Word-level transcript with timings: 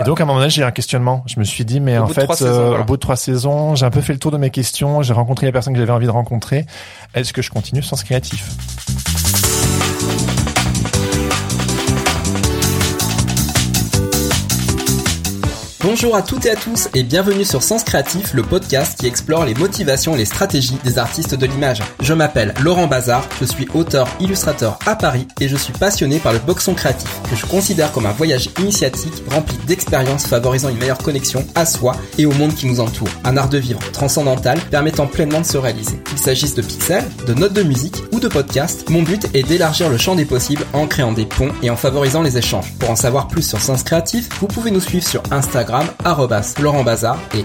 Et 0.00 0.04
donc, 0.04 0.20
à 0.20 0.22
un 0.22 0.26
moment 0.26 0.38
donné, 0.38 0.50
j'ai 0.50 0.62
eu 0.62 0.64
un 0.64 0.70
questionnement. 0.70 1.22
Je 1.26 1.38
me 1.38 1.44
suis 1.44 1.64
dit, 1.64 1.78
mais 1.78 1.98
Au 1.98 2.04
en 2.04 2.06
fait, 2.08 2.32
saisons, 2.32 2.46
euh, 2.46 2.68
voilà. 2.68 2.82
au 2.82 2.84
bout 2.84 2.96
de 2.96 3.00
trois 3.00 3.16
saisons, 3.16 3.74
j'ai 3.74 3.84
un 3.84 3.90
peu 3.90 4.00
fait 4.00 4.14
le 4.14 4.18
tour 4.18 4.30
de 4.30 4.38
mes 4.38 4.50
questions, 4.50 5.02
j'ai 5.02 5.12
rencontré 5.12 5.46
les 5.46 5.52
personnes 5.52 5.74
que 5.74 5.78
j'avais 5.78 5.92
envie 5.92 6.06
de 6.06 6.10
rencontrer. 6.10 6.64
Est-ce 7.14 7.32
que 7.32 7.42
je 7.42 7.50
continue 7.50 7.82
sans 7.82 7.96
ce 7.96 8.04
créatif? 8.04 8.48
Bonjour 15.90 16.14
à 16.14 16.22
toutes 16.22 16.46
et 16.46 16.50
à 16.50 16.54
tous 16.54 16.88
et 16.94 17.02
bienvenue 17.02 17.44
sur 17.44 17.64
Sens 17.64 17.82
Créatif, 17.82 18.32
le 18.32 18.44
podcast 18.44 18.96
qui 18.96 19.08
explore 19.08 19.44
les 19.44 19.54
motivations 19.54 20.14
et 20.14 20.18
les 20.18 20.24
stratégies 20.24 20.78
des 20.84 20.98
artistes 20.98 21.34
de 21.34 21.46
l'image. 21.46 21.82
Je 21.98 22.14
m'appelle 22.14 22.54
Laurent 22.62 22.86
Bazar, 22.86 23.26
je 23.40 23.44
suis 23.44 23.66
auteur 23.74 24.06
illustrateur 24.20 24.78
à 24.86 24.94
Paris 24.94 25.26
et 25.40 25.48
je 25.48 25.56
suis 25.56 25.72
passionné 25.72 26.20
par 26.20 26.32
le 26.32 26.38
boxon 26.38 26.74
créatif, 26.74 27.10
que 27.28 27.34
je 27.34 27.44
considère 27.44 27.90
comme 27.90 28.06
un 28.06 28.12
voyage 28.12 28.50
initiatique 28.60 29.24
rempli 29.32 29.56
d'expériences 29.66 30.28
favorisant 30.28 30.68
une 30.68 30.78
meilleure 30.78 30.98
connexion 30.98 31.44
à 31.56 31.66
soi 31.66 31.96
et 32.18 32.24
au 32.24 32.32
monde 32.34 32.54
qui 32.54 32.66
nous 32.66 32.78
entoure. 32.78 33.08
Un 33.24 33.36
art 33.36 33.48
de 33.48 33.58
vivre 33.58 33.80
transcendantal 33.90 34.60
permettant 34.70 35.08
pleinement 35.08 35.40
de 35.40 35.46
se 35.46 35.58
réaliser. 35.58 35.98
Qu'il 36.04 36.18
s'agisse 36.18 36.54
de 36.54 36.62
pixels, 36.62 37.08
de 37.26 37.34
notes 37.34 37.54
de 37.54 37.64
musique 37.64 38.04
ou 38.12 38.20
de 38.20 38.28
podcasts, 38.28 38.88
mon 38.90 39.02
but 39.02 39.26
est 39.34 39.42
d'élargir 39.42 39.90
le 39.90 39.98
champ 39.98 40.14
des 40.14 40.24
possibles 40.24 40.64
en 40.72 40.86
créant 40.86 41.12
des 41.12 41.26
ponts 41.26 41.50
et 41.64 41.70
en 41.70 41.76
favorisant 41.76 42.22
les 42.22 42.38
échanges. 42.38 42.72
Pour 42.78 42.90
en 42.90 42.96
savoir 42.96 43.26
plus 43.26 43.42
sur 43.42 43.58
Sens 43.58 43.82
Créatif, 43.82 44.28
vous 44.38 44.46
pouvez 44.46 44.70
nous 44.70 44.80
suivre 44.80 45.04
sur 45.04 45.24
Instagram 45.32 45.79
arrobas 46.04 46.54
Laurent 46.60 46.84
Bazar 46.84 47.18
et 47.34 47.44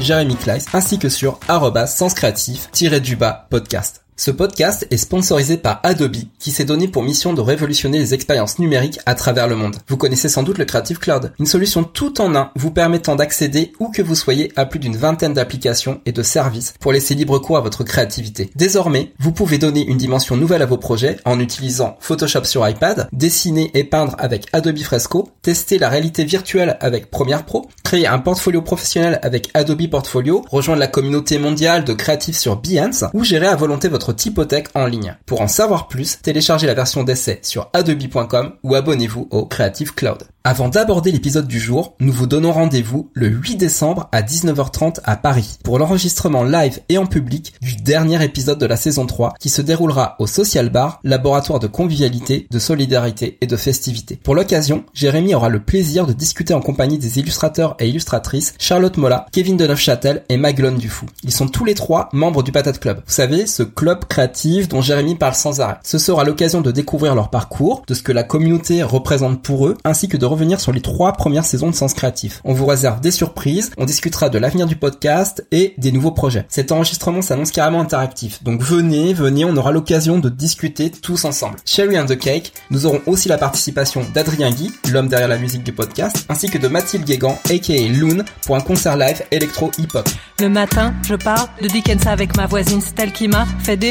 Jérémy 0.00 0.36
Kleiss 0.36 0.66
ainsi 0.72 0.98
que 0.98 1.08
sur 1.08 1.38
Sens 1.86 2.14
Créatif 2.14 2.68
du 3.00 3.16
bas 3.16 3.46
podcast. 3.50 4.05
Ce 4.18 4.30
podcast 4.30 4.86
est 4.90 4.96
sponsorisé 4.96 5.58
par 5.58 5.78
Adobe 5.82 6.16
qui 6.38 6.50
s'est 6.50 6.64
donné 6.64 6.88
pour 6.88 7.02
mission 7.02 7.34
de 7.34 7.42
révolutionner 7.42 7.98
les 7.98 8.14
expériences 8.14 8.58
numériques 8.58 8.98
à 9.04 9.14
travers 9.14 9.46
le 9.46 9.56
monde. 9.56 9.76
Vous 9.88 9.98
connaissez 9.98 10.30
sans 10.30 10.42
doute 10.42 10.56
le 10.56 10.64
Creative 10.64 10.98
Cloud, 10.98 11.34
une 11.38 11.44
solution 11.44 11.84
tout 11.84 12.18
en 12.22 12.34
un 12.34 12.50
vous 12.56 12.70
permettant 12.70 13.14
d'accéder 13.14 13.74
où 13.78 13.90
que 13.90 14.00
vous 14.00 14.14
soyez 14.14 14.52
à 14.56 14.64
plus 14.64 14.78
d'une 14.78 14.96
vingtaine 14.96 15.34
d'applications 15.34 16.00
et 16.06 16.12
de 16.12 16.22
services 16.22 16.72
pour 16.80 16.94
laisser 16.94 17.14
libre 17.14 17.38
cours 17.38 17.58
à 17.58 17.60
votre 17.60 17.84
créativité. 17.84 18.50
Désormais, 18.56 19.12
vous 19.18 19.32
pouvez 19.32 19.58
donner 19.58 19.84
une 19.86 19.98
dimension 19.98 20.34
nouvelle 20.38 20.62
à 20.62 20.66
vos 20.66 20.78
projets 20.78 21.18
en 21.26 21.38
utilisant 21.38 21.98
Photoshop 22.00 22.44
sur 22.44 22.66
iPad, 22.66 23.08
dessiner 23.12 23.70
et 23.74 23.84
peindre 23.84 24.16
avec 24.18 24.46
Adobe 24.54 24.78
Fresco, 24.78 25.28
tester 25.42 25.76
la 25.76 25.90
réalité 25.90 26.24
virtuelle 26.24 26.78
avec 26.80 27.10
Premiere 27.10 27.44
Pro, 27.44 27.68
créer 27.84 28.06
un 28.06 28.18
portfolio 28.18 28.62
professionnel 28.62 29.20
avec 29.22 29.50
Adobe 29.52 29.90
Portfolio, 29.90 30.42
rejoindre 30.50 30.80
la 30.80 30.88
communauté 30.88 31.38
mondiale 31.38 31.84
de 31.84 31.92
créatifs 31.92 32.38
sur 32.38 32.56
Behance 32.56 33.04
ou 33.12 33.22
gérer 33.22 33.46
à 33.46 33.56
volonté 33.56 33.88
votre 33.88 34.05
typothèque 34.12 34.68
en 34.74 34.86
ligne. 34.86 35.16
Pour 35.26 35.40
en 35.40 35.48
savoir 35.48 35.88
plus, 35.88 36.18
téléchargez 36.22 36.66
la 36.66 36.74
version 36.74 37.04
d'essai 37.04 37.40
sur 37.42 37.68
adobe.com 37.72 38.52
ou 38.62 38.74
abonnez-vous 38.74 39.28
au 39.30 39.46
Creative 39.46 39.94
Cloud. 39.94 40.24
Avant 40.48 40.68
d'aborder 40.68 41.10
l'épisode 41.10 41.48
du 41.48 41.58
jour, 41.58 41.96
nous 41.98 42.12
vous 42.12 42.28
donnons 42.28 42.52
rendez-vous 42.52 43.10
le 43.14 43.26
8 43.26 43.56
décembre 43.56 44.08
à 44.12 44.22
19h30 44.22 45.00
à 45.02 45.16
Paris 45.16 45.58
pour 45.64 45.80
l'enregistrement 45.80 46.44
live 46.44 46.78
et 46.88 46.98
en 46.98 47.06
public 47.06 47.54
du 47.60 47.74
dernier 47.74 48.22
épisode 48.22 48.60
de 48.60 48.66
la 48.66 48.76
saison 48.76 49.06
3 49.06 49.34
qui 49.40 49.48
se 49.48 49.60
déroulera 49.60 50.14
au 50.20 50.28
Social 50.28 50.70
Bar, 50.70 51.00
laboratoire 51.02 51.58
de 51.58 51.66
convivialité, 51.66 52.46
de 52.48 52.58
solidarité 52.60 53.38
et 53.40 53.48
de 53.48 53.56
festivité. 53.56 54.20
Pour 54.22 54.36
l'occasion, 54.36 54.84
Jérémy 54.94 55.34
aura 55.34 55.48
le 55.48 55.58
plaisir 55.58 56.06
de 56.06 56.12
discuter 56.12 56.54
en 56.54 56.60
compagnie 56.60 56.98
des 56.98 57.18
illustrateurs 57.18 57.74
et 57.80 57.88
illustratrices 57.88 58.54
Charlotte 58.60 58.98
Molla, 58.98 59.26
Kevin 59.32 59.56
de 59.56 59.66
Neufchâtel 59.66 60.22
et 60.28 60.36
Maglone 60.36 60.78
Dufou. 60.78 61.06
Ils 61.24 61.32
sont 61.32 61.48
tous 61.48 61.64
les 61.64 61.74
trois 61.74 62.08
membres 62.12 62.44
du 62.44 62.52
Patate 62.52 62.78
Club. 62.78 62.98
Vous 62.98 63.12
savez, 63.12 63.48
ce 63.48 63.64
club 63.64 63.95
créatif 64.04 64.68
dont 64.68 64.80
Jérémy 64.80 65.14
parle 65.14 65.34
sans 65.34 65.60
arrêt. 65.60 65.78
Ce 65.82 65.98
sera 65.98 66.24
l'occasion 66.24 66.60
de 66.60 66.70
découvrir 66.70 67.14
leur 67.14 67.30
parcours, 67.30 67.82
de 67.86 67.94
ce 67.94 68.02
que 68.02 68.12
la 68.12 68.22
communauté 68.22 68.82
représente 68.82 69.42
pour 69.42 69.66
eux, 69.66 69.76
ainsi 69.84 70.08
que 70.08 70.16
de 70.16 70.26
revenir 70.26 70.60
sur 70.60 70.72
les 70.72 70.80
trois 70.80 71.12
premières 71.12 71.44
saisons 71.44 71.70
de 71.70 71.74
Sens 71.74 71.94
Créatif. 71.94 72.40
On 72.44 72.52
vous 72.52 72.66
réserve 72.66 73.00
des 73.00 73.10
surprises, 73.10 73.72
on 73.78 73.84
discutera 73.84 74.28
de 74.28 74.38
l'avenir 74.38 74.66
du 74.66 74.76
podcast 74.76 75.46
et 75.52 75.74
des 75.78 75.92
nouveaux 75.92 76.10
projets. 76.10 76.46
Cet 76.48 76.72
enregistrement 76.72 77.22
s'annonce 77.22 77.50
carrément 77.50 77.80
interactif, 77.80 78.42
donc 78.42 78.62
venez, 78.62 79.14
venez, 79.14 79.44
on 79.44 79.56
aura 79.56 79.72
l'occasion 79.72 80.18
de 80.18 80.28
discuter 80.28 80.90
tous 80.90 81.24
ensemble. 81.24 81.56
Cherry 81.64 81.98
and 81.98 82.06
the 82.06 82.18
Cake, 82.18 82.52
nous 82.70 82.86
aurons 82.86 83.00
aussi 83.06 83.28
la 83.28 83.38
participation 83.38 84.04
d'Adrien 84.14 84.50
Guy, 84.50 84.72
l'homme 84.90 85.08
derrière 85.08 85.28
la 85.28 85.38
musique 85.38 85.62
du 85.62 85.72
podcast, 85.72 86.26
ainsi 86.28 86.48
que 86.48 86.58
de 86.58 86.68
Mathilde 86.68 87.04
Guégan, 87.04 87.38
aka 87.50 87.88
Loon, 87.88 88.24
pour 88.44 88.56
un 88.56 88.60
concert 88.60 88.96
live 88.96 89.22
électro-hip-hop. 89.30 90.08
Le 90.40 90.48
matin, 90.48 90.94
je 91.02 91.14
parle 91.14 91.48
de 91.62 91.68
Dickens 91.68 92.06
avec 92.06 92.36
ma 92.36 92.46
voisine, 92.46 92.80
c'est 92.80 92.98
elle 93.02 93.12
qui 93.12 93.28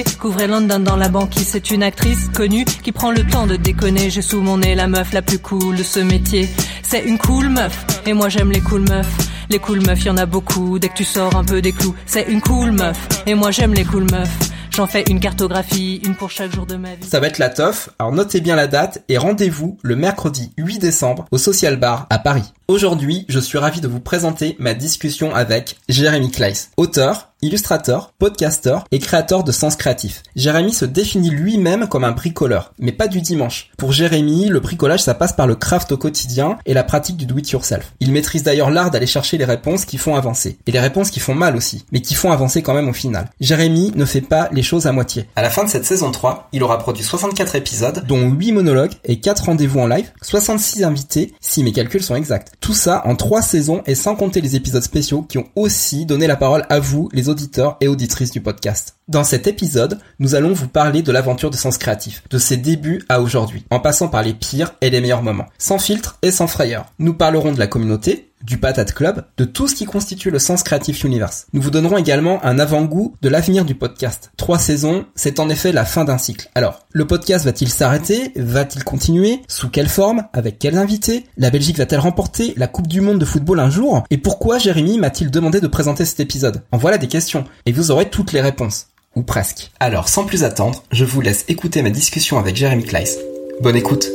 découvrir 0.03 0.47
London 0.47 0.79
dans 0.79 0.95
la 0.95 1.09
banquise. 1.09 1.47
C'est 1.47 1.71
une 1.71 1.83
actrice 1.83 2.29
connue 2.33 2.65
qui 2.65 2.91
prend 2.91 3.11
le 3.11 3.23
temps 3.23 3.47
de 3.47 3.55
déconner. 3.55 4.09
J'ai 4.09 4.21
sous 4.21 4.41
mon 4.41 4.57
nez 4.57 4.75
la 4.75 4.87
meuf 4.87 5.13
la 5.13 5.21
plus 5.21 5.39
cool 5.39 5.75
de 5.75 5.83
ce 5.83 5.99
métier. 5.99 6.49
C'est 6.83 7.03
une 7.03 7.17
cool 7.17 7.49
meuf, 7.49 7.85
et 8.05 8.13
moi 8.13 8.29
j'aime 8.29 8.51
les 8.51 8.61
cool 8.61 8.81
meufs. 8.81 9.17
Les 9.49 9.59
cool 9.59 9.85
meufs, 9.85 10.03
y 10.05 10.09
en 10.09 10.17
a 10.17 10.25
beaucoup, 10.25 10.79
dès 10.79 10.89
que 10.89 10.95
tu 10.95 11.03
sors 11.03 11.35
un 11.35 11.43
peu 11.43 11.61
des 11.61 11.71
clous. 11.71 11.95
C'est 12.05 12.27
une 12.29 12.41
cool 12.41 12.71
meuf, 12.71 12.97
et 13.25 13.35
moi 13.35 13.51
j'aime 13.51 13.73
les 13.73 13.85
cool 13.85 14.05
meufs. 14.11 14.51
J'en 14.75 14.87
fais 14.87 15.05
une 15.09 15.21
cartographie, 15.21 16.01
une 16.03 16.15
pour 16.15 16.29
chaque 16.29 16.53
jour 16.53 16.65
de 16.65 16.75
ma 16.75 16.95
vie. 16.95 17.07
Ça 17.07 17.21
va 17.21 17.27
être 17.27 17.37
la 17.37 17.49
teuf, 17.49 17.89
alors 17.97 18.11
notez 18.11 18.41
bien 18.41 18.57
la 18.57 18.67
date 18.67 19.03
et 19.07 19.17
rendez-vous 19.17 19.77
le 19.83 19.95
mercredi 19.95 20.51
8 20.57 20.79
décembre 20.79 21.25
au 21.31 21.37
Social 21.37 21.77
Bar 21.77 22.07
à 22.09 22.19
Paris. 22.19 22.51
Aujourd'hui, 22.67 23.25
je 23.29 23.39
suis 23.39 23.59
ravi 23.59 23.79
de 23.79 23.87
vous 23.87 23.99
présenter 23.99 24.55
ma 24.57 24.73
discussion 24.73 25.35
avec 25.35 25.77
Jérémy 25.87 26.31
Kleiss, 26.31 26.71
auteur, 26.77 27.35
illustrateur, 27.43 28.11
podcasteur 28.17 28.85
et 28.91 28.97
créateur 28.97 29.43
de 29.43 29.51
Sens 29.51 29.75
Créatif. 29.75 30.23
Jérémy 30.35 30.73
se 30.73 30.85
définit 30.85 31.29
lui-même 31.29 31.87
comme 31.87 32.03
un 32.03 32.11
bricoleur, 32.11 32.73
mais 32.79 32.91
pas 32.91 33.07
du 33.07 33.21
dimanche. 33.21 33.69
Pour 33.77 33.91
Jérémy, 33.91 34.47
le 34.47 34.59
bricolage 34.59 35.03
ça 35.03 35.13
passe 35.13 35.33
par 35.33 35.45
le 35.45 35.53
craft 35.53 35.91
au 35.91 35.97
quotidien 35.97 36.57
et 36.65 36.73
la 36.73 36.83
pratique 36.83 37.17
du 37.17 37.27
do-it-yourself. 37.27 37.93
Il 37.99 38.11
maîtrise 38.11 38.41
d'ailleurs 38.41 38.71
l'art 38.71 38.89
d'aller 38.89 39.05
chercher 39.05 39.37
les 39.37 39.45
réponses 39.45 39.85
qui 39.85 39.97
font 39.97 40.15
avancer. 40.15 40.57
Et 40.65 40.71
les 40.71 40.79
réponses 40.79 41.11
qui 41.11 41.19
font 41.19 41.35
mal 41.35 41.55
aussi, 41.55 41.85
mais 41.91 42.01
qui 42.01 42.15
font 42.15 42.31
avancer 42.31 42.63
quand 42.63 42.73
même 42.73 42.89
au 42.89 42.93
final. 42.93 43.29
Jérémy 43.39 43.91
ne 43.93 44.05
fait 44.05 44.21
pas 44.21 44.49
les 44.51 44.63
choses 44.63 44.87
à 44.87 44.91
moitié. 44.91 45.27
À 45.35 45.43
la 45.43 45.51
fin 45.51 45.63
de 45.63 45.69
cette 45.69 45.85
saison 45.85 46.09
3, 46.09 46.49
il 46.51 46.63
aura 46.63 46.79
produit 46.79 47.03
64 47.03 47.55
épisodes, 47.55 48.03
dont 48.07 48.31
8 48.31 48.53
monologues 48.53 48.93
et 49.03 49.19
4 49.19 49.45
rendez-vous 49.45 49.81
en 49.81 49.87
live, 49.87 50.09
66 50.23 50.83
invités, 50.83 51.35
si 51.41 51.63
mes 51.63 51.73
calculs 51.73 52.01
sont 52.01 52.15
exacts. 52.15 52.53
Tout 52.59 52.73
ça 52.73 53.01
en 53.05 53.15
3 53.15 53.41
saisons 53.41 53.81
et 53.85 53.95
sans 53.95 54.15
compter 54.15 54.41
les 54.41 54.55
épisodes 54.55 54.83
spéciaux 54.83 55.21
qui 55.21 55.37
ont 55.37 55.47
aussi 55.55 56.05
donné 56.05 56.27
la 56.27 56.35
parole 56.35 56.65
à 56.69 56.79
vous, 56.79 57.09
les 57.13 57.29
auditeurs 57.29 57.77
et 57.81 57.87
auditrices 57.87 58.31
du 58.31 58.41
podcast. 58.41 58.95
Dans 59.07 59.23
cet 59.23 59.47
épisode, 59.47 59.99
nous 60.19 60.35
allons 60.35 60.53
vous 60.53 60.67
parler 60.67 61.01
de 61.01 61.11
l'aventure 61.11 61.51
de 61.51 61.55
Sens 61.55 61.77
Créatif, 61.77 62.23
de 62.29 62.37
ses 62.37 62.57
débuts 62.57 63.03
à 63.09 63.21
aujourd'hui, 63.21 63.65
en 63.69 63.79
passant 63.79 64.07
par 64.07 64.23
les 64.23 64.33
pires 64.33 64.75
et 64.81 64.89
les 64.89 65.01
meilleurs 65.01 65.23
moments, 65.23 65.47
sans 65.57 65.79
filtre 65.79 66.17
et 66.21 66.31
sans 66.31 66.47
frayeur. 66.47 66.87
Nous 66.99 67.13
parlerons 67.13 67.51
de 67.51 67.59
la 67.59 67.67
communauté, 67.67 68.31
du 68.43 68.57
Patate 68.57 68.93
Club, 68.93 69.25
de 69.37 69.45
tout 69.45 69.67
ce 69.67 69.75
qui 69.75 69.85
constitue 69.85 70.29
le 70.29 70.39
Sens 70.39 70.63
Creative 70.63 71.05
Universe. 71.05 71.47
Nous 71.53 71.61
vous 71.61 71.71
donnerons 71.71 71.97
également 71.97 72.43
un 72.45 72.59
avant-goût 72.59 73.15
de 73.21 73.29
l'avenir 73.29 73.65
du 73.65 73.75
podcast. 73.75 74.31
Trois 74.37 74.59
saisons, 74.59 75.05
c'est 75.15 75.39
en 75.39 75.49
effet 75.49 75.71
la 75.71 75.85
fin 75.85 76.05
d'un 76.05 76.17
cycle. 76.17 76.49
Alors, 76.55 76.85
le 76.91 77.07
podcast 77.07 77.45
va-t-il 77.45 77.69
s'arrêter? 77.69 78.31
Va-t-il 78.35 78.83
continuer? 78.83 79.41
Sous 79.47 79.69
quelle 79.69 79.89
forme? 79.89 80.25
Avec 80.33 80.59
quels 80.59 80.77
invités 80.77 81.25
La 81.37 81.49
Belgique 81.49 81.77
va-t-elle 81.77 81.99
remporter 81.99 82.53
la 82.57 82.67
Coupe 82.67 82.87
du 82.87 83.01
Monde 83.01 83.19
de 83.19 83.25
football 83.25 83.59
un 83.59 83.69
jour? 83.69 84.03
Et 84.11 84.17
pourquoi 84.17 84.57
Jérémy 84.57 84.97
m'a-t-il 84.97 85.31
demandé 85.31 85.61
de 85.61 85.67
présenter 85.67 86.05
cet 86.05 86.19
épisode? 86.19 86.61
En 86.71 86.77
voilà 86.77 86.97
des 86.97 87.07
questions, 87.07 87.45
et 87.65 87.71
vous 87.71 87.91
aurez 87.91 88.09
toutes 88.09 88.33
les 88.33 88.41
réponses. 88.41 88.87
Ou 89.15 89.23
presque. 89.23 89.71
Alors, 89.79 90.09
sans 90.09 90.25
plus 90.25 90.43
attendre, 90.43 90.83
je 90.91 91.05
vous 91.05 91.21
laisse 91.21 91.45
écouter 91.47 91.81
ma 91.81 91.89
discussion 91.89 92.37
avec 92.37 92.57
Jérémy 92.57 92.83
Kleiss. 92.83 93.17
Bonne 93.61 93.77
écoute. 93.77 94.09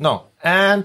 Non. 0.00 0.22
And 0.44 0.82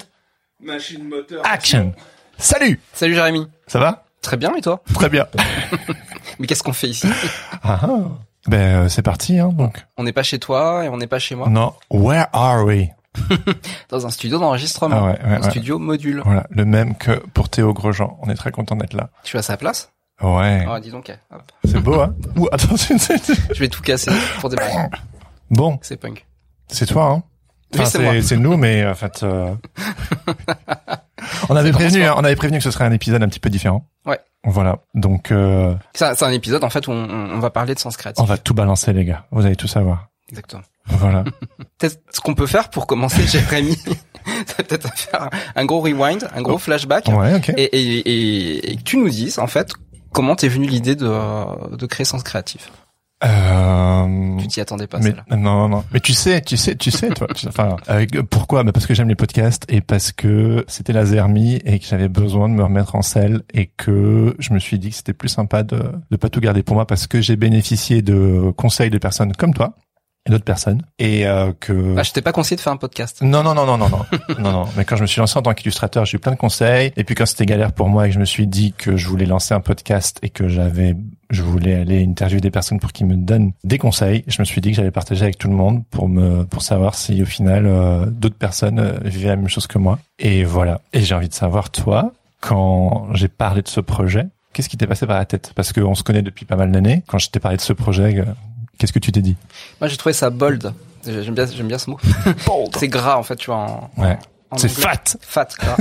Machine 0.62 1.04
moteur. 1.08 1.42
action. 1.46 1.94
Salut. 2.38 2.80
Salut 2.94 3.14
Jérémy 3.14 3.48
Ça 3.68 3.80
va? 3.80 4.04
Très 4.22 4.38
bien, 4.38 4.54
et 4.56 4.62
toi? 4.62 4.82
Très 4.94 5.10
bien. 5.10 5.26
Mais 6.40 6.48
qu'est-ce 6.48 6.64
qu'on 6.64 6.74
fait 6.74 6.90
ici? 6.90 7.08
Ah, 7.64 7.80
ah. 7.84 7.88
Ben 8.48 8.84
euh, 8.84 8.90
c'est 8.90 9.02
parti 9.02 9.40
hein 9.40 9.50
donc. 9.54 9.86
On 9.98 10.04
n'est 10.04 10.12
pas 10.14 10.22
chez 10.24 10.38
toi 10.38 10.84
et 10.86 10.90
on 10.90 10.98
n'est 10.98 11.08
pas 11.08 11.18
chez 11.20 11.34
moi. 11.36 11.48
Non. 11.50 11.74
Where 11.90 12.28
are 12.34 12.64
we? 12.66 12.88
Dans 13.90 14.06
un 14.06 14.10
studio 14.12 14.38
d'enregistrement. 14.38 14.96
Ah 15.00 15.04
ouais, 15.06 15.12
ouais, 15.24 15.36
un 15.38 15.42
ouais. 15.42 15.50
studio 15.50 15.80
module. 15.80 16.22
Voilà, 16.26 16.46
le 16.50 16.66
même 16.66 16.96
que 16.96 17.12
pour 17.34 17.50
Théo 17.50 17.74
Grosjean. 17.74 18.18
On 18.22 18.30
est 18.30 18.36
très 18.36 18.52
content 18.52 18.76
d'être 18.76 18.94
là. 18.94 19.10
Tu 19.24 19.38
es 19.38 19.40
à 19.40 19.44
sa 19.44 19.56
place? 19.58 19.92
Ouais. 20.22 20.66
Ah, 20.70 20.80
dis 20.80 20.92
donc. 20.92 21.10
eh, 21.10 21.34
hop. 21.34 21.42
C'est 21.64 21.80
beau 21.80 22.00
hein? 22.02 22.14
Ouh, 22.36 22.48
attends, 22.52 22.78
c'est- 22.78 22.98
c'est- 22.98 23.54
Je 23.54 23.60
vais 23.60 23.68
tout 23.70 23.82
casser 23.82 24.12
pour 24.42 24.50
démarrer. 24.50 24.90
Bon, 25.50 25.80
C'est 25.82 25.98
punk. 25.98 26.26
c'est 26.68 26.86
toi, 26.86 27.06
hein? 27.12 27.24
Enfin, 27.80 28.22
c'est 28.22 28.38
nous, 28.38 28.58
mais 28.58 28.86
en 28.86 28.96
fait, 28.96 29.24
euh, 29.24 29.54
on 31.50 31.56
avait 31.56 31.72
prévenu, 31.72 32.04
hein, 32.04 32.16
on 32.18 32.24
avait 32.24 32.36
prévenu 32.36 32.58
que 32.60 32.64
ce 32.64 32.72
serait 32.72 32.86
un 32.86 32.92
épisode 32.92 33.24
un 33.24 33.28
petit 33.28 33.40
peu 33.40 33.50
différent. 33.50 33.88
Ouais. 34.06 34.20
Voilà. 34.44 34.80
Donc, 34.94 35.32
euh, 35.32 35.74
C'est 35.94 36.24
un, 36.24 36.32
épisode 36.32 36.64
en 36.64 36.70
fait 36.70 36.88
où 36.88 36.92
on, 36.92 37.32
on 37.32 37.40
va 37.40 37.50
parler 37.50 37.74
de 37.74 37.80
sens 37.80 37.98
créatif. 37.98 38.22
on 38.22 38.26
va 38.26 38.38
tout 38.38 38.54
balancer, 38.54 38.94
les 38.94 39.06
gars. 39.06 39.26
Vous 39.32 39.46
allez 39.46 39.56
tout 39.56 39.68
savoir. 39.68 40.10
Exactement. 40.30 40.64
Voilà. 40.88 41.24
Peut-être 41.78 42.00
ce 42.12 42.22
qu'on 42.22 42.36
peut 42.36 42.48
faire 42.48 42.70
pour 42.70 42.88
commencer, 42.88 43.26
Jérémy, 43.26 43.78
c'est 44.46 44.68
peut-être 44.68 44.94
faire 44.96 45.30
un, 45.56 45.66
gros 45.66 45.82
rewind, 45.82 46.28
un 46.34 46.42
gros 46.42 46.58
flashback, 46.58 47.08
ouais, 47.08 47.36
ok. 47.36 47.50
et, 47.50 47.64
et, 47.64 47.98
et, 48.00 48.72
et 48.72 48.76
que 48.78 48.84
tu 48.84 48.98
nous 48.98 49.10
dises 49.10 49.40
en 49.40 49.48
fait 49.48 49.74
comment 50.16 50.36
t'es 50.36 50.48
venu 50.48 50.68
l'idée 50.68 50.96
de, 50.96 51.76
de 51.76 51.86
créer 51.86 52.06
Sens 52.06 52.24
Créatif? 52.24 52.72
Euh, 53.24 54.38
Tu 54.40 54.48
t'y 54.48 54.62
attendais 54.62 54.88
pas, 54.88 54.98
mais 55.00 55.12
celle-là. 55.12 55.36
non, 55.38 55.70
non. 55.70 55.84
Mais 55.94 56.00
tu 56.00 56.14
sais, 56.14 56.42
tu 56.42 56.58
sais, 56.58 56.76
tu 56.76 56.92
sais, 56.92 57.10
toi. 57.10 57.28
enfin, 57.48 57.78
pourquoi? 58.30 58.64
Bah 58.64 58.72
Parce 58.72 58.86
que 58.86 58.94
j'aime 58.94 59.08
les 59.08 59.16
podcasts 59.16 59.66
et 59.70 59.82
parce 59.82 60.12
que 60.12 60.66
c'était 60.68 60.94
la 60.94 61.06
Zermie 61.06 61.56
et 61.66 61.80
que 61.80 61.86
j'avais 61.86 62.10
besoin 62.10 62.50
de 62.50 62.54
me 62.54 62.64
remettre 62.64 62.96
en 62.96 63.02
selle 63.02 63.42
et 63.54 63.68
que 63.78 64.36
je 64.40 64.54
me 64.54 64.60
suis 64.60 64.80
dit 64.80 64.90
que 64.90 64.96
c'était 64.96 65.14
plus 65.14 65.30
sympa 65.30 65.64
de 65.64 65.92
de 66.12 66.18
pas 66.18 66.30
tout 66.30 66.42
garder 66.42 66.62
pour 66.64 66.76
moi 66.76 66.86
parce 66.86 67.08
que 67.08 67.22
j'ai 67.22 67.36
bénéficié 67.36 68.02
de 68.02 68.52
conseils 68.58 68.90
de 68.90 68.98
personnes 68.98 69.34
comme 69.34 69.54
toi 69.54 69.76
et 70.28 70.32
d'autres 70.32 70.44
personnes 70.44 70.82
et 70.98 71.28
euh, 71.28 71.52
que 71.60 71.96
Ah, 71.98 72.04
je 72.04 72.12
t'ai 72.12 72.22
pas 72.22 72.32
conseillé 72.32 72.56
de 72.56 72.62
faire 72.62 72.74
un 72.74 72.78
podcast. 72.78 73.22
non, 73.22 73.44
non, 73.44 73.54
non, 73.54 73.66
non, 73.66 73.78
non, 73.78 73.90
non, 73.90 74.06
non, 74.40 74.52
non. 74.52 74.66
Mais 74.76 74.84
quand 74.86 74.96
je 74.96 75.04
me 75.04 75.08
suis 75.08 75.20
lancé 75.20 75.38
en 75.38 75.42
tant 75.44 75.54
qu'illustrateur, 75.54 76.06
j'ai 76.06 76.18
eu 76.18 76.20
plein 76.20 76.32
de 76.32 76.38
conseils. 76.38 76.92
Et 76.98 77.04
puis 77.04 77.14
quand 77.16 77.26
c'était 77.26 77.46
galère 77.46 77.72
pour 77.74 77.90
moi 77.90 78.06
et 78.06 78.10
que 78.10 78.16
je 78.16 78.20
me 78.20 78.26
suis 78.26 78.48
dit 78.48 78.74
que 78.78 78.98
je 78.98 79.08
voulais 79.08 79.26
lancer 79.26 79.54
un 79.54 79.60
podcast 79.60 80.18
et 80.24 80.30
que 80.30 80.48
j'avais, 80.48 80.96
je 81.30 81.44
voulais 81.44 81.76
aller 81.76 82.04
interviewer 82.04 82.42
des 82.42 82.50
personnes 82.52 82.80
pour 82.80 82.92
qu'ils 82.92 83.06
me 83.06 83.16
donnent 83.16 83.52
des 83.64 83.78
conseils, 83.78 84.24
je 84.28 84.42
me 84.42 84.46
suis 84.46 84.62
dit 84.62 84.72
que 84.72 84.78
j'allais 84.78 84.92
partager 84.92 85.24
avec 85.24 85.38
tout 85.38 85.48
le 85.48 85.56
monde 85.56 85.84
pour 85.92 86.10
me, 86.10 86.44
pour 86.44 86.64
savoir 86.64 86.96
si 86.96 87.22
au 87.22 87.26
final 87.28 87.66
euh, 87.68 88.06
d'autres 88.08 88.38
personnes 88.38 88.80
euh, 88.80 88.94
vivaient 89.04 89.30
la 89.30 89.36
même 89.36 89.48
chose 89.50 89.68
que 89.68 89.78
moi. 89.78 90.00
Et 90.18 90.44
voilà. 90.44 90.82
Et 90.94 91.02
j'ai 91.02 91.14
envie 91.14 91.30
de 91.30 91.34
savoir 91.36 91.70
toi, 91.70 92.12
quand 92.42 93.08
j'ai 93.14 93.28
parlé 93.28 93.62
de 93.62 93.68
ce 93.68 93.80
projet, 93.80 94.26
qu'est-ce 94.54 94.70
qui 94.70 94.78
t'est 94.78 94.88
passé 94.88 95.06
par 95.06 95.18
la 95.18 95.26
tête? 95.26 95.52
Parce 95.56 95.72
qu'on 95.74 95.94
se 95.96 96.02
connaît 96.04 96.22
depuis 96.24 96.46
pas 96.46 96.56
mal 96.56 96.72
d'années. 96.72 97.04
Quand 97.08 97.18
je 97.20 97.30
t'ai 97.30 97.40
parlé 97.40 97.58
de 97.58 97.62
ce 97.62 97.74
projet, 97.74 98.20
euh, 98.20 98.26
qu'est-ce 98.78 98.94
que 98.94 99.00
tu 99.00 99.12
t'es 99.12 99.22
dit 99.22 99.36
Moi, 99.82 99.88
j'ai 99.88 99.98
trouvé 99.98 100.14
ça 100.14 100.30
bold. 100.30 100.74
J'aime 101.06 101.36
bien, 101.36 101.46
j'aime 101.46 101.68
bien 101.68 101.78
ce 101.78 101.90
mot. 101.90 102.00
C'est 102.80 102.88
gras 102.88 103.18
en 103.18 103.24
fait, 103.24 103.36
tu 103.36 103.48
vois. 103.48 103.58
En, 103.58 103.92
Ouais. 103.98 104.18
en 104.52 104.58
C'est 104.58 104.70
fat. 104.70 105.04
Fat, 105.22 105.48
gras. 105.60 105.78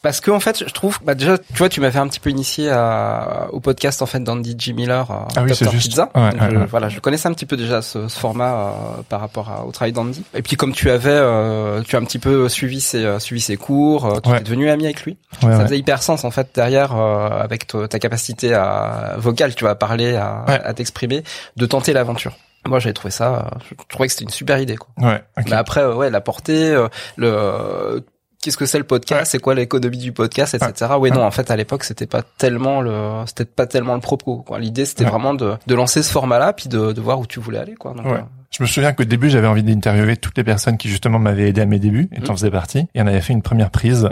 Parce 0.00 0.20
que 0.20 0.30
en 0.30 0.38
fait, 0.38 0.64
je 0.64 0.72
trouve, 0.72 0.98
bah 1.04 1.14
déjà, 1.16 1.38
tu 1.38 1.54
vois, 1.54 1.68
tu 1.68 1.80
m'avais 1.80 1.98
un 1.98 2.06
petit 2.06 2.20
peu 2.20 2.30
initié 2.30 2.70
à, 2.70 3.48
au 3.52 3.58
podcast 3.58 4.00
en 4.00 4.06
fait 4.06 4.20
d'Andy 4.20 4.54
G. 4.56 4.72
Miller, 4.72 5.10
euh, 5.10 5.14
Ah 5.36 5.42
oui, 5.42 5.50
Dr. 5.50 5.70
Pizza. 5.78 6.08
Ouais, 6.14 6.30
Donc, 6.30 6.40
ouais, 6.40 6.48
je- 6.52 6.56
ouais. 6.56 6.66
Voilà, 6.66 6.88
je 6.88 7.00
connaissais 7.00 7.26
un 7.28 7.32
petit 7.32 7.46
peu 7.46 7.56
déjà 7.56 7.82
ce, 7.82 8.06
ce 8.06 8.18
format 8.18 8.52
euh, 8.54 8.70
par 9.08 9.20
rapport 9.20 9.50
à- 9.50 9.64
au 9.64 9.72
travail 9.72 9.92
d'Andy. 9.92 10.22
Et 10.34 10.42
puis 10.42 10.56
comme 10.56 10.72
tu 10.72 10.88
avais, 10.90 11.10
euh, 11.10 11.82
tu 11.82 11.96
as 11.96 11.98
un 11.98 12.04
petit 12.04 12.20
peu 12.20 12.48
suivi 12.48 12.80
ses 12.80 13.04
euh, 13.04 13.18
suivi 13.18 13.40
ses 13.40 13.56
cours, 13.56 14.06
euh, 14.06 14.20
tu 14.22 14.30
es 14.30 14.40
devenu 14.40 14.70
ami 14.70 14.84
avec 14.84 15.02
lui. 15.02 15.16
Ça 15.40 15.64
faisait 15.64 15.78
hyper 15.78 16.00
sens 16.02 16.24
en 16.24 16.30
fait 16.30 16.48
derrière 16.54 16.96
euh, 16.96 17.28
avec 17.42 17.66
ta 17.66 17.98
capacité 17.98 18.54
à 18.54 19.14
vocale, 19.18 19.54
tu 19.56 19.64
vas 19.64 19.74
parler, 19.74 20.14
à, 20.14 20.44
à 20.46 20.74
t'exprimer, 20.74 21.24
de 21.56 21.66
tenter 21.66 21.92
l'aventure. 21.92 22.32
Moi, 22.66 22.78
j'avais 22.80 22.92
trouvé 22.92 23.10
ça, 23.10 23.50
je 23.68 23.74
trouvais 23.88 24.06
que 24.08 24.12
c'était 24.12 24.24
une 24.24 24.30
super 24.30 24.58
idée. 24.58 24.76
Quoi. 24.76 24.88
Ouais. 24.98 25.22
Mais 25.46 25.52
après, 25.56 25.84
ouais, 25.86 26.10
la 26.10 26.20
portée, 26.20 26.70
euh, 26.70 26.88
le 27.16 28.04
qu'est-ce 28.42 28.56
que 28.56 28.66
c'est 28.66 28.78
le 28.78 28.84
podcast, 28.84 29.20
Ouais. 29.20 29.24
c'est 29.26 29.38
quoi 29.38 29.54
l'économie 29.54 29.98
du 29.98 30.12
podcast, 30.12 30.54
etc. 30.54 30.92
Oui, 30.98 31.10
non, 31.10 31.22
en 31.24 31.30
fait, 31.30 31.50
à 31.50 31.56
l'époque, 31.56 31.84
c'était 31.84 32.06
pas 32.06 32.22
tellement 32.22 32.80
le, 32.80 33.22
c'était 33.26 33.44
pas 33.44 33.66
tellement 33.66 33.94
le 33.94 34.00
propos. 34.00 34.38
quoi. 34.38 34.58
L'idée, 34.58 34.84
c'était 34.84 35.04
Ouais. 35.04 35.10
vraiment 35.10 35.34
de, 35.34 35.54
de 35.66 35.74
lancer 35.74 36.02
ce 36.02 36.10
format-là, 36.12 36.52
puis 36.52 36.68
de, 36.68 36.92
de 36.92 37.00
voir 37.00 37.18
où 37.18 37.26
tu 37.26 37.40
voulais 37.40 37.58
aller, 37.58 37.74
quoi. 37.74 37.92
Donc, 37.94 38.06
Ouais. 38.06 38.12
euh, 38.12 38.22
Je 38.50 38.62
me 38.62 38.66
souviens 38.68 38.92
qu'au 38.94 39.04
début, 39.04 39.28
j'avais 39.28 39.46
envie 39.46 39.62
d'interviewer 39.62 40.16
toutes 40.16 40.36
les 40.38 40.44
personnes 40.44 40.78
qui 40.78 40.88
justement 40.88 41.18
m'avaient 41.18 41.48
aidé 41.50 41.60
à 41.60 41.66
mes 41.66 41.78
débuts, 41.78 42.08
et 42.12 42.20
Mhm. 42.20 42.24
t'en 42.26 42.32
faisais 42.34 42.50
partie. 42.50 42.86
Et 42.94 43.02
on 43.02 43.06
avait 43.06 43.20
fait 43.20 43.32
une 43.34 43.42
première 43.42 43.70
prise. 43.70 44.08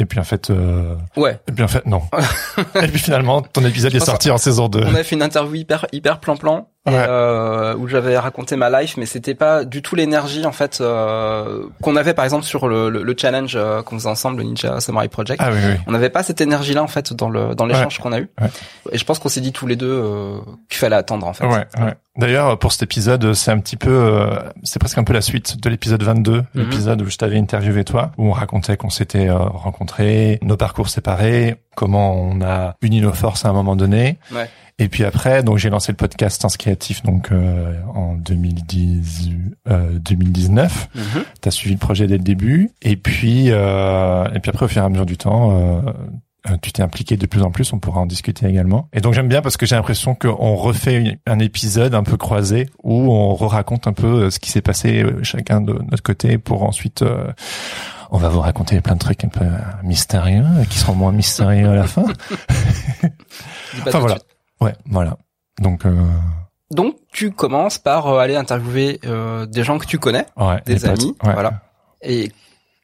Et 0.00 0.04
puis 0.04 0.20
en 0.20 0.24
fait, 0.24 0.50
euh... 0.50 0.94
ouais. 1.16 1.40
et 1.48 1.52
puis 1.52 1.64
en 1.64 1.68
fait, 1.68 1.84
non. 1.86 2.02
et 2.76 2.86
puis 2.86 3.00
finalement, 3.00 3.42
ton 3.42 3.64
épisode 3.64 3.92
est 3.96 3.98
sorti 4.04 4.30
en 4.30 4.38
saison 4.38 4.68
2. 4.68 4.84
On 4.84 4.94
avait 4.94 5.02
fait 5.02 5.16
une 5.16 5.22
interview 5.22 5.56
hyper 5.56 5.86
hyper 5.90 6.20
plan 6.20 6.36
plan 6.36 6.68
Ouais. 6.88 7.06
euh, 7.08 7.74
où 7.76 7.86
j'avais 7.88 8.18
raconté 8.18 8.56
ma 8.56 8.68
life, 8.80 8.96
mais 8.96 9.06
c'était 9.06 9.34
pas 9.34 9.64
du 9.64 9.82
tout 9.82 9.94
l'énergie 9.94 10.44
en 10.46 10.52
fait 10.52 10.78
euh, 10.80 11.62
qu'on 11.82 11.96
avait 11.96 12.14
par 12.14 12.24
exemple 12.24 12.44
sur 12.44 12.68
le, 12.68 12.88
le, 12.90 13.02
le 13.02 13.14
challenge 13.16 13.54
euh, 13.56 13.82
qu'on 13.82 13.96
faisait 13.98 14.08
ensemble, 14.08 14.38
le 14.38 14.44
Ninja 14.44 14.80
Samurai 14.80 15.08
Project. 15.08 15.40
Ah 15.44 15.50
oui, 15.52 15.58
oui. 15.64 15.74
On 15.86 15.92
n'avait 15.92 16.10
pas 16.10 16.22
cette 16.22 16.40
énergie-là 16.40 16.82
en 16.82 16.88
fait 16.88 17.12
dans 17.12 17.30
le 17.30 17.54
dans 17.54 17.66
l'échange 17.66 17.98
qu'on 17.98 18.12
a 18.12 18.18
eu. 18.20 18.28
Ouais. 18.40 18.48
Et 18.92 18.98
je 18.98 19.04
pense 19.04 19.18
qu'on 19.18 19.28
s'est 19.28 19.40
dit 19.40 19.52
tous 19.52 19.66
les 19.66 19.76
deux 19.76 19.86
euh, 19.90 20.38
qu'il 20.68 20.78
fallait 20.78 20.96
attendre 20.96 21.26
en 21.26 21.32
fait. 21.32 21.44
Ouais, 21.46 21.66
ouais. 21.80 21.94
D'ailleurs, 22.16 22.58
pour 22.58 22.72
cet 22.72 22.82
épisode, 22.82 23.32
c'est 23.34 23.52
un 23.52 23.60
petit 23.60 23.76
peu, 23.76 23.90
euh, 23.92 24.26
c'est 24.64 24.80
presque 24.80 24.98
un 24.98 25.04
peu 25.04 25.12
la 25.12 25.20
suite 25.20 25.60
de 25.62 25.68
l'épisode 25.70 26.02
22, 26.02 26.38
Mhm. 26.38 26.44
l'épisode 26.54 27.02
où 27.02 27.08
je 27.08 27.16
t'avais 27.16 27.38
interviewé 27.38 27.84
toi, 27.84 28.10
où 28.18 28.28
on 28.28 28.32
racontait 28.32 28.76
qu'on 28.76 28.90
s'était 28.90 29.28
euh, 29.28 29.36
rencontrés, 29.38 30.38
nos 30.42 30.56
parcours 30.56 30.88
séparés, 30.88 31.56
comment 31.78 32.12
on 32.14 32.40
a 32.42 32.74
uni 32.82 33.00
nos 33.00 33.12
forces 33.12 33.44
à 33.44 33.50
un 33.50 33.52
moment 33.52 33.76
donné. 33.76 34.18
Ouais. 34.32 34.50
Et 34.80 34.88
puis 34.88 35.04
après, 35.04 35.42
donc 35.42 35.58
j'ai 35.58 35.70
lancé 35.70 35.92
le 35.92 35.96
podcast 35.96 36.40
Sens 36.42 36.56
Créatif 36.56 37.02
donc 37.04 37.30
euh, 37.32 37.74
en 37.94 38.14
2010, 38.14 39.30
euh, 39.68 39.98
2019. 40.00 40.88
Mhm. 40.94 41.02
T'as 41.40 41.50
suivi 41.50 41.74
le 41.74 41.78
projet 41.80 42.06
dès 42.06 42.16
le 42.18 42.22
début, 42.24 42.70
et 42.82 42.96
puis 42.96 43.46
euh, 43.50 44.24
et 44.34 44.40
puis 44.40 44.50
après 44.50 44.64
au 44.66 44.68
fur 44.68 44.82
et 44.82 44.84
à 44.84 44.88
mesure 44.88 45.06
du 45.06 45.16
temps. 45.16 45.50
Euh, 45.52 45.80
euh, 46.48 46.56
tu 46.62 46.70
t'es 46.72 46.82
impliqué 46.82 47.16
de 47.16 47.26
plus 47.26 47.42
en 47.42 47.50
plus, 47.50 47.72
on 47.72 47.80
pourra 47.80 48.00
en 48.00 48.06
discuter 48.06 48.46
également. 48.46 48.88
Et 48.92 49.00
donc 49.00 49.12
j'aime 49.12 49.26
bien 49.28 49.42
parce 49.42 49.56
que 49.56 49.66
j'ai 49.66 49.74
l'impression 49.74 50.14
qu'on 50.14 50.54
refait 50.54 50.94
une- 50.96 51.16
un 51.26 51.40
épisode 51.40 51.94
un 51.96 52.04
peu 52.04 52.16
croisé 52.16 52.68
où 52.84 53.12
on 53.12 53.34
raconte 53.34 53.88
un 53.88 53.92
peu 53.92 54.06
euh, 54.06 54.30
ce 54.30 54.38
qui 54.38 54.50
s'est 54.52 54.62
passé 54.62 55.04
chacun 55.24 55.60
de 55.60 55.72
notre 55.90 56.02
côté 56.04 56.38
pour 56.38 56.62
ensuite 56.62 57.02
euh, 57.02 57.26
on 58.10 58.18
va 58.18 58.28
vous 58.28 58.40
raconter 58.40 58.80
plein 58.80 58.94
de 58.94 58.98
trucs 59.00 59.24
un 59.24 59.28
peu 59.28 59.44
euh, 59.44 59.58
mystérieux 59.82 60.44
euh, 60.58 60.64
qui 60.64 60.78
seront 60.78 60.94
moins 60.94 61.12
mystérieux 61.12 61.68
à 61.70 61.74
la 61.74 61.84
fin. 61.86 62.04
Enfin 63.86 63.98
voilà. 63.98 64.16
suite. 64.16 64.26
Ouais, 64.60 64.74
voilà. 64.86 65.16
Donc 65.60 65.86
euh, 65.86 65.94
Donc 66.70 66.96
tu 67.12 67.30
commences 67.30 67.78
par 67.78 68.06
euh, 68.06 68.18
aller 68.18 68.36
interviewer 68.36 69.00
euh, 69.06 69.46
des 69.46 69.64
gens 69.64 69.78
que 69.78 69.86
tu 69.86 69.98
connais, 69.98 70.26
ouais, 70.36 70.60
des 70.66 70.76
potes, 70.76 70.84
amis, 70.88 71.16
ouais. 71.24 71.32
voilà. 71.32 71.62
Et 72.02 72.32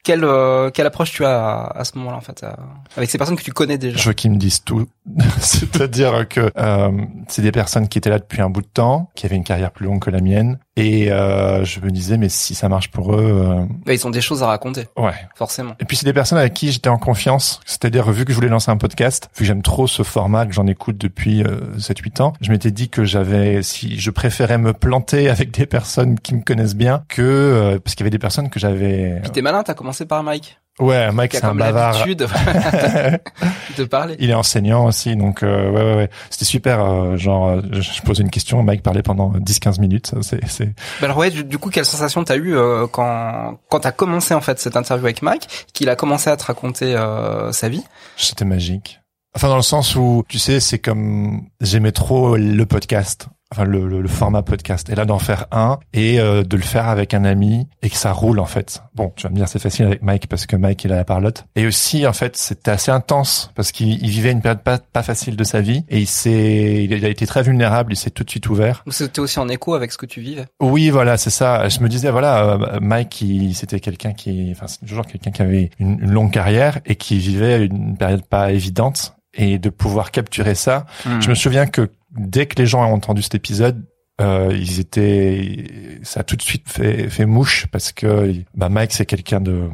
quelle 0.03 0.23
euh, 0.23 0.69
quelle 0.69 0.85
approche 0.85 1.11
tu 1.11 1.25
as 1.25 1.35
à, 1.63 1.79
à 1.79 1.83
ce 1.83 1.97
moment-là 1.97 2.17
en 2.17 2.21
fait 2.21 2.43
à- 2.43 2.57
avec 2.95 3.09
ces 3.09 3.17
personnes 3.17 3.35
que 3.35 3.43
tu 3.43 3.51
connais 3.53 3.77
déjà? 3.77 3.97
Je 3.97 4.07
veux 4.07 4.13
qu'ils 4.13 4.31
me 4.31 4.37
disent 4.37 4.63
tout. 4.63 4.87
C'est-à-dire 5.39 6.27
que 6.27 6.51
euh, 6.57 6.91
c'est 7.27 7.41
des 7.41 7.51
personnes 7.51 7.87
qui 7.87 7.97
étaient 7.97 8.09
là 8.09 8.19
depuis 8.19 8.41
un 8.41 8.49
bout 8.49 8.61
de 8.61 8.67
temps, 8.67 9.09
qui 9.15 9.25
avaient 9.25 9.35
une 9.35 9.43
carrière 9.43 9.71
plus 9.71 9.85
longue 9.85 10.01
que 10.01 10.11
la 10.11 10.21
mienne. 10.21 10.59
Et 10.77 11.09
euh, 11.11 11.63
je 11.63 11.79
me 11.79 11.89
disais, 11.89 12.17
mais 12.17 12.27
si 12.27 12.53
ça 12.53 12.67
marche 12.67 12.91
pour 12.91 13.15
eux, 13.15 13.23
euh, 13.23 13.65
Ouais, 13.87 13.95
Ils 13.95 14.05
ont 14.05 14.09
des 14.09 14.19
choses 14.19 14.43
à 14.43 14.47
raconter, 14.47 14.87
ouais. 14.97 15.13
forcément. 15.35 15.73
Et 15.79 15.85
puis 15.85 15.95
c'est 15.95 16.05
des 16.05 16.11
personnes 16.13 16.37
avec 16.37 16.53
qui 16.53 16.69
j'étais 16.71 16.89
en 16.89 16.97
confiance. 16.97 17.61
C'est-à-dire, 17.65 18.11
vu 18.11 18.25
que 18.25 18.31
je 18.31 18.35
voulais 18.35 18.49
lancer 18.49 18.71
un 18.71 18.77
podcast, 18.77 19.29
vu 19.35 19.39
que 19.39 19.45
j'aime 19.45 19.61
trop 19.61 19.87
ce 19.87 20.03
format, 20.03 20.45
que 20.45 20.51
j'en 20.53 20.67
écoute 20.67 20.97
depuis 20.97 21.43
euh, 21.43 21.77
7-8 21.77 22.21
ans, 22.21 22.33
je 22.41 22.51
m'étais 22.51 22.71
dit 22.71 22.89
que 22.89 23.05
j'avais, 23.05 23.63
si 23.63 23.97
je 23.99 24.11
préférais 24.11 24.57
me 24.57 24.73
planter 24.73 25.29
avec 25.35 25.51
des 25.51 25.65
personnes 25.65 26.19
qui 26.19 26.35
me 26.35 26.41
connaissent 26.41 26.75
bien, 26.75 27.03
que 27.07 27.21
euh, 27.21 27.79
parce 27.79 27.95
qu'il 27.95 28.01
y 28.01 28.03
avait 28.03 28.09
des 28.11 28.19
personnes 28.19 28.49
que 28.49 28.59
j'avais. 28.59 29.19
Puis 29.21 29.31
t'es 29.31 29.41
malin, 29.41 29.63
t'as 29.63 29.75
commencé 29.75 30.05
par 30.05 30.23
Mike, 30.23 30.59
Ouais, 30.79 31.09
Mike, 31.13 31.33
c'est 31.35 31.45
un 31.45 31.55
bavard. 31.55 32.05
de 32.05 33.83
parler. 33.85 34.15
Il 34.19 34.29
est 34.29 34.33
enseignant 34.33 34.85
aussi, 34.85 35.15
donc 35.15 35.41
euh, 35.41 35.69
ouais, 35.71 35.81
ouais, 35.83 35.95
ouais. 35.95 36.09
C'était 36.29 36.43
super. 36.45 36.83
euh, 36.83 37.15
genre, 37.15 37.47
euh, 37.47 37.61
je 37.71 38.01
posais 38.01 38.23
une 38.23 38.29
question, 38.29 38.61
Mike 38.61 38.83
parlait 38.83 39.01
pendant 39.03 39.31
10-15 39.31 39.79
minutes. 39.79 40.07
ça, 40.07 40.17
C'est, 40.21 40.45
c'est... 40.49 40.65
Bah 40.99 41.05
alors 41.05 41.17
ouais, 41.17 41.31
du, 41.31 41.45
du 41.45 41.57
coup, 41.57 41.69
quelle 41.69 41.85
sensation 41.85 42.23
t'as 42.25 42.35
eu 42.35 42.55
euh, 42.55 42.87
quand 42.87 43.57
quand 43.69 43.79
t'as 43.79 43.93
commencé 43.93 44.33
en 44.33 44.41
fait 44.41 44.59
cette 44.59 44.75
interview 44.75 45.05
avec 45.05 45.21
Mike, 45.21 45.47
qu'il 45.73 45.89
a 45.89 45.95
commencé 45.95 46.29
à 46.29 46.35
te 46.35 46.43
raconter 46.43 46.93
euh, 46.95 47.53
sa 47.53 47.69
vie? 47.69 47.83
C'était 48.17 48.45
magique. 48.45 48.99
Enfin, 49.33 49.47
dans 49.49 49.57
le 49.57 49.61
sens 49.61 49.95
où, 49.95 50.23
tu 50.29 50.39
sais, 50.39 50.59
c'est 50.59 50.79
comme 50.79 51.43
j'aimais 51.61 51.91
trop 51.91 52.35
le 52.37 52.65
podcast. 52.65 53.27
Enfin, 53.51 53.63
le, 53.63 53.87
le, 53.87 54.01
le 54.01 54.07
format 54.07 54.41
podcast. 54.41 54.89
Et 54.89 54.95
là, 54.95 55.05
d'en 55.05 55.19
faire 55.19 55.45
un 55.51 55.77
et 55.93 56.19
euh, 56.19 56.43
de 56.43 56.57
le 56.57 56.63
faire 56.63 56.87
avec 56.89 57.13
un 57.13 57.23
ami 57.25 57.67
et 57.83 57.91
que 57.91 57.95
ça 57.95 58.11
roule, 58.11 58.39
en 58.39 58.45
fait. 58.45 58.81
Bon, 58.95 59.13
tu 59.15 59.23
vas 59.23 59.29
me 59.29 59.35
dire, 59.35 59.47
c'est 59.47 59.59
facile 59.59 59.85
avec 59.85 60.01
Mike 60.01 60.27
parce 60.27 60.47
que 60.47 60.55
Mike, 60.55 60.83
il 60.83 60.91
a 60.91 60.95
la 60.95 61.05
parlotte. 61.05 61.45
Et 61.55 61.67
aussi, 61.67 62.07
en 62.07 62.11
fait, 62.13 62.35
c'était 62.35 62.71
assez 62.71 62.89
intense 62.91 63.51
parce 63.53 63.71
qu'il 63.71 64.03
il 64.03 64.09
vivait 64.09 64.31
une 64.31 64.41
période 64.41 64.61
pas, 64.63 64.79
pas 64.79 65.03
facile 65.03 65.35
de 65.35 65.43
sa 65.43 65.61
vie 65.61 65.85
et 65.89 65.99
il 65.99 66.07
s'est, 66.07 66.85
il 66.85 67.05
a 67.05 67.07
été 67.07 67.27
très 67.27 67.43
vulnérable, 67.43 67.93
il 67.93 67.97
s'est 67.97 68.09
tout 68.09 68.23
de 68.23 68.29
suite 68.31 68.49
ouvert. 68.49 68.83
Ou 68.87 68.91
c'était 68.91 69.19
aussi 69.21 69.37
en 69.37 69.47
écho 69.47 69.75
avec 69.75 69.91
ce 69.91 69.99
que 69.99 70.07
tu 70.07 70.21
vivais? 70.21 70.45
Oui, 70.59 70.89
voilà, 70.89 71.15
c'est 71.17 71.29
ça. 71.29 71.69
Je 71.69 71.79
me 71.81 71.87
disais, 71.87 72.09
voilà, 72.09 72.53
euh, 72.53 72.79
Mike, 72.81 73.21
il- 73.21 73.53
c'était 73.53 73.79
quelqu'un 73.79 74.13
qui, 74.13 74.49
enfin, 74.55 74.65
c'est 74.67 74.83
toujours 74.85 75.05
quelqu'un 75.05 75.29
qui 75.31 75.43
avait 75.43 75.69
une, 75.79 75.99
une 76.01 76.11
longue 76.11 76.31
carrière 76.31 76.79
et 76.87 76.95
qui 76.95 77.19
vivait 77.19 77.63
une 77.67 77.95
période 77.95 78.25
pas 78.25 78.51
évidente. 78.51 79.11
Et 79.37 79.59
de 79.59 79.69
pouvoir 79.69 80.11
capturer 80.11 80.55
ça, 80.55 80.85
je 81.19 81.27
me 81.29 81.35
souviens 81.35 81.65
que 81.65 81.89
dès 82.15 82.45
que 82.45 82.55
les 82.57 82.65
gens 82.65 82.83
ont 82.89 82.93
entendu 82.93 83.21
cet 83.21 83.35
épisode, 83.35 83.85
euh, 84.21 84.55
ils 84.55 84.79
étaient, 84.79 85.99
ça 86.03 86.21
a 86.21 86.23
tout 86.23 86.35
de 86.35 86.41
suite 86.41 86.69
fait, 86.69 87.09
fait 87.09 87.25
mouche 87.25 87.67
parce 87.71 87.91
que 87.91 88.33
bah 88.53 88.69
Mike 88.69 88.93
c'est 88.93 89.05
quelqu'un 89.05 89.41
de 89.41 89.69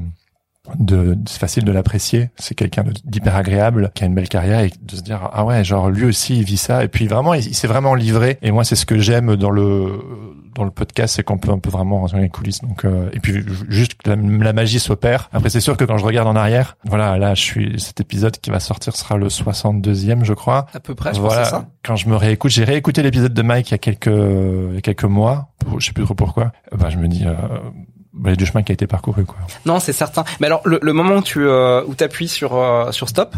de 0.78 1.18
c'est 1.28 1.40
facile 1.40 1.64
de 1.64 1.72
l'apprécier. 1.72 2.30
C'est 2.38 2.56
quelqu'un 2.56 2.84
d'hyper 3.04 3.36
agréable 3.36 3.92
qui 3.96 4.04
a 4.04 4.08
une 4.08 4.14
belle 4.16 4.30
carrière 4.30 4.60
et 4.62 4.72
de 4.82 4.96
se 4.96 5.02
dire 5.02 5.30
ah 5.34 5.44
ouais 5.46 5.64
genre 5.64 5.90
lui 5.90 6.06
aussi 6.06 6.38
il 6.38 6.44
vit 6.44 6.58
ça. 6.58 6.84
Et 6.84 6.88
puis 6.88 7.08
vraiment 7.08 7.34
il, 7.34 7.46
il 7.48 7.56
s'est 7.56 7.68
vraiment 7.68 7.96
livré. 7.96 8.38
Et 8.42 8.52
moi 8.52 8.64
c'est 8.64 8.76
ce 8.76 8.86
que 8.86 9.00
j'aime 9.00 9.36
dans 9.36 9.50
le 9.50 10.00
dans 10.54 10.64
le 10.66 10.70
podcast 10.72 11.16
c'est 11.16 11.24
qu'on 11.24 11.38
peut 11.38 11.52
un 11.52 11.60
peu 11.60 11.70
vraiment 11.70 12.02
rentrer 12.02 12.18
dans 12.18 12.24
les 12.24 12.30
coulisses. 12.30 12.62
Donc 12.62 12.86
euh, 12.86 13.10
et 13.14 13.20
puis 13.20 13.34
ju- 13.34 13.46
juste 13.70 13.96
que 13.96 14.10
la, 14.12 14.16
la 14.16 14.54
magie 14.54 14.80
s'opère. 14.80 15.30
Après 15.34 15.50
c'est 15.50 15.62
sûr 15.62 15.78
que 15.78 15.84
quand 15.86 15.98
je 15.98 16.06
regarde 16.06 16.28
en 16.28 16.36
arrière 16.36 16.78
voilà 16.86 17.18
là 17.18 17.34
je 17.34 17.42
suis 17.42 17.80
cet 17.80 18.00
épisode 18.00 18.38
qui 18.38 18.50
va 18.52 18.60
sortir 18.60 18.96
sera 18.96 19.18
le 19.18 19.28
62e 19.30 20.24
je 20.24 20.34
crois. 20.34 20.68
À 20.74 20.80
peu 20.80 20.94
près, 20.94 21.14
je 21.14 21.20
voilà, 21.20 21.46
ça. 21.46 21.66
quand 21.84 21.96
je 21.96 22.08
me 22.08 22.16
réécoute, 22.16 22.52
j'ai 22.52 22.64
réécouté 22.66 23.02
l'épisode 23.02 23.34
de 23.34 23.42
Mike 23.42 23.70
il 23.70 23.74
y 23.74 23.76
a 23.76 23.78
quelques, 23.80 24.06
il 24.08 24.76
y 24.76 24.78
a 24.78 24.82
quelques 24.82 25.04
mois, 25.06 25.50
je 25.80 25.86
sais 25.88 25.94
plus 25.94 26.04
trop 26.04 26.14
pourquoi. 26.14 26.52
Bah, 26.78 26.90
je 26.90 26.98
me 26.98 27.08
dis, 27.08 27.26
euh, 27.26 27.34
il 28.24 28.30
y 28.30 28.34
a 28.34 28.36
du 28.36 28.46
chemin 28.46 28.64
qui 28.64 28.72
a 28.72 28.74
été 28.74 28.88
parcouru, 28.88 29.26
quoi. 29.26 29.38
Non, 29.66 29.80
c'est 29.80 29.94
certain. 29.94 30.24
Mais 30.40 30.48
alors, 30.48 30.62
le, 30.66 30.80
le 30.82 30.94
moment 30.94 31.16
où 31.18 31.22
tu 31.22 31.46
euh, 31.48 31.84
où 31.88 31.94
t'appuies 31.96 32.28
sur 32.28 32.56
euh, 32.56 32.92
sur 32.92 33.10
stop, 33.10 33.36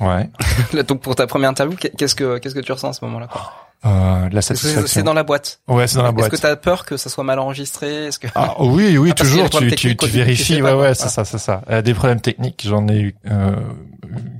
Ouais. 0.00 0.28
là, 0.74 0.82
donc 0.88 1.00
pour 1.00 1.14
ta 1.16 1.26
première 1.26 1.48
interview, 1.50 1.76
qu'est- 1.76 1.94
qu'est-ce 1.96 2.14
que 2.14 2.38
qu'est-ce 2.38 2.54
que 2.54 2.60
tu 2.60 2.72
ressens 2.72 2.90
à 2.90 2.92
ce 2.92 3.04
moment-là 3.06 3.28
quoi? 3.28 3.52
Euh, 3.84 4.28
la 4.30 4.38
Est-ce 4.38 4.48
C'est 4.48 4.54
satisfaction. 4.56 4.86
c'est 4.88 5.02
dans 5.02 5.12
la 5.14 5.22
boîte. 5.22 5.60
Ouais, 5.68 5.86
c'est 5.86 5.96
dans 5.96 6.02
la 6.02 6.08
Est-ce 6.08 6.16
boîte. 6.16 6.30
que 6.32 6.36
t'as 6.36 6.56
peur 6.56 6.84
que 6.86 6.96
ça 6.96 7.08
soit 7.08 7.24
mal 7.24 7.38
enregistré? 7.38 8.06
Est-ce 8.06 8.18
que 8.18 8.26
Ah 8.34 8.54
oui, 8.58 8.96
oui, 8.98 9.10
Ah, 9.12 9.14
toujours. 9.14 9.48
Tu, 9.50 9.70
tu, 9.74 9.96
tu 9.96 10.06
vérifies. 10.08 10.60
Ouais, 10.62 10.72
ouais, 10.72 10.94
c'est 10.94 11.08
ça, 11.08 11.24
c'est 11.24 11.38
ça. 11.38 11.62
Euh, 11.70 11.82
des 11.82 11.94
problèmes 11.94 12.20
techniques, 12.20 12.64
j'en 12.66 12.88
ai 12.88 12.98
eu 12.98 13.14
euh, 13.30 13.54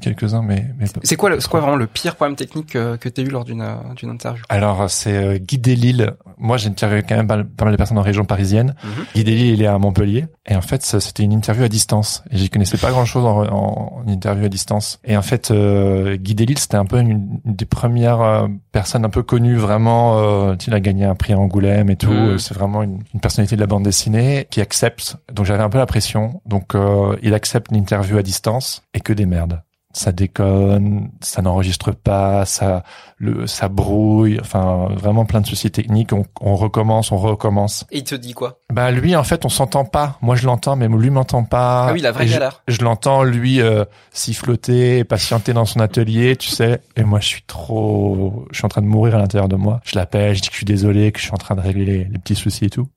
quelques-uns, 0.00 0.42
mais, 0.42 0.66
mais 0.78 0.86
pas- 0.86 1.00
c'est 1.02 1.16
quoi 1.16 1.30
c'est 1.40 1.48
quoi 1.48 1.60
vraiment 1.60 1.76
le 1.76 1.86
pire 1.86 2.16
problème 2.16 2.36
technique 2.36 2.68
que, 2.72 2.96
que 2.96 3.08
t'as 3.08 3.22
eu 3.22 3.28
lors 3.28 3.44
d'une 3.44 3.62
euh, 3.62 3.74
d'une 3.96 4.10
interview? 4.10 4.42
Alors, 4.48 4.88
c'est 4.90 5.16
euh, 5.16 5.38
Guy 5.38 5.58
Delisle. 5.58 6.14
Moi, 6.38 6.56
j'ai 6.58 6.68
interviewé 6.68 7.02
quand 7.08 7.16
même 7.16 7.26
pas, 7.26 7.38
pas 7.44 7.64
mal 7.64 7.72
de 7.72 7.76
personnes 7.78 7.98
en 7.98 8.02
région 8.02 8.24
parisienne. 8.24 8.74
Mhm. 8.84 9.04
Guy 9.14 9.24
Delisle, 9.24 9.54
il 9.54 9.62
est 9.62 9.66
à 9.66 9.78
Montpellier. 9.78 10.26
Et 10.48 10.54
en 10.54 10.60
fait, 10.60 10.82
c'était 10.84 11.22
une 11.22 11.32
interview 11.32 11.64
à 11.64 11.68
distance. 11.68 12.22
Et 12.30 12.36
j'y 12.36 12.50
connaissais 12.50 12.76
pas 12.78 12.90
grand-chose 12.90 13.24
en, 13.24 13.44
en, 13.46 14.02
en 14.04 14.08
interview 14.08 14.44
à 14.44 14.48
distance. 14.48 15.00
Et 15.04 15.16
en 15.16 15.22
fait, 15.22 15.50
euh, 15.50 16.16
Guy 16.16 16.34
Delisle, 16.34 16.58
c'était 16.58 16.76
un 16.76 16.84
peu 16.84 16.98
une, 17.00 17.40
une 17.44 17.54
des 17.54 17.64
premières 17.64 18.20
euh, 18.20 18.48
personnes 18.72 19.04
un 19.04 19.10
peu 19.10 19.22
connues, 19.22 19.56
vraiment. 19.56 20.18
Euh, 20.18 20.54
il 20.66 20.74
a 20.74 20.80
gagné 20.80 21.04
un 21.04 21.14
prix 21.14 21.32
à 21.32 21.38
Angoulême 21.38 21.90
et 21.90 21.96
tout. 21.96 22.10
Euh, 22.12 22.38
C'est 22.38 22.54
vraiment 22.54 22.82
une, 22.82 23.00
une 23.14 23.20
personnalité 23.20 23.56
de 23.56 23.60
la 23.60 23.66
bande 23.66 23.82
dessinée 23.84 24.46
qui 24.50 24.60
accepte. 24.60 25.16
Donc, 25.32 25.46
j'avais 25.46 25.62
un 25.62 25.70
peu 25.70 25.78
la 25.78 25.86
pression. 25.86 26.40
Donc, 26.46 26.74
euh, 26.74 27.16
il 27.22 27.34
accepte 27.34 27.70
une 27.70 27.76
interview 27.78 28.18
à 28.18 28.22
distance 28.22 28.82
et 28.94 29.00
que 29.00 29.12
des 29.12 29.26
merdes 29.26 29.62
ça 29.96 30.12
déconne, 30.12 31.10
ça 31.20 31.40
n'enregistre 31.42 31.92
pas, 31.92 32.44
ça 32.44 32.82
le 33.18 33.46
ça 33.46 33.68
brouille, 33.68 34.38
enfin 34.40 34.88
vraiment 34.94 35.24
plein 35.24 35.40
de 35.40 35.46
soucis 35.46 35.70
techniques. 35.70 36.12
On, 36.12 36.24
on 36.40 36.54
recommence, 36.54 37.12
on 37.12 37.16
recommence. 37.16 37.84
Et 37.90 37.98
il 37.98 38.04
te 38.04 38.14
dit 38.14 38.34
quoi? 38.34 38.60
Bah 38.72 38.90
lui 38.90 39.16
en 39.16 39.24
fait 39.24 39.44
on 39.44 39.48
s'entend 39.48 39.84
pas. 39.84 40.18
Moi 40.20 40.36
je 40.36 40.46
l'entends, 40.46 40.76
mais 40.76 40.88
lui 40.88 41.10
m'entend 41.10 41.44
pas. 41.44 41.86
Ah 41.88 41.92
oui, 41.92 42.00
la 42.00 42.12
vraie 42.12 42.24
Et 42.24 42.28
je- 42.28 42.32
galère. 42.34 42.62
Je, 42.68 42.82
l'entends 42.82 43.22
lui 43.22 43.60
euh, 43.60 43.84
siffloter, 44.12 45.04
patienter 45.04 45.52
dans 45.52 45.64
son 45.64 45.80
atelier, 45.80 46.36
tu 46.36 46.48
sais. 46.50 46.80
Et 46.96 47.04
moi 47.04 47.20
je 47.20 47.28
suis 47.28 47.42
trop, 47.46 48.44
je 48.50 48.56
suis 48.58 48.66
en 48.66 48.68
train 48.68 48.82
de 48.82 48.86
mourir 48.86 49.14
à 49.14 49.18
l'intérieur 49.18 49.48
de 49.48 49.56
moi. 49.56 49.80
Je 49.84 49.96
l'appelle, 49.98 50.34
je 50.36 50.42
dis 50.42 50.48
que 50.48 50.54
je 50.54 50.58
suis 50.58 50.66
désolé, 50.66 51.12
que 51.12 51.18
je 51.18 51.24
suis 51.24 51.32
en 51.34 51.38
train 51.38 51.54
de 51.54 51.60
régler 51.60 51.84
les, 51.84 52.04
les 52.04 52.18
petits 52.18 52.34
soucis 52.34 52.66
et 52.66 52.70
tout. 52.70 52.88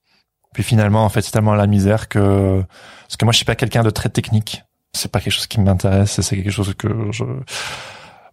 Puis 0.54 0.64
finalement 0.64 1.06
en 1.06 1.10
fait 1.10 1.22
c'est 1.22 1.32
tellement 1.32 1.54
la 1.54 1.68
misère 1.68 2.10
que 2.10 2.64
parce 3.04 3.18
que 3.18 3.24
moi 3.26 3.32
je 3.32 3.38
suis 3.38 3.46
pas 3.46 3.56
quelqu'un 3.56 3.84
de 3.84 3.90
très 3.92 4.10
technique 4.10 4.64
c'est 4.94 5.12
pas 5.12 5.20
quelque 5.20 5.34
chose 5.34 5.48
qui 5.48 5.60
m'intéresse, 5.60 6.22
c'est 6.22 6.36
quelque 6.36 6.52
chose 6.52 6.74
que 6.76 7.12
je, 7.12 7.24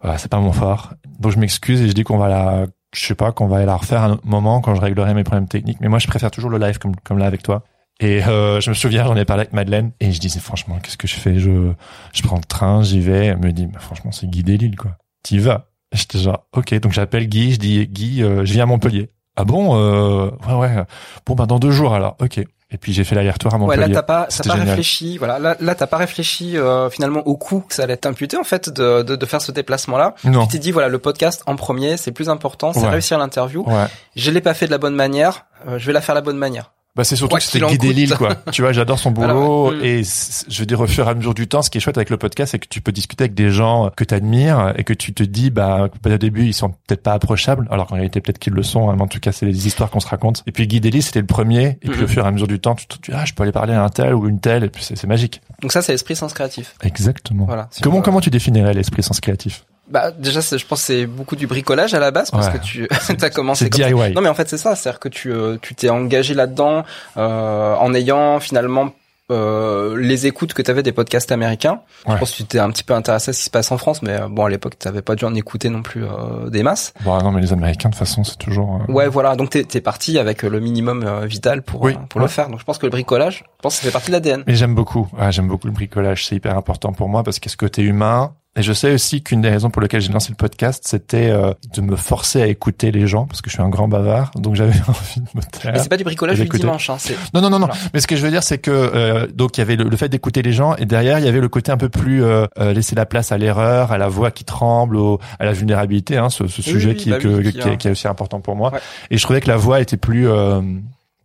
voilà, 0.01 0.17
c'est 0.17 0.29
pas 0.29 0.39
mon 0.39 0.51
fort. 0.51 0.93
Donc 1.19 1.31
je 1.31 1.39
m'excuse 1.39 1.81
et 1.81 1.87
je 1.87 1.93
dis 1.93 2.03
qu'on 2.03 2.17
va 2.17 2.27
la, 2.27 2.65
je 2.93 3.05
sais 3.05 3.15
pas, 3.15 3.31
qu'on 3.31 3.47
va 3.47 3.63
la 3.65 3.75
refaire 3.75 4.01
à 4.01 4.05
un 4.07 4.19
moment 4.23 4.61
quand 4.61 4.75
je 4.75 4.81
réglerai 4.81 5.13
mes 5.13 5.23
problèmes 5.23 5.47
techniques. 5.47 5.79
Mais 5.81 5.87
moi, 5.87 5.99
je 5.99 6.07
préfère 6.07 6.31
toujours 6.31 6.49
le 6.49 6.57
live 6.57 6.77
comme, 6.77 6.95
comme 6.97 7.17
là 7.17 7.25
avec 7.25 7.43
toi. 7.43 7.63
Et 7.99 8.23
euh, 8.25 8.61
je 8.61 8.69
me 8.69 8.75
souviens, 8.75 9.03
j'en 9.05 9.15
ai 9.15 9.25
parlé 9.25 9.41
avec 9.41 9.53
Madeleine 9.53 9.91
et 9.99 10.11
je 10.11 10.19
disais 10.19 10.39
franchement, 10.39 10.77
qu'est-ce 10.81 10.97
que 10.97 11.07
je 11.07 11.15
fais? 11.15 11.39
Je, 11.39 11.71
je 12.13 12.21
prends 12.21 12.37
le 12.37 12.43
train, 12.43 12.83
j'y 12.83 12.99
vais. 12.99 13.27
Elle 13.27 13.39
me 13.39 13.51
dit, 13.51 13.65
bah, 13.65 13.79
franchement, 13.79 14.11
c'est 14.11 14.27
Guy 14.27 14.43
Delisle, 14.43 14.75
quoi. 14.75 14.97
T'y 15.23 15.39
vas? 15.39 15.69
J'étais 15.91 16.19
genre, 16.19 16.45
ok. 16.53 16.75
Donc 16.79 16.91
j'appelle 16.91 17.27
Guy, 17.27 17.53
je 17.53 17.59
dis, 17.59 17.87
Guy, 17.87 18.23
euh, 18.23 18.45
je 18.45 18.53
viens 18.53 18.63
à 18.63 18.67
Montpellier. 18.67 19.09
Ah 19.35 19.45
bon 19.45 19.77
euh, 19.77 20.31
Ouais, 20.47 20.53
ouais. 20.53 20.83
Bon, 21.25 21.35
bah 21.35 21.45
dans 21.45 21.59
deux 21.59 21.71
jours 21.71 21.93
alors. 21.93 22.17
Ok. 22.19 22.43
Et 22.69 22.77
puis 22.77 22.91
j'ai 22.91 23.05
fait 23.05 23.15
l'aller-retour 23.15 23.53
à 23.53 23.57
Ouais, 23.57 23.61
Montpellier. 23.77 23.87
là 23.87 23.93
t'as 23.95 24.03
pas, 24.03 24.27
t'as 24.29 24.43
pas 24.43 24.49
génial. 24.55 24.67
réfléchi. 24.69 25.17
Voilà, 25.17 25.39
là, 25.39 25.55
là 25.61 25.73
t'as 25.73 25.87
pas 25.87 25.95
réfléchi 25.97 26.57
euh, 26.57 26.89
finalement 26.89 27.21
au 27.25 27.37
coût 27.37 27.61
que 27.61 27.73
ça 27.73 27.83
allait 27.83 27.95
t'imputer 27.95 28.35
en 28.35 28.43
fait 28.43 28.69
de, 28.69 29.03
de, 29.03 29.15
de 29.15 29.25
faire 29.25 29.41
ce 29.41 29.53
déplacement-là. 29.53 30.15
non. 30.25 30.43
Tu 30.47 30.53
t'es 30.53 30.59
dit 30.59 30.71
voilà, 30.71 30.89
le 30.89 30.99
podcast 30.99 31.43
en 31.45 31.55
premier, 31.55 31.95
c'est 31.95 32.11
plus 32.11 32.27
important, 32.29 32.73
c'est 32.73 32.81
Ouais. 32.81 32.89
réussir 32.89 33.17
l'interview. 33.19 33.63
Ouais. 33.65 33.85
Je 34.17 34.31
l'ai 34.31 34.41
pas 34.41 34.53
fait 34.53 34.65
de 34.65 34.71
la 34.71 34.77
bonne 34.79 34.95
manière, 34.95 35.45
euh, 35.67 35.77
je 35.79 35.87
vais 35.87 35.93
la 35.93 36.01
faire 36.01 36.13
de 36.15 36.17
la 36.19 36.23
bonne 36.25 36.37
manière. 36.37 36.71
Bah 36.97 37.03
c'est 37.03 37.15
surtout 37.15 37.37
que 37.37 37.43
c'était 37.43 37.63
coûte. 37.63 37.79
Delisle 37.79 38.15
quoi. 38.17 38.35
tu 38.51 38.63
vois, 38.63 38.73
j'adore 38.73 38.97
son 38.99 39.11
boulot 39.17 39.71
et 39.81 40.01
je 40.03 40.59
veux 40.59 40.65
dire 40.65 40.79
au 40.81 40.87
fur 40.87 41.07
et 41.07 41.11
à 41.11 41.13
mesure 41.13 41.33
du 41.35 41.47
temps, 41.47 41.61
ce 41.61 41.69
qui 41.69 41.77
est 41.77 41.81
chouette 41.81 41.97
avec 41.97 42.09
le 42.09 42.17
podcast, 42.17 42.51
c'est 42.51 42.59
que 42.59 42.67
tu 42.67 42.81
peux 42.81 42.91
discuter 42.91 43.25
avec 43.25 43.35
des 43.35 43.51
gens 43.51 43.89
que 43.95 44.03
tu 44.03 44.13
admires 44.15 44.73
et 44.77 44.83
que 44.83 44.93
tu 44.93 45.13
te 45.13 45.23
dis 45.23 45.49
bah 45.51 45.89
au 46.05 46.17
début 46.17 46.45
ils 46.45 46.53
sont 46.53 46.69
peut-être 46.69 47.03
pas 47.03 47.13
approchables, 47.13 47.67
alors 47.71 47.87
qu'en 47.87 47.95
réalité 47.95 48.19
peut-être 48.19 48.39
qu'ils 48.39 48.53
le 48.53 48.63
sont. 48.63 48.89
hein, 48.89 48.95
mais 48.97 49.03
en 49.03 49.07
tout 49.07 49.19
cas, 49.19 49.31
c'est 49.31 49.45
les 49.45 49.67
histoires 49.67 49.89
qu'on 49.91 49.99
se 49.99 50.07
raconte. 50.07 50.43
Et 50.47 50.51
puis 50.51 50.67
Guy 50.67 50.81
Delisle, 50.81 51.03
c'était 51.03 51.21
le 51.21 51.27
premier. 51.27 51.77
Et 51.83 51.89
puis 51.89 51.99
Mhm. 51.99 52.03
au 52.03 52.07
fur 52.07 52.25
et 52.25 52.27
à 52.27 52.31
mesure 52.31 52.47
du 52.47 52.59
temps, 52.59 52.73
tu 52.75 52.87
te 52.87 52.95
dis 52.95 53.11
ah 53.15 53.25
je 53.25 53.33
peux 53.33 53.43
aller 53.43 53.51
parler 53.51 53.73
à 53.73 53.83
un 53.83 53.89
tel 53.89 54.13
ou 54.15 54.27
une 54.27 54.39
telle 54.39 54.63
et 54.63 54.69
puis 54.69 54.83
c'est 54.83 54.95
c'est 54.97 55.07
magique. 55.07 55.41
Donc 55.61 55.71
ça, 55.71 55.81
c'est 55.81 55.91
l'esprit 55.91 56.15
sens 56.15 56.33
créatif. 56.33 56.73
Exactement. 56.83 57.45
Voilà. 57.45 57.67
Si 57.71 57.81
Comment 57.81 57.97
on- 57.97 58.01
comment 58.01 58.21
tu 58.21 58.29
définirais 58.31 58.73
l'esprit 58.73 59.03
sens 59.03 59.19
créatif? 59.21 59.65
Bah 59.89 60.11
déjà, 60.11 60.41
c'est- 60.41 60.57
je 60.57 60.65
pense 60.67 60.81
c'est 60.81 61.05
beaucoup 61.05 61.35
du 61.35 61.47
bricolage 61.47 61.93
à 61.93 61.99
la 61.99 62.11
base 62.11 62.29
parce 62.31 62.47
Ouais. 62.47 62.59
que 62.59 62.63
tu 62.63 62.87
as 63.25 63.29
commencé 63.29 63.65
C'est 63.65 63.69
comme 63.69 63.81
ça. 63.81 63.87
DIY. 64.07 64.13
Non 64.13 64.21
mais 64.21 64.29
en 64.29 64.33
fait 64.33 64.49
c'est 64.49 64.57
ça, 64.57 64.75
c'est-à-dire 64.75 64.99
que 64.99 65.09
tu 65.09 65.31
euh, 65.31 65.57
tu 65.61 65.75
t'es 65.75 65.89
engagé 65.89 66.33
là-dedans 66.33 66.83
euh, 67.17 67.75
en 67.75 67.93
ayant 67.93 68.39
finalement 68.39 68.89
euh, 69.29 69.97
les 69.99 70.25
écoutes 70.25 70.53
que 70.53 70.61
tu 70.61 70.71
avais 70.71 70.83
des 70.83 70.93
podcasts 70.93 71.31
américains. 71.33 71.81
Ouais. 72.05 72.13
Je 72.13 72.19
pense 72.19 72.31
que 72.31 72.37
tu 72.37 72.45
t'es 72.45 72.59
un 72.59 72.69
petit 72.69 72.83
peu 72.85 72.93
intéressé 72.93 73.31
à 73.31 73.33
ce 73.33 73.39
qui 73.39 73.43
se 73.45 73.49
passe 73.49 73.71
en 73.73 73.77
France, 73.77 74.01
mais 74.01 74.11
euh, 74.21 74.27
bon 74.29 74.45
à 74.45 74.49
l'époque 74.49 74.79
tu 74.79 74.89
pas 75.01 75.15
dû 75.15 75.25
en 75.25 75.35
écouter 75.35 75.67
non 75.69 75.81
plus 75.81 76.05
euh, 76.05 76.49
des 76.49 76.63
masses. 76.63 76.93
Bon 77.03 77.17
non 77.21 77.31
mais 77.31 77.41
les 77.41 77.51
Américains 77.51 77.89
de 77.89 77.93
toute 77.93 77.99
façon 77.99 78.23
c'est 78.23 78.37
toujours. 78.37 78.81
euh, 78.87 78.91
Ouais 78.91 79.07
voilà, 79.09 79.35
donc 79.35 79.49
t'es 79.49 79.65
es 79.73 79.81
parti 79.81 80.17
avec 80.17 80.43
le 80.43 80.59
minimum 80.61 81.25
vital 81.25 81.61
pour 81.61 81.81
Oui, 81.81 81.97
pour 82.09 82.21
le 82.21 82.27
faire. 82.27 82.47
Donc 82.49 82.59
je 82.59 82.65
pense 82.65 82.77
que 82.77 82.85
le 82.85 82.89
bricolage, 82.89 83.43
je 83.57 83.61
pense 83.61 83.75
que 83.75 83.81
ça 83.81 83.87
fait 83.87 83.91
partie 83.93 84.07
de 84.07 84.13
l'ADN. 84.13 84.43
Mais 84.47 84.55
j'aime 84.55 84.75
beaucoup. 84.75 85.09
Ouais, 85.19 85.31
j'aime 85.31 85.47
beaucoup 85.49 85.67
le 85.67 85.73
bricolage. 85.73 86.25
C'est 86.25 86.35
hyper 86.35 86.57
important 86.57 86.93
pour 86.93 87.09
moi 87.09 87.23
parce 87.23 87.39
qu'il 87.39 87.49
y 87.49 87.51
a 87.51 87.53
ce 87.53 87.57
côté 87.57 87.81
humain. 87.81 88.33
Et 88.57 88.63
je 88.63 88.73
sais 88.73 88.91
aussi 88.91 89.21
qu'une 89.21 89.41
des 89.41 89.49
raisons 89.49 89.69
pour 89.69 89.81
lesquelles 89.81 90.01
j'ai 90.01 90.11
lancé 90.11 90.29
le 90.31 90.35
podcast, 90.35 90.83
c'était 90.87 91.29
euh, 91.29 91.53
de 91.75 91.81
me 91.81 91.95
forcer 91.95 92.41
à 92.41 92.47
écouter 92.47 92.91
les 92.91 93.05
gens 93.07 93.25
parce 93.25 93.41
que 93.41 93.49
je 93.49 93.55
suis 93.55 93.61
un 93.63 93.69
grand 93.69 93.87
bavard. 93.87 94.31
Donc 94.35 94.55
j'avais 94.55 94.71
envie 94.87 95.21
de 95.21 95.27
me 95.37 95.41
taire. 95.43 95.71
Mais 95.73 95.79
c'est 95.79 95.89
pas 95.89 95.97
du 95.97 96.03
bricolage 96.03 96.39
du 96.39 96.47
dimanche, 96.47 96.89
hein, 96.89 96.97
Non, 97.33 97.41
non, 97.41 97.49
non, 97.51 97.59
non. 97.59 97.67
Voilà. 97.67 97.81
Mais 97.93 97.99
ce 97.99 98.07
que 98.07 98.15
je 98.15 98.23
veux 98.23 98.31
dire, 98.31 98.43
c'est 98.43 98.57
que 98.57 98.71
euh, 98.71 99.27
donc 99.33 99.57
il 99.57 99.61
y 99.61 99.63
avait 99.63 99.75
le, 99.75 99.83
le 99.85 99.95
fait 99.97 100.09
d'écouter 100.09 100.41
les 100.41 100.53
gens 100.53 100.75
et 100.75 100.85
derrière 100.85 101.19
il 101.19 101.25
y 101.25 101.27
avait 101.27 101.39
le 101.39 101.49
côté 101.49 101.71
un 101.71 101.77
peu 101.77 101.89
plus 101.89 102.23
euh, 102.23 102.45
euh, 102.59 102.73
laisser 102.73 102.95
la 102.95 103.05
place 103.05 103.31
à 103.31 103.37
l'erreur, 103.37 103.91
à 103.91 103.97
la 103.97 104.07
voix 104.07 104.31
qui 104.31 104.43
tremble, 104.43 104.97
au, 104.97 105.19
à 105.39 105.45
la 105.45 105.53
vulnérabilité. 105.53 106.17
Hein, 106.17 106.29
ce, 106.29 106.47
ce 106.47 106.61
sujet 106.61 106.89
oui, 106.89 106.95
qui, 106.95 107.09
bah 107.11 107.19
que- 107.19 107.27
oui, 107.27 107.43
que- 107.43 107.49
qui 107.59 107.69
est, 107.69 107.77
qui 107.77 107.87
est 107.87 107.91
aussi 107.91 108.07
important 108.07 108.39
pour 108.41 108.55
moi. 108.55 108.71
Ouais. 108.73 108.79
Et 109.11 109.17
je 109.17 109.23
trouvais 109.23 109.39
que 109.41 109.47
la 109.47 109.57
voix 109.57 109.81
était 109.81 109.97
plus 109.97 110.27
euh, 110.27 110.61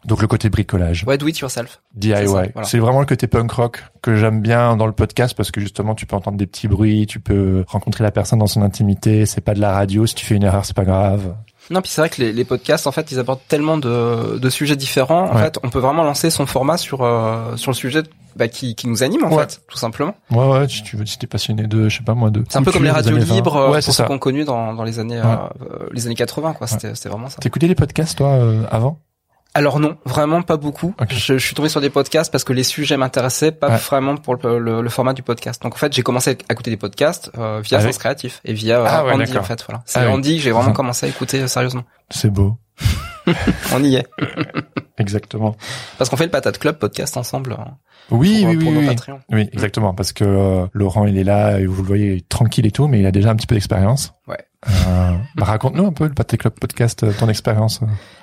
donc 0.04 0.20
le 0.20 0.26
côté 0.26 0.48
bricolage. 0.50 1.04
ouais 1.06 1.16
do 1.18 1.26
it 1.28 1.38
yourself. 1.38 1.80
DIY. 1.94 2.14
C'est 2.64 2.78
vraiment 2.78 3.00
le 3.00 3.06
côté 3.06 3.26
punk 3.26 3.50
rock 3.52 3.84
que 4.02 4.16
j'aime 4.16 4.40
bien 4.40 4.76
dans 4.76 4.86
le 4.86 4.92
podcast 4.92 5.34
parce 5.36 5.50
que 5.50 5.60
justement 5.60 5.94
tu 5.94 6.06
peux 6.06 6.16
entendre 6.16 6.36
des 6.36 6.46
petits 6.46 6.68
bruits, 6.68 7.06
tu 7.06 7.20
peux 7.20 7.64
rencontrer 7.68 8.02
la 8.04 8.10
personne 8.10 8.38
dans 8.40 8.46
son 8.46 8.62
intimité. 8.62 9.26
C'est 9.26 9.40
pas 9.40 9.54
de 9.54 9.60
la 9.60 9.72
radio. 9.72 10.06
Si 10.06 10.14
tu 10.14 10.26
fais 10.26 10.34
une 10.34 10.42
erreur, 10.44 10.64
c'est 10.64 10.74
pas 10.76 10.84
grave. 10.84 11.34
Non, 11.70 11.80
puis 11.80 11.90
c'est 11.92 12.00
vrai 12.00 12.10
que 12.10 12.20
les, 12.20 12.32
les 12.32 12.44
podcasts, 12.44 12.88
en 12.88 12.92
fait, 12.92 13.12
ils 13.12 13.20
abordent 13.20 13.40
tellement 13.46 13.78
de, 13.78 14.36
de 14.38 14.50
sujets 14.50 14.74
différents. 14.74 15.30
En 15.30 15.36
Ouais. 15.36 15.42
fait, 15.44 15.58
on 15.62 15.70
peut 15.70 15.78
vraiment 15.78 16.02
lancer 16.02 16.28
son 16.28 16.44
format 16.44 16.76
sur 16.76 17.02
euh, 17.02 17.56
sur 17.56 17.70
le 17.70 17.76
sujet 17.76 18.02
bah, 18.34 18.48
qui, 18.48 18.74
qui 18.74 18.88
nous 18.88 19.04
anime, 19.04 19.22
en 19.24 19.28
Ouais. 19.30 19.44
fait, 19.44 19.60
tout 19.68 19.78
simplement. 19.78 20.14
Ouais, 20.32 20.44
ouais. 20.48 20.68
Si 20.68 20.82
tu 20.82 20.96
veux, 20.96 21.06
si 21.06 21.18
t'es 21.20 21.28
passionné 21.28 21.68
de, 21.68 21.88
je 21.88 21.98
sais 21.98 22.02
pas 22.04 22.14
moi, 22.14 22.30
de. 22.30 22.44
C'est 22.48 22.58
un 22.58 22.64
peu 22.64 22.72
comme 22.72 22.82
les 22.82 22.90
radios 22.90 23.14
années 23.14 23.24
20. 23.24 23.34
libres 23.36 23.56
euh, 23.56 23.66
Ouais, 23.66 23.74
pour 23.74 23.82
c'est 23.84 23.92
ceux 23.92 24.02
ça. 24.02 24.04
qu'on 24.04 24.18
connu 24.18 24.42
dans, 24.44 24.74
dans 24.74 24.82
les 24.82 24.98
années 24.98 25.20
Ouais. 25.20 25.26
euh, 25.70 25.88
les 25.92 26.06
années 26.06 26.16
80, 26.16 26.54
quoi. 26.54 26.66
C'était 26.66 26.96
c'était 26.96 27.08
vraiment 27.08 27.28
ça. 27.28 27.38
T'écoutais 27.38 27.68
les 27.68 27.76
podcasts 27.76 28.18
toi 28.18 28.30
euh, 28.30 28.64
avant? 28.68 28.98
Alors 29.54 29.80
non, 29.80 29.96
vraiment 30.06 30.40
pas 30.42 30.56
beaucoup. 30.56 30.94
Je, 31.10 31.36
je 31.36 31.44
suis 31.44 31.54
tombé 31.54 31.68
sur 31.68 31.82
des 31.82 31.90
podcasts 31.90 32.32
parce 32.32 32.42
que 32.44 32.54
les 32.54 32.62
sujets 32.62 32.96
m'intéressaient, 32.96 33.52
pas 33.52 33.68
Ouais. 33.68 33.76
vraiment 33.76 34.16
pour 34.16 34.36
le, 34.36 34.58
le- 34.58 34.80
le 34.80 34.88
format 34.88 35.12
du 35.12 35.22
podcast. 35.22 35.60
Donc 35.62 35.74
en 35.74 35.76
fait, 35.76 35.92
j'ai 35.92 36.02
commencé 36.02 36.30
à 36.48 36.52
écouter 36.52 36.70
des 36.70 36.78
podcasts 36.78 37.30
euh, 37.36 37.60
via 37.62 37.78
Avec- 37.78 37.92
Sens 37.92 37.98
Créatif 37.98 38.40
et 38.46 38.54
via 38.54 38.80
euh, 38.80 38.86
Ah 38.88 39.04
ouais, 39.04 39.12
Andy 39.12 39.36
en 39.36 39.42
fait. 39.42 39.62
Voilà, 39.68 39.82
c'est 39.84 39.98
Ah 39.98 40.06
oui. 40.06 40.12
Andy 40.12 40.36
que 40.36 40.42
j'ai 40.42 40.52
vraiment 40.52 40.72
commencé 40.74 41.04
à 41.04 41.08
écouter 41.10 41.42
euh, 41.42 41.46
sérieusement. 41.48 41.82
C'est 42.08 42.30
beau. 42.30 42.56
On 43.74 43.84
y 43.84 43.96
est 43.96 44.06
Exactement. 44.98 45.54
parce 45.98 46.08
qu'on 46.10 46.16
fait 46.16 46.24
le 46.24 46.30
Patate 46.30 46.58
Club 46.58 46.78
podcast 46.78 47.16
ensemble. 47.18 47.52
euh, 47.52 47.56
Oui, 48.10 48.40
pour, 48.42 48.50
oui, 48.50 48.56
pour 48.56 48.68
oui, 48.72 48.86
nos 48.86 48.90
oui. 48.90 48.96
Oui, 49.30 49.48
exactement, 49.52 49.94
parce 49.94 50.12
que 50.12 50.24
euh, 50.24 50.66
Laurent, 50.72 51.06
il 51.06 51.18
est 51.18 51.24
là, 51.24 51.58
et 51.60 51.66
vous 51.66 51.82
le 51.82 51.88
voyez, 51.88 52.06
il 52.12 52.18
est 52.18 52.28
tranquille 52.28 52.66
et 52.66 52.70
tout, 52.70 52.88
mais 52.88 53.00
il 53.00 53.06
a 53.06 53.10
déjà 53.12 53.30
un 53.30 53.36
petit 53.36 53.46
peu 53.46 53.54
d'expérience. 53.54 54.14
Ouais. 54.26 54.38
Euh, 54.68 55.16
bah, 55.36 55.44
raconte-nous 55.44 55.86
un 55.86 55.92
peu 55.92 56.06
le 56.06 56.14
Pâté 56.14 56.36
Club 56.38 56.52
podcast, 56.60 57.02
euh, 57.02 57.12
ton 57.18 57.28
expérience. 57.28 57.80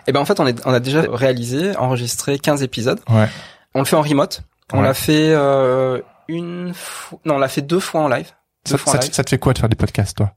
Eh 0.08 0.12
ben 0.12 0.19
en 0.22 0.25
fait, 0.25 0.39
on, 0.39 0.48
est, 0.48 0.65
on 0.65 0.74
a 0.74 0.79
déjà 0.79 1.01
réalisé, 1.12 1.75
enregistré 1.75 2.39
15 2.39 2.63
épisodes. 2.63 3.00
Ouais. 3.10 3.27
On 3.75 3.79
le 3.79 3.86
fait 3.86 3.96
en 3.96 4.01
remote. 4.01 4.43
On 4.72 4.77
Ouais. 4.79 4.84
l'a 4.84 4.93
fait 4.93 5.31
euh, 5.34 6.00
une 6.27 6.74
fois, 6.74 7.19
non, 7.25 7.36
on 7.36 7.39
l'a 7.39 7.48
fait 7.50 7.62
deux 7.62 7.79
fois 7.79 8.01
en 8.01 8.08
live. 8.08 8.31
Ça, 8.65 8.77
fois 8.77 8.93
ça 8.93 9.00
te- 9.00 9.05
live. 9.05 9.13
ça 9.13 9.24
te 9.24 9.29
fait 9.31 9.39
quoi 9.39 9.53
de 9.53 9.60
faire 9.60 9.69
des 9.69 9.75
podcasts, 9.75 10.15
toi? 10.17 10.34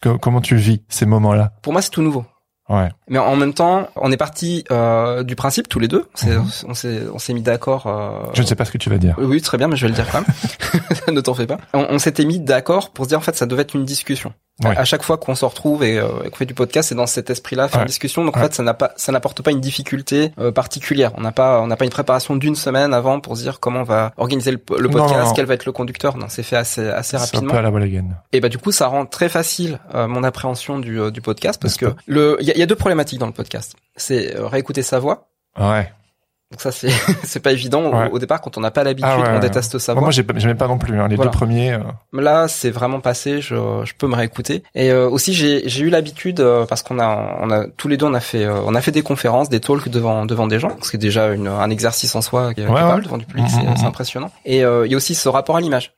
Que- 0.00 0.16
Comment 0.16 0.40
tu 0.40 0.56
vis 0.56 0.82
ces 0.88 1.06
moments-là? 1.06 1.52
Pour 1.62 1.72
moi, 1.72 1.80
c'est 1.82 1.90
tout 1.90 2.02
nouveau. 2.02 2.24
Ouais. 2.68 2.88
Mais 3.08 3.18
en 3.18 3.34
même 3.36 3.54
temps, 3.54 3.88
on 3.96 4.12
est 4.12 4.16
parti 4.16 4.64
euh, 4.70 5.24
du 5.24 5.34
principe 5.36 5.68
tous 5.68 5.78
les 5.80 5.88
deux. 5.88 6.08
On 6.14 6.16
s'est, 6.16 6.36
Mhm. 6.36 6.50
on 6.68 6.74
s'est, 6.74 7.02
on 7.14 7.18
s'est 7.18 7.34
mis 7.34 7.42
d'accord. 7.42 7.86
euh, 7.86 8.22
Je 8.34 8.42
ne 8.42 8.46
sais 8.46 8.54
pas 8.54 8.64
ce 8.64 8.70
que 8.70 8.78
tu 8.78 8.88
vas 8.88 8.98
dire. 8.98 9.14
Oui, 9.18 9.24
oui, 9.26 9.42
très 9.42 9.58
bien, 9.58 9.66
mais 9.68 9.76
je 9.76 9.82
vais 9.82 9.88
le 9.88 9.94
dire 9.94 10.08
quand 10.10 10.20
même. 10.20 10.82
ne 11.14 11.20
t'en 11.20 11.34
fais 11.34 11.46
pas. 11.46 11.58
On, 11.74 11.86
on 11.90 11.98
s'était 11.98 12.24
mis 12.24 12.38
d'accord 12.40 12.90
pour 12.90 13.04
se 13.04 13.08
dire 13.08 13.18
en 13.18 13.22
fait 13.22 13.34
ça 13.36 13.46
devait 13.46 13.62
être 13.62 13.74
une 13.74 13.84
discussion. 13.84 14.32
À 14.70 14.84
chaque 14.84 15.02
fois 15.02 15.16
qu'on 15.18 15.34
se 15.34 15.44
retrouve 15.44 15.84
et, 15.84 15.98
euh, 15.98 16.08
et 16.24 16.30
qu'on 16.30 16.36
fait 16.36 16.46
du 16.46 16.54
podcast, 16.54 16.88
c'est 16.88 16.94
dans 16.94 17.06
cet 17.06 17.30
esprit-là, 17.30 17.68
faire 17.68 17.78
Ouais. 17.78 17.82
une 17.84 17.88
discussion. 17.88 18.24
Donc 18.24 18.36
en 18.36 18.40
fait, 18.40 18.54
ça 18.54 18.62
n'a 18.62 18.74
pas, 18.74 18.92
ça 18.96 19.12
n'apporte 19.12 19.42
pas 19.42 19.50
une 19.50 19.60
difficulté 19.60 20.32
euh, 20.38 20.52
particulière. 20.52 21.12
On 21.16 21.20
n'a 21.20 21.32
pas, 21.32 21.60
on 21.60 21.66
n'a 21.66 21.76
pas 21.76 21.84
une 21.84 21.90
préparation 21.90 22.36
d'une 22.36 22.56
semaine 22.56 22.94
avant 22.94 23.20
pour 23.20 23.36
se 23.36 23.42
dire 23.42 23.60
comment 23.60 23.80
on 23.80 23.84
va 23.84 24.12
organiser 24.16 24.50
le, 24.50 24.58
podcast, 24.58 24.94
non, 24.94 25.24
non. 25.26 25.32
quel 25.34 25.46
va 25.46 25.54
être 25.54 25.66
le 25.66 25.72
conducteur. 25.72 26.16
Non, 26.16 26.26
c'est 26.28 26.42
fait 26.42 26.56
assez, 26.56 26.88
assez 26.88 27.10
C'est 27.10 27.16
un 27.16 27.20
rapidement. 27.20 27.52
peu 27.52 27.58
à 27.58 27.62
la. 27.62 27.70
Et 28.32 28.40
bah 28.40 28.48
du 28.48 28.58
coup, 28.58 28.72
ça 28.72 28.86
rend 28.86 29.06
très 29.06 29.28
facile 29.28 29.78
euh, 29.94 30.06
mon 30.06 30.22
appréhension 30.22 30.78
du, 30.78 31.00
euh, 31.00 31.10
du 31.10 31.20
podcast 31.20 31.60
parce 31.60 31.76
que 31.76 31.86
le, 32.06 32.36
il 32.40 32.48
y 32.48 32.58
y 32.58 32.62
a 32.62 32.66
deux 32.66 32.76
problématiques 32.76 33.18
dans 33.18 33.26
le 33.26 33.32
podcast. 33.32 33.74
C'est 33.96 34.36
euh, 34.36 34.46
réécouter 34.46 34.82
sa 34.82 34.98
voix. 34.98 35.28
Ouais. 35.58 35.90
Donc 36.52 36.60
ça, 36.60 36.70
c'est, 36.70 36.90
c'est 37.24 37.40
pas 37.40 37.50
évident 37.52 37.80
au- 37.82 37.92
Ouais. 37.96 38.08
au, 38.12 38.18
départ 38.18 38.40
quand 38.40 38.56
on 38.56 38.60
n'a 38.60 38.70
pas 38.70 38.84
l'habitude, 38.84 39.10
Ah 39.12 39.18
ouais, 39.20 39.28
on 39.28 39.32
ouais. 39.34 39.40
déteste 39.40 39.78
sa 39.78 39.94
Moi, 39.94 40.10
j'ai 40.10 40.22
pas- 40.22 40.34
j'aimais 40.36 40.54
pas 40.54 40.68
non 40.68 40.78
plus. 40.78 41.00
hein. 41.00 41.08
Les 41.08 41.16
Voilà. 41.16 41.30
deux 41.30 41.36
premiers. 41.36 41.72
euh, 41.72 41.78
Là, 42.12 42.46
c'est 42.46 42.70
vraiment 42.70 43.00
passé. 43.00 43.40
Je, 43.40 43.54
je 43.84 43.92
peux 43.98 44.06
me 44.06 44.14
réécouter. 44.14 44.62
Et 44.74 44.90
euh, 44.90 45.08
aussi, 45.08 45.32
j'ai, 45.34 45.68
j'ai 45.68 45.82
eu 45.82 45.88
l'habitude 45.90 46.40
euh, 46.40 46.64
parce 46.66 46.82
qu'on 46.82 46.98
a, 47.00 47.36
on 47.40 47.50
a 47.50 47.66
tous 47.76 47.88
les 47.88 47.96
deux, 47.96 48.06
on 48.06 48.14
a 48.14 48.20
fait, 48.20 48.44
euh, 48.44 48.60
on 48.66 48.74
a 48.74 48.80
fait 48.80 48.92
des 48.92 49.02
conférences, 49.02 49.48
des 49.48 49.60
talks 49.60 49.88
devant 49.88 50.26
devant 50.26 50.46
des 50.46 50.58
gens, 50.60 50.76
ce 50.82 50.90
qui 50.90 50.96
est 50.96 50.98
déjà 50.98 51.28
une, 51.32 51.48
un 51.48 51.70
exercice 51.70 52.14
en 52.14 52.20
soi 52.22 52.52
qui, 52.54 52.62
parle 52.62 53.02
devant 53.02 53.18
du 53.18 53.24
public, 53.24 53.46
c'est, 53.48 53.62
mhm. 53.66 53.76
c'est 53.76 53.86
impressionnant. 53.86 54.30
Et 54.44 54.64
euh, 54.64 54.86
il 54.86 54.90
y 54.92 54.94
a 54.94 54.96
aussi 54.98 55.14
ce 55.14 55.28
rapport 55.28 55.56
à 55.56 55.60
l'image. 55.60 55.94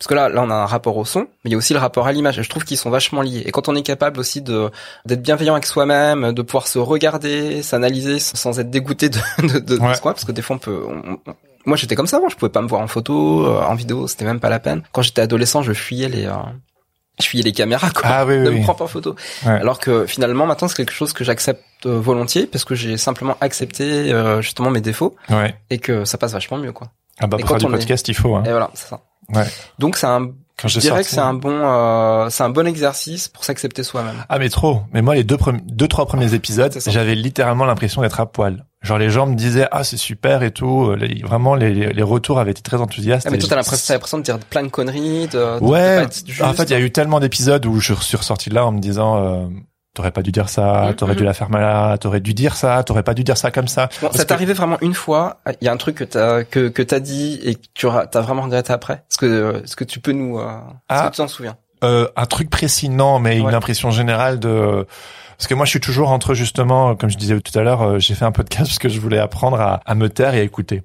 Parce 0.00 0.08
que 0.08 0.14
là, 0.14 0.28
là, 0.30 0.42
on 0.42 0.48
a 0.50 0.54
un 0.54 0.64
rapport 0.66 0.96
au 0.96 1.04
son, 1.04 1.20
mais 1.20 1.26
il 1.44 1.52
y 1.52 1.54
a 1.54 1.58
aussi 1.58 1.74
le 1.74 1.78
rapport 1.78 2.06
à 2.06 2.12
l'image. 2.12 2.38
Et 2.38 2.42
je 2.42 2.48
trouve 2.48 2.64
qu'ils 2.64 2.78
sont 2.78 2.88
vachement 2.90 3.20
liés. 3.20 3.42
Et 3.44 3.50
quand 3.52 3.68
on 3.68 3.76
est 3.76 3.82
capable 3.82 4.18
aussi 4.18 4.40
de 4.40 4.70
d'être 5.04 5.20
bienveillant 5.22 5.52
avec 5.52 5.66
soi-même, 5.66 6.32
de 6.32 6.40
pouvoir 6.42 6.66
se 6.68 6.78
regarder, 6.78 7.62
s'analyser 7.62 8.18
sans 8.18 8.58
être 8.58 8.70
dégoûté 8.70 9.10
de 9.10 9.18
de, 9.42 9.58
de, 9.58 9.76
de 9.76 9.94
ce 9.94 10.00
qu'on 10.00 10.08
a, 10.08 10.14
parce 10.14 10.24
que 10.24 10.32
des 10.32 10.40
fois 10.42 10.56
on 10.56 10.58
peut. 10.58 10.82
on- 10.88 11.12
on- 11.30 11.34
moi, 11.66 11.76
j'étais 11.76 11.94
comme 11.94 12.06
ça 12.06 12.16
avant. 12.16 12.30
Je 12.30 12.36
pouvais 12.36 12.50
pas 12.50 12.62
me 12.62 12.68
voir 12.68 12.80
en 12.80 12.86
photo, 12.86 13.44
euh, 13.46 13.60
en 13.60 13.74
vidéo. 13.74 14.08
C'était 14.08 14.24
même 14.24 14.40
pas 14.40 14.48
la 14.48 14.58
peine. 14.58 14.82
Quand 14.92 15.02
j'étais 15.02 15.20
adolescent, 15.20 15.60
je 15.62 15.74
fuyais 15.74 16.08
les. 16.08 16.24
euh, 16.24 16.32
je 17.20 17.26
fuyais 17.26 17.42
les 17.42 17.52
caméras, 17.52 17.90
quoi. 17.90 18.02
Ah 18.06 18.24
oui, 18.24 18.36
oui. 18.38 18.40
ne 18.44 18.48
oui. 18.48 18.58
me 18.60 18.62
prends 18.64 18.74
pas 18.74 18.84
en 18.84 18.88
photo. 18.88 19.14
Ouais. 19.44 19.52
Alors 19.52 19.78
que 19.78 20.06
finalement, 20.06 20.46
maintenant, 20.46 20.68
c'est 20.68 20.76
quelque 20.76 20.92
chose 20.94 21.12
que 21.12 21.22
j'accepte 21.24 21.62
euh, 21.84 22.00
volontiers 22.00 22.46
parce 22.46 22.64
que 22.64 22.74
j'ai 22.74 22.96
simplement 22.96 23.36
accepté 23.42 24.10
euh, 24.10 24.40
justement 24.40 24.70
mes 24.70 24.80
défauts 24.80 25.14
Ouais. 25.28 25.54
et 25.68 25.76
que 25.78 26.06
ça 26.06 26.16
passe 26.16 26.32
vachement 26.32 26.56
mieux, 26.56 26.72
quoi. 26.72 26.88
Ah 27.20 27.26
bah 27.26 27.36
Et 27.38 27.42
pour 27.42 27.50
faire 27.50 27.58
du 27.58 27.66
est- 27.66 27.70
podcast, 27.78 28.08
il 28.08 28.14
faut. 28.14 28.34
Hein. 28.36 28.44
Et 28.46 28.50
voilà, 28.50 28.70
c'est 28.72 28.88
ça. 28.88 29.00
Ouais. 29.34 29.46
Donc 29.78 29.96
c'est 29.96 30.06
un, 30.06 30.28
Quand 30.60 30.68
je 30.68 30.78
dirais 30.80 30.96
sorti- 31.02 31.04
que 31.08 31.14
c'est 31.14 31.20
un 31.20 31.34
bon, 31.34 31.50
euh, 31.52 32.28
c'est 32.30 32.42
un 32.42 32.50
bon 32.50 32.66
exercice 32.66 33.28
pour 33.28 33.44
s'accepter 33.44 33.82
soi-même. 33.82 34.16
Ah 34.28 34.38
mais 34.38 34.48
trop. 34.48 34.82
Mais 34.92 35.02
moi 35.02 35.14
les 35.14 35.24
deux 35.24 35.36
premi- 35.36 35.62
deux 35.66 35.88
trois 35.88 36.06
premiers 36.06 36.34
épisodes, 36.34 36.76
j'avais 36.86 37.14
littéralement 37.14 37.64
l'impression 37.64 38.02
d'être 38.02 38.20
à 38.20 38.26
poil. 38.26 38.66
Genre 38.82 38.98
les 38.98 39.10
gens 39.10 39.26
me 39.26 39.34
disaient 39.34 39.68
ah 39.72 39.84
c'est 39.84 39.96
super 39.98 40.42
et 40.42 40.50
tout. 40.50 40.94
Les- 40.94 41.22
vraiment 41.22 41.54
les, 41.54 41.92
les 41.92 42.02
retours 42.02 42.38
avaient 42.40 42.50
été 42.52 42.62
très 42.62 42.78
enthousiastes. 42.78 43.26
Ah, 43.26 43.30
mais 43.30 43.38
toi, 43.38 43.48
t'as 43.50 43.56
l'impression, 43.56 44.18
de 44.18 44.22
dire 44.22 44.38
plein 44.38 44.62
de 44.62 44.68
conneries, 44.68 45.28
de, 45.28 45.58
de 45.58 45.64
Ouais. 45.64 45.96
pas 45.96 46.02
être 46.04 46.26
juste. 46.26 46.42
En 46.42 46.52
fait, 46.54 46.64
il 46.64 46.70
y 46.70 46.74
a 46.74 46.80
eu 46.80 46.90
tellement 46.90 47.20
d'épisodes 47.20 47.64
où 47.66 47.78
je 47.80 47.92
suis 47.94 48.16
ressorti 48.16 48.48
de 48.50 48.54
là 48.54 48.64
en 48.66 48.72
me 48.72 48.80
disant 48.80 49.22
euh, 49.24 49.46
t'aurais 49.94 50.10
pas 50.12 50.22
dû 50.22 50.30
dire 50.32 50.48
ça, 50.48 50.86
Mhm. 50.88 50.94
t'aurais 50.94 51.14
dû 51.16 51.24
la 51.24 51.34
faire 51.34 51.50
mal, 51.50 51.98
t'aurais 51.98 52.20
dû 52.20 52.32
dire 52.34 52.54
ça, 52.56 52.82
t'aurais 52.84 53.02
pas 53.02 53.14
dû 53.14 53.24
dire 53.24 53.36
ça 53.36 53.50
comme 53.50 53.68
ça. 53.68 53.88
Bon, 54.00 54.10
ça 54.12 54.18
que- 54.18 54.28
t'est 54.28 54.32
arrivé 54.32 54.52
vraiment 54.52 54.78
une 54.80 54.94
fois. 54.94 55.40
Il 55.60 55.64
y 55.64 55.68
a 55.68 55.72
un 55.72 55.76
truc 55.76 55.96
que 55.96 56.04
t'as 56.04 56.44
que 56.44 56.68
que 56.68 56.82
t'as 56.82 57.00
dit 57.00 57.40
et 57.42 57.54
que 57.56 57.60
tu 57.74 57.86
t'as 58.10 58.20
vraiment 58.20 58.42
regretté 58.42 58.72
après. 58.72 58.94
Est-ce 59.10 59.18
que 59.18 59.62
est-ce 59.64 59.76
que 59.76 59.84
tu 59.84 60.00
peux 60.00 60.12
nous, 60.12 60.38
euh, 60.38 60.44
est-ce 60.48 60.60
Ah. 60.88 61.06
que 61.08 61.14
tu 61.14 61.16
t'en 61.18 61.28
souviens? 61.28 61.56
Euh, 61.82 62.08
un 62.16 62.26
truc 62.26 62.50
précis 62.50 62.88
non, 62.90 63.18
mais 63.20 63.38
une 63.38 63.54
impression 63.54 63.90
générale 63.90 64.38
de 64.38 64.86
parce 65.38 65.48
que 65.48 65.54
moi 65.54 65.64
je 65.64 65.70
suis 65.70 65.80
toujours 65.80 66.10
entre 66.10 66.34
justement, 66.34 66.94
comme 66.94 67.08
je 67.10 67.16
disais 67.16 67.40
tout 67.40 67.58
à 67.58 67.62
l'heure, 67.62 67.82
euh, 67.82 67.98
j'ai 67.98 68.14
fait 68.14 68.26
un 68.26 68.32
podcast 68.32 68.66
parce 68.66 68.78
que 68.78 68.90
je 68.90 69.00
voulais 69.00 69.18
apprendre 69.18 69.58
à, 69.60 69.80
à 69.86 69.94
me 69.94 70.08
taire 70.10 70.34
et 70.34 70.40
à 70.40 70.42
écouter. 70.42 70.82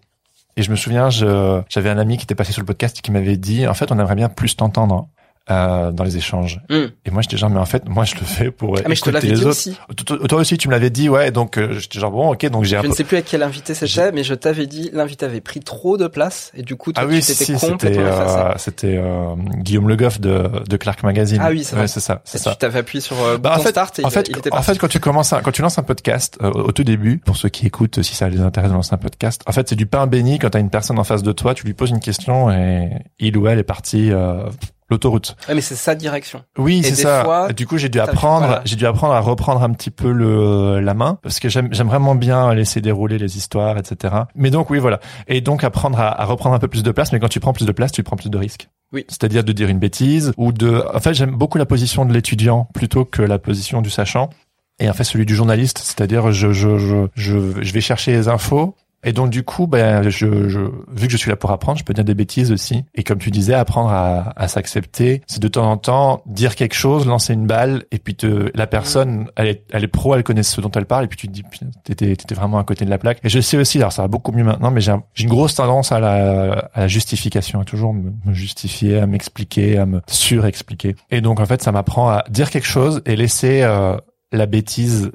Et 0.58 0.64
je 0.64 0.72
me 0.72 0.78
souviens, 0.78 1.10
je, 1.10 1.62
j'avais 1.68 1.90
un 1.90 1.98
ami 1.98 2.16
qui 2.18 2.24
était 2.24 2.34
passé 2.34 2.54
sur 2.54 2.62
le 2.62 2.66
podcast 2.66 2.98
et 2.98 3.02
qui 3.02 3.12
m'avait 3.12 3.36
dit, 3.36 3.68
en 3.68 3.74
fait, 3.74 3.92
on 3.92 4.00
aimerait 4.00 4.16
bien 4.16 4.30
plus 4.30 4.56
t'entendre 4.56 5.10
euh, 5.52 5.92
dans 5.92 6.04
les 6.04 6.18
échanges. 6.18 6.60
Hum. 6.70 6.90
Et 7.06 7.12
moi, 7.12 7.22
j'étais 7.22 7.38
genre, 7.38 7.50
mais 7.50 7.60
en 7.60 7.66
fait, 7.66 7.88
moi, 7.88 8.04
je 8.04 8.16
le 8.16 8.22
fais 8.26 8.50
pour 8.52 8.78
Ah 8.80 8.88
mais 8.88 8.96
je 8.96 9.02
te 9.02 9.10
les 9.12 9.20
dit 9.22 9.34
autres. 9.42 9.48
aussi. 9.50 9.78
Toi- 10.06 10.40
aussi, 10.40 10.58
tu 10.58 10.68
me 10.68 10.74
l'avais 10.74 10.90
dit, 10.90 11.08
ouais. 11.08 11.32
Donc, 11.32 11.58
euh, 11.58 11.78
j'étais 11.80 12.00
genre 12.00 12.12
bon, 12.12 12.32
ok. 12.34 12.46
Donc 12.50 12.64
j'ai 12.64 12.78
Je 12.78 12.82
peu. 12.82 12.88
ne 12.88 12.94
sais 12.94 13.04
plus 13.04 13.18
à 13.18 13.22
quel 13.22 13.44
invité 13.44 13.74
c'était, 13.74 14.12
mais 14.12 14.24
je 14.24 14.34
t'avais 14.34 14.66
dit 14.68 14.90
l'invité 14.94 15.26
avait 15.26 15.42
pris 15.42 15.60
trop 15.60 15.98
de 15.98 16.08
place 16.08 16.52
et 16.56 16.64
du 16.64 16.76
coup 16.76 16.92
toi, 16.94 17.04
Ah 17.04 17.08
oui, 17.08 17.18
tu 17.18 17.22
si, 17.22 17.38
t'étais 17.38 17.58
si, 17.60 17.66
c'était 17.68 17.96
euh, 18.00 18.54
c'était 18.58 18.98
euh, 18.98 19.36
Guillaume 19.58 19.88
Le 19.88 19.96
Goff 19.96 20.20
de 20.20 20.50
de 20.68 20.78
Clark 20.78 21.04
Magazine. 21.04 21.40
Ah 21.42 21.50
oui, 21.52 21.64
c'est 21.64 21.76
Ouais, 21.76 21.88
ça, 21.88 22.22
c'est 22.26 22.38
ça. 22.40 22.52
tu 22.52 22.58
t'avais 22.58 22.80
appuyé 22.80 23.02
sur 23.02 23.20
euh, 23.22 23.38
Bah, 23.38 23.56
en 23.58 23.60
fait, 23.62 23.70
start 23.70 24.00
et 24.00 24.06
en 24.06 24.10
fait, 24.10 24.28
il 24.30 24.36
en 24.52 24.62
fait, 24.62 24.78
quand 24.78 24.88
tu 24.88 25.00
commences, 25.00 25.32
un- 25.34 25.42
quand 25.42 25.52
tu 25.52 25.62
lances 25.62 25.78
un 25.78 25.84
podcast, 25.84 26.38
euh, 26.42 26.50
au 26.52 26.72
tout 26.72 26.84
début, 26.84 27.20
pour 27.20 27.38
ceux 27.38 27.50
qui 27.50 27.66
écoutent, 27.68 28.02
si 28.02 28.16
ça 28.16 28.28
les 28.30 28.42
intéresse 28.42 28.70
de 28.72 28.76
lancer 28.76 28.94
un 28.94 28.98
podcast, 28.98 29.42
en 29.46 29.52
fait, 29.52 29.70
c'est 29.70 29.76
du 29.76 29.86
pain 29.86 30.08
béni 30.08 30.40
quand 30.40 30.50
t'as 30.50 30.60
une 30.60 30.70
personne 30.70 30.98
en 31.00 31.04
face 31.04 31.24
de 31.24 31.32
toi, 31.32 31.54
tu 31.54 31.66
lui 31.66 31.74
poses 31.74 31.92
une 31.92 32.00
question 32.00 32.50
et 32.52 32.90
il 33.20 33.38
ou 33.38 33.48
elle 33.48 33.60
est 33.60 33.64
parti 33.64 34.12
l'autoroute. 34.90 35.36
Ouais, 35.48 35.56
mais 35.56 35.62
c'est 35.62 35.76
sa 35.76 35.96
direction. 35.96 36.44
Oui, 36.58 36.84
c'est 36.84 36.96
ça. 36.96 37.24
fois, 37.24 37.54
du 37.54 37.66
coup, 37.66 37.78
j'ai 37.78 37.90
dû 37.90 38.00
apprendre, 38.00 38.46
voilà. 38.46 38.62
j'ai 38.66 38.76
dû 38.76 38.86
apprendre 38.86 39.14
à 39.14 39.20
reprendre 39.20 39.64
un 39.64 39.72
petit 39.72 39.90
peu 39.92 40.12
le 40.12 40.80
la 40.80 40.94
main 40.94 41.18
parce 41.22 41.40
que 41.40 41.50
j'aime 41.50 41.70
j'aime 41.72 41.88
vraiment 41.88 42.16
bien 42.16 42.54
laisser 42.54 42.82
dérouler 42.82 43.18
les 43.18 43.38
histoires, 43.38 43.78
etc. 43.78 44.14
Mais 44.36 44.52
donc 44.52 44.70
oui, 44.70 44.80
voilà. 44.80 45.00
Et 45.28 45.42
donc 45.42 45.64
apprendre 45.64 46.00
à, 46.00 46.22
à 46.22 46.26
reprendre 46.26 46.56
un 46.56 46.60
peu 46.60 46.68
plus 46.68 46.84
de 46.84 46.92
place. 46.92 47.12
Mais 47.12 47.20
quand 47.20 47.30
tu 47.30 47.40
prends 47.40 47.54
plus 47.54 47.66
de 47.66 47.72
place, 47.72 47.92
tu 47.92 48.04
prends 48.04 48.16
plus 48.16 48.30
de 48.30 48.38
risques. 48.38 48.70
Oui. 48.94 49.06
C'est-à-dire 49.08 49.44
de 49.44 49.52
dire 49.52 49.70
une 49.70 49.80
bêtise 49.80 50.32
ou 50.38 50.52
de. 50.52 50.84
En 50.94 51.00
fait, 51.00 51.14
j'aime 51.14 51.32
beaucoup 51.36 51.58
la 51.58 51.66
position 51.66 52.06
de 52.06 52.14
l'étudiant 52.14 52.68
plutôt 52.74 53.06
que 53.06 53.22
la 53.22 53.40
position 53.40 53.82
du 53.82 53.90
sachant. 53.90 54.30
Et 54.80 54.90
en 54.90 54.94
fait, 54.94 55.06
celui 55.06 55.26
du 55.26 55.36
journaliste, 55.36 55.80
c'est-à-dire 55.80 56.32
je 56.32 56.52
je 56.52 56.78
je 56.78 57.08
je, 57.16 57.38
je 57.62 57.74
vais 57.74 57.82
chercher 57.82 58.12
les 58.12 58.28
infos. 58.28 58.76
Et 59.06 59.14
donc 59.14 59.30
du 59.30 59.44
coup, 59.44 59.68
ben, 59.68 60.10
je, 60.10 60.50
je, 60.50 60.60
vu 60.92 61.06
que 61.08 61.12
je 61.12 61.18
suis 61.18 61.30
là 61.30 61.36
pour 61.36 61.52
apprendre, 61.52 61.78
je 61.78 61.84
peux 61.86 61.94
dire 61.94 62.04
des 62.04 62.16
bêtises 62.16 62.52
aussi. 62.52 62.84
Et 62.96 63.04
comme 63.04 63.20
tu 63.20 63.30
disais, 63.32 63.54
apprendre 63.54 63.90
à, 63.92 64.34
à 64.36 64.48
s'accepter, 64.48 65.22
c'est 65.28 65.40
de 65.42 65.48
temps 65.48 65.70
en 65.72 65.78
temps 65.78 66.24
dire 66.26 66.56
quelque 66.56 66.74
chose, 66.74 67.06
lancer 67.06 67.34
une 67.34 67.46
balle, 67.46 67.84
et 67.92 68.00
puis 68.00 68.16
te, 68.16 68.50
la 68.56 68.66
personne, 68.68 69.30
elle 69.36 69.48
est, 69.48 69.64
elle 69.72 69.84
est 69.84 69.88
pro, 69.88 70.16
elle 70.16 70.24
connaît 70.24 70.42
ce 70.44 70.60
dont 70.60 70.72
elle 70.72 70.88
parle, 70.88 71.06
et 71.06 71.08
puis 71.08 71.18
tu 71.18 71.28
te 71.28 71.32
dis, 71.32 71.44
t'étais, 71.84 72.16
t'étais 72.16 72.36
vraiment 72.36 72.58
à 72.58 72.64
côté 72.64 72.84
de 72.84 72.90
la 72.90 72.98
plaque. 72.98 73.20
Et 73.24 73.30
je 73.30 73.40
sais 73.40 73.58
aussi, 73.58 73.78
alors 73.78 73.94
ça 73.94 74.02
va 74.02 74.08
beaucoup 74.08 74.32
mieux 74.32 74.44
maintenant, 74.44 74.72
mais 74.72 74.82
j'ai, 74.82 74.92
un- 74.92 75.04
j'ai 75.14 75.24
une 75.26 75.30
grosse 75.30 75.54
tendance 75.56 75.92
à 75.92 76.00
la, 76.00 76.70
à 76.74 76.80
la 76.82 76.88
justification, 76.88 77.60
à 77.62 77.64
toujours 77.64 77.94
me, 77.94 78.12
me 78.26 78.34
justifier, 78.34 78.98
à 79.00 79.06
m'expliquer, 79.06 79.78
à 79.78 79.86
me 79.86 80.02
surexpliquer. 80.08 80.96
Et 81.12 81.22
donc 81.22 81.40
en 81.40 81.46
fait, 81.46 81.62
ça 81.62 81.72
m'apprend 81.72 82.10
à 82.10 82.24
dire 82.30 82.50
quelque 82.50 82.68
chose 82.68 83.02
et 83.06 83.16
laisser 83.16 83.62
euh, 83.62 83.98
la 84.32 84.48
bêtise 84.48 85.12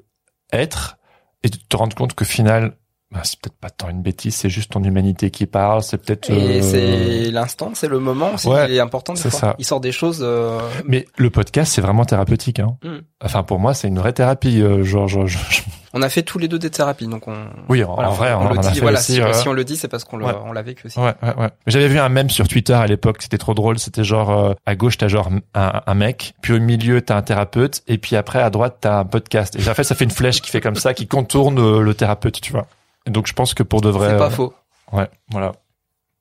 être, 0.52 0.96
et 1.42 1.48
te 1.50 1.76
rendre 1.76 1.96
compte 1.96 2.14
que 2.14 2.24
final, 2.24 2.74
bah, 3.12 3.20
c'est 3.24 3.40
peut-être 3.40 3.56
pas 3.56 3.70
tant 3.70 3.88
une 3.88 4.02
bêtise, 4.02 4.34
c'est 4.36 4.48
juste 4.50 4.70
ton 4.72 4.84
humanité 4.84 5.30
qui 5.30 5.46
parle, 5.46 5.82
c'est 5.82 5.98
peut-être. 5.98 6.30
Et 6.30 6.60
euh, 6.60 6.62
c'est 6.62 7.30
l'instant, 7.32 7.72
c'est 7.74 7.88
le 7.88 7.98
moment 7.98 8.34
aussi 8.34 8.46
Ouais, 8.48 8.78
important 8.78 9.16
c'est 9.16 9.30
ça. 9.30 9.56
Il 9.58 9.64
sort 9.64 9.80
des 9.80 9.90
choses. 9.92 10.20
euh, 10.22 10.60
Mais 10.86 11.06
le 11.16 11.28
podcast, 11.30 11.72
c'est 11.72 11.80
vraiment 11.80 12.04
thérapeutique. 12.04 12.60
Hein. 12.60 12.76
Mm. 12.84 12.98
Enfin, 13.24 13.42
pour 13.42 13.58
moi, 13.58 13.74
c'est 13.74 13.88
une 13.88 13.98
vraie 13.98 14.12
thérapie. 14.12 14.62
euh, 14.62 14.84
genre, 14.84 15.08
genre, 15.08 15.26
je- 15.26 15.38
je- 15.50 15.62
On 15.92 16.02
a 16.02 16.08
fait 16.08 16.22
tous 16.22 16.38
les 16.38 16.46
deux 16.46 16.60
des 16.60 16.70
thérapies, 16.70 17.08
donc 17.08 17.26
on. 17.26 17.34
Oui, 17.68 17.82
en, 17.82 17.94
voilà, 17.96 18.10
en 18.10 18.12
vrai, 18.12 18.32
on, 18.32 18.44
le 18.48 18.58
en 18.58 18.62
a 18.62 18.68
dit. 18.68 18.74
fait 18.74 18.80
Voilà, 18.80 19.00
aussi. 19.00 19.14
si, 19.14 19.20
euh, 19.20 19.32
si 19.32 19.48
on 19.48 19.52
le 19.52 19.64
dit, 19.64 19.76
c'est 19.76 19.88
parce 19.88 20.04
qu'on 20.04 20.18
l'a, 20.18 20.26
Ouais. 20.28 20.34
on 20.46 20.52
l'a 20.52 20.62
vécu 20.62 20.86
aussi. 20.86 20.96
Ouais, 21.00 21.12
ouais, 21.20 21.34
ouais. 21.36 21.48
J'avais 21.66 21.88
vu 21.88 21.98
un 21.98 22.08
mème 22.08 22.30
sur 22.30 22.46
Twitter 22.46 22.74
à 22.74 22.86
l'époque, 22.86 23.16
c'était 23.20 23.38
trop 23.38 23.54
drôle. 23.54 23.80
C'était 23.80 24.04
genre 24.04 24.30
euh, 24.30 24.52
à 24.66 24.76
gauche 24.76 24.98
t'as 24.98 25.08
genre 25.08 25.28
un, 25.54 25.82
un 25.84 25.94
mec, 25.94 26.34
puis 26.42 26.52
au 26.52 26.60
milieu 26.60 27.02
t'as 27.02 27.16
un 27.16 27.22
thérapeute, 27.22 27.82
et 27.88 27.98
puis 27.98 28.14
après 28.14 28.40
à 28.40 28.50
droite 28.50 28.76
t'as 28.80 29.00
un 29.00 29.04
podcast. 29.04 29.56
Et 29.58 29.68
en 29.68 29.74
fait 29.74 29.82
ça 29.82 29.96
fait 29.96 30.04
une 30.04 30.12
flèche 30.12 30.40
qui 30.40 30.50
fait 30.52 30.60
comme 30.60 30.76
ça, 30.76 30.94
qui 30.94 31.08
contourne 31.08 31.80
le 31.80 31.94
thérapeute, 31.94 32.40
tu 32.40 32.52
vois. 32.52 32.68
Et 33.06 33.10
donc 33.10 33.26
je 33.26 33.32
pense 33.32 33.54
que 33.54 33.62
pour 33.62 33.80
de 33.80 33.88
vrai. 33.88 34.10
C'est 34.10 34.16
pas 34.18 34.26
euh, 34.26 34.30
faux. 34.30 34.54
Ouais, 34.92 35.08
voilà. 35.30 35.52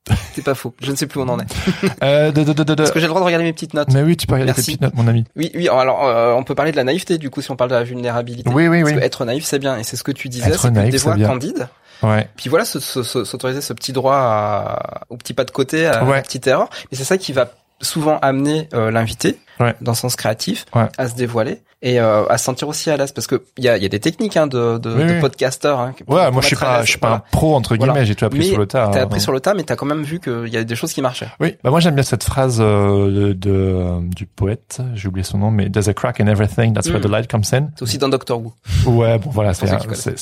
C'est 0.33 0.43
pas 0.43 0.55
faux. 0.55 0.73
Je 0.81 0.91
ne 0.91 0.95
sais 0.95 1.05
plus 1.07 1.19
où 1.19 1.23
on 1.23 1.29
en 1.29 1.39
est. 1.39 1.45
Euh, 2.03 2.31
de, 2.31 2.43
de, 2.43 2.53
de, 2.53 2.63
de, 2.63 2.73
de- 2.75 2.83
Est-ce 2.83 2.91
que 2.91 2.99
j'ai 2.99 3.05
le 3.05 3.09
droit 3.09 3.19
de 3.21 3.25
regarder 3.25 3.43
mes 3.43 3.53
petites 3.53 3.73
notes 3.73 3.89
Mais 3.93 4.01
oui, 4.01 4.15
tu 4.17 4.25
peux 4.25 4.33
regarder 4.33 4.53
tes 4.53 4.61
petites 4.61 4.81
notes, 4.81 4.95
mon 4.95 5.07
ami. 5.07 5.25
Oui, 5.35 5.51
oui. 5.53 5.67
Alors, 5.67 6.05
euh, 6.07 6.33
on 6.33 6.43
peut 6.43 6.55
parler 6.55 6.71
de 6.71 6.77
la 6.77 6.83
naïveté 6.83 7.17
du 7.17 7.29
coup 7.29 7.41
si 7.41 7.51
on 7.51 7.55
parle 7.55 7.69
de 7.69 7.75
la 7.75 7.83
vulnérabilité. 7.83 8.49
Oui, 8.49 8.67
oui, 8.67 8.81
Parce 8.81 8.93
oui. 8.93 8.99
que 8.99 9.03
être 9.05 9.25
naïf, 9.25 9.43
c'est 9.45 9.59
bien, 9.59 9.77
et 9.77 9.83
c'est 9.83 9.97
ce 9.97 10.03
que 10.03 10.11
tu 10.11 10.29
disais, 10.29 10.49
Être 10.49 10.69
naïf, 10.69 10.91
des 10.91 10.97
c'est 10.97 11.03
voix 11.03 11.15
bien. 11.15 11.27
candides. 11.27 11.67
Ouais. 12.01 12.27
Puis 12.37 12.49
voilà, 12.49 12.63
se- 12.65 12.79
se- 12.79 13.03
se- 13.03 13.25
s'autoriser 13.25 13.59
ce 13.61 13.73
petit 13.73 13.91
droit 13.91 14.15
à- 14.15 15.01
au 15.09 15.17
petit 15.17 15.33
pas 15.33 15.43
de 15.43 15.51
côté, 15.51 15.85
à 15.85 16.03
Ouais. 16.05 16.15
la 16.15 16.21
petite 16.21 16.47
erreur. 16.47 16.69
Mais 16.91 16.97
c'est 16.97 17.03
ça 17.03 17.17
qui 17.17 17.33
va 17.33 17.51
souvent 17.81 18.17
amener 18.19 18.69
euh, 18.73 18.89
l'invité, 18.91 19.37
Ouais. 19.59 19.75
dans 19.81 19.91
le 19.91 19.97
sens 19.97 20.15
créatif, 20.15 20.65
Ouais. 20.75 20.87
à 20.97 21.07
se 21.09 21.15
dévoiler 21.15 21.61
et 21.81 21.99
euh, 21.99 22.25
à 22.27 22.37
se 22.37 22.45
sentir 22.45 22.67
aussi 22.67 22.89
à 22.89 22.97
l'aise. 22.97 23.11
Parce 23.11 23.27
que 23.27 23.43
il 23.57 23.63
y 23.63 23.69
a, 23.69 23.77
il 23.77 23.83
y 23.83 23.85
a 23.85 23.89
des 23.89 23.99
techniques 23.99 24.37
hein, 24.37 24.47
de, 24.47 24.77
de, 24.77 24.89
Oui, 24.89 25.03
de 25.05 25.11
oui. 25.13 25.19
Hein, 25.63 25.93
Ouais, 26.07 26.31
moi 26.31 26.41
je 26.41 26.47
suis 26.47 26.55
pas, 26.55 26.81
je 26.83 26.89
suis 26.89 26.97
pas 26.99 27.13
un 27.15 27.23
pro 27.31 27.55
entre 27.55 27.75
Voilà. 27.75 27.93
guillemets, 27.93 28.05
j'ai 28.05 28.15
tout 28.15 28.25
appris 28.25 28.39
Mais 28.39 28.45
sur 28.45 28.57
le 28.57 28.65
tas. 28.67 28.89
T'as 28.91 28.99
hein. 28.99 29.03
appris 29.03 29.19
sur 29.21 29.31
le 29.31 29.39
tas, 29.39 29.53
mais 29.53 29.63
t'as 29.63 29.75
quand 29.75 29.85
même 29.85 30.03
vu 30.03 30.19
qu'il 30.19 30.47
y 30.47 30.57
a 30.57 30.63
des 30.63 30.75
choses 30.75 30.93
qui 30.93 31.01
marchaient. 31.01 31.27
Oui, 31.39 31.55
bah 31.63 31.69
moi 31.71 31.79
j'aime 31.79 31.95
bien 31.95 32.03
cette 32.03 32.23
phrase 32.23 32.59
euh, 32.61 33.27
de, 33.29 33.33
de, 33.33 33.51
euh, 33.51 33.99
du 34.15 34.25
poète, 34.25 34.79
j'ai 34.95 35.07
oublié 35.07 35.23
son 35.23 35.37
nom, 35.39 35.51
mais 35.51 35.69
There's 35.69 35.87
a 35.89 35.93
crack 35.93 36.19
in 36.19 36.27
everything, 36.27 36.73
that's 36.73 36.87
where 36.87 36.99
Mm. 36.99 37.03
the 37.03 37.09
light 37.11 37.27
comes 37.31 37.43
in. 37.53 37.69
C'est 37.75 37.83
aussi 37.83 37.97
dans 37.97 38.09
Doctor 38.09 38.41
Who. 38.41 38.53
Ouais, 38.85 39.17
bon 39.19 39.29
voilà, 39.31 39.53
c'est 39.53 39.69
un- 39.69 39.77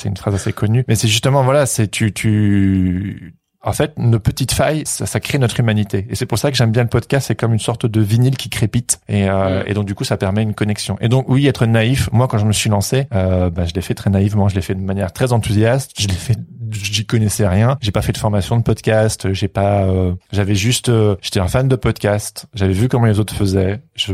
une 0.06 0.18
phrase 0.18 0.36
assez 0.36 0.54
connue, 0.54 0.84
mais 0.88 0.96
c'est 0.96 1.08
justement 1.08 1.44
voilà, 1.44 1.66
c'est 1.66 1.88
tu 1.88 2.12
tu 2.14 3.34
en 3.68 3.74
fait, 3.74 3.94
nos 3.98 4.20
petites 4.20 4.54
failles, 4.54 4.84
ça, 4.86 5.06
ça 5.06 5.20
crée 5.20 5.38
notre 5.38 5.60
humanité. 5.60 6.08
Et 6.10 6.16
c'est 6.16 6.26
pour 6.26 6.38
ça 6.40 6.50
que 6.52 6.58
j'aime 6.58 6.72
bien 6.72 6.84
le 6.84 6.90
podcast. 6.90 7.28
C'est 7.28 7.36
comme 7.36 7.54
une 7.54 7.60
sorte 7.60 7.86
de 7.86 8.02
vinyle 8.02 8.38
qui 8.38 8.50
crépite. 8.50 9.00
Et, 9.08 9.30
euh, 9.30 9.64
et 9.66 9.74
donc, 9.74 9.86
du 9.86 9.94
coup, 9.96 10.04
ça 10.04 10.18
permet 10.18 10.42
une 10.44 10.54
connexion. 10.54 10.98
Et 11.02 11.10
donc, 11.10 11.28
oui, 11.30 11.48
être 11.48 11.66
naïf. 11.66 12.10
Moi, 12.12 12.28
quand 12.28 12.38
je 12.38 12.46
me 12.46 12.52
suis 12.54 12.70
lancé, 12.70 13.08
euh, 13.14 13.50
bah, 13.50 13.66
je 13.66 13.74
l'ai 13.74 13.82
fait 13.82 13.94
très 13.94 14.10
naïvement. 14.10 14.48
Je 14.50 14.56
l'ai 14.56 14.62
fait 14.62 14.76
de 14.76 14.82
manière 14.82 15.12
très 15.12 15.34
enthousiaste. 15.34 15.92
Je 16.00 16.08
l'ai 16.08 16.14
fait 16.14 16.38
j'y 16.72 17.06
connaissais 17.06 17.48
rien. 17.48 17.78
J'ai 17.82 17.92
pas 17.92 18.02
fait 18.02 18.12
de 18.12 18.18
formation 18.18 18.58
de 18.58 18.62
podcast. 18.64 19.32
J'ai 19.34 19.48
pas. 19.48 19.84
euh, 19.86 20.14
j'avais 20.32 20.56
juste. 20.56 20.90
euh, 20.90 21.16
J'étais 21.22 21.40
un 21.40 21.48
fan 21.48 21.68
de 21.68 21.76
podcast. 21.76 22.46
J'avais 22.54 22.74
vu 22.74 22.90
comment 22.90 23.06
les 23.06 23.20
autres 23.20 23.34
faisaient. 23.36 23.80
Je, 23.96 24.14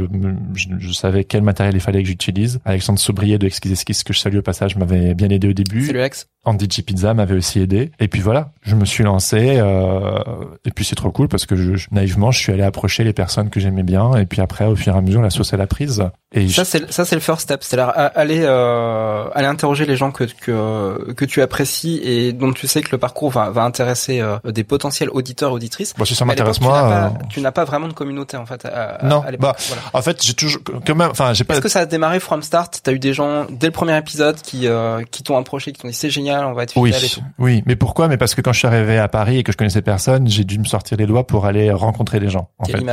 je, 0.53 0.67
je 0.77 0.91
savais 0.91 1.23
quel 1.23 1.41
matériel 1.41 1.75
il 1.75 1.81
fallait 1.81 2.01
que 2.03 2.07
j'utilise. 2.07 2.59
Alexandre 2.65 2.99
Sobrier 2.99 3.37
de 3.39 3.47
Exquis 3.47 3.71
Esquisse, 3.71 4.03
que 4.03 4.13
je 4.13 4.19
salue 4.19 4.37
au 4.37 4.41
passage, 4.43 4.75
m'avait 4.75 5.13
bien 5.15 5.29
aidé 5.29 5.47
au 5.49 5.53
début. 5.53 5.97
Ex. 5.97 6.27
Andy 6.45 6.67
G 6.69 6.81
Pizza 6.81 7.13
m'avait 7.13 7.35
aussi 7.35 7.59
aidé. 7.61 7.91
Et 7.99 8.07
puis 8.07 8.19
voilà, 8.21 8.51
je 8.63 8.75
me 8.75 8.85
suis 8.85 9.03
lancé. 9.03 9.57
euh, 9.57 10.19
et 10.65 10.71
puis 10.71 10.83
c'est 10.85 10.95
trop 10.95 11.11
cool 11.11 11.27
parce 11.27 11.45
que 11.45 11.55
je, 11.55 11.75
je- 11.75 11.87
naïvement, 11.91 12.31
je 12.31 12.39
suis 12.39 12.51
allé 12.51 12.63
approcher 12.63 13.03
les 13.03 13.13
personnes 13.13 13.49
que 13.49 13.59
j'aimais 13.59 13.83
bien. 13.83 14.15
Et 14.15 14.25
puis 14.25 14.41
après, 14.41 14.65
au 14.65 14.75
fur 14.75 14.93
et 14.93 14.97
à 14.97 15.01
mesure, 15.01 15.21
la 15.21 15.29
sauce 15.29 15.53
elle 15.53 15.61
a 15.61 15.67
prise. 15.67 16.03
Et 16.35 16.47
Ça 16.49 16.65
c'est 16.65 16.91
ça 16.91 17.05
c'est 17.05 17.15
le 17.15 17.21
first 17.21 17.41
step, 17.41 17.63
c'est 17.63 17.77
aller 17.79 18.41
euh, 18.43 19.25
aller 19.35 19.45
interroger 19.47 19.85
les 19.85 19.95
gens 19.95 20.11
que 20.11 20.23
que 20.23 21.13
que 21.13 21.25
tu 21.25 21.41
apprécies 21.41 21.99
et 22.03 22.33
dont 22.33 22.51
tu 22.53 22.67
sais 22.67 22.81
que 22.81 22.89
le 22.91 22.97
parcours 22.97 23.29
va 23.31 23.49
va 23.51 23.63
intéresser 23.63 24.19
euh, 24.19 24.37
des 24.45 24.63
potentiels 24.63 25.09
auditeurs 25.11 25.51
auditrices. 25.53 25.93
bon, 25.95 26.05
si 26.05 26.15
ça 26.15 26.23
à 26.23 26.27
m'intéresse 26.27 26.59
moi. 26.59 26.89
euh, 26.91 27.25
tu 27.29 27.39
n'as 27.41 27.51
pas 27.51 27.65
vraiment 27.65 27.87
de 27.87 27.93
communauté 27.93 28.35
en 28.37 28.45
fait. 28.47 28.65
À, 28.65 28.95
à- 28.95 29.05
Non, 29.05 29.21
à 29.21 29.31
bah, 29.33 29.55
Voilà. 29.67 29.81
En 29.93 30.01
fait, 30.01 30.23
j'ai 30.25 30.33
toujours 30.33 30.61
quand 30.85 30.95
même. 30.95 31.09
Enfin, 31.11 31.33
j'ai 31.33 31.43
pas. 31.43 31.53
Est-ce 31.53 31.61
que 31.61 31.69
ça 31.69 31.81
a 31.81 31.85
démarré 31.85 32.19
from 32.19 32.41
start? 32.41 32.79
T'as 32.83 32.93
eu 32.93 32.99
des 32.99 33.13
gens 33.13 33.45
dès 33.51 33.67
le 33.67 33.71
premier 33.71 33.95
épisode 33.97 34.37
qui 34.41 34.67
euh, 34.67 35.03
qui 35.11 35.21
t'ont 35.21 35.37
approché, 35.37 35.71
qui 35.71 35.81
t'ont 35.81 35.87
dit 35.87 35.93
c'est 35.93 36.09
génial, 36.09 36.32
on 36.41 36.53
va 36.53 36.63
être 36.63 36.75
Oui, 36.77 36.91
fidèles 36.93 37.05
et 37.09 37.13
tout. 37.13 37.21
oui, 37.39 37.63
mais 37.65 37.75
pourquoi? 37.75 38.07
Mais 38.07 38.17
parce 38.17 38.35
que 38.35 38.41
quand 38.41 38.53
je 38.53 38.59
suis 38.59 38.67
arrivé 38.67 38.97
à 38.97 39.07
Paris 39.07 39.37
et 39.39 39.43
que 39.43 39.51
je 39.51 39.57
connaissais 39.57 39.81
personne, 39.81 40.27
j'ai 40.27 40.43
dû 40.43 40.59
me 40.59 40.65
sortir 40.65 40.97
les 40.97 41.05
doigts 41.05 41.25
pour 41.27 41.45
aller 41.45 41.71
rencontrer 41.71 42.19
des 42.19 42.29
gens. 42.29 42.49
En 42.59 42.65
fait. 42.65 42.83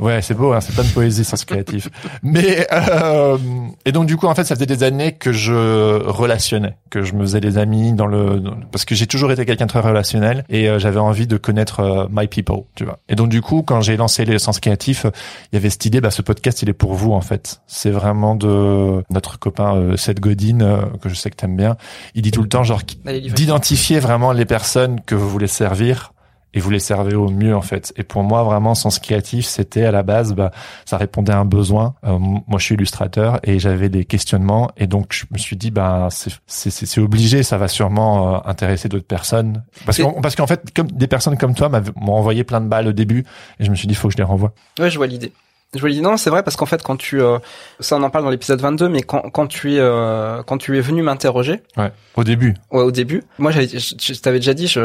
Ouais, 0.00 0.20
c'est 0.22 0.34
beau, 0.34 0.52
hein, 0.52 0.60
c'est 0.60 0.74
plein 0.74 0.84
de 0.84 0.88
poésie, 0.88 1.24
ça, 1.24 1.36
c'est 1.36 1.46
créatif. 1.46 1.88
Mais 2.22 2.66
euh, 2.72 3.36
et 3.84 3.92
donc 3.92 4.06
du 4.06 4.16
coup, 4.16 4.26
en 4.26 4.34
fait, 4.34 4.44
ça 4.44 4.54
faisait 4.54 4.66
des 4.66 4.82
années 4.82 5.12
que 5.12 5.32
je 5.32 6.02
relationnais, 6.06 6.76
que 6.90 7.02
je 7.02 7.12
me 7.14 7.20
faisais 7.22 7.40
des 7.40 7.58
amis 7.58 7.92
dans 7.92 8.06
le, 8.06 8.40
dans 8.40 8.50
le- 8.52 8.66
parce 8.70 8.84
que 8.84 8.94
j'ai 8.94 9.06
toujours 9.06 9.30
été 9.32 9.44
quelqu'un 9.46 9.66
de 9.66 9.70
très 9.70 9.80
relationnel 9.80 10.44
et 10.48 10.68
euh, 10.68 10.78
j'avais 10.78 10.98
envie 11.00 11.26
de 11.26 11.36
connaître 11.36 11.80
euh, 11.80 12.06
my 12.10 12.26
people, 12.26 12.62
tu 12.74 12.84
vois. 12.84 12.98
Et 13.08 13.14
donc 13.14 13.28
du 13.28 13.42
coup, 13.42 13.62
quand 13.62 13.80
j'ai 13.80 13.96
lancé 13.96 14.24
les 14.24 14.38
sens 14.38 14.60
créatifs, 14.60 15.06
il 15.52 15.56
y 15.56 15.58
avait 15.58 15.70
cette 15.70 15.84
idée, 15.84 16.00
bah 16.00 16.10
ce 16.10 16.22
podcast, 16.22 16.62
il 16.62 16.68
est 16.68 16.72
pour 16.74 16.94
vous 16.94 17.12
en 17.12 17.20
fait. 17.20 17.60
C'est 17.66 17.90
vraiment 17.90 18.34
de 18.34 19.02
notre 19.10 19.38
copain 19.38 19.76
euh, 19.76 19.96
Seth 19.96 20.20
Godin 20.20 20.88
que 21.00 21.08
je 21.08 21.14
sais 21.14 21.30
que 21.30 21.36
t'aimes 21.36 21.56
bien. 21.56 21.76
Il 22.14 22.22
dit 22.22 22.30
tout 22.30 22.42
le 22.42 22.48
temps 22.48 22.64
genre 22.64 22.80
livre. 23.06 23.34
d'identifier 23.34 24.00
vraiment 24.00 24.32
les 24.32 24.44
personnes 24.46 25.00
que 25.06 25.14
vous 25.14 25.28
voulez 25.28 25.46
servir 25.46 26.11
et 26.54 26.60
vous 26.60 26.70
les 26.70 26.78
servez 26.78 27.14
au 27.14 27.28
mieux 27.28 27.54
en 27.54 27.62
fait. 27.62 27.92
Et 27.96 28.02
pour 28.02 28.22
moi 28.22 28.42
vraiment 28.42 28.74
sens 28.74 28.98
créatif 28.98 29.46
c'était 29.46 29.84
à 29.84 29.90
la 29.90 30.02
base 30.02 30.34
bah 30.34 30.50
ça 30.84 30.96
répondait 30.96 31.32
à 31.32 31.38
un 31.38 31.44
besoin. 31.44 31.94
Euh, 32.04 32.18
moi 32.18 32.58
je 32.58 32.64
suis 32.64 32.74
illustrateur 32.74 33.40
et 33.42 33.58
j'avais 33.58 33.88
des 33.88 34.04
questionnements 34.04 34.70
et 34.76 34.86
donc 34.86 35.12
je 35.12 35.24
me 35.30 35.38
suis 35.38 35.56
dit 35.56 35.70
bah 35.70 36.08
c'est 36.10 36.32
c'est 36.46 36.70
c'est 36.70 36.86
c'est 36.86 37.00
obligé 37.00 37.42
ça 37.42 37.58
va 37.58 37.68
sûrement 37.68 38.36
euh, 38.36 38.38
intéresser 38.44 38.88
d'autres 38.88 39.06
personnes 39.06 39.64
parce 39.86 39.98
qu'en 39.98 40.20
parce 40.20 40.36
qu'en 40.36 40.46
fait 40.46 40.72
comme 40.74 40.90
des 40.90 41.06
personnes 41.06 41.36
comme 41.36 41.54
toi 41.54 41.70
m'ont 41.96 42.14
envoyé 42.14 42.44
plein 42.44 42.60
de 42.60 42.68
balles 42.68 42.88
au 42.88 42.92
début 42.92 43.24
et 43.58 43.64
je 43.64 43.70
me 43.70 43.76
suis 43.76 43.88
dit 43.88 43.94
faut 43.94 44.08
que 44.08 44.12
je 44.12 44.18
les 44.18 44.24
renvoie. 44.24 44.52
Ouais, 44.78 44.90
je 44.90 44.96
vois 44.96 45.06
l'idée. 45.06 45.32
Je 45.74 45.80
vois 45.80 45.88
l'idée. 45.88 46.02
Non, 46.02 46.16
c'est 46.18 46.28
vrai 46.30 46.42
parce 46.42 46.56
qu'en 46.56 46.66
fait, 46.66 46.82
quand 46.82 46.96
tu, 46.96 47.22
euh, 47.22 47.38
ça 47.80 47.96
on 47.96 48.02
en 48.02 48.10
parle 48.10 48.24
dans 48.24 48.30
l'épisode 48.30 48.60
22, 48.60 48.88
mais 48.90 49.02
quand 49.02 49.22
quand 49.30 49.46
tu 49.46 49.74
es 49.74 49.78
euh, 49.78 50.42
quand 50.44 50.58
tu 50.58 50.76
es 50.76 50.80
venu 50.80 51.02
m'interroger, 51.02 51.62
Ouais. 51.76 51.90
Au 52.16 52.24
début. 52.24 52.54
Ouais, 52.70 52.82
au 52.82 52.90
début. 52.90 53.24
Moi, 53.38 53.52
j'avais, 53.52 53.66
je, 53.66 53.94
je 53.98 54.20
t'avais 54.20 54.38
déjà 54.38 54.52
dit, 54.52 54.66
je, 54.68 54.80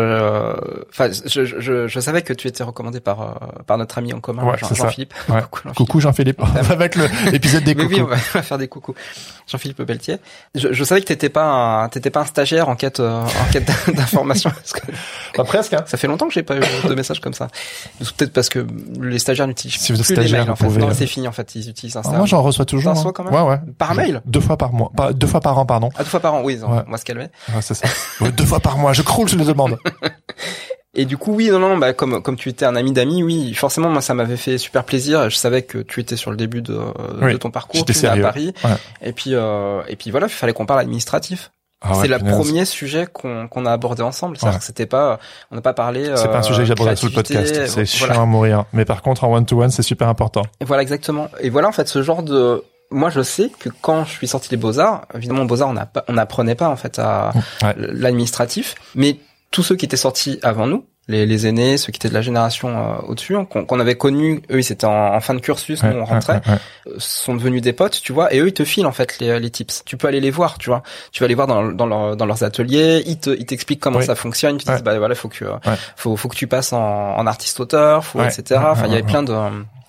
enfin, 0.89 1.09
je, 1.25 1.43
je, 1.43 1.59
je, 1.59 1.87
je 1.89 1.99
savais 1.99 2.21
que 2.21 2.31
tu 2.31 2.47
étais 2.47 2.63
recommandé 2.63 3.01
par, 3.01 3.21
euh, 3.21 3.25
par 3.65 3.77
notre 3.77 3.97
ami 3.97 4.13
en 4.13 4.21
commun, 4.21 4.45
Ouais, 4.45 4.57
Jean, 4.57 4.67
c'est 4.69 4.75
ça. 4.75 4.83
Jean-Philippe. 4.85 5.13
Ouais. 5.27 5.41
Coucou, 5.75 5.99
Jean-Philippe. 5.99 6.41
Avec 6.69 6.95
l'épisode 7.31 7.65
des 7.65 7.75
coucous. 7.75 7.93
oui, 7.95 8.01
on 8.01 8.05
va, 8.05 8.15
on 8.15 8.37
va 8.37 8.41
faire 8.43 8.57
des 8.57 8.69
coucous. 8.69 8.95
Jean-Philippe 9.47 9.83
Pelletier. 9.83 10.17
Je, 10.55 10.71
je 10.71 10.83
savais 10.85 11.01
que 11.01 11.07
t'étais 11.07 11.27
pas 11.29 11.43
un, 11.83 11.89
t'étais 11.89 12.09
pas 12.11 12.21
un 12.21 12.25
stagiaire 12.25 12.69
en 12.69 12.77
quête, 12.77 13.01
euh, 13.01 13.21
en 13.23 13.51
quête 13.51 13.69
d'information. 13.93 14.49
parce 14.51 14.71
que 14.71 14.89
Bah, 15.37 15.43
presque 15.43 15.73
hein. 15.73 15.83
ça 15.85 15.97
fait 15.97 16.07
longtemps 16.07 16.27
que 16.29 16.33
j'ai 16.33 16.43
pas 16.43 16.55
eu 16.55 16.61
de 16.87 16.95
message 16.95 17.19
comme 17.19 17.33
ça. 17.33 17.47
Peut-être 18.17 18.31
parce 18.31 18.47
que 18.47 18.65
les 19.01 19.19
stagiaires 19.19 19.47
n'utilisent 19.47 19.77
Si 19.81 19.91
vous 19.91 19.99
êtes 19.99 20.05
plus 20.05 20.15
stagiaire, 20.15 20.39
les 20.39 20.45
mails, 20.45 20.51
en 20.51 20.53
vous 20.53 20.69
fait. 20.73 20.76
Non, 20.77 20.89
c'est 20.93 21.07
fini, 21.07 21.27
en 21.27 21.31
fait. 21.31 21.55
Ils 21.55 21.69
utilisent 21.69 21.95
Ah, 21.95 21.99
Instagram. 21.99 22.19
moi 22.19 22.27
j'en 22.27 22.41
reçois 22.41 22.65
toujours. 22.65 22.97
Hein. 22.97 23.11
quand 23.13 23.23
même 23.23 23.33
Ouais 23.33 23.41
ouais. 23.41 23.59
Par 23.77 23.93
mail? 23.95 24.21
Deux 24.25 24.39
fois 24.41 24.57
par 24.57 24.71
mois. 24.73 24.91
Pas 24.95 25.13
deux 25.13 25.27
fois 25.27 25.41
par 25.41 25.57
an 25.57 25.65
pardon. 25.65 25.89
Ah, 25.95 25.99
deux 26.03 26.09
fois 26.09 26.19
par 26.19 26.33
an. 26.35 26.41
Oui, 26.43 26.55
Ouais. 26.57 26.83
on 26.87 26.91
va 26.91 26.97
se 26.97 27.05
calmer. 27.05 27.27
Ouais, 27.53 27.61
c'est 27.61 27.73
ça. 27.73 27.87
Deux 28.31 28.45
fois 28.45 28.59
par 28.59 28.77
mois, 28.77 28.93
je 28.93 29.01
croule 29.01 29.29
sous 29.29 29.37
les 29.37 29.45
demandes. 29.45 29.77
Et 30.99 31.05
du 31.05 31.15
coup, 31.17 31.33
oui, 31.35 31.49
non, 31.51 31.59
non, 31.59 31.77
bah, 31.77 31.93
comme, 31.93 32.23
comme 32.23 32.37
tu 32.37 32.49
étais 32.49 32.65
un 32.65 32.75
ami 32.75 32.91
d'amis, 32.91 33.21
oui, 33.21 33.53
forcément, 33.53 33.89
moi, 33.89 34.01
ça 34.01 34.15
m'avait 34.15 34.37
fait 34.37 34.57
super 34.57 34.83
plaisir. 34.83 35.29
Je 35.29 35.35
savais 35.35 35.61
que 35.61 35.77
tu 35.77 35.99
étais 35.99 36.15
sur 36.15 36.31
le 36.31 36.37
début 36.37 36.63
de, 36.63 36.79
Oui, 37.21 37.33
de 37.33 37.37
ton 37.37 37.51
parcours, 37.51 37.85
tu 37.85 37.93
venais 37.93 38.07
à. 38.07 38.17
Paris. 38.17 38.51
Ouais. 38.63 38.71
Et 39.03 39.11
puis, 39.13 39.35
euh, 39.35 39.81
et 39.87 39.95
puis 39.95 40.09
voilà, 40.09 40.25
il 40.25 40.31
fallait 40.31 40.53
qu'on 40.53 40.65
parle 40.65 40.79
administratif. 40.79 41.51
Ah 41.81 41.91
ouais, 41.95 42.01
c'est 42.01 42.07
le 42.07 42.17
premier 42.17 42.65
sujet 42.65 43.05
qu'on 43.11 43.65
a 43.65 43.71
abordé 43.71 44.01
ensemble. 44.01 44.35
C'est-à-dire 44.37 44.55
Ouais. 44.55 44.59
que 44.59 44.65
c'était 44.65 44.87
pas, 44.87 45.19
on 45.51 45.55
n'a 45.55 45.61
pas 45.61 45.73
parlé. 45.73 46.11
C'est 46.15 46.27
pas 46.27 46.37
un 46.37 46.39
euh, 46.39 46.41
sujet 46.43 46.59
que 46.63 46.65
j'aborderai 46.65 46.95
sur 46.95 47.07
le 47.09 47.13
podcast. 47.13 47.67
C'est 47.67 47.85
chiant 47.85 48.07
voilà. 48.07 48.21
à 48.21 48.25
mourir. 48.25 48.65
Mais 48.73 48.83
par 48.85 49.01
contre, 49.03 49.23
en 49.23 49.33
one-to-one, 49.33 49.69
c'est 49.69 49.83
super 49.83 50.07
important. 50.07 50.41
Et 50.59 50.65
voilà, 50.65 50.81
exactement. 50.81 51.29
Et 51.39 51.49
voilà, 51.51 51.67
en 51.67 51.71
fait, 51.71 51.87
ce 51.87 52.01
genre 52.01 52.23
de, 52.23 52.63
moi, 52.89 53.09
je 53.11 53.21
sais 53.21 53.51
que 53.59 53.69
quand 53.81 54.05
je 54.05 54.11
suis 54.11 54.27
sorti 54.27 54.49
des 54.49 54.57
beaux-arts, 54.57 55.05
évidemment, 55.13 55.43
aux 55.43 55.47
beaux-arts, 55.47 55.73
on 56.07 56.13
n'apprenait 56.13 56.55
pas, 56.55 56.69
en 56.69 56.75
fait, 56.77 56.97
à 56.99 57.31
Ouais. 57.61 57.75
l'administratif. 57.77 58.75
Mais 58.95 59.19
tous 59.51 59.61
ceux 59.63 59.75
qui 59.75 59.85
étaient 59.85 59.97
sortis 59.97 60.39
avant 60.43 60.65
nous, 60.67 60.83
les, 61.07 61.25
les 61.25 61.47
aînés, 61.47 61.77
ceux 61.77 61.91
qui 61.91 61.97
étaient 61.97 62.09
de 62.09 62.13
la 62.13 62.21
génération 62.21 62.67
euh, 62.69 62.95
au-dessus, 63.07 63.35
hein, 63.35 63.45
qu'on 63.45 63.79
avait 63.79 63.95
connus, 63.95 64.41
eux, 64.51 64.59
ils 64.59 64.71
étaient 64.71 64.85
en, 64.85 65.13
en 65.15 65.19
fin 65.21 65.33
de 65.33 65.39
cursus, 65.39 65.81
nous, 65.83 65.91
on 65.99 66.03
rentrait, 66.05 66.41
ouais, 66.45 66.51
ouais. 66.53 66.57
euh, 66.87 66.95
sont 66.97 67.33
devenus 67.35 67.61
des 67.61 67.71
potes, 67.73 68.01
tu 68.01 68.11
vois, 68.13 68.33
et 68.33 68.39
eux, 68.39 68.47
ils 68.47 68.53
te 68.53 68.65
filent, 68.65 68.85
en 68.85 68.91
fait, 68.91 69.19
les, 69.19 69.39
les 69.39 69.49
tips. 69.49 69.83
Tu 69.85 69.95
peux 69.97 70.07
aller 70.07 70.19
les 70.19 70.31
voir, 70.31 70.57
tu 70.57 70.69
vois. 70.69 70.83
Tu 71.11 71.23
vas 71.23 71.27
les 71.27 71.35
voir 71.35 71.47
dans, 71.47 71.63
dans, 71.71 71.85
leur- 71.85 72.15
dans 72.17 72.25
leurs 72.25 72.43
ateliers, 72.43 73.03
ils 73.05 73.17
te, 73.17 73.29
ils 73.29 73.45
t'expliquent 73.45 73.79
comment 73.79 73.99
Oui. 73.99 74.05
ça 74.05 74.15
fonctionne, 74.15 74.55
ils 74.57 74.63
te 74.63 74.71
disent, 74.71 74.83
bah 74.83 74.97
voilà, 74.99 75.15
faut 75.15 75.29
que, 75.29 75.45
euh, 75.45 75.55
faut, 75.95 76.15
faut 76.17 76.27
que 76.27 76.35
tu 76.35 76.47
passes 76.47 76.73
en, 76.73 77.15
en 77.15 77.25
artiste-auteur, 77.25 78.03
faut, 78.03 78.19
Ouais. 78.19 78.27
etc. 78.27 78.59
Enfin, 78.65 78.87
il 78.87 78.91
y 78.91 78.93
avait 78.95 79.03
plein 79.03 79.23
de, 79.23 79.33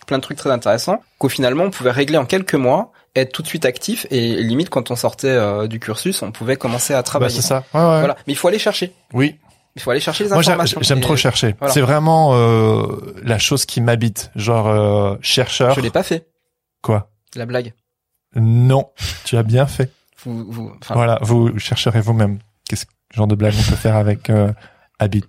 plein 0.06 0.18
de 0.18 0.22
trucs 0.22 0.38
très 0.38 0.50
intéressants 0.50 1.02
qu'au 1.18 1.28
finalement, 1.28 1.64
on 1.64 1.70
pouvait 1.70 1.90
régler 1.90 2.16
en 2.18 2.24
quelques 2.26 2.54
mois, 2.54 2.92
être 3.16 3.32
tout 3.32 3.42
de 3.42 3.48
suite 3.48 3.64
actif, 3.64 4.06
et 4.12 4.36
limite, 4.36 4.70
quand 4.70 4.90
on 4.92 4.96
sortait 4.96 5.26
euh, 5.28 5.66
du 5.66 5.80
cursus, 5.80 6.22
on 6.22 6.30
pouvait 6.30 6.56
commencer 6.56 6.94
à 6.94 6.98
Bah, 6.98 7.02
travailler. 7.02 7.34
c'est 7.34 7.42
ça. 7.42 7.64
Ouais, 7.74 7.80
ouais. 7.80 7.98
Voilà. 7.98 8.16
Mais 8.28 8.32
il 8.34 8.36
faut 8.36 8.46
aller 8.46 8.60
chercher. 8.60 8.92
Oui. 9.12 9.34
Il 9.76 9.82
faut 9.82 9.90
aller 9.90 10.00
chercher 10.00 10.24
les 10.24 10.30
Moi, 10.30 10.38
informations. 10.40 10.80
j'aime 10.82 10.98
Et 10.98 11.02
trop 11.02 11.16
chercher. 11.16 11.54
voilà. 11.58 11.72
C'est 11.72 11.80
vraiment 11.80 12.30
euh, 12.34 13.14
la 13.22 13.38
chose 13.38 13.64
qui 13.64 13.80
m'habite. 13.80 14.30
Genre 14.34 14.66
euh, 14.68 15.16
chercheur. 15.20 15.74
Je 15.74 15.80
l'ai 15.80 15.90
pas 15.90 16.02
fait, 16.02 16.26
Quoi? 16.82 17.10
La 17.34 17.46
blague. 17.46 17.74
Non. 18.34 18.90
tu 19.24 19.36
as 19.36 19.42
bien 19.42 19.66
fait. 19.66 19.92
Vous, 20.24 20.44
vous, 20.50 20.72
enfin, 20.82 20.94
Voilà. 20.94 21.18
Vous 21.22 21.56
chercherez 21.58 22.00
vous-même. 22.00 22.38
Qu'est-ce 22.68 22.86
genre 23.14 23.26
de 23.26 23.34
blague 23.34 23.54
on 23.58 23.70
peut 23.70 23.76
faire 23.76 23.96
avec 23.96 24.30
euh, 24.30 24.52
Habit? 24.98 25.24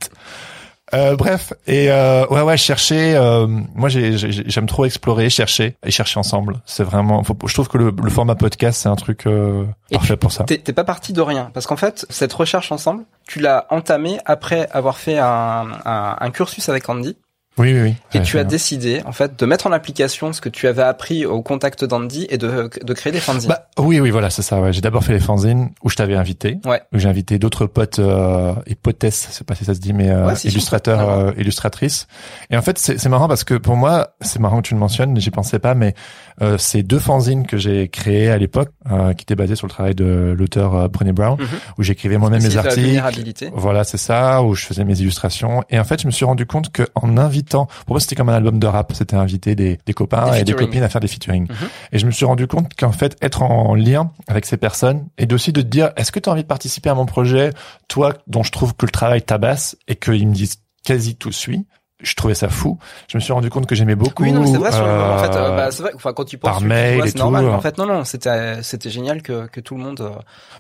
Euh, 0.94 1.16
bref, 1.16 1.54
et 1.68 1.92
euh, 1.92 2.26
ouais 2.28 2.42
ouais 2.42 2.58
chercher. 2.58 3.16
euh, 3.16 3.46
moi 3.76 3.90
j'ai- 3.90 4.18
j'ai- 4.18 4.32
j'aime 4.50 4.66
trop 4.66 4.86
explorer, 4.86 5.30
chercher 5.30 5.76
et 5.86 5.92
chercher 5.92 6.20
ensemble. 6.20 6.62
C'est 6.66 6.84
vraiment. 6.84 7.24
faut- 7.24 7.38
je 7.46 7.54
trouve 7.54 7.68
que 7.68 7.78
le, 7.78 7.94
le 8.04 8.10
format 8.10 8.36
podcast 8.36 8.82
c'est 8.82 8.90
un 8.90 8.96
truc 8.96 9.28
euh, 9.28 9.66
parfait 9.92 10.18
pour 10.18 10.32
ça. 10.32 10.46
T'es 10.46 10.58
t'es 10.58 10.74
pas 10.74 10.84
parti 10.84 11.14
de 11.14 11.22
rien, 11.22 11.52
parce 11.54 11.68
qu'en 11.68 11.78
fait, 11.78 12.06
cette 12.10 12.34
recherche 12.34 12.72
ensemble, 12.72 13.04
tu 13.28 13.40
l'as 13.40 13.68
entamée 13.70 14.20
après 14.26 14.68
avoir 14.72 14.98
fait 14.98 15.18
un, 15.20 15.68
un, 15.86 16.16
un 16.20 16.30
cursus 16.32 16.70
avec 16.70 16.90
Andy, 16.90 17.18
Oui 17.60 17.74
oui 17.74 17.82
oui. 17.82 17.96
et 18.14 18.22
tu 18.22 18.40
as 18.40 18.44
décidé, 18.46 19.02
en 19.06 19.12
fait, 19.12 19.38
de 19.38 19.46
mettre 19.46 19.68
en 19.68 19.72
application 19.72 20.32
ce 20.34 20.40
que 20.40 20.50
tu 20.50 20.68
avais 20.68 20.82
appris 20.82 21.26
au 21.26 21.42
contact 21.42 21.84
d'Andy 21.84 22.26
et 22.30 22.38
de, 22.38 22.70
de 22.82 22.94
créer 22.94 23.12
des 23.12 23.20
fanzines. 23.20 23.50
Bah 23.50 23.68
oui 23.78 24.00
oui 24.00 24.10
voilà 24.10 24.30
c'est 24.30 24.42
ça. 24.42 24.62
Ouais. 24.62 24.72
J'ai 24.74 24.82
d'abord 24.82 25.04
fait 25.04 25.14
les 25.14 25.20
fanzines 25.20 25.70
où 25.84 25.90
je 25.90 25.96
t'avais 25.96 26.16
invité. 26.16 26.58
Ouais. 26.66 26.82
Où 26.94 27.00
j'ai 27.00 27.10
invité 27.10 27.38
d'autres 27.38 27.66
potes 27.66 28.00
euh, 28.00 28.54
et 28.66 28.76
potesses, 28.76 29.28
je 29.30 29.36
sais 29.36 29.44
pas 29.44 29.56
si 29.56 29.66
ça 29.66 29.74
se 29.74 29.80
dit, 29.80 29.94
mais 29.94 30.10
euh, 30.10 30.28
Ouais, 30.28 30.34
illustrateurs, 30.46 31.10
euh, 31.10 31.32
illustratrices. 31.38 32.08
Et 32.50 32.58
en 32.58 32.62
fait 32.62 32.78
c'est 32.78 32.98
c'est 32.98 33.10
marrant 33.10 33.28
parce 33.28 33.44
que 33.44 33.56
pour 33.56 33.76
moi 33.76 34.10
c'est 34.22 34.40
marrant 34.40 34.62
que 34.62 34.68
tu 34.68 34.74
le 34.74 34.80
mentionnes, 34.80 35.20
j'y 35.20 35.32
pensais 35.32 35.60
pas, 35.60 35.76
mais 35.76 35.94
euh, 36.42 36.58
c'est 36.58 36.84
deux 36.84 37.00
fanzines 37.00 37.46
que 37.46 37.58
j'ai 37.58 37.88
créées 37.88 38.30
à 38.30 38.38
l'époque 38.38 38.70
euh, 38.92 39.14
qui 39.14 39.24
étaient 39.24 39.36
basées 39.36 39.56
sur 39.56 39.68
le 39.68 39.72
travail 39.72 39.96
de 39.96 40.36
l'auteur 40.38 40.76
euh, 40.76 40.88
Brené 40.88 41.12
Brown, 41.12 41.38
Mhm. 41.40 41.48
où 41.78 41.84
j'écrivais 41.84 42.18
moi-même 42.18 42.42
mes 42.42 42.50
articles. 42.58 42.82
Voilà, 43.54 43.84
c'est 43.84 43.98
ça, 43.98 44.42
où 44.44 44.56
je 44.56 44.66
faisais 44.66 44.84
mes 44.86 45.00
illustrations. 45.00 45.64
Et 45.70 45.80
en 45.80 45.84
fait, 45.84 46.02
je 46.02 46.08
me 46.08 46.12
suis 46.12 46.26
rendu 46.26 46.46
compte 46.46 46.72
que 46.72 46.84
en 46.96 47.18
invitant, 47.18 47.66
pour 47.86 47.94
moi, 47.96 48.00
c'était 48.00 48.16
comme 48.16 48.30
un 48.30 48.34
album 48.36 48.60
de 48.60 48.68
rap. 48.68 48.94
C'était 48.94 49.16
inviter 49.16 49.56
des, 49.56 49.80
des 49.86 49.94
copains 49.94 50.32
Des 50.32 50.40
et 50.40 50.44
des 50.44 50.54
copines 50.54 50.84
à 50.84 50.90
faire 50.90 51.02
des 51.02 51.08
featuring. 51.08 51.48
Mhm. 51.50 51.56
Et 51.92 52.00
je 52.00 52.06
me 52.06 52.12
suis 52.12 52.26
rendu 52.26 52.48
compte 52.48 52.74
qu'en 52.78 52.92
fait, 52.92 53.18
être 53.22 53.42
en 53.44 53.76
lien 53.76 54.12
avec 54.28 54.46
ces 54.46 54.58
personnes 54.58 55.08
et 55.18 55.32
aussi 55.34 55.52
de 55.54 55.62
te 55.62 55.68
dire, 55.68 55.92
est-ce 55.96 56.12
que 56.12 56.20
tu 56.20 56.30
as 56.30 56.32
envie 56.32 56.44
de 56.44 56.48
participer 56.48 56.90
à 56.90 56.96
mon 56.96 57.06
projet, 57.06 57.52
toi, 57.88 58.14
dont 58.28 58.44
je 58.44 58.52
trouve 58.52 58.76
que 58.76 58.86
le 58.86 58.92
travail 58.92 59.22
tabasse 59.22 59.76
et 59.88 59.96
qu'ils 59.96 60.28
me 60.28 60.34
disent 60.34 60.58
quasi 60.84 61.16
tout 61.16 61.32
suit. 61.32 61.66
Je 62.02 62.16
trouvais 62.16 62.34
ça 62.34 62.48
fou. 62.48 62.78
Je 63.10 63.18
me 63.18 63.22
suis 63.22 63.34
rendu 63.34 63.50
compte 63.50 63.66
que 63.66 63.76
j'aimais 63.76 63.96
beaucoup. 63.96 64.24
Oui, 64.24 64.32
non, 64.32 64.42
mais 64.42 64.48
c'est 64.48 64.58
vrai, 64.58 64.72
sur 64.72 64.86
le 64.86 64.92
en 64.92 65.18
fait, 65.18 65.36
euh, 65.36 65.52
euh, 65.52 65.56
bah, 65.56 65.72
c'est 65.72 65.84
vrai, 65.84 65.92
enfin, 65.96 66.14
quand 66.14 66.24
tu 66.24 66.38
penses, 66.38 66.52
par 66.52 66.62
mail 66.62 67.02
ouais, 67.02 67.08
c'est 67.10 67.18
normal, 67.18 67.44
tout, 67.44 67.50
mais 67.50 67.56
en 67.56 67.60
fait, 67.60 67.78
non, 67.78 67.86
non, 67.86 68.06
c'était, 68.06 68.64
c'était 68.64 68.90
génial 68.90 69.22
que, 69.22 69.48
que 69.48 69.60
tout 69.60 69.76
le 69.76 69.84
monde, 69.84 70.00
euh, 70.00 70.12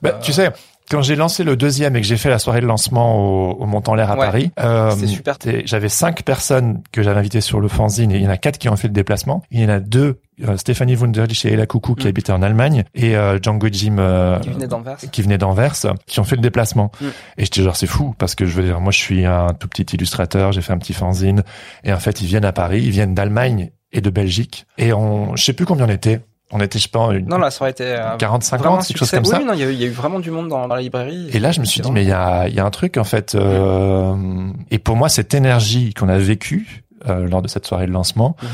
bah, 0.01 0.15
euh, 0.15 0.19
tu 0.21 0.33
sais, 0.33 0.51
quand 0.89 1.01
j'ai 1.01 1.15
lancé 1.15 1.43
le 1.43 1.55
deuxième 1.55 1.95
et 1.95 2.01
que 2.01 2.07
j'ai 2.07 2.17
fait 2.17 2.29
la 2.29 2.39
soirée 2.39 2.61
de 2.61 2.65
lancement 2.65 3.15
au, 3.17 3.51
au 3.53 3.65
Montant 3.65 3.95
l'air 3.95 4.11
à 4.11 4.17
Ouais, 4.17 4.25
Paris, 4.25 4.51
euh, 4.59 4.95
super. 5.07 5.37
J'avais 5.65 5.89
cinq 5.89 6.23
personnes 6.23 6.81
que 6.91 7.03
j'avais 7.03 7.19
invitées 7.19 7.41
sur 7.41 7.59
le 7.59 7.67
fanzine 7.67 8.11
et 8.11 8.17
il 8.17 8.23
y 8.23 8.27
en 8.27 8.31
a 8.31 8.37
quatre 8.37 8.57
qui 8.57 8.69
ont 8.69 8.75
fait 8.75 8.87
le 8.87 8.93
déplacement. 8.93 9.43
Il 9.51 9.61
y 9.61 9.65
en 9.65 9.69
a 9.69 9.79
deux, 9.79 10.19
euh, 10.47 10.57
Stéphanie 10.57 10.95
Wunderlich 10.95 11.45
et 11.45 11.53
Ella 11.53 11.65
Coucou 11.65 11.95
qui 11.95 12.05
Mm. 12.05 12.09
habitaient 12.09 12.31
en 12.33 12.41
Allemagne 12.41 12.83
et 12.95 13.15
euh, 13.15 13.37
Django 13.41 13.67
Jim 13.71 13.97
euh, 13.99 14.39
Qui 14.39 14.49
venait 14.49 14.67
d'Anvers. 14.67 14.97
qui 14.97 15.89
qui 16.07 16.19
ont 16.19 16.23
fait 16.23 16.35
le 16.35 16.41
déplacement. 16.41 16.91
Mm. 17.01 17.05
Et 17.37 17.43
j'étais 17.45 17.61
genre 17.61 17.75
c'est 17.75 17.87
fou 17.87 18.15
parce 18.17 18.35
que 18.35 18.45
je 18.45 18.53
veux 18.55 18.63
dire 18.63 18.79
moi 18.81 18.91
je 18.91 18.97
suis 18.99 19.25
un 19.25 19.53
tout 19.53 19.67
petit 19.67 19.83
illustrateur, 19.95 20.51
j'ai 20.51 20.61
fait 20.61 20.73
un 20.73 20.77
petit 20.77 20.93
fanzine 20.93 21.43
et 21.83 21.93
en 21.93 21.99
fait 21.99 22.21
ils 22.21 22.27
viennent 22.27 22.45
à 22.45 22.51
Paris, 22.53 22.81
ils 22.83 22.91
viennent 22.91 23.13
d'Allemagne 23.13 23.71
et 23.91 24.01
de 24.01 24.09
Belgique 24.09 24.65
et 24.77 24.93
on 24.93 25.35
je 25.35 25.43
sais 25.43 25.53
plus 25.53 25.65
combien 25.65 25.85
on 25.85 25.89
était. 25.89 26.21
On 26.51 26.59
était 26.61 26.79
je 26.79 26.89
pas 26.89 27.11
une 27.13 27.27
Non, 27.27 27.37
était 27.67 27.83
euh, 27.99 28.17
40 28.17 28.43
vraiment 28.43 28.77
un 28.77 28.81
50 28.81 28.87
quelque 28.87 28.97
chose 28.97 29.11
comme 29.11 29.19
Oui, 29.23 29.29
ça. 29.29 29.39
non, 29.39 29.53
il 29.53 29.59
y, 29.59 29.63
a 29.63 29.67
eu, 29.69 29.73
il 29.73 29.79
y 29.79 29.83
a 29.83 29.87
eu 29.87 29.91
vraiment 29.91 30.19
du 30.19 30.31
monde 30.31 30.47
dans, 30.47 30.67
dans 30.67 30.75
la 30.75 30.81
librairie. 30.81 31.29
Et 31.31 31.39
là, 31.39 31.51
je 31.51 31.59
me 31.59 31.65
suis 31.65 31.81
dit, 31.81 31.91
mais 31.91 32.03
il 32.03 32.07
y 32.09 32.11
a, 32.11 32.47
y 32.47 32.59
a 32.59 32.65
un 32.65 32.69
truc 32.71 32.97
en 32.97 33.03
fait. 33.03 33.35
euh, 33.35 34.15
et 34.71 34.79
pour 34.79 34.95
moi, 34.95 35.09
cette 35.09 35.33
énergie 35.33 35.93
qu'on 35.93 36.09
a 36.09 36.17
vécue 36.17 36.83
euh, 37.07 37.27
lors 37.27 37.41
de 37.43 37.47
cette 37.47 37.65
soirée 37.67 37.85
de 37.85 37.91
lancement, 37.91 38.35
Mhm. 38.41 38.49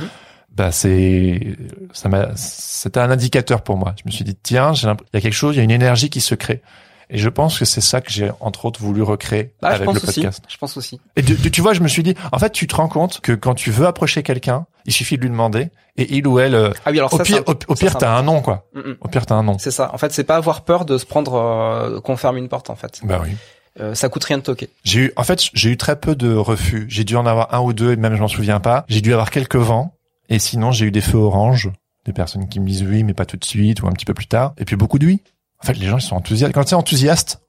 bah 0.55 0.71
c'est, 0.71 1.55
ça 1.93 2.09
m'a, 2.09 2.27
c'était 2.35 2.99
un 2.99 3.09
indicateur 3.11 3.61
pour 3.61 3.77
moi. 3.77 3.93
Je 3.97 4.03
me 4.05 4.11
suis 4.11 4.23
dit, 4.25 4.35
tiens, 4.35 4.73
il 4.73 4.83
y 5.13 5.17
a 5.17 5.21
quelque 5.21 5.31
chose, 5.33 5.55
il 5.55 5.59
y 5.59 5.61
a 5.61 5.63
une 5.63 5.71
énergie 5.71 6.09
qui 6.09 6.21
se 6.21 6.35
crée. 6.35 6.61
Et 7.09 7.17
je 7.17 7.29
pense 7.29 7.59
que 7.59 7.65
c'est 7.65 7.81
ça 7.81 8.01
que 8.01 8.11
j'ai 8.11 8.31
entre 8.39 8.65
autres 8.65 8.79
voulu 8.81 9.01
recréer 9.01 9.53
Ah, 9.61 9.71
je 9.71 9.83
avec 9.83 9.85
le 9.85 9.91
aussi. 9.91 10.21
podcast. 10.21 10.43
Je 10.47 10.57
pense 10.57 10.75
aussi. 10.77 10.99
Et 11.15 11.23
tu, 11.23 11.51
tu 11.51 11.61
vois, 11.61 11.73
je 11.73 11.81
me 11.81 11.87
suis 11.87 12.03
dit, 12.03 12.15
en 12.31 12.39
fait, 12.39 12.51
tu 12.51 12.67
te 12.67 12.75
rends 12.75 12.87
compte 12.87 13.21
que 13.21 13.31
quand 13.33 13.53
tu 13.53 13.71
veux 13.71 13.85
approcher 13.85 14.23
quelqu'un, 14.23 14.65
il 14.85 14.93
suffit 14.93 15.17
de 15.17 15.21
lui 15.21 15.29
demander 15.29 15.69
et 15.97 16.13
il 16.15 16.27
ou 16.27 16.39
elle, 16.39 16.55
euh, 16.55 16.71
Ah 16.85 16.91
oui, 16.91 16.97
alors 16.99 17.13
au 17.13 17.17
ça, 17.17 17.23
pire, 17.23 17.43
c'est 17.45 17.49
au, 17.49 17.71
au 17.71 17.75
pire, 17.75 17.97
t'as 17.97 18.17
un 18.17 18.23
nom 18.23 18.41
quoi. 18.41 18.65
Mm, 18.73 18.79
mm. 18.79 18.95
Au 19.01 19.07
pire, 19.07 19.25
t'as 19.25 19.35
un 19.35 19.43
nom. 19.43 19.57
C'est 19.59 19.71
ça. 19.71 19.91
En 19.93 19.97
fait, 19.97 20.11
c'est 20.11 20.23
pas 20.23 20.35
avoir 20.35 20.63
peur 20.63 20.85
de 20.85 20.97
se 20.97 21.05
prendre, 21.05 21.35
euh, 21.35 21.99
qu'on 22.01 22.17
ferme 22.17 22.37
une 22.37 22.49
porte, 22.49 22.69
en 22.69 22.75
fait. 22.75 23.01
Bah 23.03 23.21
oui. 23.23 23.31
Euh, 23.79 23.93
ça 23.93 24.07
coûte 24.09 24.23
rien 24.23 24.37
de 24.37 24.43
toquer. 24.43 24.69
J'ai 24.83 24.99
eu, 25.01 25.13
en 25.17 25.23
fait, 25.23 25.41
j'ai 25.53 25.69
eu 25.69 25.77
très 25.77 25.97
peu 25.99 26.15
de 26.15 26.33
refus. 26.33 26.85
J'ai 26.89 27.03
dû 27.03 27.15
en 27.17 27.25
avoir 27.25 27.53
un 27.53 27.59
ou 27.61 27.73
deux, 27.73 27.91
et 27.91 27.95
même 27.97 28.15
je 28.15 28.21
m'en 28.21 28.27
souviens 28.27 28.59
pas. 28.59 28.85
J'ai 28.87 29.01
dû 29.01 29.11
avoir 29.11 29.31
quelques 29.31 29.57
vents, 29.57 29.93
et 30.29 30.39
sinon 30.39 30.71
j'ai 30.71 30.85
eu 30.85 30.91
des 30.91 31.01
feux 31.01 31.17
oranges, 31.17 31.69
des 32.05 32.13
personnes 32.13 32.47
qui 32.47 32.59
me 32.59 32.67
disent 32.67 32.83
oui, 32.83 33.03
mais 33.03 33.13
pas 33.13 33.25
tout 33.25 33.35
de 33.37 33.43
suite, 33.43 33.81
ou 33.81 33.87
un 33.87 33.91
petit 33.91 34.05
peu 34.05 34.13
plus 34.13 34.27
tard. 34.27 34.53
Et 34.57 34.63
puis 34.65 34.75
beaucoup 34.77 34.97
de 34.99 35.05
oui. 35.07 35.21
En 35.63 35.65
fait, 35.67 35.73
les 35.73 35.87
gens 35.87 35.97
ils 35.97 36.01
sont 36.01 36.15
enthousiastes. 36.15 36.53
Quand 36.53 36.63
tu 36.63 36.71
es 36.71 36.77
enthousiaste, 36.77 37.41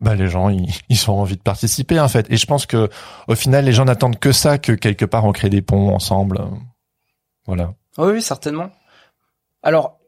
bah 0.00 0.14
les 0.14 0.28
gens 0.28 0.48
ils, 0.48 0.68
ils 0.88 1.10
ont 1.10 1.20
envie 1.20 1.36
de 1.36 1.42
participer 1.42 2.00
en 2.00 2.08
fait. 2.08 2.26
Et 2.30 2.36
je 2.36 2.46
pense 2.46 2.66
que 2.66 2.88
au 3.28 3.34
final, 3.34 3.64
les 3.64 3.72
gens 3.72 3.84
n'attendent 3.84 4.18
que 4.18 4.32
ça, 4.32 4.58
que 4.58 4.72
quelque 4.72 5.04
part 5.04 5.24
on 5.24 5.32
crée 5.32 5.50
des 5.50 5.62
ponts 5.62 5.94
ensemble. 5.94 6.40
Voilà. 7.46 7.74
Oui, 7.98 8.12
oui, 8.14 8.22
certainement. 8.22 8.70
Alors, 9.62 9.98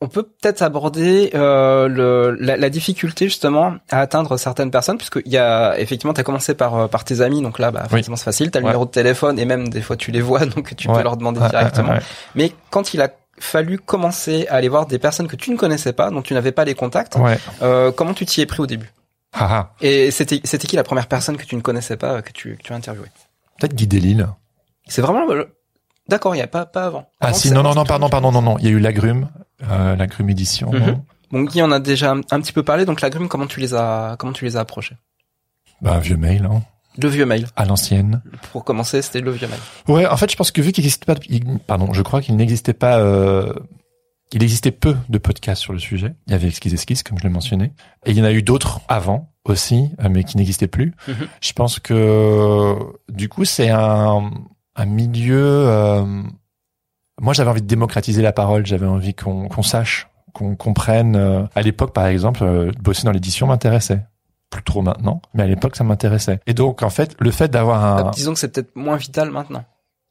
on 0.00 0.08
peut 0.08 0.22
peut-être 0.24 0.62
aborder 0.62 1.30
euh, 1.34 1.88
le, 1.88 2.36
la, 2.40 2.56
la 2.56 2.68
difficulté 2.70 3.26
justement 3.26 3.76
à 3.90 4.00
atteindre 4.00 4.36
certaines 4.36 4.70
personnes, 4.70 4.96
puisque 4.98 5.20
il 5.24 5.32
y 5.32 5.38
a 5.38 5.78
effectivement, 5.78 6.12
tu 6.12 6.20
as 6.20 6.24
commencé 6.24 6.54
par 6.54 6.74
euh, 6.76 6.88
par 6.88 7.04
tes 7.04 7.20
amis, 7.20 7.40
donc 7.42 7.58
là, 7.58 7.70
bah, 7.70 7.82
Oui. 7.84 7.98
forcément 7.98 8.16
c'est 8.16 8.24
facile. 8.24 8.50
T'as 8.50 8.58
le 8.60 8.64
Ouais. 8.66 8.70
numéro 8.72 8.84
de 8.86 8.90
téléphone 8.90 9.38
et 9.38 9.44
même 9.44 9.68
des 9.68 9.82
fois 9.82 9.96
tu 9.96 10.10
les 10.10 10.20
vois, 10.20 10.44
donc 10.46 10.74
tu 10.76 10.88
Ouais. 10.88 10.96
peux 10.96 11.02
leur 11.02 11.16
demander 11.16 11.40
directement. 11.40 11.92
ouais. 11.92 12.00
Mais 12.34 12.52
quand 12.70 12.92
il 12.94 13.00
a 13.02 13.08
fallu 13.38 13.78
commencer 13.78 14.46
à 14.48 14.54
aller 14.54 14.68
voir 14.68 14.86
des 14.86 14.98
personnes 14.98 15.28
que 15.28 15.36
tu 15.36 15.50
ne 15.50 15.56
connaissais 15.56 15.92
pas, 15.92 16.10
dont 16.10 16.22
tu 16.22 16.34
n'avais 16.34 16.52
pas 16.52 16.64
les 16.64 16.74
contacts, 16.74 17.16
Ouais. 17.16 17.38
euh, 17.62 17.90
comment 17.92 18.14
tu 18.14 18.24
t'y 18.26 18.40
es 18.40 18.46
pris 18.46 18.60
au 18.60 18.66
début? 18.66 18.92
Haha. 19.32 19.72
Et 19.80 20.10
c'était 20.10 20.40
c'était 20.44 20.66
qui 20.68 20.76
la 20.76 20.84
première 20.84 21.08
personne 21.08 21.36
que 21.36 21.44
tu 21.44 21.56
ne 21.56 21.60
connaissais 21.60 21.96
pas 21.96 22.22
que 22.22 22.30
tu 22.32 22.56
que 22.56 22.62
tu 22.62 22.72
as 22.72 22.76
interviewé 22.76 23.08
Peut-être 23.58 23.74
Guy 23.74 23.86
Delisle. 23.86 24.28
C'est 24.86 25.02
vraiment 25.02 25.24
le- 25.32 25.56
d'accord, 26.08 26.34
il 26.36 26.38
y 26.38 26.42
a 26.42 26.46
pas 26.46 26.66
pas 26.66 26.84
avant. 26.84 27.08
Ah 27.20 27.26
Avant, 27.28 27.36
si, 27.36 27.50
non, 27.50 27.62
non, 27.62 27.74
non, 27.74 27.84
pardon, 27.84 28.08
pardon, 28.08 28.30
non, 28.30 28.42
non. 28.42 28.58
Il 28.58 28.64
y 28.64 28.68
a 28.68 28.70
eu 28.70 28.78
l'agrume, 28.78 29.28
euh, 29.68 29.96
l'agrume 29.96 30.30
édition. 30.30 30.70
Non 30.72 31.04
Bon, 31.32 31.42
Guy 31.42 31.62
en 31.62 31.72
a 31.72 31.80
déjà 31.80 32.12
un, 32.12 32.20
un 32.30 32.40
petit 32.40 32.52
peu 32.52 32.62
parlé, 32.62 32.84
donc 32.84 33.00
la 33.00 33.10
grume, 33.10 33.26
comment 33.28 33.46
tu 33.48 33.58
les 33.58 33.74
as, 33.74 34.14
comment 34.20 34.32
tu 34.32 34.44
les 34.44 34.56
as 34.56 34.60
approchés? 34.60 34.96
Bah, 35.80 35.98
vieux 35.98 36.16
mail, 36.16 36.44
hein, 36.48 36.62
Le 37.00 37.08
vieux 37.08 37.26
mail. 37.26 37.46
à 37.56 37.64
l'ancienne. 37.64 38.22
Pour 38.52 38.64
commencer, 38.64 39.02
c'était 39.02 39.20
le 39.20 39.30
vieux 39.32 39.48
mail. 39.48 39.58
Ouais, 39.88 40.06
en 40.06 40.16
fait, 40.16 40.30
je 40.30 40.36
pense 40.36 40.50
que 40.52 40.60
vu 40.62 40.72
qu'il 40.72 40.82
n'existe 40.84 41.04
pas, 41.04 41.14
il- 41.28 41.58
pardon, 41.66 41.92
je 41.92 42.02
crois 42.02 42.20
qu'il 42.22 42.36
n'existait 42.36 42.72
pas, 42.74 42.98
euh, 43.00 43.52
il 44.32 44.42
existait 44.42 44.70
peu 44.70 44.96
de 45.08 45.18
podcasts 45.18 45.60
sur 45.62 45.72
le 45.72 45.78
sujet. 45.78 46.14
Il 46.26 46.32
y 46.32 46.34
avait 46.34 46.48
Esquisse 46.48 46.72
Esquisse, 46.72 47.02
comme 47.02 47.18
je 47.18 47.24
l'ai 47.24 47.30
mentionné, 47.30 47.72
et 48.06 48.10
il 48.12 48.16
y 48.18 48.20
en 48.22 48.24
a 48.24 48.32
eu 48.32 48.42
d'autres 48.42 48.80
avant 48.88 49.32
aussi, 49.44 49.90
euh, 50.02 50.08
mais 50.10 50.24
qui 50.24 50.36
n'existaient 50.36 50.66
plus. 50.68 50.94
Mhm. 51.08 51.14
Je 51.40 51.52
pense 51.52 51.78
que 51.80 52.74
du 53.12 53.28
coup, 53.28 53.44
c'est 53.44 53.68
un, 53.70 54.30
un 54.76 54.84
milieu. 54.86 55.42
euh, 55.68 56.22
moi, 57.20 57.32
j'avais 57.32 57.50
envie 57.50 57.62
de 57.62 57.66
démocratiser 57.66 58.22
la 58.22 58.32
parole. 58.32 58.66
J'avais 58.66 58.86
envie 58.86 59.14
qu'on 59.14 59.48
qu'on 59.48 59.62
sache, 59.62 60.08
qu'on 60.32 60.56
comprenne. 60.56 61.14
euh, 61.16 61.42
à 61.54 61.62
l'époque, 61.62 61.92
par 61.92 62.06
exemple, 62.06 62.42
euh, 62.42 62.72
bosser 62.82 63.04
dans 63.04 63.12
l'édition 63.12 63.46
m'intéressait. 63.46 64.04
Plus 64.50 64.62
trop 64.62 64.82
maintenant, 64.82 65.20
mais 65.34 65.42
à 65.42 65.46
l'époque, 65.46 65.74
ça 65.76 65.82
m'intéressait. 65.84 66.38
Et 66.46 66.54
donc, 66.54 66.82
en 66.82 66.90
fait, 66.90 67.16
le 67.18 67.30
fait 67.30 67.48
d'avoir 67.48 67.84
un, 67.84 68.06
Euh, 68.06 68.10
Disons 68.10 68.34
que 68.34 68.38
c'est 68.38 68.52
peut-être 68.52 68.76
moins 68.76 68.96
vital 68.96 69.30
maintenant. 69.30 69.64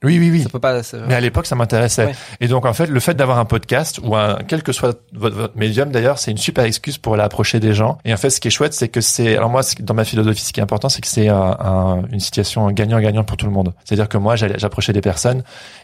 oui, 0.03 0.19
oui, 0.19 0.29
oui. 0.31 0.41
Ça 0.41 0.49
peut 0.49 0.59
pas. 0.59 0.81
Mais 1.07 1.15
à 1.15 1.21
l'époque, 1.21 1.45
ça 1.45 1.55
m'intéressait. 1.55 2.07
Ouais. 2.07 2.15
Et 2.41 2.49
donc, 2.49 2.65
en 2.65 2.73
fait, 2.73 2.87
le 2.87 2.99
fait 2.99 3.13
d'avoir 3.13 3.37
un 3.39 3.45
podcast 3.45 4.01
ou 4.03 4.17
un, 4.17 4.37
quel 4.45 4.61
que 4.61 4.73
soit 4.73 4.99
votre, 5.13 5.33
votre 5.37 5.57
médium, 5.57 5.91
d'ailleurs, 5.93 6.19
c'est 6.19 6.31
une 6.31 6.37
super 6.37 6.65
excuse 6.65 6.97
pour 6.97 7.13
aller 7.13 7.23
approcher 7.23 7.61
des 7.61 7.73
gens. 7.73 7.97
Et 8.03 8.13
en 8.13 8.17
fait, 8.17 8.29
ce 8.29 8.41
qui 8.41 8.49
est 8.49 8.51
chouette, 8.51 8.73
c'est 8.73 8.89
que 8.89 8.99
c'est, 8.99 9.37
alors 9.37 9.49
moi, 9.49 9.61
dans 9.79 9.93
ma 9.93 10.03
philosophie, 10.03 10.41
ce 10.41 10.51
qui 10.51 10.59
est 10.59 10.63
important, 10.63 10.89
c'est 10.89 10.99
que 10.99 11.07
c'est 11.07 11.29
un- 11.29 11.55
un- 11.57 12.03
une 12.11 12.19
situation 12.19 12.69
gagnant-gagnant 12.71 13.23
pour 13.23 13.37
tout 13.37 13.45
le 13.45 13.53
monde. 13.53 13.73
C'est-à-dire 13.85 14.09
que 14.09 14.17
moi, 14.17 14.35
j'approchais 14.35 14.91
des 14.91 14.99
personnes 14.99 15.41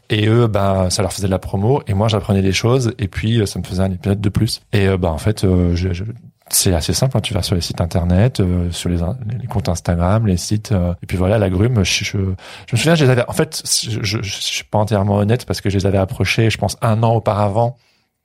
et 0.10 0.28
eux, 0.28 0.48
ben, 0.48 0.90
ça 0.90 1.02
leur 1.02 1.14
faisait 1.14 1.28
de 1.28 1.32
la 1.32 1.40
promo 1.40 1.82
et 1.88 1.94
moi, 1.94 2.10
j'apprenais 2.10 2.42
des 2.42 2.52
choses 2.52 2.94
et 3.00 3.08
puis, 3.08 3.40
euh, 3.40 3.46
ça 3.46 3.58
me 3.60 3.64
faisait 3.64 3.84
un 3.84 3.92
épisode 3.92 4.20
de 4.20 4.30
plus. 4.30 4.62
Et, 4.74 4.86
ben, 4.98 5.08
en 5.10 5.18
fait, 5.18 5.46
euh, 5.46 5.74
je, 5.78 5.94
je- 5.94 6.04
c'est 6.50 6.74
assez 6.74 6.94
simple. 6.94 7.18
hein. 7.18 7.22
Tu 7.22 7.34
vas 7.34 7.42
sur 7.42 7.56
les 7.56 7.62
sites 7.62 7.82
internet, 7.82 8.40
euh, 8.40 8.72
sur 8.72 8.90
les, 8.90 8.98
les 9.40 9.48
comptes 9.48 9.70
Instagram, 9.70 10.28
les 10.28 10.38
sites, 10.38 10.72
euh, 10.72 10.94
et 11.02 11.06
puis 11.06 11.18
voilà, 11.18 11.38
la 11.38 11.50
grume. 11.50 11.84
Je, 11.84 12.04
je, 12.04 12.18
je 12.18 12.18
me 12.18 12.78
souviens, 12.78 12.96
je 12.96 13.06
les 13.06 13.12
avais. 13.12 13.24
En 13.28 13.34
fait, 13.34 13.62
je, 13.84 14.00
je, 14.02 14.22
je 14.22 14.36
suis 14.42 14.64
pas 14.64 14.78
entièrement 14.78 15.18
honnête 15.18 15.46
parce 15.46 15.62
que 15.62 15.70
je 15.70 15.78
les 15.78 15.86
avais 15.86 15.98
approchés, 15.98 16.50
je 16.50 16.58
pense, 16.58 16.78
un 16.82 17.04
an 17.04 17.14
auparavant, 17.14 17.78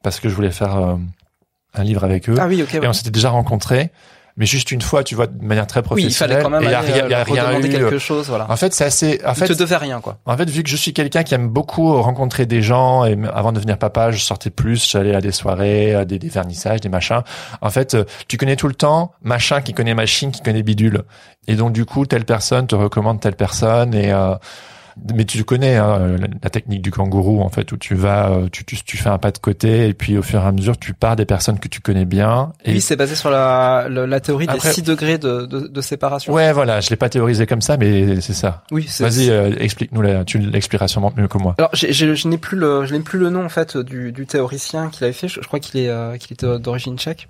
parce 0.02 0.20
que 0.20 0.28
je 0.28 0.34
voulais 0.34 0.50
faire 0.50 0.76
euh, 0.76 0.96
un 1.74 1.84
livre 1.84 2.04
avec 2.04 2.28
eux. 2.28 2.36
Ah 2.38 2.46
oui, 2.46 2.62
ok. 2.62 2.70
ouais. 2.74 2.84
Et 2.84 2.88
on 2.88 2.92
s'était 2.92 3.10
déjà 3.10 3.30
rencontrés, 3.30 3.90
mais 4.36 4.46
juste 4.46 4.72
une 4.72 4.82
fois, 4.82 5.04
tu 5.04 5.14
vois, 5.14 5.28
de 5.28 5.44
manière 5.44 5.66
très 5.66 5.80
Oui, 5.80 5.84
il 5.84 5.88
professionnelle. 6.08 6.30
fallait 6.38 6.42
quand 6.42 6.50
même 6.50 6.62
et 6.64 6.72
y 6.72 6.74
a 6.74 6.80
euh, 6.80 7.24
il 7.28 7.34
y 7.34 7.38
a 7.38 7.48
rien 7.48 7.60
eu. 7.60 7.68
quelque 7.68 7.98
chose, 7.98 8.28
voilà. 8.28 8.50
En 8.50 8.56
fait, 8.56 8.74
c'est 8.74 8.84
assez. 8.84 9.20
En 9.24 9.34
fait, 9.34 9.46
te 9.46 9.52
devait 9.52 9.76
rien, 9.76 10.00
quoi. 10.00 10.18
en 10.26 10.36
fait, 10.36 10.50
vu 10.50 10.62
que 10.64 10.68
je 10.68 10.76
suis 10.76 10.92
quelqu'un 10.92 11.22
qui 11.22 11.34
aime 11.34 11.48
beaucoup 11.48 12.00
rencontrer 12.02 12.44
des 12.44 12.60
gens 12.60 13.04
et 13.04 13.16
avant 13.32 13.52
de 13.52 13.56
devenir 13.56 13.78
papa, 13.78 14.10
je 14.10 14.18
sortais 14.18 14.50
plus, 14.50 14.90
j'allais 14.90 15.14
à 15.14 15.20
des 15.20 15.30
soirées, 15.32 15.94
à 15.94 16.04
des, 16.04 16.18
des 16.18 16.28
vernissages, 16.28 16.80
des 16.80 16.88
machins. 16.88 17.22
En 17.60 17.70
fait, 17.70 17.94
euh, 17.94 18.04
tu 18.26 18.36
connais 18.36 18.56
tout 18.56 18.68
le 18.68 18.74
temps 18.74 19.12
machin 19.22 19.60
qui 19.60 19.72
connaît 19.72 19.94
machine 19.94 20.32
qui 20.32 20.42
connaît 20.42 20.62
bidule. 20.64 21.02
Et 21.46 21.54
donc 21.54 21.72
du 21.72 21.84
coup, 21.84 22.04
telle 22.06 22.24
personne 22.24 22.66
te 22.66 22.74
recommande 22.74 23.20
telle 23.20 23.36
personne 23.36 23.94
et 23.94 24.12
euh, 24.12 24.34
mais 25.14 25.24
tu 25.24 25.42
connais 25.44 25.76
hein, 25.76 26.16
la, 26.42 26.50
technique 26.50 26.82
du 26.82 26.90
kangourou 26.90 27.42
en 27.42 27.48
fait 27.48 27.72
où 27.72 27.76
tu 27.76 27.94
vas 27.94 28.30
euh, 28.30 28.48
tu, 28.50 28.64
tu 28.64 28.76
tu 28.82 28.96
fais 28.96 29.08
un 29.08 29.18
pas 29.18 29.30
de 29.32 29.38
côté 29.38 29.88
et 29.88 29.94
puis 29.94 30.16
au 30.18 30.22
fur 30.22 30.40
et 30.40 30.46
à 30.46 30.52
mesure 30.52 30.78
tu 30.78 30.94
pars 30.94 31.16
des 31.16 31.24
personnes 31.24 31.58
que 31.58 31.68
tu 31.68 31.80
connais 31.80 32.04
bien 32.04 32.52
et 32.64 32.72
Oui, 32.72 32.80
c'est 32.80 32.96
basé 32.96 33.14
sur 33.14 33.30
la, 33.30 33.86
la, 33.90 34.06
la 34.06 34.20
théorie 34.20 34.46
Après- 34.48 34.68
des 34.68 34.74
6 34.74 34.82
degrés 34.82 35.18
de, 35.18 35.46
de, 35.46 35.66
de 35.66 35.80
séparation. 35.80 36.32
ouais 36.32 36.52
voilà 36.52 36.80
je 36.80 36.90
l'ai 36.90 36.96
pas 36.96 37.08
théorisé 37.08 37.46
comme 37.46 37.60
ça 37.62 37.76
mais 37.76 38.20
c'est 38.20 38.34
ça 38.34 38.62
Oui, 38.70 38.88
vas-y 39.00 39.30
euh, 39.30 39.54
explique-nous 39.58 40.02
la, 40.02 40.24
tu 40.24 40.38
l'expliqueras 40.38 40.88
sûrement 40.88 41.12
mieux 41.16 41.28
que 41.28 41.38
moi 41.38 41.54
Alors, 41.58 41.70
je 41.74 42.28
n'ai 42.28 42.38
plus 42.38 42.56
le, 42.56 42.84
je 42.86 42.94
n'ai 42.94 43.00
plus 43.00 43.18
le 43.18 43.30
nom 43.30 43.44
en 43.44 43.48
fait 43.48 43.76
du, 43.76 44.12
du 44.12 44.26
théoricien 44.26 44.88
qui 44.90 45.00
l'avait 45.02 45.12
fait. 45.12 45.28
Je, 45.28 45.40
je 45.40 45.46
crois 45.46 45.58
qu'il 45.60 45.80
est, 45.80 45.88
euh, 45.88 46.16
qu'il 46.16 46.32
était 46.32 46.58
d'origine 46.58 46.96
tchèque. 46.98 47.28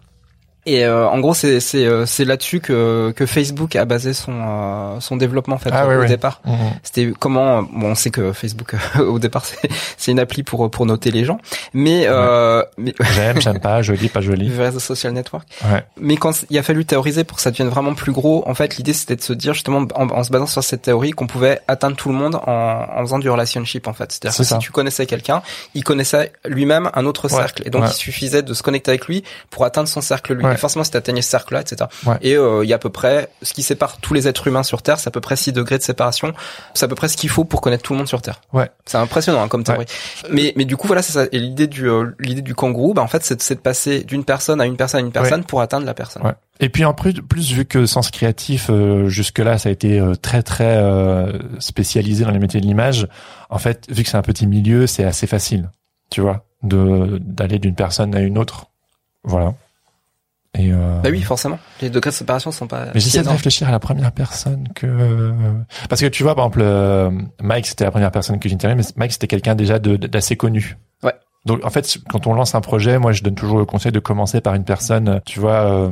Et 0.67 0.85
euh, 0.85 1.07
en 1.09 1.19
gros, 1.21 1.35
c'est 1.35 1.61
c'est 1.61 1.85
euh, 1.85 2.07
c'est 2.07 2.25
là-dessus 2.25 2.61
que 2.61 3.13
que 3.15 3.27
Facebook 3.27 3.77
a 3.77 3.85
basé 3.85 4.15
son 4.15 4.33
euh, 4.35 5.01
son 5.01 5.17
développement 5.17 5.57
en 5.57 5.59
fait 5.59 5.71
Ah, 5.73 5.87
au 5.87 6.05
départ. 6.07 6.41
Mhm. 6.45 6.57
C'était 6.83 7.13
comment 7.19 7.63
bon, 7.63 7.91
on 7.91 7.95
sait 7.95 8.11
que 8.11 8.33
Facebook 8.33 8.75
au 8.99 9.19
départ 9.19 9.45
c'est 9.45 9.69
c'est 9.99 10.11
une 10.13 10.19
appli 10.21 10.43
pour 10.43 10.71
pour 10.71 10.87
noter 10.87 11.11
les 11.11 11.25
gens, 11.25 11.39
mais 11.75 12.05
euh, 12.07 12.63
mais 12.79 12.95
j'aime 13.15 13.41
j'aime 13.41 13.61
pas 13.61 13.83
joli 13.83 14.09
pas 14.09 14.21
joli 14.21 14.51
réseau 14.57 14.79
social 14.81 15.13
network. 15.13 15.47
ouais 15.71 15.85
Mais 16.01 16.17
quand 16.17 16.45
il 16.49 16.57
a 16.59 16.63
fallu 16.63 16.85
théoriser 16.85 17.25
pour 17.25 17.37
que 17.37 17.43
ça 17.43 17.51
devienne 17.51 17.69
vraiment 17.69 17.95
plus 17.95 18.13
gros, 18.13 18.43
en 18.49 18.55
fait, 18.55 18.77
l'idée 18.77 18.93
c'était 18.95 19.17
de 19.17 19.23
se 19.23 19.33
dire 19.33 19.53
justement 19.55 19.87
en, 19.95 20.09
en 20.09 20.25
se 20.25 20.31
basant 20.31 20.47
sur 20.47 20.65
cette 20.65 20.83
théorie 20.83 21.11
qu'on 21.11 21.27
pouvait 21.27 21.61
atteindre 21.69 21.97
tout 21.97 22.09
le 22.09 22.15
monde 22.15 22.37
en, 22.47 22.87
en 22.91 23.01
faisant 23.03 23.19
du 23.19 23.29
relationship 23.29 23.87
en 23.87 23.93
fait. 23.93 24.13
C'est-à-dire 24.13 24.35
C'est 24.35 24.43
que 24.45 24.49
ça. 24.49 24.55
si 24.57 24.61
tu 24.67 24.73
connaissais 24.73 25.07
quelqu'un, 25.07 25.43
il 25.75 25.85
connaissait 25.85 26.33
lui-même 26.47 26.91
un 26.95 27.05
autre 27.07 27.25
Ouais, 27.25 27.37
cercle 27.37 27.63
et 27.67 27.71
donc 27.71 27.85
il 27.87 27.93
suffisait 27.93 28.43
de 28.43 28.53
se 28.55 28.63
connecter 28.63 28.91
avec 28.91 29.07
lui 29.07 29.25
pour 29.51 29.65
atteindre 29.65 29.89
son 29.89 30.01
cercle 30.01 30.35
lui. 30.35 30.45
Ouais. 30.55 30.59
Et 30.59 30.61
forcément, 30.61 30.85
si 30.85 30.91
tu 30.91 30.97
atteignais 30.97 31.23
ce 31.23 31.31
cercle-là, 31.31 31.61
etc. 31.61 31.89
Ouais. 32.07 32.17
Et 32.23 32.37
euh, 32.37 32.65
il 32.65 32.69
y 32.69 32.73
a 32.73 32.77
à 32.77 32.79
peu 32.79 32.91
près 32.91 33.29
ce 33.43 33.53
qui 33.55 33.63
sépare 33.63 33.99
tous 33.99 34.15
les 34.15 34.29
êtres 34.29 34.47
humains 34.47 34.63
sur 34.63 34.83
Terre, 34.83 34.99
c'est 34.99 35.09
à 35.09 35.11
peu 35.11 35.21
près 35.21 35.37
6 35.37 35.53
degrés 35.53 35.79
de 35.79 35.83
séparation. 35.83 36.33
C'est 36.75 36.85
à 36.85 36.89
peu 36.89 36.95
près 36.95 37.09
ce 37.09 37.17
qu'il 37.17 37.31
faut 37.31 37.45
pour 37.45 37.61
connaître 37.61 37.83
tout 37.83 37.93
le 37.93 37.99
monde 37.99 38.09
sur 38.09 38.23
Terre. 38.23 38.41
Ouais. 38.53 38.71
C'est 38.87 38.99
impressionnant 38.99 39.43
hein, 39.43 39.49
comme 39.49 39.65
théorie. 39.65 39.87
Mais 40.31 40.53
mais 40.57 40.65
du 40.65 40.77
coup 40.77 40.87
voilà 40.87 41.03
c'est 41.03 41.13
ça. 41.13 41.25
Et 41.33 41.39
l'idée 41.39 41.67
du 41.67 41.89
euh, 41.89 42.11
l'idée 42.19 42.43
du 42.43 42.55
kangourou, 42.55 42.95
bah 42.95 43.03
en 43.03 43.07
fait 43.09 43.25
c'est 43.25 43.55
de- 43.55 43.61
passer 43.61 44.05
d'une 44.05 44.25
personne 44.25 44.61
à 44.61 44.67
une 44.67 44.77
personne 44.77 45.01
à 45.01 45.07
une 45.07 45.13
personne 45.13 45.45
pour 45.45 45.61
atteindre 45.61 45.87
la 45.87 45.95
personne. 45.95 46.23
Ouais. 46.25 46.33
Et 46.61 46.69
puis 46.69 46.85
en 46.85 46.95
plus, 46.95 47.15
plus 47.15 47.53
vu 47.53 47.65
que 47.65 47.85
Sens 47.87 48.11
Créatif, 48.11 48.69
euh, 48.71 49.09
jusque-là, 49.09 49.59
ça 49.59 49.69
a 49.69 49.73
été 49.73 49.99
euh, 49.99 50.15
très 50.15 50.43
très 50.43 50.77
euh, 50.77 51.33
spécialisé 51.59 52.25
dans 52.25 52.31
les 52.31 52.39
métiers 52.39 52.61
de 52.61 52.67
l'image, 52.67 53.09
en 53.51 53.59
fait, 53.59 53.87
vu 53.91 54.05
que 54.05 54.09
c'est 54.09 54.17
un 54.17 54.23
petit 54.23 54.47
milieu, 54.47 54.87
c'est 54.87 55.05
assez 55.05 55.27
facile, 55.27 55.69
tu 56.11 56.21
vois, 56.21 56.45
de 56.63 57.19
d'aller 57.21 57.59
d'une 57.59 57.75
personne 57.75 58.15
à 58.15 58.21
une 58.21 58.39
autre. 58.39 58.67
Voilà. 59.25 59.55
Et 60.57 60.71
euh... 60.73 61.01
Bah 61.03 61.09
oui, 61.11 61.21
forcément. 61.21 61.59
Les 61.81 61.91
degrés 61.91 62.11
de 62.11 62.15
séparation 62.15 62.53
sont 62.53 62.67
pas. 62.67 62.87
Mais 62.95 63.01
j'essaie 63.01 63.23
de 63.23 63.29
réfléchir 63.29 63.69
à 63.69 63.73
la 63.73 63.81
première 63.81 64.13
personne 64.13 64.69
que 64.75 65.33
parce 65.89 66.01
que 66.01 66.07
tu 66.07 66.23
vois 66.23 66.35
par 66.35 66.47
exemple 66.47 66.63
euh, 66.63 67.11
Mike 67.41 67.67
c'était 67.67 67.85
la 67.85 67.91
première 67.91 68.13
personne 68.13 68.39
que 68.39 68.49
j'interviewais, 68.49 68.83
mais 68.83 68.89
Mike 68.97 69.13
c'était 69.13 69.27
quelqu'un 69.27 69.55
déjà 69.55 69.79
d'assez 69.79 70.37
connu. 70.37 70.79
Ouais. 71.03 71.15
Donc 71.45 71.65
en 71.65 71.71
fait 71.71 71.99
quand 72.09 72.27
on 72.27 72.35
lance 72.35 72.55
un 72.55 72.61
projet, 72.61 72.99
moi 72.99 73.13
je 73.13 73.23
donne 73.23 73.35
toujours 73.35 73.59
le 73.59 73.65
conseil 73.65 73.91
de 73.91 73.99
commencer 73.99 74.41
par 74.41 74.55
une 74.55 74.65
personne, 74.65 75.21
tu 75.27 75.41
vois. 75.41 75.63
Euh, 75.65 75.91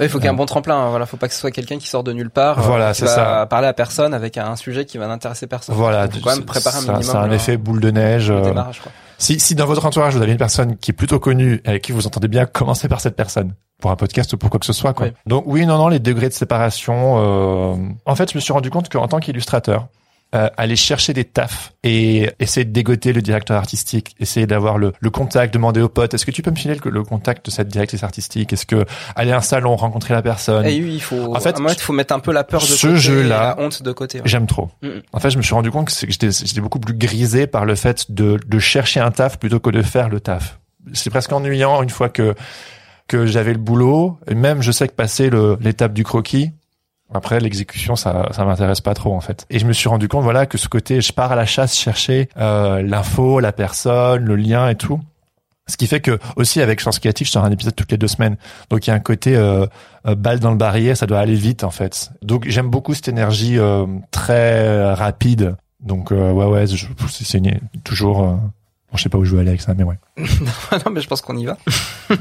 il 0.00 0.08
faut 0.08 0.18
qu'il 0.18 0.26
y 0.26 0.28
ait 0.28 0.30
un 0.30 0.34
bon 0.34 0.46
tremplin. 0.46 0.76
Hein, 0.76 0.90
voilà, 0.90 1.06
faut 1.06 1.16
pas 1.16 1.26
que 1.26 1.34
ce 1.34 1.40
soit 1.40 1.50
quelqu'un 1.50 1.76
qui 1.76 1.88
sort 1.88 2.04
de 2.04 2.12
nulle 2.12 2.30
part. 2.30 2.60
Voilà, 2.60 2.94
c'est 2.94 3.08
ça. 3.08 3.46
Parler 3.46 3.66
à 3.66 3.72
personne 3.72 4.14
avec 4.14 4.38
un 4.38 4.54
sujet 4.54 4.84
qui 4.84 4.96
va 4.96 5.08
n'intéresser 5.08 5.48
personne. 5.48 5.74
Voilà, 5.74 6.08
faut 6.08 6.20
quand 6.22 6.36
même 6.36 6.44
préparer 6.44 6.76
un 6.78 6.80
minimum. 6.82 7.02
C'est 7.02 7.16
un 7.16 7.30
effet 7.32 7.56
boule 7.56 7.80
de 7.80 7.90
neige. 7.90 8.28
Démarrage, 8.28 8.80
quoi. 8.80 8.92
Si, 9.18 9.40
si 9.40 9.54
dans 9.54 9.66
votre 9.66 9.84
entourage 9.84 10.14
vous 10.14 10.22
avez 10.22 10.32
une 10.32 10.38
personne 10.38 10.76
qui 10.76 10.92
est 10.92 10.94
plutôt 10.94 11.18
connue 11.18 11.60
et 11.64 11.68
avec 11.68 11.82
qui 11.82 11.92
vous 11.92 12.06
entendez 12.06 12.28
bien, 12.28 12.46
commencez 12.46 12.88
par 12.88 13.00
cette 13.00 13.16
personne 13.16 13.54
pour 13.80 13.90
un 13.90 13.96
podcast 13.96 14.32
ou 14.32 14.38
pour 14.38 14.50
quoi 14.50 14.60
que 14.60 14.66
ce 14.66 14.72
soit. 14.72 14.94
Quoi. 14.94 15.08
Donc 15.26 15.44
oui, 15.46 15.66
non, 15.66 15.76
non, 15.76 15.88
les 15.88 15.98
degrés 15.98 16.28
de 16.28 16.34
séparation. 16.34 17.16
Euh... 17.18 17.76
En 18.06 18.14
fait, 18.14 18.30
je 18.32 18.36
me 18.36 18.40
suis 18.40 18.52
rendu 18.52 18.70
compte 18.70 18.88
qu'en 18.88 19.08
tant 19.08 19.18
qu'illustrateur, 19.18 19.88
euh, 20.34 20.50
aller 20.58 20.76
chercher 20.76 21.14
des 21.14 21.24
tafs 21.24 21.72
et 21.82 22.30
essayer 22.38 22.66
de 22.66 22.70
dégoter 22.70 23.14
le 23.14 23.22
directeur 23.22 23.56
artistique, 23.56 24.14
essayer 24.20 24.46
d'avoir 24.46 24.76
le, 24.76 24.92
le, 25.00 25.10
contact, 25.10 25.54
demander 25.54 25.80
aux 25.80 25.88
potes, 25.88 26.12
est-ce 26.12 26.26
que 26.26 26.30
tu 26.30 26.42
peux 26.42 26.50
me 26.50 26.56
filer 26.56 26.76
le, 26.84 26.90
le 26.90 27.02
contact 27.02 27.46
de 27.46 27.50
cette 27.50 27.68
directrice 27.68 28.02
artistique? 28.02 28.52
Est-ce 28.52 28.66
que 28.66 28.84
aller 29.16 29.32
à 29.32 29.38
un 29.38 29.40
salon, 29.40 29.74
rencontrer 29.76 30.12
la 30.12 30.20
personne? 30.20 30.66
Et 30.66 30.82
oui, 30.82 30.96
il 30.96 31.00
faut. 31.00 31.34
En 31.34 31.40
fait, 31.40 31.56
il 31.58 31.80
faut 31.80 31.94
mettre 31.94 32.14
un 32.14 32.18
peu 32.18 32.32
la 32.32 32.44
peur 32.44 32.60
de 32.60 32.66
ce 32.66 32.88
côté, 32.88 32.98
jeu-là, 32.98 33.56
la 33.56 33.64
honte 33.64 33.82
de 33.82 33.92
côté. 33.92 34.18
Ouais. 34.18 34.28
J'aime 34.28 34.46
trop. 34.46 34.68
Mm 34.82 34.88
-hmm. 34.88 35.02
En 35.12 35.20
fait, 35.20 35.30
je 35.30 35.38
me 35.38 35.42
suis 35.42 35.54
rendu 35.54 35.70
compte 35.70 35.88
que 35.88 36.06
j'étais 36.10 36.60
beaucoup 36.60 36.80
plus 36.80 36.94
grisé 36.94 37.46
par 37.46 37.64
le 37.64 37.74
fait 37.74 38.10
de, 38.10 38.38
de 38.46 38.58
chercher 38.58 39.00
un 39.00 39.10
taf 39.10 39.38
plutôt 39.38 39.60
que 39.60 39.70
de 39.70 39.82
faire 39.82 40.08
le 40.10 40.20
taf. 40.20 40.58
C'est 40.92 41.10
presque 41.10 41.32
ennuyant 41.32 41.82
une 41.82 41.90
fois 41.90 42.10
que 42.10 42.34
que 43.08 43.24
j'avais 43.26 43.54
le 43.54 43.58
boulot 43.58 44.18
et 44.30 44.34
même 44.34 44.60
je 44.62 44.72
sais 44.72 44.86
que 44.86 44.94
passer 44.94 45.30
l'étape 45.60 45.94
du 45.94 46.04
croquis 46.04 46.52
après, 47.12 47.40
l'exécution, 47.40 47.96
ça, 47.96 48.28
ça 48.32 48.44
m'intéresse 48.44 48.80
pas 48.80 48.94
trop 48.94 49.14
en 49.14 49.20
fait. 49.20 49.46
Et 49.50 49.58
je 49.58 49.66
me 49.66 49.72
suis 49.72 49.88
rendu 49.88 50.08
compte, 50.08 50.24
voilà, 50.24 50.46
que 50.46 50.58
ce 50.58 50.68
côté, 50.68 51.00
je 51.00 51.12
pars 51.12 51.32
à 51.32 51.36
la 51.36 51.46
chasse 51.46 51.76
chercher 51.76 52.28
euh, 52.36 52.82
l'info, 52.82 53.40
la 53.40 53.52
personne, 53.52 54.24
le 54.24 54.36
lien 54.36 54.68
et 54.68 54.74
tout. 54.74 55.00
Ce 55.68 55.76
qui 55.76 55.86
fait 55.86 56.00
que 56.00 56.18
aussi 56.36 56.62
avec 56.62 56.80
Chance 56.80 56.98
Créative, 56.98 57.26
je 57.26 57.32
sors 57.32 57.44
un 57.44 57.52
épisode 57.52 57.76
toutes 57.76 57.92
les 57.92 57.98
deux 57.98 58.08
semaines. 58.08 58.36
Donc 58.70 58.86
il 58.86 58.90
y 58.90 58.92
a 58.92 58.96
un 58.96 59.00
côté 59.00 59.36
euh, 59.36 59.66
euh, 60.06 60.14
balle 60.14 60.40
dans 60.40 60.50
le 60.50 60.56
barillet, 60.56 60.94
ça 60.94 61.06
doit 61.06 61.20
aller 61.20 61.34
vite 61.34 61.62
en 61.62 61.70
fait. 61.70 62.10
Donc 62.22 62.48
j'aime 62.48 62.70
beaucoup 62.70 62.94
cette 62.94 63.08
énergie 63.08 63.58
euh, 63.58 63.86
très 64.10 64.94
rapide. 64.94 65.56
Donc 65.80 66.10
ouais 66.10 66.32
ouais, 66.32 66.64
c'est 66.66 67.40
toujours. 67.84 68.22
Bon, 68.90 68.96
je 68.96 69.02
sais 69.02 69.10
pas 69.10 69.18
où 69.18 69.24
je 69.24 69.34
veux 69.34 69.40
aller 69.40 69.50
avec 69.50 69.60
ça, 69.60 69.74
mais 69.74 69.84
ouais. 69.84 69.98
non, 70.72 70.92
mais 70.92 71.00
je 71.00 71.08
pense 71.08 71.20
qu'on 71.20 71.36
y 71.36 71.46
va. 71.46 71.56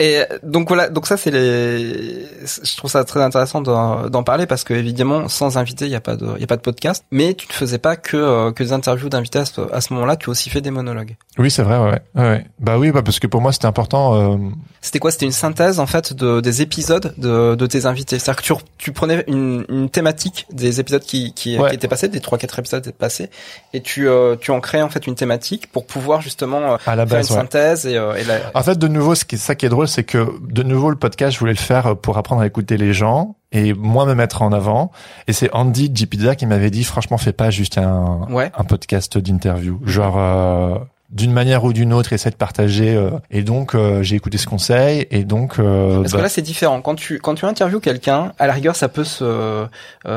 Et 0.00 0.22
donc 0.42 0.68
voilà, 0.68 0.88
donc 0.88 1.06
ça 1.06 1.16
c'est 1.16 1.30
les. 1.30 2.26
Je 2.64 2.76
trouve 2.76 2.90
ça 2.90 3.04
très 3.04 3.22
intéressant 3.22 3.60
d'en 3.60 4.22
parler 4.24 4.46
parce 4.46 4.64
que 4.64 4.74
évidemment, 4.74 5.28
sans 5.28 5.58
invité, 5.58 5.84
il 5.84 5.92
y 5.92 5.94
a 5.94 6.00
pas 6.00 6.16
de, 6.16 6.26
il 6.36 6.40
y 6.40 6.44
a 6.44 6.46
pas 6.46 6.56
de 6.56 6.62
podcast. 6.62 7.04
Mais 7.10 7.34
tu 7.34 7.46
ne 7.46 7.52
faisais 7.52 7.78
pas 7.78 7.96
que 7.96 8.16
euh, 8.16 8.52
que 8.52 8.64
des 8.64 8.72
interviews 8.72 9.08
d'invités 9.08 9.38
à 9.38 9.44
ce, 9.80 9.92
moment-là. 9.92 10.16
Tu 10.16 10.28
as 10.28 10.32
aussi 10.32 10.50
fait 10.50 10.60
des 10.60 10.70
monologues. 10.70 11.16
Oui, 11.38 11.50
c'est 11.50 11.62
vrai, 11.62 11.78
ouais. 11.78 12.00
ouais. 12.20 12.44
Bah 12.58 12.78
oui, 12.78 12.90
bah 12.90 13.02
parce 13.02 13.20
que 13.20 13.26
pour 13.26 13.40
moi 13.40 13.52
c'était 13.52 13.66
important. 13.66 14.34
Euh... 14.34 14.36
C'était 14.80 14.98
quoi? 14.98 15.10
C'était 15.12 15.26
une 15.26 15.32
synthèse 15.32 15.78
en 15.78 15.86
fait 15.86 16.12
de 16.12 16.40
des 16.40 16.62
épisodes 16.62 17.14
de, 17.16 17.54
de 17.54 17.66
tes 17.66 17.86
invités. 17.86 18.18
C'est-à-dire 18.18 18.42
que 18.42 18.46
tu, 18.46 18.54
tu 18.78 18.92
prenais 18.92 19.24
une, 19.28 19.64
une 19.68 19.88
thématique 19.88 20.46
des 20.52 20.80
épisodes 20.80 21.02
qui 21.02 21.32
qui, 21.34 21.58
Ouais. 21.58 21.70
qui 21.70 21.76
étaient 21.76 21.88
passés, 21.88 22.08
des 22.08 22.20
trois 22.20 22.38
quatre 22.38 22.58
épisodes 22.58 22.90
passés, 22.92 23.30
et 23.72 23.82
tu 23.82 24.08
euh, 24.08 24.36
tu 24.36 24.50
en 24.50 24.60
créais 24.60 24.82
en 24.82 24.88
fait 24.88 25.06
une 25.06 25.14
thématique 25.14 25.70
pour 25.70 25.86
pouvoir 25.86 26.20
justement 26.22 26.72
euh, 26.72 26.76
À 26.86 26.96
la 26.96 27.06
faire 27.06 27.18
base, 27.18 27.28
une 27.30 27.34
ouais. 27.36 27.40
synthèse 27.42 27.86
et, 27.86 27.96
euh, 27.96 28.14
et 28.14 28.24
la... 28.24 28.36
En 28.54 28.62
fait, 28.62 28.78
de 28.78 28.88
nouveau, 28.88 29.14
ce 29.14 29.24
qui 29.24 29.34
est 29.36 29.38
ça 29.38 29.54
qui 29.54 29.66
est 29.66 29.68
drôle, 29.68 29.88
c'est 29.88 30.04
que 30.04 30.26
de 30.42 30.62
nouveau 30.62 30.90
le 30.90 30.96
podcast, 30.96 31.34
je 31.34 31.38
voulais 31.38 31.52
le 31.52 31.58
faire 31.58 31.96
pour 31.96 32.18
apprendre 32.18 32.42
à 32.42 32.46
écouter 32.46 32.76
les 32.76 32.92
gens 32.92 33.36
et 33.52 33.72
moi 33.74 34.06
me 34.06 34.14
mettre 34.14 34.42
en 34.42 34.52
avant. 34.52 34.90
Et 35.28 35.32
c'est 35.32 35.50
Andy 35.52 35.90
Pizza 36.06 36.34
qui 36.36 36.46
m'avait 36.46 36.70
dit, 36.70 36.84
franchement, 36.84 37.18
fais 37.18 37.32
pas 37.32 37.50
juste 37.50 37.78
un 37.78 38.26
Ouais. 38.30 38.50
un 38.56 38.64
podcast 38.64 39.18
d'interview, 39.18 39.80
genre. 39.84 40.14
euh, 40.18 40.78
d'une 41.10 41.32
manière 41.34 41.62
ou 41.64 41.74
d'une 41.74 41.92
autre, 41.92 42.14
essaie 42.14 42.30
de 42.30 42.36
partager. 42.36 42.94
euh, 42.96 43.10
et 43.30 43.42
donc, 43.42 43.74
euh, 43.74 44.02
j'ai 44.02 44.16
écouté 44.16 44.38
ce 44.38 44.46
conseil. 44.46 45.06
Et 45.10 45.24
donc, 45.24 45.58
euh, 45.58 46.00
Parce 46.00 46.12
bah, 46.12 46.16
que 46.18 46.22
là 46.22 46.28
c'est 46.30 46.40
différent. 46.40 46.80
Quand 46.80 46.94
tu 46.94 47.18
quand 47.18 47.34
tu 47.34 47.44
interviews 47.44 47.80
quelqu'un, 47.80 48.32
à 48.38 48.46
la 48.46 48.54
rigueur 48.54 48.76
ça 48.76 48.88
peut 48.88 49.04
se 49.04 49.22
euh, 49.22 49.66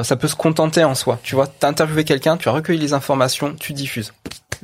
ça 0.03 0.15
peut 0.15 0.29
se 0.29 0.35
contenter 0.37 0.85
en 0.85 0.95
soi. 0.95 1.19
Tu 1.21 1.35
vois, 1.35 1.47
t'as 1.47 1.67
interviewé 1.67 2.05
quelqu'un, 2.05 2.37
tu 2.37 2.47
as 2.47 2.53
recueilli 2.53 2.79
les 2.79 2.93
informations, 2.93 3.53
tu 3.59 3.73
diffuses. 3.73 4.13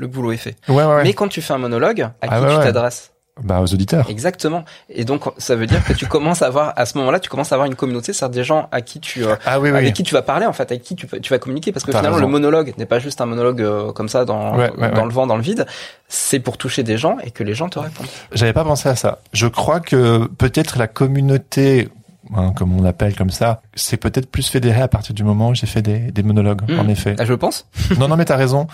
Le 0.01 0.07
boulot 0.07 0.31
est 0.31 0.37
fait. 0.37 0.55
ouais, 0.67 0.75
ouais, 0.75 0.85
ouais. 0.85 1.03
Mais 1.03 1.13
quand 1.13 1.27
tu 1.27 1.41
fais 1.41 1.53
un 1.53 1.59
monologue, 1.59 2.01
à 2.01 2.11
Ah 2.23 2.39
qui 2.41 2.55
tu 2.57 2.63
t'adresses 2.63 3.11
bah, 3.43 3.61
aux 3.61 3.71
auditeurs. 3.73 4.09
Exactement. 4.09 4.65
Et 4.89 5.05
donc 5.05 5.21
ça 5.37 5.55
veut 5.55 5.65
dire 5.67 5.83
que 5.85 5.93
tu 5.93 6.05
commences 6.05 6.41
à 6.41 6.47
avoir 6.47 6.73
à 6.75 6.85
ce 6.85 6.97
moment-là, 6.97 7.19
tu 7.19 7.29
commences 7.29 7.51
à 7.51 7.55
avoir 7.55 7.65
une 7.67 7.75
communauté, 7.75 8.13
c'est-à-dire 8.13 8.41
des 8.41 8.43
gens 8.43 8.67
à 8.71 8.81
qui 8.81 8.99
tu 8.99 9.23
euh, 9.23 9.35
Ah 9.45 9.59
oui, 9.59 9.69
oui. 9.71 9.77
avec 9.77 9.93
qui 9.93 10.03
tu 10.03 10.13
vas 10.13 10.21
parler 10.23 10.45
en 10.47 10.53
fait, 10.53 10.69
avec 10.71 10.83
qui 10.83 10.95
tu, 10.95 11.07
tu 11.07 11.29
vas 11.29 11.39
communiquer 11.39 11.71
parce 11.71 11.85
que 11.85 11.91
finalement 11.91 12.15
raison. 12.17 12.25
le 12.27 12.31
monologue 12.31 12.73
n'est 12.77 12.85
pas 12.85 12.99
juste 12.99 13.21
un 13.21 13.25
monologue 13.27 13.61
euh, 13.61 13.91
comme 13.93 14.09
ça 14.09 14.25
dans 14.25 14.55
Ouais, 14.57 14.69
ouais, 14.77 14.89
dans 14.91 14.97
ouais. 14.97 15.03
le 15.05 15.11
vent, 15.13 15.27
dans 15.27 15.37
le 15.37 15.43
vide. 15.43 15.65
C'est 16.09 16.39
pour 16.39 16.57
toucher 16.57 16.83
des 16.83 16.97
gens 16.97 17.17
et 17.23 17.31
que 17.31 17.43
les 17.43 17.53
gens 17.53 17.69
te 17.69 17.79
répondent. 17.79 18.07
J'avais 18.33 18.53
pas 18.53 18.63
pensé 18.65 18.89
à 18.89 18.95
ça. 18.95 19.19
Je 19.33 19.47
crois 19.47 19.79
que 19.79 20.25
peut-être 20.37 20.77
la 20.77 20.87
communauté, 20.87 21.87
hein, 22.35 22.51
comme 22.55 22.77
on 22.77 22.81
l'appelle 22.83 23.15
comme 23.15 23.31
ça, 23.31 23.61
c'est 23.75 23.97
peut-être 23.97 24.29
plus 24.29 24.49
fédéré 24.49 24.81
à 24.81 24.87
partir 24.89 25.15
du 25.15 25.23
moment 25.23 25.49
où 25.49 25.55
j'ai 25.55 25.67
fait 25.67 25.81
des, 25.81 26.11
des 26.11 26.23
monologues. 26.23 26.69
Hmm. 26.69 26.79
En 26.81 26.87
effet. 26.89 27.15
Ah, 27.17 27.25
je 27.25 27.33
pense. 27.33 27.65
non, 27.97 28.07
non, 28.09 28.17
mais 28.17 28.25
t'as 28.25 28.35
raison. 28.35 28.67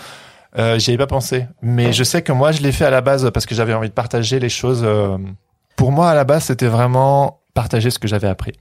Euh, 0.56 0.78
J'y 0.78 0.90
avais 0.92 0.98
pas 0.98 1.06
pensé. 1.06 1.46
Mais 1.62 1.92
je 1.92 2.04
sais 2.04 2.22
que 2.22 2.32
moi, 2.32 2.52
je 2.52 2.62
l'ai 2.62 2.72
fait 2.72 2.84
à 2.84 2.90
la 2.90 3.00
base 3.00 3.30
parce 3.32 3.44
que 3.46 3.54
j'avais 3.54 3.74
envie 3.74 3.88
de 3.88 3.94
partager 3.94 4.38
les 4.38 4.48
choses. 4.48 4.82
euh, 4.84 5.18
Pour 5.76 5.92
moi, 5.92 6.10
à 6.10 6.14
la 6.14 6.24
base, 6.24 6.44
c'était 6.44 6.68
vraiment 6.68 7.40
partager 7.54 7.90
ce 7.90 7.98
que 7.98 8.08
j'avais 8.08 8.28
appris. 8.28 8.52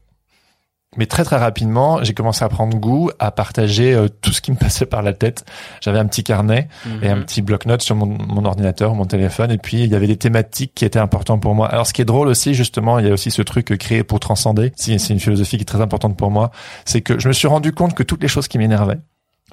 Mais 0.96 1.06
très 1.06 1.24
très 1.26 1.36
rapidement, 1.36 2.02
j'ai 2.04 2.14
commencé 2.14 2.44
à 2.46 2.50
prendre 2.50 2.76
goût 2.78 3.12
à 3.20 3.30
partager 3.32 3.94
euh, 3.94 4.08
tout 4.08 4.32
ce 4.32 4.42
qui 4.42 4.52
me 4.52 4.56
passait 4.58 4.86
par 4.86 5.02
la 5.02 5.14
tête. 5.14 5.46
J'avais 5.82 6.00
un 6.00 6.06
petit 6.06 6.24
carnet 6.24 6.70
et 7.04 7.10
un 7.10 7.18
Mhm. 7.18 7.24
petit 7.26 7.42
bloc-notes 7.42 7.82
sur 7.82 7.96
mon, 7.96 8.06
mon 8.06 8.46
ordinateur, 8.46 8.96
mon 8.96 9.06
téléphone, 9.06 9.52
et 9.52 9.58
puis 9.58 9.84
il 9.84 9.92
y 9.92 9.96
avait 9.96 10.08
des 10.08 10.16
thématiques 10.18 10.74
qui 10.74 10.86
étaient 10.86 10.98
importantes 11.00 11.42
pour 11.42 11.54
moi. 11.56 11.68
Alors 11.68 11.86
ce 11.86 11.94
qui 11.94 12.02
est 12.02 12.06
drôle 12.06 12.30
aussi, 12.30 12.54
justement, 12.54 13.00
il 13.00 13.06
y 13.08 13.10
a 13.10 13.14
aussi 13.14 13.32
ce 13.32 13.42
truc 13.42 13.72
euh, 13.72 13.76
créé 13.78 14.04
pour 14.04 14.20
transcender. 14.20 14.72
C'est 14.76 14.96
une 15.10 15.20
philosophie 15.20 15.58
qui 15.58 15.64
est 15.64 15.66
très 15.66 15.82
importante 15.82 16.18
pour 16.18 16.32
moi. 16.32 16.52
C'est 16.86 17.02
que 17.02 17.20
je 17.20 17.28
me 17.28 17.34
suis 17.34 17.48
rendu 17.48 17.74
compte 17.74 17.94
que 17.94 18.04
toutes 18.04 18.22
les 18.22 18.30
choses 18.30 18.48
qui 18.48 18.58
m'énervaient, 18.58 19.00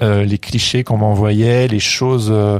euh, 0.02 0.24
les 0.24 0.38
clichés 0.38 0.84
qu'on 0.84 0.98
m'envoyait, 0.98 1.68
les 1.68 1.80
choses 1.80 2.28
euh, 2.32 2.58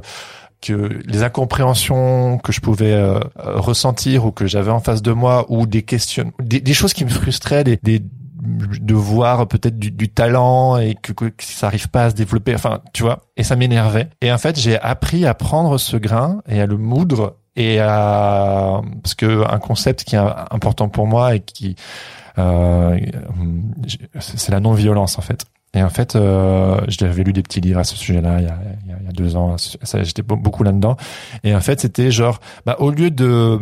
que 0.61 1.01
les 1.07 1.23
incompréhensions 1.23 2.39
que 2.39 2.53
je 2.53 2.61
pouvais 2.61 2.93
euh, 2.93 3.19
ressentir 3.37 4.25
ou 4.25 4.31
que 4.31 4.47
j'avais 4.47 4.71
en 4.71 4.81
face 4.81 5.03
de 5.03 5.13
moi, 5.13 5.45
ou 5.49 5.67
des 5.67 5.83
questions, 5.83 6.33
des, 6.41 6.61
des 6.61 6.75
choses 6.75 6.93
qui 6.93 7.05
me 7.05 7.11
frustraient, 7.11 7.65
des, 7.65 7.79
des 7.83 8.03
de 8.45 8.95
voir 8.95 9.49
peut-être 9.49 9.79
du, 9.79 9.91
du 9.91 10.09
talent 10.09 10.77
et 10.77 10.95
que, 10.95 11.13
que 11.13 11.31
ça 11.39 11.67
arrive 11.67 11.89
pas 11.89 12.05
à 12.05 12.11
se 12.11 12.15
développer. 12.15 12.55
Enfin 12.55 12.81
tu 12.93 13.03
vois 13.03 13.23
et 13.37 13.43
ça 13.43 13.57
m'énervait. 13.57 14.09
Et 14.21 14.33
en 14.33 14.39
fait 14.39 14.59
j'ai 14.59 14.79
appris 14.79 15.27
à 15.27 15.35
prendre 15.35 15.79
ce 15.79 15.97
grain 15.97 16.43
et 16.49 16.61
à 16.61 16.67
le 16.67 16.77
moudre 16.77 17.37
et 17.57 17.81
à 17.81 18.83
parce 19.03 19.15
que 19.15 19.51
un 19.51 19.59
concept 19.59 20.05
qui 20.05 20.17
est 20.17 20.23
important 20.51 20.89
pour 20.89 21.07
moi 21.07 21.35
et 21.35 21.41
qui 21.41 21.77
euh, 22.39 22.99
c'est 24.19 24.51
la 24.51 24.61
non-violence 24.61 25.19
en 25.19 25.23
fait 25.23 25.47
et 25.75 25.83
en 25.83 25.91
fait, 25.91 26.15
euh, 26.15 26.81
j'avais 26.89 27.25
lu 27.25 27.33
des 27.33 27.43
petits 27.43 27.61
livres 27.61 27.81
à 27.81 27.85
ce 27.85 27.97
sujet-là 27.97 28.41
il 28.41 28.45
y 28.45 28.49
a, 28.49 28.59
il 28.85 28.91
y 28.91 28.93
a, 28.93 28.97
il 29.01 29.07
y 29.07 29.09
a 29.09 29.13
deux 29.13 29.37
ans. 29.37 29.57
J'étais 30.03 30.23
beaucoup 30.23 30.63
là-dedans. 30.63 30.97
Et 31.43 31.55
en 31.55 31.61
fait, 31.61 31.81
c'était 31.81 32.11
genre, 32.11 32.41
bah, 32.65 32.77
au 32.79 32.91
lieu 32.91 33.11
de 33.11 33.59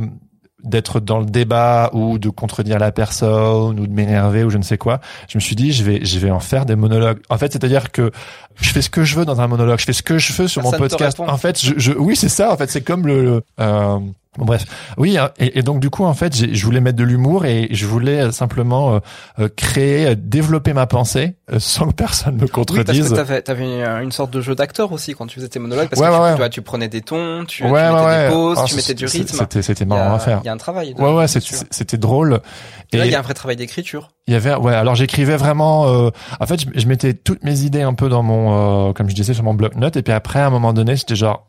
d'être 0.62 1.00
dans 1.00 1.18
le 1.18 1.26
débat 1.26 1.90
ou 1.92 2.18
de 2.18 2.28
contredire 2.28 2.78
la 2.78 2.92
personne 2.92 3.80
ou 3.80 3.86
de 3.86 3.92
m'énerver 3.92 4.44
ou 4.44 4.50
je 4.50 4.58
ne 4.58 4.62
sais 4.62 4.78
quoi, 4.78 5.00
je 5.28 5.36
me 5.36 5.40
suis 5.40 5.56
dit 5.56 5.72
je 5.72 5.82
vais 5.82 6.04
je 6.04 6.18
vais 6.20 6.30
en 6.30 6.38
faire 6.38 6.66
des 6.66 6.76
monologues. 6.76 7.18
En 7.30 7.38
fait, 7.38 7.52
c'est-à-dire 7.52 7.90
que 7.90 8.12
je 8.60 8.70
fais 8.70 8.82
ce 8.82 8.90
que 8.90 9.02
je 9.02 9.16
veux 9.16 9.24
dans 9.24 9.40
un 9.40 9.48
monologue, 9.48 9.80
je 9.80 9.84
fais 9.84 9.92
ce 9.92 10.04
que 10.04 10.18
je 10.18 10.32
veux 10.32 10.46
sur 10.46 10.62
Personne 10.62 10.80
mon 10.80 10.88
podcast. 10.88 11.18
En 11.20 11.36
fait, 11.36 11.60
je, 11.60 11.74
je 11.76 11.92
oui, 11.92 12.14
c'est 12.14 12.28
ça. 12.28 12.52
En 12.52 12.56
fait, 12.56 12.70
c'est 12.70 12.82
comme 12.82 13.06
le, 13.06 13.24
le, 13.24 13.42
euh, 13.60 13.98
Bon, 14.38 14.46
bref, 14.46 14.64
oui, 14.96 15.18
hein, 15.18 15.30
et, 15.38 15.58
et 15.58 15.62
donc 15.62 15.78
du 15.80 15.90
coup, 15.90 16.04
en 16.04 16.14
fait, 16.14 16.34
je 16.54 16.64
voulais 16.64 16.80
mettre 16.80 16.96
de 16.96 17.04
l'humour 17.04 17.44
et 17.44 17.68
je 17.70 17.84
voulais 17.84 18.22
euh, 18.22 18.30
simplement 18.32 18.94
euh, 18.94 18.98
euh, 19.40 19.48
créer, 19.54 20.16
développer 20.16 20.72
ma 20.72 20.86
pensée 20.86 21.36
euh, 21.52 21.58
sans 21.58 21.88
que 21.88 21.92
personne 21.92 22.36
me 22.36 22.44
Oui, 22.44 22.48
parce 22.50 22.66
contredise. 22.66 23.10
que 23.10 23.40
t'avais, 23.40 24.02
une, 24.02 24.10
sorte 24.10 24.30
de 24.30 24.40
jeu 24.40 24.54
d'acteur 24.54 24.90
aussi 24.92 25.12
quand 25.14 25.26
tu 25.26 25.34
faisais 25.34 25.48
tes 25.50 25.58
monologues, 25.58 25.88
parce 25.90 26.00
Ouais, 26.00 26.08
que 26.08 26.36
tu, 26.36 26.42
ouais, 26.42 26.48
tu 26.48 26.62
prenais 26.62 26.88
des 26.88 27.02
tons, 27.02 27.44
tu, 27.46 27.58
tu 27.58 27.64
mettais 27.64 28.22
des 28.24 28.28
pauses, 28.34 28.58
Ah, 28.58 28.64
tu 28.66 28.74
mettais 28.74 28.94
du 28.94 29.04
rythme. 29.04 29.36
C'était, 29.36 29.60
c'était 29.60 29.84
marrant 29.84 30.12
a, 30.12 30.16
à 30.16 30.18
faire. 30.18 30.40
il 30.42 30.46
y 30.46 30.48
a 30.48 30.52
un 30.52 30.56
travail. 30.56 30.94
de- 30.94 31.02
Ouais, 31.02 31.12
ouais, 31.12 31.28
c'était, 31.28 31.98
drôle. 31.98 32.40
Et 32.92 32.96
là, 32.96 33.04
il 33.04 33.12
y 33.12 33.14
a 33.14 33.18
un 33.18 33.22
vrai 33.22 33.34
travail 33.34 33.56
d'écriture. 33.56 34.12
il 34.28 34.32
y 34.32 34.36
avait, 34.36 34.54
ouais, 34.54 34.74
alors 34.74 34.94
j'écrivais 34.94 35.36
vraiment. 35.36 35.88
euh, 35.88 36.08
en 36.40 36.46
fait, 36.46 36.58
je, 36.62 36.66
je 36.80 36.86
mettais 36.86 37.12
toutes 37.12 37.44
mes 37.44 37.60
idées 37.60 37.82
un 37.82 37.92
peu 37.92 38.08
dans 38.08 38.22
mon, 38.22 38.88
euh, 38.88 38.92
comme 38.94 39.10
je 39.10 39.14
disais, 39.14 39.34
sur 39.34 39.44
mon 39.44 39.52
bloc-notes. 39.52 39.98
Et 39.98 40.02
puis 40.02 40.14
après, 40.14 40.40
à 40.40 40.46
un 40.46 40.50
moment 40.50 40.72
donné, 40.72 40.96
c'était 40.96 41.16
genre, 41.16 41.48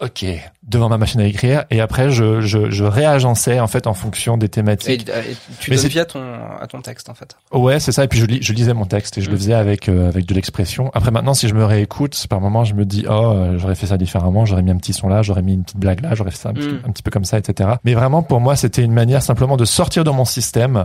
ok 0.00 0.26
devant 0.62 0.90
ma 0.90 0.98
machine 0.98 1.20
à 1.22 1.24
écrire 1.26 1.64
et 1.70 1.80
après 1.80 2.10
je 2.10 2.42
je, 2.42 2.70
je 2.70 2.84
réagençais 2.84 3.60
en 3.60 3.66
fait 3.66 3.86
en 3.86 3.94
fonction 3.94 4.36
des 4.36 4.48
thématiques. 4.50 5.08
et 5.08 5.36
tu 5.60 5.70
Mais 5.70 5.76
donnes 5.76 5.82
c'est- 5.82 5.88
vie 5.88 6.00
à 6.00 6.04
ton, 6.04 6.22
à 6.60 6.66
ton 6.66 6.82
texte, 6.82 7.08
en 7.08 7.14
fait. 7.14 7.34
Ouais, 7.52 7.80
c'est 7.80 7.92
ça. 7.92 8.04
Et 8.04 8.08
puis 8.08 8.18
je, 8.18 8.26
lis, 8.26 8.38
je 8.42 8.52
lisais 8.52 8.74
mon 8.74 8.84
texte 8.84 9.16
et 9.16 9.22
je 9.22 9.30
le 9.30 9.36
Mm. 9.36 9.38
faisais 9.38 9.54
avec 9.54 9.88
euh, 9.88 10.08
avec 10.08 10.26
de 10.26 10.34
l'expression. 10.34 10.90
Après 10.92 11.10
maintenant, 11.10 11.32
si 11.34 11.48
je 11.48 11.54
me 11.54 11.64
réécoute, 11.64 12.26
par 12.28 12.40
moment, 12.42 12.64
je 12.64 12.74
me 12.74 12.84
dis 12.84 13.06
oh, 13.08 13.12
euh, 13.12 13.58
j'aurais 13.58 13.74
fait 13.74 13.86
ça 13.86 13.96
différemment. 13.96 14.44
J'aurais 14.44 14.62
mis 14.62 14.70
un 14.70 14.76
petit 14.76 14.92
son 14.92 15.08
là, 15.08 15.22
j'aurais 15.22 15.42
mis 15.42 15.54
une 15.54 15.62
petite 15.64 15.78
blague 15.78 16.02
là, 16.02 16.14
j'aurais 16.14 16.30
fait 16.30 16.36
ça 16.38 16.48
un, 16.50 16.54
petit, 16.54 16.68
Mm. 16.68 16.80
un 16.86 16.90
petit 16.90 17.02
peu 17.02 17.10
comme 17.10 17.24
ça, 17.24 17.38
etc. 17.38 17.70
Mais 17.84 17.94
vraiment, 17.94 18.22
pour 18.22 18.40
moi, 18.40 18.54
c'était 18.56 18.82
une 18.82 18.92
manière 18.92 19.22
simplement 19.22 19.56
de 19.56 19.64
sortir 19.64 20.04
de 20.04 20.10
mon 20.10 20.24
système 20.26 20.84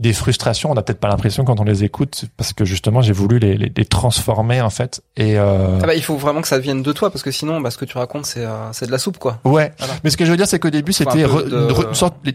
des 0.00 0.12
frustrations. 0.12 0.70
On 0.70 0.74
n'a 0.74 0.82
peut-être 0.82 1.00
pas 1.00 1.08
l'impression 1.08 1.44
quand 1.44 1.60
on 1.60 1.64
les 1.64 1.84
écoute 1.84 2.24
parce 2.36 2.52
que 2.52 2.64
justement, 2.64 3.00
j'ai 3.02 3.12
voulu 3.12 3.38
les, 3.38 3.56
les, 3.56 3.72
les 3.76 3.84
transformer 3.84 4.60
en 4.60 4.70
fait. 4.70 5.02
Et 5.16 5.38
euh, 5.38 5.78
Ah 5.82 5.86
bah, 5.86 5.94
il 5.94 6.02
faut 6.02 6.16
vraiment 6.16 6.40
que 6.42 6.48
ça 6.48 6.58
vienne 6.58 6.82
de 6.82 6.92
toi, 6.92 7.10
parce 7.10 7.22
que 7.22 7.30
sinon, 7.30 7.60
bah, 7.60 7.70
ce 7.70 7.78
que 7.78 7.84
tu 7.84 7.96
racontes, 7.98 8.26
c'est, 8.26 8.44
euh, 8.44 8.72
c'est 8.72 8.86
de 8.86 8.90
la 8.92 8.98
soupe, 8.98 9.18
quoi. 9.18 9.38
Ouais, 9.44 9.72
Voilà. 9.78 9.94
mais 10.02 10.10
ce 10.10 10.16
que 10.16 10.24
je 10.24 10.30
veux 10.30 10.36
dire, 10.36 10.46
c'est 10.48 10.58
qu'au 10.58 10.70
début, 10.70 10.92
c'était 10.92 11.22
de- 11.22 11.68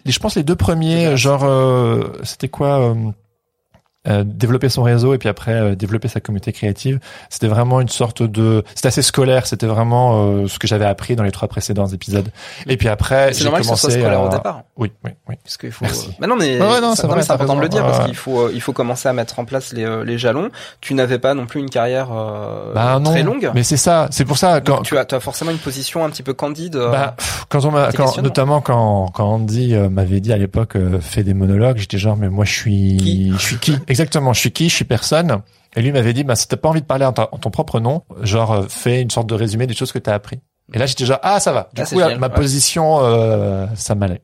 je 0.05 0.20
pense 0.20 0.36
les 0.36 0.43
deux 0.43 0.53
De 0.53 0.57
premiers, 0.57 1.05
base. 1.07 1.16
genre, 1.16 1.43
euh, 1.43 2.03
c'était 2.24 2.49
quoi 2.49 2.95
euh, 4.10 4.24
développer 4.26 4.70
son 4.70 4.84
réseau 4.84 5.14
et 5.14 5.18
puis 5.18 5.30
après 5.30 5.53
euh, 5.53 5.76
développer 5.76 6.07
sa 6.07 6.20
communauté 6.20 6.51
créative. 6.51 6.99
C'était 7.30 7.47
vraiment 7.47 7.82
une 7.82 7.88
sorte 7.89 8.24
de, 8.24 8.64
c'était 8.76 8.88
assez 8.88 9.01
scolaire. 9.01 9.45
C'était 9.47 9.66
vraiment 9.68 10.24
euh, 10.26 10.47
ce 10.47 10.60
que 10.60 10.68
j'avais 10.68 10.86
appris 10.86 11.16
dans 11.16 11.24
les 11.24 11.32
trois 11.32 11.47
précédents 11.47 11.88
épisodes. 11.88 12.30
Et 12.68 12.78
puis 12.78 12.88
après, 12.88 13.34
C'est 13.34 13.39
j'ai 13.39 13.43
normal 13.45 13.62
que 13.62 13.66
ce 13.66 13.70
commencé 13.70 13.82
soit 13.91 13.91
scolaire 13.99 14.20
à... 14.20 14.26
au 14.26 14.30
départ. 14.30 14.64
Oui, 14.78 14.91
oui, 15.05 15.12
oui. 15.28 15.36
Parce 15.43 15.57
qu'il 15.57 15.72
faut. 15.72 15.86
Merci. 15.86 16.10
Bah 16.20 16.28
non, 16.28 16.36
mais 16.38 16.60
Ouais, 16.60 16.68
ouais, 16.68 16.82
non, 16.82 16.95
ça- 16.95 17.07
c'est 17.22 17.32
important 17.32 17.55
de 17.55 17.62
le 17.62 17.70
dire 17.70 17.84
parce 17.84 17.99
Ouais. 17.99 18.05
qu'il 18.05 18.16
faut, 18.16 18.39
euh, 18.41 18.51
il 18.53 18.62
faut 18.62 18.74
commencer 18.74 19.07
à 19.10 19.14
mettre 19.14 19.39
en 19.39 19.45
place 19.45 19.74
les, 19.74 19.84
euh, 19.84 20.03
les 20.03 20.18
jalons. 20.18 20.49
Tu 20.82 20.93
n'avais 20.93 21.20
pas 21.20 21.34
non 21.34 21.45
plus 21.45 21.60
une 21.60 21.70
carrière 21.70 22.10
euh, 22.14 22.74
Bah 22.74 22.99
non, 22.99 23.10
très 23.12 23.24
longue. 23.24 23.51
mais 23.53 23.64
c'est 23.64 23.78
ça. 23.78 24.07
C'est 24.12 24.26
pour 24.26 24.38
ça 24.38 24.60
Donc 24.62 24.78
quand. 24.78 24.82
tu 24.84 24.97
as, 24.97 25.05
tu 25.05 25.16
as 25.16 25.20
forcément 25.20 25.51
une 25.51 25.57
position 25.57 26.03
un 26.05 26.10
petit 26.10 26.24
peu 26.24 26.34
candide. 26.34 26.76
Bah, 26.78 27.16
quand 27.49 27.66
on 27.66 27.72
m'a, 27.72 27.89
notamment 28.22 28.62
quand, 28.62 29.07
quand 29.14 29.26
Andy 29.26 29.76
euh, 29.76 29.89
m'avait 29.89 30.20
dit 30.22 30.32
à 30.34 30.38
l'époque, 30.38 30.76
euh, 30.76 30.99
fais 31.01 31.24
des 31.24 31.34
monologues, 31.34 31.78
j'étais 31.78 31.97
genre, 31.97 32.16
mais 32.18 32.30
moi, 32.30 32.45
je 32.45 32.53
suis, 32.53 32.97
Qui? 32.97 33.32
je 33.34 33.38
suis 33.38 33.57
qui? 33.57 33.78
Exactement, 34.00 34.32
je 34.32 34.39
suis 34.39 34.52
qui? 34.52 34.70
Je 34.70 34.76
suis 34.76 34.86
personne. 34.86 35.41
Et 35.76 35.82
lui 35.82 35.91
m'avait 35.91 36.14
dit, 36.14 36.24
bah, 36.24 36.36
si 36.38 36.47
t'as 36.47 36.56
pas 36.56 36.70
envie 36.70 36.80
de 36.82 36.86
parler 36.86 37.04
en, 37.06 37.12
ta- 37.12 37.28
en 37.34 37.38
ton 37.38 37.50
propre 37.52 37.80
nom, 37.82 38.04
genre, 38.22 38.52
euh, 38.54 38.66
fais 38.70 39.02
une 39.02 39.10
sorte 39.12 39.28
de 39.28 39.36
résumé 39.36 39.68
des 39.68 39.74
choses 39.74 39.91
que 39.91 40.00
t'as 40.00 40.14
appris. 40.14 40.39
Et 40.74 40.78
là, 40.80 40.86
j'étais 40.86 41.06
genre, 41.06 41.20
ah, 41.22 41.39
ça 41.41 41.52
va. 41.52 41.70
Du 41.74 41.82
Ah, 41.82 41.86
coup, 41.86 41.95
ma 42.18 42.28
ouais. 42.28 42.34
position, 42.34 43.00
euh, 43.04 43.66
ça 43.76 43.95
m'allait. 43.95 44.22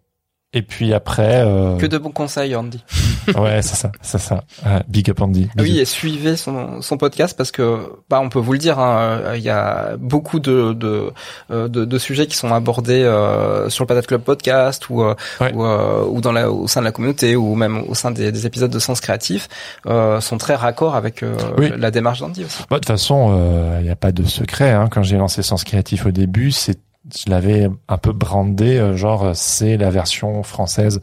Et 0.54 0.62
puis 0.62 0.94
après, 0.94 1.42
euh, 1.46 1.76
que 1.76 1.86
de 1.88 1.98
bons 1.98 2.12
conseils, 2.12 2.56
Andy. 2.56 2.82
ouais, 3.38 3.62
c'est 3.62 3.76
ça, 3.76 3.92
c'est 4.02 4.18
ça. 4.20 4.44
Ouais, 4.66 4.82
big 4.88 5.10
up 5.10 5.22
Andy. 5.22 5.50
Ah 5.58 5.62
oui, 5.62 5.80
et 5.80 5.86
suivez 5.86 6.36
son, 6.36 6.82
son 6.82 6.98
podcast 6.98 7.36
parce 7.38 7.52
que, 7.52 7.80
bah, 8.10 8.20
on 8.22 8.30
peut 8.30 8.40
vous 8.40 8.54
le 8.54 8.60
dire, 8.60 8.80
hein, 8.80 8.98
euh, 9.26 9.34
il 9.38 9.44
y 9.44 9.50
a 9.50 9.96
beaucoup 9.98 10.40
de 10.40 10.74
de, 10.74 11.12
euh, 11.52 11.68
de, 11.68 11.86
de 11.86 11.98
sujets 11.98 12.28
qui 12.28 12.36
sont 12.38 12.54
abordés 12.54 13.04
euh, 13.04 13.70
sur 13.70 13.84
le 13.84 13.88
Patate 13.88 14.08
Club 14.08 14.22
podcast 14.22 14.90
ou 14.90 15.02
euh, 15.02 15.16
Ouais. 15.42 15.54
ou, 15.54 15.64
euh, 15.66 16.06
ou 16.08 16.22
dans 16.22 16.32
la 16.32 16.52
au 16.52 16.68
sein 16.68 16.82
de 16.82 16.86
la 16.86 16.92
communauté 16.92 17.36
ou 17.36 17.56
même 17.56 17.84
au 17.88 17.96
sein 17.96 18.12
des, 18.12 18.32
des 18.32 18.46
épisodes 18.46 18.72
de 18.72 18.80
Sens 18.80 19.02
Créatif 19.02 19.48
euh, 19.88 20.22
sont 20.22 20.38
très 20.38 20.56
raccords 20.56 20.96
avec 20.96 21.24
euh, 21.24 21.36
Oui. 21.58 21.72
la 21.78 21.92
démarche 21.92 22.20
d'Andy 22.20 22.46
aussi. 22.46 22.64
Bah, 22.70 22.76
de 22.78 22.82
toute 22.82 22.88
façon, 22.88 23.78
il 23.80 23.84
n'y 23.86 23.90
a 23.92 23.96
pas 23.96 24.12
de 24.12 24.24
secret. 24.24 24.72
Hein. 24.72 24.88
Quand 24.92 25.04
j'ai 25.04 25.18
lancé 25.18 25.42
Sens 25.44 25.64
Créatif 25.64 26.06
au 26.06 26.12
début, 26.12 26.52
c'est, 26.52 26.80
je 27.16 27.30
l'avais 27.30 27.70
un 27.88 27.98
peu 27.98 28.12
brandé, 28.14 28.92
genre 28.96 29.32
c'est 29.34 29.78
la 29.78 29.90
version 29.90 30.44
française 30.44 31.02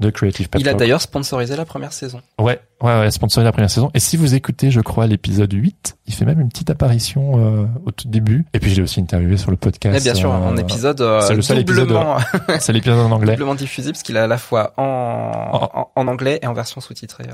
de 0.00 0.10
Creative 0.10 0.48
Pep 0.48 0.60
Il 0.60 0.68
a 0.68 0.74
d'ailleurs 0.74 1.00
sponsorisé 1.00 1.56
la 1.56 1.64
première 1.64 1.92
saison. 1.92 2.20
Ouais, 2.38 2.60
ouais, 2.82 2.98
ouais, 3.00 3.10
sponsorisé 3.10 3.44
la 3.44 3.52
première 3.52 3.70
saison. 3.70 3.90
Et 3.94 4.00
si 4.00 4.16
vous 4.16 4.34
écoutez, 4.34 4.70
je 4.70 4.80
crois, 4.80 5.06
l'épisode 5.06 5.52
8, 5.52 5.96
il 6.06 6.14
fait 6.14 6.24
même 6.24 6.40
une 6.40 6.48
petite 6.48 6.70
apparition 6.70 7.38
euh, 7.62 7.66
au 7.86 7.90
tout 7.90 8.08
début. 8.08 8.44
Et 8.54 8.60
puis 8.60 8.70
je 8.70 8.76
l'ai 8.76 8.82
aussi 8.82 9.00
interviewé 9.00 9.36
sur 9.36 9.50
le 9.50 9.56
podcast. 9.56 10.02
Bien 10.02 10.14
sûr, 10.14 10.32
euh, 10.32 10.36
en 10.38 10.56
épisode 10.56 11.00
euh, 11.00 11.20
c'est 11.20 11.34
le 11.34 11.42
seul 11.42 11.58
épisode, 11.58 11.88
doublement, 11.88 12.16
C'est 12.58 12.72
l'épisode 12.72 12.98
en 12.98 13.10
anglais. 13.12 13.32
doublement 13.36 13.54
diffusé 13.54 13.92
parce 13.92 14.02
qu'il 14.02 14.16
est 14.16 14.20
à 14.20 14.26
la 14.26 14.38
fois 14.38 14.74
en, 14.76 15.70
en, 15.74 15.90
en 15.94 16.08
anglais 16.08 16.38
et 16.42 16.46
en 16.46 16.54
version 16.54 16.80
sous-titrée. 16.80 17.24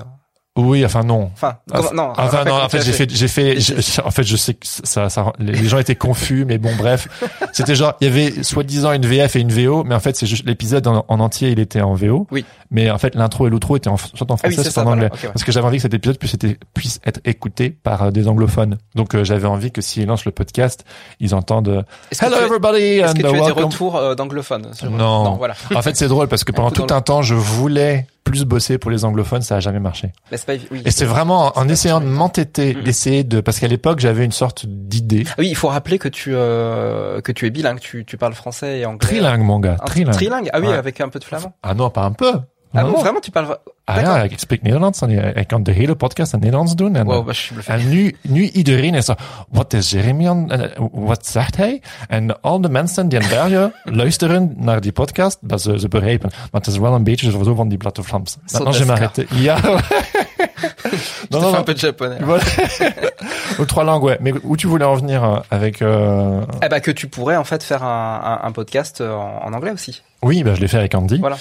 Oui, 0.64 0.84
enfin 0.84 1.02
non. 1.02 1.30
Enfin, 1.34 1.56
comment- 1.72 1.92
non. 1.92 2.12
Enfin 2.16 2.44
non, 2.44 2.54
en 2.54 2.68
fait 2.68 2.82
j'ai 2.82 2.92
fait, 2.92 3.08
j'ai 3.14 3.28
fait, 3.28 3.56
en 4.04 4.11
fait 4.11 4.22
je 4.22 4.36
sais 4.36 4.54
que 4.54 4.66
ça, 4.66 5.08
ça, 5.08 5.32
les 5.38 5.66
gens 5.68 5.78
étaient 5.78 5.96
confus, 5.96 6.44
mais 6.44 6.58
bon 6.58 6.70
bref, 6.76 7.08
c'était 7.52 7.74
genre 7.74 7.94
il 8.00 8.06
y 8.06 8.11
avait 8.11 8.42
soi-disant 8.42 8.92
une 8.92 9.06
VF 9.06 9.36
et 9.36 9.40
une 9.40 9.52
VO, 9.52 9.84
mais 9.84 9.94
en 9.94 10.00
fait 10.00 10.16
c'est 10.16 10.26
juste 10.26 10.46
l'épisode 10.46 10.86
en, 10.86 11.04
en 11.08 11.20
entier 11.20 11.50
il 11.50 11.58
était 11.58 11.80
en 11.80 11.94
VO, 11.94 12.26
Oui. 12.30 12.44
mais 12.70 12.90
en 12.90 12.98
fait 12.98 13.14
l'intro 13.14 13.46
et 13.46 13.50
l'outro 13.50 13.76
étaient 13.76 13.88
en, 13.88 13.96
soit 13.96 14.30
en 14.30 14.34
Ah 14.34 14.38
oui, 14.44 14.52
français 14.54 14.56
c'est 14.68 14.70
soit 14.74 14.82
ça, 14.82 14.88
en 14.88 14.92
anglais, 14.92 15.08
voilà, 15.08 15.14
ok, 15.14 15.22
ouais. 15.24 15.28
parce 15.32 15.44
que 15.44 15.52
j'avais 15.52 15.66
envie 15.66 15.76
que 15.78 15.82
cet 15.82 15.94
épisode 15.94 16.18
puisse 16.18 16.34
être, 16.34 16.46
puisse 16.74 17.00
être 17.04 17.20
écouté 17.24 17.70
par 17.70 18.02
euh, 18.02 18.11
des 18.11 18.28
anglophones, 18.28 18.78
donc 18.94 19.14
euh, 19.14 19.24
j'avais 19.24 19.48
envie 19.48 19.72
que 19.72 19.80
s'ils 19.80 20.06
lancent 20.06 20.24
le 20.24 20.32
podcast, 20.32 20.84
ils 21.20 21.34
entendent 21.34 21.68
euh, 21.68 21.82
Hello 22.20 22.36
tu 22.38 22.44
everybody 22.44 22.80
Est-ce 22.82 23.11
and 23.11 23.14
que 23.14 23.18
tu 23.20 23.26
as 23.26 23.32
des 23.46 23.50
retours 23.52 23.96
euh, 23.96 24.14
d'anglophones 24.14 24.70
Non. 24.84 25.24
non, 25.24 25.36
voilà. 25.36 25.54
En 25.74 25.82
fait 25.82 25.96
c'est 25.96 26.08
drôle 26.08 26.28
parce 26.28 26.44
que 26.44 26.52
pendant 26.61 26.70
tout 26.70 26.86
un 26.94 27.00
temps 27.00 27.22
je 27.22 27.34
voulais 27.34 28.06
plus 28.25 28.45
bosser 28.45 28.79
pour 28.79 28.91
les 28.91 29.05
anglophones, 29.05 29.43
ça 29.43 29.57
a 29.57 29.61
jamais 29.61 29.81
marché. 29.81 30.12
Mais 30.31 30.37
c'est 30.37 30.47
pas 30.47 30.53
oui. 30.71 30.83
Et 30.85 30.91
c'est 30.91 31.05
vraiment 31.05 31.53
en 31.59 31.68
essayant 31.68 32.01
de 32.01 32.07
m'entêter, 32.07 32.75
Mhm. 32.75 32.83
d'essayer 32.83 33.25
de, 33.25 33.41
parce 33.41 33.59
qu'à 33.59 33.66
l'époque 33.68 33.99
j'avais 34.01 34.25
une 34.25 34.33
sorte 34.33 34.66
d'idée. 34.66 35.25
Ah 35.31 35.35
Oui, 35.39 35.49
il 35.49 35.57
faut 35.57 35.68
rappeler 35.68 35.99
que 35.99 36.09
tu 36.09 36.33
euh, 36.35 37.21
que 37.21 37.33
tu 37.33 37.47
es 37.47 37.51
bilingue, 37.51 37.81
tu 37.81 38.05
tu 38.05 38.16
parles 38.16 38.35
français 38.35 38.81
et 38.81 38.87
anglais. 38.87 38.99
Trilingue, 39.07 39.41
mon 39.43 39.59
gars, 39.59 39.77
Un- 39.81 39.85
trilingue. 39.85 40.14
Trilingue. 40.14 40.51
Ah 40.53 40.61
oui, 40.61 40.68
Ouais. 40.68 40.75
avec 40.75 41.01
un 41.01 41.09
peu 41.09 41.18
de 41.18 41.25
flamand. 41.25 41.53
Ah 41.62 41.75
non, 41.75 41.91
pas 41.91 42.03
un 42.05 42.12
peu. 42.12 42.33
Ah 42.73 42.83
Non, 42.83 42.89
bon, 42.91 42.93
non. 42.93 43.01
vraiment, 43.03 43.21
tu 43.21 43.31
parles. 43.31 43.57
Ah 43.85 44.01
ja, 44.01 44.23
ik 44.23 44.39
spreek 44.39 44.62
Nederlands 44.62 45.01
en 45.01 45.37
ik 45.37 45.47
kan 45.47 45.62
de 45.62 45.73
hele 45.73 45.95
podcast 45.97 46.33
in 46.33 46.39
Nederlands 46.39 46.75
doen. 46.75 46.97
En, 46.97 47.07
Wow, 47.07 47.31
en 47.66 47.89
nu, 47.89 48.16
nu 48.23 48.43
iedereen 48.49 48.95
is 48.95 49.05
zo, 49.05 49.14
wat 49.49 49.73
is 49.73 49.91
Jeremy 49.91 50.29
aan, 50.29 50.51
eh, 50.51 50.79
wat 50.93 51.27
zegt 51.27 51.57
hij? 51.57 51.83
En 52.09 52.41
al 52.41 52.61
de 52.61 52.68
mensen 52.68 53.09
die 53.09 53.21
in 53.21 53.29
België 53.29 53.73
luisteren 54.03 54.53
naar 54.57 54.81
die 54.81 54.93
podcast, 54.93 55.39
dat 55.41 55.62
ze, 55.62 55.79
ze 55.79 55.89
begrijpen. 55.89 56.31
Maar 56.33 56.61
het 56.61 56.66
is 56.66 56.79
wel 56.79 56.95
een 56.95 57.05
beetje 57.05 57.31
zo 57.31 57.55
van 57.55 57.68
die 57.68 57.79
platte 57.79 58.03
Vlaams. 58.03 58.37
Maintenant, 58.53 58.77
je 58.77 58.83
Sodaska. 58.83 59.01
m'arrête. 59.09 59.27
Ja. 59.43 59.59
Je 60.91 61.27
te 61.29 61.39
fais 61.41 61.55
un 61.59 61.62
peu 61.64 61.75
de 61.75 61.79
japonais. 61.79 62.18
là. 62.21 62.27
Voilà. 62.27 62.43
Aux 63.59 63.64
trois 63.66 63.85
langues, 63.85 64.03
ouais. 64.05 64.18
Mais 64.21 64.33
où 64.43 64.57
tu 64.57 64.66
voulais 64.66 64.85
en 64.87 64.95
venir 64.97 65.23
euh, 65.25 65.39
avec... 65.51 65.81
Euh... 65.83 66.41
Eh 66.62 66.68
bah 66.68 66.81
que 66.81 66.91
tu 66.93 67.07
pourrais 67.09 67.37
en 67.37 67.45
fait 67.45 67.62
faire 67.62 67.83
un, 67.83 68.21
un, 68.43 68.47
un 68.49 68.53
podcast 68.53 69.01
euh, 69.01 69.12
en, 69.14 69.43
en 69.47 69.53
anglais 69.53 69.71
aussi. 69.73 70.03
Oui, 70.23 70.43
bah, 70.43 70.55
je 70.55 70.61
l'ai 70.61 70.68
fait 70.68 70.79
avec 70.79 70.95
Andy. 70.95 71.18
Voilà. 71.18 71.37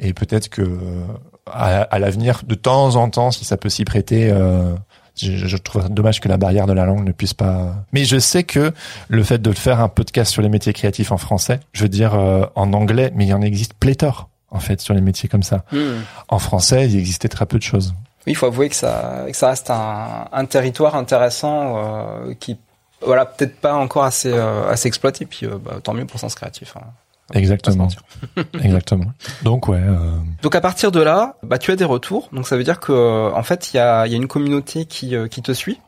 Et 0.00 0.12
peut-être 0.12 0.48
que 0.48 0.62
euh, 0.62 1.04
à, 1.46 1.82
à 1.82 1.98
l'avenir, 1.98 2.42
de 2.46 2.54
temps 2.54 2.96
en 2.96 3.08
temps, 3.10 3.30
si 3.30 3.44
ça 3.44 3.56
peut 3.56 3.68
s'y 3.68 3.84
prêter, 3.84 4.30
euh, 4.30 4.74
je, 5.16 5.32
je 5.46 5.56
trouve 5.56 5.88
dommage 5.88 6.20
que 6.20 6.28
la 6.28 6.36
barrière 6.36 6.66
de 6.66 6.72
la 6.72 6.84
langue 6.84 7.04
ne 7.04 7.12
puisse 7.12 7.34
pas. 7.34 7.74
Mais 7.92 8.04
je 8.04 8.18
sais 8.18 8.42
que 8.44 8.72
le 9.08 9.22
fait 9.22 9.40
de 9.40 9.52
faire 9.52 9.80
un 9.80 9.88
podcast 9.88 10.32
sur 10.32 10.42
les 10.42 10.48
métiers 10.48 10.72
créatifs 10.72 11.12
en 11.12 11.16
français, 11.18 11.60
je 11.72 11.82
veux 11.82 11.88
dire 11.88 12.14
euh, 12.14 12.44
en 12.54 12.72
anglais, 12.72 13.12
mais 13.14 13.24
il 13.24 13.28
y 13.28 13.32
en 13.34 13.42
existe 13.42 13.74
pléthore 13.74 14.28
en 14.50 14.60
fait 14.60 14.80
sur 14.80 14.94
les 14.94 15.00
métiers 15.00 15.28
comme 15.28 15.42
ça. 15.42 15.64
Hmm. 15.72 16.00
En 16.28 16.38
français, 16.38 16.86
il 16.88 16.96
existait 16.98 17.28
très 17.28 17.46
peu 17.46 17.58
de 17.58 17.62
choses. 17.62 17.94
Oui, 18.26 18.32
il 18.32 18.36
faut 18.36 18.46
avouer 18.46 18.68
que 18.70 18.76
ça 18.76 19.24
que 19.26 19.36
ça 19.36 19.48
reste 19.48 19.68
un, 19.70 20.28
un 20.32 20.44
territoire 20.46 20.94
intéressant 20.96 21.74
euh, 21.76 22.34
qui 22.40 22.56
voilà 23.04 23.26
peut-être 23.26 23.56
pas 23.60 23.74
encore 23.74 24.04
assez 24.04 24.32
euh, 24.32 24.68
assez 24.70 24.88
exploité. 24.88 25.26
Puis 25.26 25.46
bah, 25.46 25.74
tant 25.82 25.92
mieux 25.92 26.06
pour 26.06 26.18
Sens 26.18 26.34
Créatif. 26.34 26.74
hein. 26.76 26.86
Exactement, 27.32 27.88
exactement. 28.62 29.12
Donc 29.42 29.68
ouais. 29.68 29.78
euh, 29.80 30.10
Donc 30.42 30.54
à 30.54 30.60
partir 30.60 30.92
de 30.92 31.00
là, 31.00 31.36
bah 31.42 31.58
tu 31.58 31.70
as 31.70 31.76
des 31.76 31.84
retours. 31.84 32.28
Donc 32.32 32.46
ça 32.46 32.56
veut 32.56 32.64
dire 32.64 32.80
que 32.80 32.92
euh, 32.92 33.30
en 33.32 33.42
fait 33.42 33.72
il 33.72 33.78
y 33.78 33.80
a 33.80 34.06
y 34.06 34.12
a 34.14 34.16
une 34.16 34.28
communauté 34.28 34.84
qui 34.84 35.16
euh, 35.16 35.26
qui 35.26 35.40
te 35.42 35.52
suit. 35.52 35.80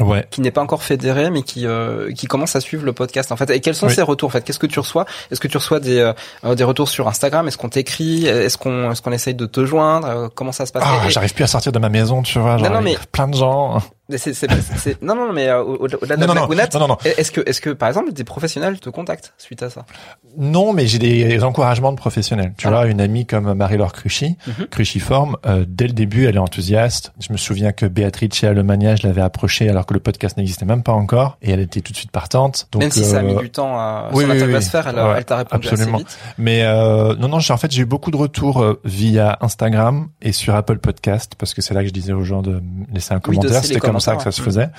ouais. 0.00 0.26
qui 0.30 0.40
n'est 0.40 0.50
pas 0.50 0.62
encore 0.62 0.82
fédéré, 0.82 1.30
mais 1.30 1.42
qui 1.42 1.66
euh, 1.66 2.10
qui 2.12 2.26
commence 2.26 2.56
à 2.56 2.60
suivre 2.60 2.84
le 2.84 2.92
podcast 2.92 3.30
en 3.30 3.36
fait. 3.36 3.48
Et 3.50 3.60
quels 3.60 3.74
sont 3.74 3.86
Oui. 3.88 3.94
ces 3.94 4.02
retours 4.02 4.28
en 4.28 4.32
fait? 4.32 4.42
Qu'est-ce 4.42 4.58
que 4.58 4.66
tu 4.66 4.80
reçois? 4.80 5.04
Est-ce 5.30 5.38
que 5.40 5.48
tu 5.48 5.56
reçois 5.58 5.78
des 5.80 5.98
euh, 6.44 6.54
des 6.54 6.64
retours 6.64 6.88
sur 6.88 7.06
Instagram? 7.08 7.46
Est-ce 7.46 7.58
qu'on 7.58 7.68
t'écrit? 7.68 8.26
Est-ce 8.26 8.58
qu'on 8.58 8.90
est-ce 8.90 9.02
qu'on 9.02 9.12
essaye 9.12 9.34
de 9.34 9.46
te 9.46 9.64
joindre? 9.64 10.30
Comment 10.34 10.52
ça 10.52 10.66
se 10.66 10.72
passe? 10.72 10.82
Ah, 10.86 11.06
Et- 11.06 11.10
j'arrive 11.10 11.32
plus 11.34 11.44
à 11.44 11.48
sortir 11.48 11.72
de 11.72 11.78
ma 11.78 11.90
maison, 11.90 12.22
tu 12.22 12.38
vois. 12.40 12.56
Genre, 12.58 12.70
non, 12.70 12.76
a 12.78 12.80
mais- 12.80 12.96
plein 13.12 13.28
de 13.28 13.36
gens. 13.36 13.80
Et 14.10 14.18
c'est, 14.18 14.34
c'est, 14.34 14.48
c'est- 14.76 15.00
non 15.02 15.14
non 15.14 15.32
mais 15.32 15.48
euh, 15.48 15.62
au- 15.62 15.76
au-delà 15.84 16.16
de 16.16 16.20
Non, 16.26 16.34
la 16.34 16.40
non, 16.86 16.98
est-ce 17.04 17.30
que 17.30 17.40
est-ce 17.46 17.60
que 17.60 17.70
par 17.70 17.88
exemple 17.88 18.12
des 18.12 18.24
professionnels 18.24 18.80
te 18.80 18.90
contactent 18.90 19.32
suite 19.38 19.62
à 19.62 19.70
ça? 19.70 19.84
Non, 20.36 20.72
mais 20.72 20.86
j'ai 20.86 20.98
des 20.98 21.44
encouragements 21.44 21.92
de 21.92 21.96
professionnels. 21.96 22.52
Tu 22.58 22.66
Ah. 22.66 22.70
vois, 22.70 22.86
une 22.86 23.00
amie 23.00 23.26
comme 23.26 23.52
Marie-Laure 23.54 23.92
Cruchy, 23.92 24.36
Mhm. 24.46 24.66
Euh, 25.46 25.64
dès 25.66 25.86
le 25.86 25.92
début, 25.92 26.26
elle 26.26 26.36
est 26.36 26.38
enthousiaste. 26.38 27.12
Je 27.20 27.32
me 27.32 27.38
souviens 27.38 27.72
que 27.72 27.86
Béatrice 27.86 28.42
Alomania, 28.44 28.96
je 28.96 29.06
l'avais 29.06 29.20
approchée 29.22 29.68
alors 29.68 29.86
que 29.86 29.94
le 29.94 30.00
podcast 30.00 30.36
n'existait 30.36 30.64
même 30.64 30.82
pas 30.82 30.92
encore, 30.92 31.36
et 31.42 31.50
elle 31.50 31.60
était 31.60 31.80
tout 31.80 31.92
de 31.92 31.96
suite 31.96 32.10
partante. 32.10 32.68
Donc, 32.72 32.82
Même 32.82 32.90
si 32.90 33.04
ça 33.04 33.18
a 33.18 33.22
mis 33.22 33.34
euh, 33.34 33.40
du 33.40 33.50
temps 33.50 33.78
à 33.78 34.08
oui, 34.12 34.24
oui, 34.28 34.54
à 34.54 34.60
se 34.60 34.70
faire, 34.70 34.86
elle, 34.88 34.96
Ouais, 34.96 35.14
elle 35.18 35.24
t'a 35.24 35.36
répondu 35.38 35.68
absolument. 35.68 35.98
assez 35.98 36.04
vite. 36.04 36.18
Mais 36.38 36.64
non, 36.64 37.28
non, 37.28 37.38
j'ai 37.38 37.52
en 37.52 37.56
fait 37.56 37.70
j'ai 37.70 37.82
eu 37.82 37.86
beaucoup 37.86 38.10
de 38.10 38.16
retours 38.16 38.64
via 38.84 39.38
Instagram 39.40 40.08
et 40.20 40.32
sur 40.32 40.54
Apple 40.54 40.78
Podcast 40.78 41.34
parce 41.38 41.54
que 41.54 41.62
c'est 41.62 41.74
là 41.74 41.82
que 41.82 41.88
je 41.88 41.92
disais 41.92 42.12
aux 42.12 42.24
gens 42.24 42.42
de 42.42 42.60
laisser 42.92 43.14
un 43.14 43.20
commentaire. 43.20 43.62
C'était 43.64 43.80
comme 43.80 43.96
ça 44.02 44.16
que 44.16 44.22
ça 44.22 44.32
se 44.32 44.42
faisait. 44.42 44.70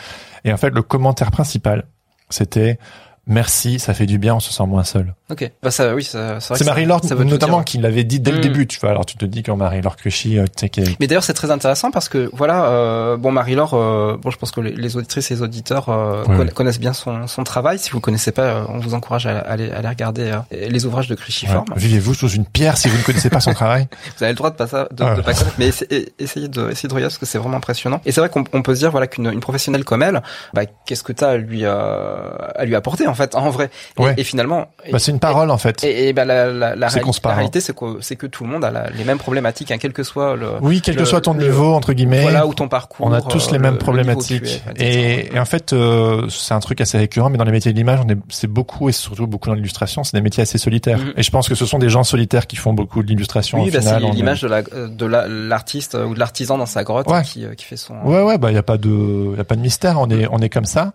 Et 0.43 0.53
en 0.53 0.57
fait, 0.57 0.69
le 0.69 0.81
commentaire 0.81 1.31
principal, 1.31 1.85
c'était 2.29 2.77
merci, 3.25 3.79
ça 3.79 3.93
fait 3.93 4.05
du 4.05 4.17
bien, 4.17 4.35
on 4.35 4.39
se 4.39 4.51
sent 4.51 4.65
moins 4.65 4.83
seul. 4.83 5.13
Ok. 5.31 5.49
Bah 5.63 5.71
ça, 5.71 5.95
oui, 5.95 6.03
ça- 6.03 6.39
c'est 6.41 6.65
Marie-Laure 6.65 6.99
notamment 7.25 7.57
dire. 7.59 7.65
qui 7.65 7.77
l'avait 7.77 8.03
dit 8.03 8.19
dès 8.19 8.31
le 8.31 8.39
Mm. 8.39 8.41
début, 8.41 8.67
tu 8.67 8.77
vois. 8.79 8.89
Alors 8.89 9.05
tu 9.05 9.15
te 9.15 9.23
dis 9.23 9.41
quand 9.41 9.55
Marie-Laure 9.55 9.95
Clichy, 9.95 10.37
euh, 10.37 10.45
tu 10.55 10.67
sais, 10.67 10.95
Mais 10.99 11.07
d'ailleurs, 11.07 11.23
c'est 11.23 11.33
très 11.33 11.49
intéressant 11.49 11.91
parce 11.91 12.09
que 12.09 12.29
voilà, 12.33 12.65
euh, 12.65 13.15
bon 13.17 13.31
Marie-Laure, 13.31 13.73
euh, 13.73 14.17
bon, 14.21 14.31
je 14.31 14.37
pense 14.37 14.51
que 14.51 14.59
les, 14.59 14.71
les 14.73 14.97
auditrices 14.97 15.31
et 15.31 15.35
les 15.35 15.41
auditeurs 15.41 15.87
euh, 15.87 16.23
Oui, 16.27 16.35
conna- 16.35 16.43
oui. 16.43 16.49
connaissent 16.53 16.79
bien 16.79 16.91
son, 16.91 17.25
son 17.27 17.43
travail. 17.45 17.79
Si 17.79 17.89
vous 17.91 18.01
connaissez 18.01 18.33
pas, 18.33 18.41
euh, 18.43 18.63
on 18.67 18.79
vous 18.79 18.93
encourage 18.95 19.25
à, 19.25 19.39
aller, 19.39 19.71
à 19.71 19.77
aller 19.77 19.87
regarder 19.87 20.31
euh, 20.51 20.67
les 20.69 20.85
ouvrages 20.85 21.07
de 21.07 21.15
Cruciforme. 21.15 21.69
Ouais. 21.69 21.75
Vivez-vous 21.77 22.13
sous 22.13 22.29
une 22.29 22.45
pierre 22.45 22.77
si 22.77 22.89
vous 22.89 22.97
ne 22.97 23.03
connaissez 23.03 23.29
pas 23.29 23.39
son 23.39 23.53
travail. 23.53 23.87
Vous 24.17 24.23
avez 24.23 24.33
le 24.33 24.37
droit 24.37 24.49
de 24.51 24.55
pas 24.57 24.67
ça, 24.67 24.87
de, 24.91 25.03
Ah. 25.03 25.15
de 25.15 25.21
pas 25.21 25.33
connaître, 25.33 25.55
mais 25.57 25.67
essayez, 25.67 26.13
essayez 26.19 26.47
de 26.49 26.69
essayez 26.69 26.89
de 26.89 26.93
regarder 26.93 27.13
parce 27.13 27.17
que 27.17 27.25
c'est 27.25 27.37
vraiment 27.37 27.57
impressionnant. 27.57 28.01
Et 28.05 28.11
c'est 28.11 28.19
vrai 28.19 28.29
qu'on 28.29 28.43
on 28.53 28.61
peut 28.61 28.75
se 28.75 28.79
dire 28.79 28.91
voilà 28.91 29.07
qu'une 29.07 29.27
une 29.31 29.39
professionnelle 29.39 29.85
comme 29.85 30.03
elle, 30.03 30.21
bah, 30.53 30.63
qu'est-ce 30.85 31.03
que 31.03 31.13
t'as 31.13 31.29
à 31.29 31.37
lui 31.37 31.61
euh, 31.63 32.29
à 32.55 32.65
lui 32.65 32.75
apporter 32.75 33.07
en 33.07 33.13
fait 33.15 33.35
en 33.35 33.49
vrai. 33.49 33.69
Et, 33.97 34.01
Ouais. 34.01 34.13
et 34.17 34.23
finalement, 34.25 34.67
Bah, 34.91 34.99
parole 35.27 35.49
en 35.51 35.57
fait. 35.57 35.83
et, 35.83 36.09
et 36.09 36.13
bah, 36.13 36.25
la, 36.25 36.45
la, 36.47 36.75
la, 36.75 36.87
la 36.89 37.33
réalité, 37.33 37.59
c'est 37.61 37.75
que 37.75 37.97
c'est 38.01 38.15
que 38.15 38.27
tout 38.27 38.43
le 38.43 38.49
monde 38.49 38.63
a 38.63 38.71
la- 38.71 38.89
les 38.89 39.03
mêmes 39.03 39.17
problématiques, 39.17 39.71
hein, 39.71 39.77
quel 39.79 39.93
que 39.93 40.03
soit 40.03 40.35
le 40.35 40.51
Oui, 40.61 40.81
quel 40.81 40.95
que 40.95 41.05
soit 41.05 41.21
ton 41.21 41.33
le- 41.33 41.43
niveau 41.47 41.73
entre 41.73 41.93
guillemets. 41.93 42.21
voilà 42.21 42.45
ou 42.47 42.53
ton 42.53 42.67
parcours. 42.67 43.05
On 43.07 43.13
a 43.13 43.21
tous 43.21 43.47
euh, 43.47 43.51
les 43.53 43.59
mêmes 43.59 43.73
que 43.73 43.79
tu 43.79 43.83
problématiques. 43.83 44.61
es. 44.77 44.83
Et, 45.29 45.35
et 45.35 45.39
en 45.39 45.45
fait, 45.45 45.73
euh, 45.73 46.27
c'est 46.29 46.53
un 46.53 46.59
truc 46.59 46.81
assez 46.81 46.97
récurrent, 46.97 47.29
mais 47.29 47.37
dans 47.37 47.43
les 47.45 47.51
métiers 47.51 47.71
de 47.73 47.77
l'image, 47.77 47.99
on 48.05 48.09
est, 48.09 48.17
c'est 48.29 48.47
beaucoup 48.47 48.89
et 48.89 48.91
surtout 48.91 49.27
beaucoup 49.27 49.49
dans 49.49 49.55
l'illustration, 49.55 50.03
c'est 50.03 50.15
des 50.17 50.21
métiers 50.21 50.43
assez 50.43 50.57
solitaires. 50.57 50.99
Mhm. 50.99 51.13
Et 51.17 51.23
je 51.23 51.31
pense 51.31 51.49
que 51.49 51.55
ce 51.55 51.65
sont 51.65 51.79
des 51.79 51.89
gens 51.89 52.03
solitaires 52.03 52.47
qui 52.47 52.55
font 52.55 52.73
beaucoup 52.73 53.01
de 53.03 53.07
l'illustration. 53.07 53.61
Oui, 53.63 53.71
bah, 53.71 53.81
c'est 53.81 53.99
l'image 53.99 54.41
de 54.41 54.47
la 54.47 54.61
euh, 54.73 54.87
de 54.87 55.05
la- 55.05 55.27
l'artiste 55.27 55.95
euh, 55.95 56.05
ou 56.05 56.13
de 56.13 56.19
l'artisan 56.19 56.57
dans 56.57 56.65
sa 56.65 56.83
grotte 56.83 57.07
Ouais. 57.09 57.21
qui, 57.23 57.45
euh, 57.45 57.53
qui 57.55 57.65
fait 57.65 57.77
son 57.77 57.95
Ouais, 58.03 58.21
ouais, 58.21 58.37
bah 58.37 58.51
y 58.51 58.57
a 58.57 58.63
pas 58.63 58.77
de, 58.77 59.35
y 59.37 59.39
a 59.39 59.43
pas 59.43 59.55
de 59.55 59.61
mystère. 59.61 59.99
On 59.99 60.09
est, 60.09 60.27
on 60.31 60.39
est 60.39 60.49
comme 60.49 60.65
ça. 60.65 60.93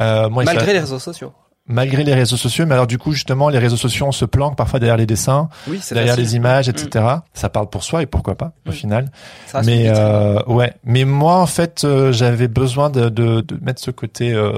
Euh, 0.00 0.28
moi, 0.28 0.42
malgré 0.44 0.72
les 0.72 0.80
réseaux 0.80 0.98
sociaux. 0.98 1.32
Malgré 1.66 2.04
les 2.04 2.14
réseaux 2.14 2.36
sociaux, 2.36 2.66
mais 2.66 2.74
alors 2.74 2.86
du 2.86 2.98
coup 2.98 3.12
justement 3.12 3.48
les 3.48 3.58
réseaux 3.58 3.76
sociaux 3.76 4.06
on 4.06 4.12
se 4.12 4.24
planque 4.26 4.56
parfois 4.56 4.80
derrière 4.80 4.96
les 4.98 5.06
dessins, 5.06 5.48
Oui, 5.68 5.80
derrière 5.90 6.14
facile. 6.14 6.24
les 6.24 6.36
images, 6.36 6.68
etc. 6.68 7.04
Ça 7.32 7.48
parle 7.48 7.68
pour 7.70 7.82
soi 7.84 8.02
et 8.02 8.06
pourquoi 8.06 8.34
pas 8.36 8.52
au 8.66 8.70
Mm. 8.70 8.72
final. 8.72 9.10
Ça 9.46 9.62
mais 9.62 9.84
euh, 9.88 10.42
ouais, 10.46 10.74
mais 10.84 11.04
moi 11.04 11.36
en 11.40 11.46
fait 11.46 11.82
euh, 11.84 12.12
j'avais 12.12 12.48
besoin 12.48 12.90
de, 12.90 13.08
de, 13.08 13.40
de 13.40 13.58
mettre 13.62 13.80
ce 13.82 13.90
côté 13.90 14.32
euh, 14.34 14.52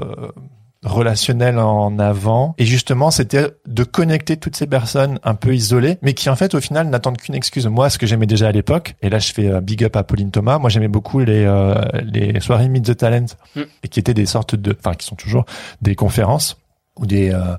relationnel 0.83 1.57
en 1.59 1.97
avant 1.99 2.53
et 2.59 2.65
justement 2.65 3.09
c'était 3.11 3.49
de 3.65 3.83
connecter 3.83 4.37
toutes 4.37 4.55
ces 4.55 4.67
personnes 4.67 5.19
un 5.23 5.33
peu 5.33 5.53
isolées 5.55 5.97
mais 6.01 6.13
qui 6.13 6.29
en 6.29 6.35
fait 6.35 6.53
au 6.53 6.61
final 6.61 6.87
n'attendent 6.89 7.17
qu'une 7.17 7.35
excuse 7.35 7.65
moi 7.67 7.89
ce 7.89 7.97
que 7.97 8.05
j'aimais 8.05 8.27
déjà 8.27 8.47
à 8.47 8.51
l'époque 8.51 8.95
et 9.01 9.09
là 9.09 9.17
je 9.19 9.33
fais 9.33 9.47
euh, 9.47 9.59
big 9.59 9.83
up 9.83 9.95
à 9.95 10.03
Pauline 10.03 10.29
Thomas 10.31 10.59
moi 10.59 10.69
j'aimais 10.69 10.87
beaucoup 10.87 11.19
les 11.19 11.45
euh, 11.45 11.73
les 12.03 12.39
soirées 12.41 12.69
Meet 12.69 12.85
the 12.85 12.95
Talent 12.97 13.25
Mm. 13.55 13.61
et 13.83 13.87
qui 13.87 13.99
étaient 13.99 14.13
des 14.13 14.25
sortes 14.27 14.55
de 14.55 14.75
enfin 14.79 14.93
qui 14.93 15.05
sont 15.07 15.15
toujours 15.15 15.45
des 15.81 15.95
conférences 15.95 16.57
où 16.99 17.05
des 17.05 17.31
euh, 17.31 17.55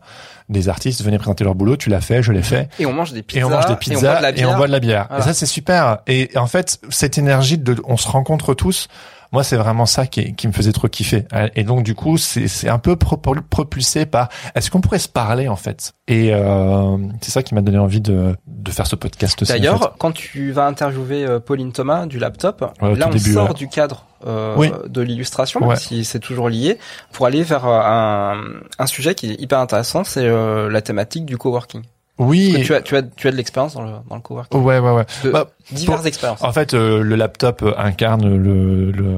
des 0.49 0.69
artistes 0.69 1.03
venaient 1.03 1.19
présenter 1.19 1.45
leur 1.45 1.55
boulot 1.55 1.77
tu 1.77 1.91
l'as 1.91 2.01
fait 2.01 2.23
je 2.23 2.33
l'ai 2.33 2.43
fait 2.43 2.69
Et 2.79 2.87
on 2.87 2.93
mange 2.93 3.13
des 3.13 3.23
pizzas. 3.23 3.41
et 3.41 3.45
on 3.45 3.51
mange 3.51 3.67
des 3.67 3.73
et 3.73 3.75
on 3.75 3.79
boit 3.79 3.79
pizzas 3.97 4.17
de 4.19 4.23
la 4.23 4.31
et 4.31 4.33
bière. 4.33 4.51
on 4.51 4.57
boit 4.57 4.67
de 4.67 4.73
la 4.73 4.81
bière. 4.81 5.07
Voilà. 5.09 5.25
Et 5.25 5.27
ça 5.27 5.35
c'est 5.35 5.47
super. 5.47 5.99
Et, 6.07 6.33
et 6.35 6.39
en 6.39 6.47
fait, 6.47 6.81
cette 6.89 7.19
énergie 7.19 7.59
de, 7.59 7.77
on 7.85 7.97
se 7.97 8.09
rencontre 8.09 8.55
tous. 8.55 8.89
Moi, 9.33 9.43
c'est 9.45 9.57
vraiment 9.57 9.85
ça 9.87 10.07
qui, 10.07 10.35
qui 10.35 10.49
me 10.49 10.53
faisait 10.53 10.73
trop 10.73 10.89
kiffer. 10.89 11.25
Et 11.55 11.65
donc, 11.65 11.83
du 11.83 11.95
coup, 11.95 12.17
c'est 12.17 12.69
un 12.69 12.79
peu 12.79 12.97
pro- 12.97 13.17
propulsé 13.51 14.07
par. 14.07 14.29
Est-ce 14.55 14.71
qu'on 14.71 14.81
pourrait 14.81 14.99
se 14.99 15.09
parler 15.09 15.49
en 15.49 15.57
fait? 15.57 15.93
Et 16.07 16.31
euh, 16.33 16.97
c'est 17.21 17.31
ça 17.31 17.43
qui 17.43 17.55
m'a 17.55 17.61
donné 17.61 17.79
envie 17.79 18.01
de 18.01 18.35
de 18.47 18.71
faire 18.71 18.87
ce 18.87 18.97
podcast. 18.97 19.43
en 19.43 19.47
D'ailleurs, 19.47 19.83
fait. 19.83 19.89
quand 19.99 20.13
tu 20.13 20.51
vas 20.53 20.67
interviewer 20.67 21.25
euh, 21.27 21.41
Pauline 21.41 21.73
Thomas 21.73 22.07
du 22.07 22.19
laptop, 22.19 22.65
Ouais, 22.83 22.95
là 22.97 23.07
on 23.09 23.11
début, 23.11 23.33
sort 23.33 23.49
ouais. 23.49 23.55
du 23.55 23.69
cadre 23.69 24.05
euh, 24.27 24.55
Oui. 24.57 24.71
de 24.89 25.01
l'illustration, 25.03 25.67
Ouais. 25.67 25.77
si 25.77 26.05
c'est 26.05 26.19
toujours 26.21 26.49
lié, 26.49 26.79
pour 27.13 27.27
aller 27.27 27.43
vers 27.43 27.67
euh, 27.67 27.81
un, 27.83 28.43
un 28.79 28.87
sujet 28.87 29.15
qui 29.15 29.31
est 29.33 29.41
hyper 29.41 29.59
intéressant, 29.61 30.05
c'est 30.05 30.25
euh, 30.27 30.69
la 30.71 30.81
thématique 30.83 31.25
du 31.27 31.37
coworking. 31.37 31.83
Oui. 32.19 32.61
tu 32.65 32.75
as, 32.75 32.83
tu 32.83 32.97
as, 32.97 33.03
tu 33.03 33.29
as 33.29 33.31
de 33.31 33.37
l'expérience 33.37 33.75
dans 33.75 33.83
le, 33.83 33.93
dans 34.09 34.17
le 34.17 34.21
coworking. 34.21 34.61
Ouais, 34.63 34.79
ouais, 34.79 34.91
ouais. 34.93 35.07
De 35.25 35.31
Bah, 35.31 35.49
diverses 35.71 36.05
expériences. 36.07 36.43
En 36.43 36.53
fait, 36.53 36.75
euh, 36.75 37.03
le 37.03 37.15
laptop 37.17 37.63
euh, 37.63 37.73
incarne 37.79 38.29
le, 38.37 38.91
le, 38.91 39.15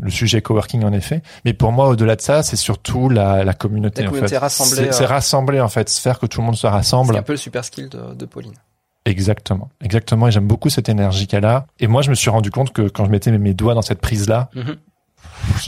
le 0.00 0.10
sujet 0.10 0.42
coworking 0.42 0.84
en 0.84 0.92
effet, 0.92 1.22
mais 1.44 1.52
pour 1.52 1.70
moi, 1.72 1.88
au-delà 1.88 2.16
de 2.16 2.20
ça, 2.20 2.42
c'est 2.42 2.56
surtout 2.56 3.08
la, 3.08 3.44
la 3.44 3.54
communauté. 3.54 4.02
La 4.02 4.08
en 4.08 4.10
communauté 4.10 4.34
fait. 4.34 4.38
rassemblée, 4.38 4.86
C'est 4.86 4.92
c'est 4.92 5.04
euh, 5.04 5.08
rassembler 5.08 5.60
en 5.60 5.68
fait, 5.68 5.88
se 5.88 6.00
faire 6.00 6.18
que 6.18 6.26
tout 6.26 6.40
le 6.40 6.46
monde 6.46 6.56
se 6.56 6.62
C'est 6.62 6.68
rassemble. 6.68 7.16
un 7.16 7.22
peu 7.22 7.32
le 7.34 7.38
super 7.38 7.64
skill 7.64 7.88
de, 7.88 8.14
de 8.14 8.24
Pauline. 8.26 8.54
Exactement, 9.06 9.70
exactement. 9.82 10.28
Et 10.28 10.30
j'aime 10.30 10.46
beaucoup 10.46 10.68
cette 10.68 10.88
énergie 10.90 11.26
qu'elle 11.26 11.46
a. 11.46 11.66
Et 11.80 11.86
moi, 11.86 12.02
je 12.02 12.10
me 12.10 12.14
suis 12.14 12.28
rendu 12.30 12.50
compte 12.50 12.72
que 12.72 12.82
quand 12.88 13.06
je 13.06 13.10
mettais 13.10 13.30
mes- 13.30 13.38
mes 13.38 13.54
doigts 13.54 13.74
dans 13.74 13.82
cette 13.82 14.00
prise-là, 14.00 14.50
Mhm. 14.54 14.76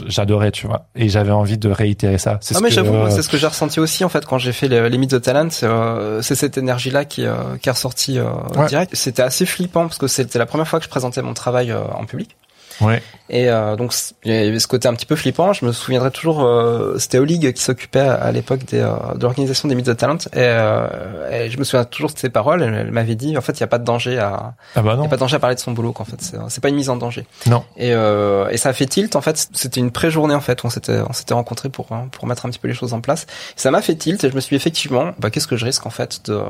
J'adorais, 0.07 0.51
tu 0.51 0.67
vois. 0.67 0.85
Et 0.95 1.09
j'avais 1.09 1.31
envie 1.31 1.57
de 1.57 1.69
réitérer 1.69 2.17
ça. 2.17 2.37
C'est 2.41 2.55
Ah 2.55 2.59
ce 2.59 2.63
mais 2.63 2.69
que, 2.69 2.75
j'avoue, 2.75 2.95
euh, 2.95 3.09
c'est 3.09 3.21
ce 3.21 3.29
que 3.29 3.37
j'ai 3.37 3.47
ressenti 3.47 3.79
aussi 3.79 4.03
en 4.05 4.09
fait 4.09 4.25
quand 4.25 4.37
j'ai 4.37 4.51
fait 4.53 4.67
les, 4.67 4.89
les 4.89 4.97
Meet 4.97 5.11
the 5.11 5.21
Talent, 5.21 5.49
c'est 5.49 5.65
euh, 5.65 6.21
c'est 6.21 6.35
cette 6.35 6.57
énergie-là 6.57 7.05
qui, 7.05 7.25
euh, 7.25 7.33
qui 7.61 7.69
est 7.69 7.71
ressortie 7.71 8.19
Ouais. 8.55 8.67
direct. 8.67 8.95
C'était 8.95 9.21
assez 9.23 9.45
flippant 9.45 9.83
parce 9.87 9.97
que 9.97 10.07
c'était 10.07 10.39
la 10.39 10.45
première 10.45 10.67
fois 10.67 10.79
que 10.79 10.85
je 10.85 10.89
présentais 10.89 11.21
mon 11.21 11.33
travail 11.33 11.73
en 11.73 12.05
public. 12.05 12.35
Ouais. 12.81 13.01
Et 13.29 13.49
euh, 13.49 13.75
donc 13.75 13.93
il 14.25 14.31
y 14.31 14.47
avait 14.47 14.59
ce 14.59 14.67
côté 14.67 14.87
un 14.87 14.93
petit 14.93 15.05
peu 15.05 15.15
flippant. 15.15 15.53
Je 15.53 15.65
me 15.65 15.71
souviendrai 15.71 16.11
toujours, 16.11 16.43
euh, 16.43 16.97
c'était 16.99 17.17
Olig 17.17 17.53
qui 17.53 17.63
s'occupait 17.63 17.99
à, 17.99 18.31
l'époque 18.31 18.65
des, 18.65 18.79
euh, 18.79 18.93
de 19.15 19.21
l'organisation 19.21 19.67
des 19.67 19.75
Meet 19.75 19.85
the 19.85 19.97
Talent. 19.97 20.17
Et, 20.33 20.37
euh, 20.37 21.31
et 21.31 21.49
je 21.49 21.57
me 21.57 21.63
souviens 21.63 21.85
toujours 21.85 22.11
de 22.11 22.19
ses 22.19 22.29
paroles. 22.29 22.61
Elle, 22.61 22.73
elle 22.73 22.91
m'avait 22.91 23.15
dit, 23.15 23.37
en 23.37 23.41
fait, 23.41 23.53
il 23.53 23.61
n'y 23.61 23.65
a 23.65 23.67
pas 23.67 23.79
de 23.79 23.85
danger 23.85 24.19
à, 24.19 24.53
Ah 24.75 24.81
bah 24.81 24.95
y 25.01 25.05
a 25.05 25.07
pas 25.07 25.15
de 25.15 25.19
danger 25.19 25.37
à 25.37 25.39
parler 25.39 25.55
de 25.55 25.59
son 25.61 25.71
boulot. 25.71 25.93
Qu'en 25.93 26.05
fait, 26.05 26.17
c'est 26.19 26.37
c'est 26.49 26.61
pas 26.61 26.69
une 26.69 26.75
mise 26.75 26.89
en 26.89 26.97
danger. 26.97 27.25
Non. 27.47 27.63
Et, 27.77 27.93
euh, 27.93 28.49
et 28.49 28.57
ça 28.57 28.69
a 28.69 28.73
fait 28.73 28.85
tilt. 28.85 29.15
En 29.15 29.21
fait, 29.21 29.49
c'était 29.53 29.79
une 29.79 29.91
pré-journée 29.91 30.35
en 30.35 30.41
fait. 30.41 30.63
où 30.63 30.67
On 30.67 30.69
s'était 30.69 30.99
on 31.07 31.13
s'était 31.13 31.33
rencontrés 31.33 31.69
pour 31.69 31.87
pour 32.11 32.27
mettre 32.27 32.45
un 32.45 32.49
petit 32.49 32.59
peu 32.59 32.67
les 32.67 32.73
choses 32.73 32.93
en 32.93 33.01
place. 33.01 33.23
Et 33.57 33.59
ça 33.59 33.71
m'a 33.71 33.81
fait 33.81 33.95
tilt 33.95 34.23
et 34.23 34.29
je 34.29 34.35
me 34.35 34.41
suis 34.41 34.55
dit, 34.55 34.57
effectivement, 34.57 35.13
bah 35.17 35.29
qu'est-ce 35.31 35.47
que 35.47 35.57
je 35.57 35.65
risque 35.65 35.85
en 35.85 35.91
fait 35.91 36.21
de 36.25 36.41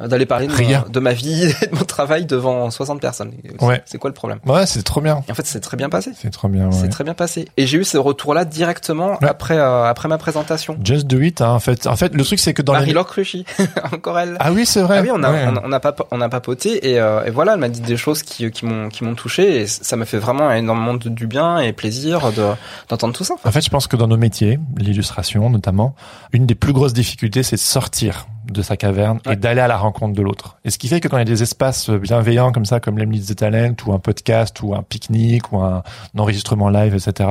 d'aller 0.00 0.26
parler 0.26 0.48
de, 0.48 0.52
ma- 0.52 0.88
de 0.88 1.00
ma 1.00 1.12
vie 1.12 1.44
et 1.62 1.66
de 1.66 1.74
mon 1.76 1.84
travail 1.84 2.26
devant 2.26 2.70
60 2.70 3.00
personnes. 3.00 3.32
C'est- 3.44 3.62
Ouais. 3.64 3.82
C'est 3.86 3.98
quoi 3.98 4.10
le 4.10 4.14
problème? 4.14 4.40
Ouais, 4.46 4.66
c'est 4.66 4.82
trop 4.82 5.00
bien. 5.00 5.22
Et 5.28 5.32
en 5.32 5.34
fait, 5.34 5.46
c'est 5.46 5.60
très 5.60 5.76
bien 5.76 5.88
passé. 5.88 6.10
C'est 6.20 6.30
trop 6.30 6.48
bien. 6.48 6.70
C'est 6.72 6.82
Ouais. 6.82 6.88
très 6.88 7.04
bien 7.04 7.14
passé. 7.14 7.46
Et 7.56 7.66
j'ai 7.66 7.78
eu 7.78 7.84
ce 7.84 7.96
retour-là 7.96 8.44
directement 8.44 9.12
Ouais. 9.22 9.28
après 9.28 9.56
euh, 9.56 9.84
après 9.84 10.08
ma 10.08 10.18
présentation. 10.18 10.76
Just 10.82 11.06
do 11.06 11.20
it. 11.20 11.40
Hein, 11.40 11.50
en 11.50 11.60
fait, 11.60 11.86
en 11.86 11.96
fait, 11.96 12.14
le 12.14 12.24
truc 12.24 12.38
c'est 12.40 12.54
que 12.54 12.62
dans 12.62 12.72
les... 12.72 12.80
Marie-Laure 12.80 13.06
Cruchy, 13.06 13.44
encore 13.92 14.18
elle. 14.18 14.36
Ah 14.40 14.52
oui, 14.52 14.66
c'est 14.66 14.82
vrai. 14.82 14.98
Ah 14.98 15.02
oui, 15.02 15.10
on 15.12 15.22
a, 15.22 15.30
on 15.30 15.56
a, 15.56 15.62
on 15.64 15.72
a 15.72 15.80
pas, 15.80 15.94
on 16.10 16.20
a 16.20 16.28
papoté 16.28 16.90
et, 16.90 16.98
euh, 17.00 17.24
et 17.24 17.30
voilà, 17.30 17.54
elle 17.54 17.60
m'a 17.60 17.68
dit 17.68 17.80
des 17.80 17.96
choses 17.96 18.22
qui, 18.22 18.50
qui 18.50 18.66
m'ont, 18.66 18.88
qui 18.88 19.04
m'ont 19.04 19.14
touché 19.14 19.60
et 19.62 19.66
ça 19.66 19.96
m'a 19.96 20.04
fait 20.04 20.18
vraiment 20.18 20.50
énormément 20.50 20.94
de, 20.94 21.08
du 21.08 21.26
bien 21.26 21.58
et 21.60 21.72
plaisir 21.72 22.32
de, 22.32 22.44
d'entendre 22.88 23.14
tout 23.14 23.24
ça. 23.24 23.34
En 23.44 23.50
fait, 23.52 23.64
je 23.64 23.70
pense 23.70 23.86
que 23.86 23.96
dans 23.96 24.08
nos 24.08 24.16
métiers, 24.16 24.58
l'illustration 24.76 25.48
notamment, 25.50 25.94
une 26.32 26.46
des 26.46 26.54
plus 26.54 26.72
grosses 26.72 26.92
difficultés, 26.94 27.42
c'est 27.42 27.56
de 27.56 27.60
sortir 27.60 28.26
de 28.50 28.62
sa 28.62 28.76
caverne 28.76 29.18
Ouais. 29.26 29.34
et 29.34 29.36
d'aller 29.36 29.60
à 29.60 29.68
la 29.68 29.76
rencontre 29.76 30.14
de 30.14 30.22
l'autre. 30.22 30.56
Et 30.64 30.70
ce 30.70 30.78
qui 30.78 30.88
fait 30.88 31.00
que 31.00 31.08
quand 31.08 31.16
il 31.16 31.20
y 31.20 31.22
a 31.22 31.24
des 31.24 31.42
espaces 31.42 31.90
bienveillants 31.90 32.52
comme 32.52 32.64
ça, 32.64 32.80
comme 32.80 32.98
l'Emily 32.98 33.24
the 33.26 33.36
Talent, 33.36 33.74
ou 33.86 33.92
un 33.92 33.98
podcast, 33.98 34.60
ou 34.62 34.74
un 34.74 34.82
pique-nique, 34.82 35.52
ou 35.52 35.60
un, 35.60 35.82
enregistrement 36.18 36.68
live, 36.68 36.94
etc., 36.94 37.28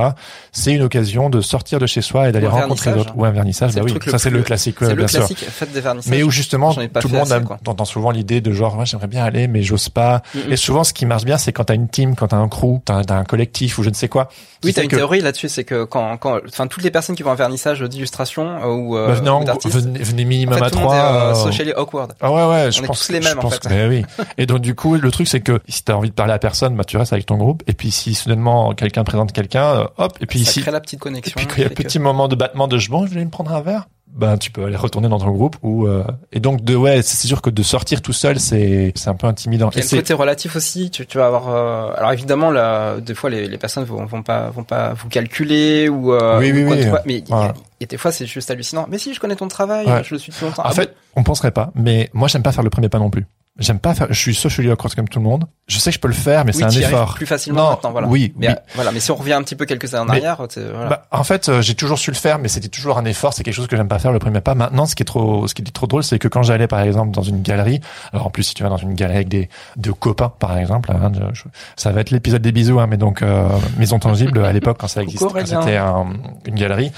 c'est 0.51 0.73
une 0.73 0.81
occasion 0.81 1.29
de 1.29 1.41
sortir 1.41 1.79
de 1.79 1.85
chez 1.87 2.01
soi 2.01 2.29
et 2.29 2.31
d'aller 2.31 2.47
rencontrer 2.47 2.93
d'autres. 2.93 3.13
Ou 3.15 3.25
un 3.25 3.31
vernissage, 3.31 3.73
bah 3.73 3.81
le 3.81 3.85
oui, 3.85 3.99
le 4.05 4.11
ça 4.11 4.17
c'est 4.17 4.29
le 4.29 4.41
classique, 4.43 4.81
le 4.81 4.93
bien 4.95 5.07
sûr. 5.07 5.19
classique, 5.19 5.39
fête 5.39 5.71
des 5.71 5.81
vernissages. 5.81 6.11
Mais 6.11 6.23
où 6.23 6.29
justement, 6.31 6.73
tout 6.73 6.79
le 7.07 7.13
monde 7.17 7.31
assez, 7.31 7.33
a, 7.45 7.69
entend 7.69 7.85
souvent 7.85 8.11
l'idée 8.11 8.41
de 8.41 8.51
genre, 8.51 8.77
ouais, 8.77 8.85
j'aimerais 8.85 9.07
bien 9.07 9.23
aller, 9.23 9.47
mais 9.47 9.61
j'ose 9.63 9.89
pas. 9.89 10.21
Mhm. 10.35 10.51
Et 10.51 10.55
souvent, 10.55 10.83
ce 10.83 10.93
qui 10.93 11.05
marche 11.05 11.25
bien, 11.25 11.37
c'est 11.37 11.51
quand 11.53 11.65
t'as 11.65 11.75
une 11.75 11.87
team, 11.87 12.15
quand 12.15 12.27
t'as 12.29 12.37
un 12.37 12.47
crew, 12.47 12.79
t'as 12.85 13.03
t'as 13.03 13.15
un 13.17 13.23
collectif 13.23 13.77
ou 13.77 13.83
je 13.83 13.89
ne 13.89 13.95
sais 13.95 14.07
quoi. 14.07 14.29
Oui, 14.63 14.73
t'as 14.73 14.83
une 14.83 14.87
que- 14.89 14.95
théorie 14.95 15.19
là-dessus, 15.21 15.49
c'est 15.49 15.63
que 15.65 15.83
quand, 15.83 16.17
quand, 16.17 16.37
enfin, 16.47 16.67
toutes 16.67 16.83
les 16.83 16.91
personnes 16.91 17.15
qui 17.15 17.23
vont 17.23 17.31
à 17.31 17.33
un 17.33 17.35
vernissage 17.35 17.81
d'illustration 17.81 18.61
euh, 18.63 18.67
ou, 18.67 18.97
euh, 18.97 19.07
Bah, 19.07 19.13
venez, 19.13 19.29
ou 19.29 19.33
en 19.33 20.25
minimum 20.25 20.53
fait, 20.55 20.61
à 20.61 20.65
le 20.65 20.71
trois. 20.71 20.95
Euh, 21.03 21.31
euh, 21.31 21.33
socially 21.35 21.73
awkward. 21.73 22.13
Ah 22.21 22.31
ouais 22.31 22.45
ouais, 22.47 22.71
je 22.71 22.79
On 22.81 22.83
est 22.83 22.87
pense 22.87 23.05
tous 23.07 23.11
les 23.13 23.19
mêmes, 23.19 23.33
je 23.33 23.37
en 23.37 23.41
pense 23.41 23.53
fait. 23.55 23.67
que- 23.67 23.69
mais 23.69 23.87
oui. 23.87 24.05
Et 24.37 24.45
donc 24.45 24.59
du 24.59 24.75
coup, 24.75 24.95
le 24.95 25.11
truc 25.11 25.27
c'est 25.27 25.41
que 25.41 25.59
si 25.67 25.83
t'as 25.83 25.93
envie 25.93 26.09
de 26.09 26.15
parler 26.15 26.33
à 26.33 26.39
personne, 26.39 26.75
bah 26.75 26.83
tu 26.83 26.97
restes 26.97 27.13
avec 27.13 27.25
ton 27.25 27.37
groupe. 27.37 27.63
Et 27.67 27.73
puis 27.73 27.91
si 27.91 28.13
soudainement 28.13 28.73
quelqu'un 28.73 29.03
présente 29.03 29.31
quelqu'un, 29.31 29.65
euh, 29.65 29.85
hop. 29.97 30.17
Et 30.21 30.25
puis 30.25 30.43
ça 30.43 30.51
ici, 30.51 30.61
crée 30.61 30.71
la 30.71 30.79
petite 30.81 30.99
et 30.99 31.01
connexion. 31.01 31.33
puis 31.35 31.47
quand 31.47 31.55
il 31.57 31.61
y 31.61 31.63
a 31.63 31.67
un 31.67 31.69
que- 31.69 31.83
petit 31.83 31.99
moment 31.99 32.27
de 32.27 32.35
battement 32.35 32.67
de 32.67 32.77
je 32.77 32.89
bon, 32.89 33.05
je 33.05 33.13
vais 33.13 33.23
me 33.25 33.29
prendre 33.31 33.53
un 33.53 33.61
verre. 33.61 33.87
Ben 34.15 34.37
tu 34.37 34.51
peux 34.51 34.63
aller 34.65 34.75
retourner 34.75 35.09
dans 35.09 35.17
ton 35.17 35.31
groupe 35.31 35.55
ou 35.63 35.87
euh, 35.87 36.03
et 36.31 36.39
donc 36.39 36.63
de 36.63 36.75
ouais, 36.75 37.01
c'est 37.01 37.27
sûr 37.27 37.41
que 37.41 37.49
de 37.49 37.63
sortir 37.63 38.01
tout 38.03 38.13
seul, 38.13 38.39
c'est 38.39 38.91
c'est 38.95 39.09
un 39.09 39.15
peu 39.15 39.25
intimidant. 39.25 39.71
Et 39.71 39.77
le 39.77 39.81
c'est 39.81 39.97
côté 39.97 40.13
relatif 40.13 40.55
aussi. 40.55 40.91
Tu, 40.91 41.07
tu 41.07 41.17
vas 41.17 41.25
avoir. 41.25 41.49
euh, 41.49 41.93
alors 41.97 42.11
évidemment, 42.11 42.51
là, 42.51 42.99
des 42.99 43.15
fois, 43.15 43.31
les, 43.31 43.47
les 43.47 43.57
personnes 43.57 43.85
vont, 43.85 44.05
vont 44.05 44.21
pas 44.21 44.51
vont 44.51 44.63
pas 44.63 44.93
vous 44.93 45.09
calculer 45.09 45.89
ou. 45.89 46.13
euh, 46.13 46.37
Oui, 46.39 46.51
ou 46.51 46.55
oui, 46.69 46.85
quoi 46.87 46.99
oui. 46.99 47.01
Mais 47.05 47.23
Voilà. 47.27 47.53
et 47.79 47.87
des 47.87 47.97
fois, 47.97 48.11
c'est 48.11 48.27
juste 48.27 48.51
hallucinant. 48.51 48.85
Mais 48.87 48.99
si, 48.99 49.13
je 49.15 49.19
connais 49.19 49.35
ton 49.35 49.47
travail. 49.47 49.87
Ouais. 49.87 50.03
Je 50.03 50.13
le 50.13 50.19
suis 50.19 50.31
depuis 50.31 50.45
longtemps. 50.45 50.61
en 50.61 50.69
Ah 50.69 50.73
fait, 50.73 50.93
on 51.15 51.23
penserait 51.23 51.51
pas, 51.51 51.71
mais 51.73 52.09
moi 52.13 52.27
j'aime 52.27 52.43
pas 52.43 52.51
faire 52.51 52.63
le 52.63 52.69
premier 52.69 52.89
pas 52.89 52.99
non 52.99 53.09
plus. 53.09 53.25
J'aime 53.59 53.77
pas 53.77 53.93
faire. 53.93 54.07
Je 54.09 54.17
suis 54.19 54.33
socially 54.33 54.71
awkward 54.71 54.95
comme 54.95 55.07
tout 55.07 55.19
le 55.19 55.25
monde. 55.25 55.45
Je 55.67 55.77
sais 55.77 55.91
que 55.91 55.93
je 55.95 55.99
peux 55.99 56.07
le 56.07 56.13
faire, 56.15 56.43
mais 56.43 56.53
c'est 56.53 56.63
un 56.63 56.69
effort. 56.71 57.13
plus 57.13 57.27
facilement 57.27 57.65
Non, 57.65 57.69
maintenant. 57.69 57.91
Voilà. 57.91 58.07
oui, 58.07 58.33
Mais 58.35 58.47
oui. 58.49 58.53
voilà. 58.73 58.91
Mais 58.91 58.99
si 58.99 59.11
on 59.11 59.15
revient 59.15 59.33
un 59.33 59.43
petit 59.43 59.55
peu 59.55 59.65
quelques 59.65 59.93
années 59.93 60.01
en 60.01 60.05
Mais- 60.05 60.17
arrière, 60.25 60.37
voilà. 60.71 60.89
Bah, 60.89 61.05
en 61.11 61.23
fait, 61.23 61.49
euh, 61.49 61.61
j'ai 61.61 61.75
toujours 61.75 61.99
su 61.99 62.09
le 62.09 62.15
faire, 62.15 62.39
mais 62.39 62.47
c'était 62.47 62.67
toujours 62.67 62.97
un 62.97 63.05
effort. 63.05 63.31
C'est 63.33 63.43
quelque 63.43 63.53
chose 63.53 63.67
que 63.67 63.77
j'aime 63.77 63.87
pas 63.87 63.99
faire 63.99 64.11
le 64.11 64.17
premier 64.17 64.41
pas. 64.41 64.55
Maintenant, 64.55 64.87
ce 64.87 64.95
qui 64.95 65.03
est 65.03 65.05
trop, 65.05 65.47
ce 65.47 65.53
qui 65.53 65.61
est 65.61 65.65
trop 65.71 65.85
drôle, 65.85 66.03
c'est 66.03 66.17
que 66.17 66.27
quand 66.27 66.41
j'allais, 66.41 66.65
par 66.67 66.79
exemple, 66.81 67.11
dans 67.11 67.21
une 67.21 67.43
galerie, 67.43 67.79
alors 68.11 68.25
en 68.25 68.29
plus, 68.31 68.41
si 68.41 68.55
tu 68.55 68.63
vas 68.63 68.69
dans 68.69 68.77
une 68.77 68.95
galerie 68.95 69.17
avec 69.17 69.29
des, 69.29 69.49
de 69.77 69.91
copains, 69.91 70.29
par 70.39 70.57
exemple, 70.57 70.91
hein, 70.91 71.11
je- 71.33 71.43
ça 71.75 71.91
va 71.91 72.01
être 72.01 72.09
l'épisode 72.09 72.41
des 72.41 72.51
bisous, 72.51 72.79
hein, 72.79 72.87
mais 72.87 72.97
donc 72.97 73.21
euh, 73.21 73.47
maison 73.77 73.99
tangible 73.99 74.43
à 74.43 74.51
l'époque 74.51 74.77
quand 74.79 74.87
ça 74.87 75.03
existait, 75.03 75.25
quand 75.31 75.45
c'était 75.45 75.77
un- 75.77 76.07
une 76.47 76.55
galerie. 76.55 76.91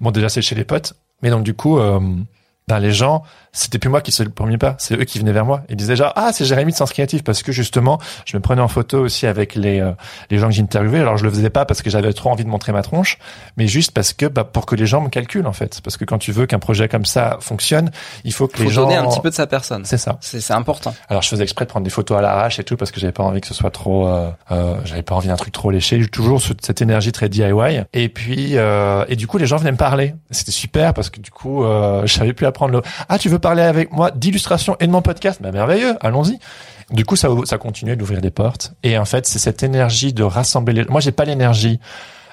Bon, 0.00 0.10
déjà 0.10 0.28
c'est 0.28 0.42
chez 0.42 0.56
les 0.56 0.64
potes, 0.64 0.94
mais 1.22 1.30
donc 1.30 1.44
du 1.44 1.54
coup. 1.54 1.78
Euh, 1.78 2.00
ben 2.68 2.78
les 2.78 2.92
gens, 2.92 3.24
c'était 3.52 3.78
plus 3.78 3.90
moi 3.90 4.00
qui 4.00 4.12
se 4.12 4.22
le 4.22 4.30
premier 4.30 4.58
pas, 4.58 4.76
c'est 4.78 4.94
eux 4.94 5.04
qui 5.04 5.18
venaient 5.18 5.32
vers 5.32 5.44
moi. 5.44 5.62
Ils 5.68 5.76
disaient 5.76 5.96
genre 5.96 6.12
ah 6.16 6.30
c'est 6.32 6.44
Jérémy 6.44 6.72
de 6.72 6.76
Sens 6.76 6.92
Créatif 6.92 7.24
parce 7.24 7.42
que 7.42 7.50
justement 7.52 7.98
je 8.24 8.36
me 8.36 8.42
prenais 8.42 8.62
en 8.62 8.68
photo 8.68 9.00
aussi 9.00 9.26
avec 9.26 9.54
les 9.54 9.80
euh, 9.80 9.92
les 10.30 10.38
gens 10.38 10.46
que 10.48 10.54
j'interviewais. 10.54 11.00
Alors 11.00 11.16
je 11.16 11.24
le 11.24 11.30
faisais 11.30 11.50
pas 11.50 11.64
parce 11.64 11.82
que 11.82 11.90
j'avais 11.90 12.12
trop 12.12 12.30
envie 12.30 12.44
de 12.44 12.48
montrer 12.48 12.72
ma 12.72 12.82
tronche, 12.82 13.18
mais 13.56 13.66
juste 13.66 13.90
parce 13.92 14.12
que 14.12 14.26
bah, 14.26 14.44
pour 14.44 14.66
que 14.66 14.74
les 14.76 14.86
gens 14.86 15.00
me 15.00 15.08
calculent 15.08 15.46
en 15.46 15.52
fait. 15.52 15.80
Parce 15.82 15.96
que 15.96 16.04
quand 16.04 16.18
tu 16.18 16.32
veux 16.32 16.46
qu'un 16.46 16.58
projet 16.60 16.88
comme 16.88 17.04
ça 17.04 17.38
fonctionne, 17.40 17.90
il 18.24 18.32
faut 18.32 18.46
que 18.46 18.58
faut 18.58 18.64
les 18.64 18.70
gens 18.70 18.82
donner 18.84 18.96
un 18.96 19.06
petit 19.08 19.20
peu 19.20 19.30
de 19.30 19.34
sa 19.34 19.46
personne. 19.46 19.84
C'est 19.84 19.98
ça. 19.98 20.18
C'est 20.20 20.40
c'est 20.40 20.52
important. 20.54 20.94
Alors 21.08 21.22
je 21.22 21.28
faisais 21.28 21.42
exprès 21.42 21.64
de 21.64 21.70
prendre 21.70 21.84
des 21.84 21.90
photos 21.90 22.18
à 22.18 22.20
l'arrache 22.22 22.58
et 22.60 22.64
tout 22.64 22.76
parce 22.76 22.90
que 22.92 23.00
j'avais 23.00 23.12
pas 23.12 23.24
envie 23.24 23.40
que 23.40 23.46
ce 23.48 23.54
soit 23.54 23.70
trop, 23.70 24.06
euh, 24.06 24.30
euh, 24.52 24.76
j'avais 24.84 25.02
pas 25.02 25.14
envie 25.16 25.28
d'un 25.28 25.36
truc 25.36 25.52
trop 25.52 25.70
léché. 25.70 26.00
J'ai 26.00 26.08
toujours 26.08 26.40
ce- 26.40 26.52
cette 26.60 26.82
énergie 26.82 27.10
très 27.12 27.28
DIY. 27.28 27.82
Et 27.94 28.08
puis 28.08 28.52
euh, 28.56 29.04
et 29.08 29.16
du 29.16 29.26
coup 29.26 29.38
les 29.38 29.46
gens 29.46 29.56
venaient 29.56 29.72
me 29.72 29.76
parler. 29.76 30.14
C'était 30.30 30.52
super 30.52 30.94
parce 30.94 31.10
que 31.10 31.20
du 31.20 31.30
coup 31.32 31.64
euh, 31.64 32.02
je 32.06 32.12
savais 32.14 32.32
plus 32.32 32.46
apprendre 32.46 32.72
le. 32.74 32.82
Ah 33.08 33.18
tu 33.18 33.28
veux 33.28 33.39
parler 33.40 33.62
avec 33.62 33.92
moi 33.92 34.10
d'illustration 34.10 34.76
et 34.80 34.86
de 34.86 34.92
mon 34.92 35.02
podcast 35.02 35.40
Bah 35.42 35.52
merveilleux, 35.52 35.96
allons-y. 36.00 36.38
Du 36.90 37.04
coup 37.04 37.16
ça 37.16 37.28
ça 37.44 37.58
continuait 37.58 37.96
d'ouvrir 37.96 38.20
des 38.20 38.30
portes. 38.30 38.74
Et 38.82 38.98
en 38.98 39.04
fait 39.04 39.26
c'est 39.26 39.38
cette 39.38 39.62
énergie 39.62 40.12
de 40.12 40.22
rassembler. 40.22 40.72
Les... 40.74 40.84
Moi 40.84 41.00
j'ai 41.00 41.12
pas 41.12 41.24
l'énergie 41.24 41.80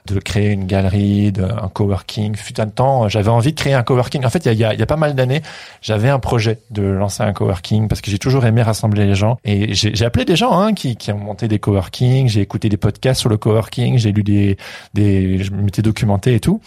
de 0.07 0.19
créer 0.19 0.51
une 0.51 0.65
galerie, 0.65 1.31
de, 1.31 1.43
un 1.43 1.67
coworking. 1.67 2.35
Fut 2.35 2.59
un 2.59 2.67
temps, 2.67 3.07
j'avais 3.09 3.29
envie 3.29 3.51
de 3.51 3.59
créer 3.59 3.73
un 3.73 3.83
coworking. 3.83 4.25
En 4.25 4.29
fait, 4.29 4.45
il 4.45 4.53
y 4.53 4.63
a, 4.63 4.85
pas 4.85 4.95
mal 4.95 5.13
d'années, 5.15 5.41
j'avais 5.81 6.09
un 6.09 6.19
projet 6.19 6.59
de 6.71 6.83
lancer 6.83 7.23
un 7.23 7.33
coworking 7.33 7.87
parce 7.87 8.01
que 8.01 8.09
j'ai 8.09 8.17
toujours 8.17 8.45
aimé 8.45 8.61
rassembler 8.61 9.05
les 9.05 9.15
gens. 9.15 9.37
Et 9.43 9.73
j'ai 9.73 10.05
appelé 10.05 10.25
des 10.25 10.35
gens 10.35 10.57
hein, 10.57 10.73
qui, 10.73 10.97
ont 11.11 11.17
monté 11.17 11.47
des 11.47 11.59
coworking. 11.59 12.27
J'ai 12.27 12.41
écouté 12.41 12.69
des 12.69 12.77
podcasts 12.77 13.19
sur 13.19 13.29
le 13.29 13.37
coworking. 13.37 13.97
J'ai 13.97 14.11
lu 14.11 14.23
des, 14.23 14.57
des, 14.93 15.43
je 15.43 15.51
m'étais 15.51 15.81
documenté 15.81 16.35
et 16.35 16.39
tout. 16.39 16.61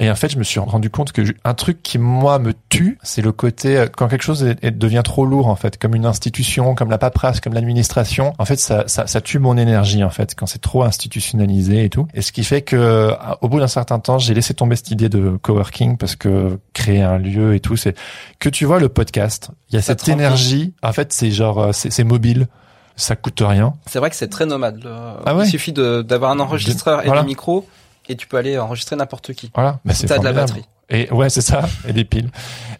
Et 0.00 0.10
en 0.10 0.16
fait, 0.16 0.28
je 0.28 0.38
me 0.38 0.42
suis 0.44 0.58
rendu 0.58 0.90
compte 0.90 1.12
que 1.12 1.22
un 1.44 1.54
truc 1.54 1.80
qui 1.82 1.98
moi 1.98 2.40
me 2.40 2.52
tue, 2.68 2.98
c'est 3.04 3.22
le 3.22 3.30
côté 3.30 3.76
euh, 3.76 3.86
quand 3.86 4.08
quelque 4.08 4.24
chose 4.24 4.42
est- 4.42 4.70
devient 4.76 5.02
trop 5.04 5.24
lourd 5.24 5.46
en 5.46 5.54
fait, 5.54 5.78
comme 5.78 5.94
une 5.94 6.04
institution, 6.06 6.74
comme 6.74 6.90
la 6.90 6.98
paperasse, 6.98 7.40
comme 7.40 7.54
l'administration. 7.54 8.32
En 8.38 8.44
fait, 8.44 8.56
ça, 8.56 8.84
ça, 8.88 9.06
ça 9.06 9.20
tue 9.20 9.38
mon 9.38 9.56
énergie 9.56 10.02
en 10.02 10.10
fait 10.10 10.34
quand 10.34 10.46
c'est 10.46 10.60
trop 10.60 10.82
institutionnalisé 10.82 11.84
et 11.84 11.90
tout. 11.90 12.08
Et 12.14 12.22
ce 12.22 12.32
qui 12.32 12.42
fait 12.44 12.62
que 12.62 12.74
euh, 12.76 13.12
au 13.40 13.48
bout 13.48 13.60
d'un 13.60 13.68
certain 13.68 13.98
temps, 14.00 14.18
j'ai 14.18 14.34
laissé 14.34 14.52
tomber 14.54 14.74
cette 14.76 14.90
idée 14.90 15.08
de 15.08 15.38
coworking 15.42 15.96
parce 15.96 16.16
que 16.16 16.58
créer 16.72 17.02
un 17.02 17.18
lieu 17.18 17.54
et 17.54 17.60
tout, 17.60 17.76
c'est 17.76 17.94
que 18.40 18.48
tu 18.48 18.64
vois 18.64 18.80
le 18.80 18.88
podcast. 18.88 19.50
Il 19.70 19.76
y 19.76 19.78
a 19.78 19.82
Ça 19.82 19.92
cette 19.92 20.08
énergie. 20.08 20.74
En 20.82 20.92
fait, 20.92 21.12
c'est 21.12 21.30
genre 21.30 21.58
euh, 21.60 21.70
c'est 21.72 22.04
mobile, 22.04 22.48
ça 22.96 23.14
coûte 23.16 23.40
rien. 23.44 23.74
C'est 23.86 23.98
vrai 24.00 24.10
que 24.10 24.16
c'est 24.16 24.28
très 24.28 24.46
nomade. 24.46 24.82
le- 24.82 24.90
Ah 25.24 25.36
ouais 25.36 25.44
Il 25.46 25.50
suffit 25.50 25.72
d'avoir 25.72 26.32
un 26.32 26.40
enregistreur 26.40 27.02
et 27.02 27.06
Voilà. 27.06 27.22
des 27.22 27.28
micros 27.28 27.66
et 28.08 28.16
tu 28.16 28.26
peux 28.26 28.36
aller 28.36 28.58
enregistrer 28.58 28.96
n'importe 28.96 29.32
qui. 29.32 29.50
Voilà, 29.54 29.80
bah, 29.84 29.94
c'est 29.94 30.06
T'as 30.06 30.18
de 30.18 30.24
la 30.24 30.32
batterie. 30.32 30.64
Et 30.90 31.10
ouais, 31.10 31.30
c'est 31.30 31.40
ça, 31.40 31.62
et 31.88 31.92
des 31.92 32.04
piles. 32.04 32.30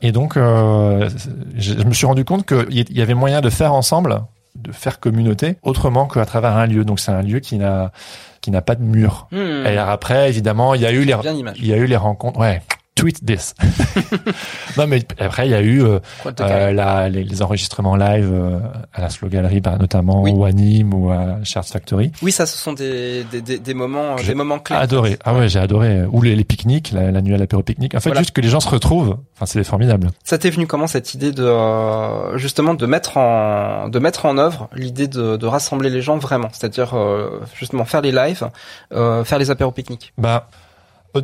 Et 0.02 0.12
donc, 0.12 0.36
euh, 0.36 1.08
je, 1.56 1.72
je 1.72 1.84
me 1.84 1.92
suis 1.92 2.06
rendu 2.06 2.24
compte 2.24 2.46
qu'il 2.46 2.96
y 2.96 3.02
avait 3.02 3.14
moyen 3.14 3.40
de 3.40 3.48
faire 3.48 3.72
ensemble, 3.72 4.22
de 4.56 4.72
faire 4.72 5.00
communauté, 5.00 5.56
autrement 5.62 6.06
qu'à 6.06 6.26
travers 6.26 6.56
un 6.56 6.66
lieu. 6.66 6.84
Donc, 6.84 7.00
c'est 7.00 7.12
un 7.12 7.22
lieu 7.22 7.40
qui 7.40 7.56
n'a 7.56 7.92
qui 8.40 8.50
n'a 8.50 8.60
pas 8.60 8.74
de 8.74 8.82
mur. 8.82 9.26
Hmm. 9.32 9.64
Et 9.64 9.68
alors 9.68 9.88
après, 9.88 10.28
évidemment, 10.28 10.74
il 10.74 10.82
y 10.82 10.86
a 10.86 10.92
eu 10.92 11.04
les 11.04 11.16
il 11.56 11.66
y 11.66 11.72
a 11.72 11.76
eu 11.76 11.86
les 11.86 11.96
rencontres. 11.96 12.38
Ouais, 12.38 12.60
tweet 12.94 13.24
this. 13.26 13.54
non, 14.78 14.86
mais 14.86 15.02
après, 15.18 15.46
il 15.46 15.50
y 15.50 15.54
a 15.54 15.60
eu 15.60 15.82
euh, 15.82 15.98
euh, 16.40 16.72
la, 16.72 17.08
les, 17.08 17.24
les 17.24 17.42
enregistrements 17.42 17.96
live 17.96 18.30
euh, 18.32 18.58
à 18.92 19.00
la 19.00 19.10
Slow 19.10 19.28
Gallery, 19.28 19.60
bah, 19.60 19.76
notamment 19.78 20.22
Oui. 20.22 20.32
ou 20.32 20.44
à 20.44 20.52
Nîmes 20.52 20.94
ou 20.94 21.10
à 21.10 21.38
Shards 21.42 21.64
Factory. 21.66 22.12
Oui, 22.22 22.32
ça, 22.32 22.46
ce 22.46 22.56
sont 22.56 22.72
des 22.72 23.24
des, 23.24 23.40
des, 23.40 23.58
des 23.58 23.74
moments 23.74 24.16
J'ai 24.18 24.28
des 24.28 24.34
moments 24.34 24.58
clés. 24.58 24.76
Adoré. 24.76 25.18
Ah 25.24 25.34
ouais, 25.34 25.48
j'ai 25.48 25.58
adoré. 25.58 26.04
Ou 26.04 26.22
les, 26.22 26.36
les 26.36 26.44
pique-niques, 26.44 26.92
la, 26.92 27.10
la 27.10 27.20
nuit 27.22 27.34
à 27.34 27.38
l'apéro 27.38 27.62
pique-nique. 27.62 27.94
En 27.94 28.00
fait, 28.00 28.10
Voilà. 28.10 28.20
juste 28.20 28.32
que 28.32 28.40
les 28.40 28.48
gens 28.48 28.60
se 28.60 28.68
retrouvent. 28.68 29.18
Enfin, 29.36 29.46
c'est 29.46 29.64
formidable. 29.64 30.10
Ça 30.22 30.38
t'est 30.38 30.50
venu 30.50 30.66
comment 30.66 30.86
cette 30.86 31.14
idée 31.14 31.32
de 31.32 31.44
euh, 31.44 32.38
justement 32.38 32.74
de 32.74 32.86
mettre 32.86 33.16
en 33.16 33.88
de 33.88 33.98
mettre 33.98 34.26
en 34.26 34.38
œuvre 34.38 34.68
l'idée 34.74 35.08
de, 35.08 35.36
de 35.36 35.46
rassembler 35.46 35.90
les 35.90 36.00
gens 36.02 36.18
vraiment, 36.18 36.48
c'est-à-dire 36.52 36.94
euh, 36.94 37.40
justement 37.58 37.84
faire 37.84 38.00
les 38.02 38.12
lives, 38.12 38.48
euh, 38.92 39.24
faire 39.24 39.38
les 39.38 39.50
apéros 39.50 39.72
pique-niques. 39.72 40.12
Bah, 40.18 40.48
euh, 40.52 40.56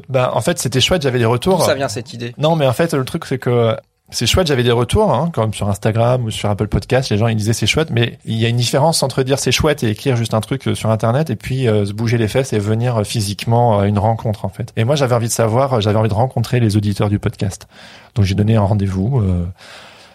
bah, 0.08 0.32
en 0.34 0.40
fait, 0.40 0.58
c'était 0.58 0.80
chouette. 0.80 1.02
J'avais 1.02 1.18
des 1.18 1.24
retours. 1.24 1.58
D'où 1.58 1.64
ça 1.64 1.74
vient 1.74 1.88
cette 1.88 2.12
idée? 2.12 2.34
Non, 2.38 2.56
mais 2.56 2.66
en 2.66 2.72
fait, 2.72 2.94
le 2.94 3.04
truc, 3.04 3.24
c'est 3.26 3.38
que 3.38 3.76
c'est 4.10 4.26
chouette. 4.26 4.46
J'avais 4.48 4.62
des 4.64 4.70
retours, 4.72 5.12
hein, 5.14 5.30
comme 5.32 5.54
sur 5.54 5.68
Instagram 5.68 6.24
ou 6.24 6.30
sur 6.30 6.50
Apple 6.50 6.66
Podcast. 6.68 7.10
Les 7.10 7.18
gens, 7.18 7.28
ils 7.28 7.36
disaient 7.36 7.52
c'est 7.52 7.66
chouette, 7.66 7.90
mais 7.90 8.18
il 8.24 8.36
y 8.36 8.44
a 8.44 8.48
une 8.48 8.56
différence 8.56 9.02
entre 9.02 9.22
dire 9.22 9.38
c'est 9.38 9.52
chouette 9.52 9.82
et 9.84 9.88
écrire 9.90 10.16
juste 10.16 10.34
un 10.34 10.40
truc 10.40 10.66
euh, 10.68 10.74
sur 10.74 10.90
Internet 10.90 11.30
et 11.30 11.36
puis 11.36 11.68
euh, 11.68 11.84
se 11.86 11.92
bouger 11.92 12.18
les 12.18 12.26
fesses 12.28 12.52
et 12.52 12.58
venir 12.58 12.96
euh, 12.98 13.04
physiquement 13.04 13.78
à 13.78 13.86
une 13.86 13.98
rencontre, 13.98 14.44
en 14.44 14.48
fait. 14.48 14.72
Et 14.76 14.84
moi, 14.84 14.96
j'avais 14.96 15.14
envie 15.14 15.28
de 15.28 15.32
savoir, 15.32 15.80
j'avais 15.80 15.98
envie 15.98 16.08
de 16.08 16.14
rencontrer 16.14 16.58
les 16.60 16.76
auditeurs 16.76 17.08
du 17.08 17.18
podcast. 17.18 17.68
Donc, 18.14 18.24
j'ai 18.24 18.34
donné 18.34 18.56
un 18.56 18.62
rendez-vous. 18.62 19.20
euh, 19.20 19.44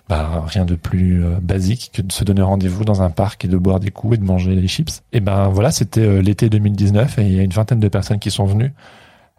bah, 0.08 0.44
rien 0.46 0.66
de 0.66 0.76
plus 0.76 1.24
euh, 1.26 1.38
basique 1.42 1.90
que 1.94 2.04
de 2.04 2.12
se 2.12 2.24
donner 2.24 2.44
rendez-vous 2.44 2.86
dans 2.86 3.02
un 3.02 3.10
parc 3.10 3.46
et 3.46 3.48
de 3.48 3.58
boire 3.58 3.80
des 3.80 3.90
coups 3.90 4.16
et 4.16 4.18
de 4.20 4.24
manger 4.24 4.56
des 4.56 4.68
chips. 4.68 5.02
Et 5.14 5.20
ben 5.20 5.48
voilà, 5.48 5.72
c'était 5.72 6.22
l'été 6.22 6.48
2019 6.48 7.18
et 7.18 7.22
il 7.24 7.34
y 7.34 7.40
a 7.40 7.42
une 7.44 7.52
vingtaine 7.52 7.80
de 7.80 7.88
personnes 7.88 8.20
qui 8.20 8.30
sont 8.30 8.46
venues. 8.46 8.72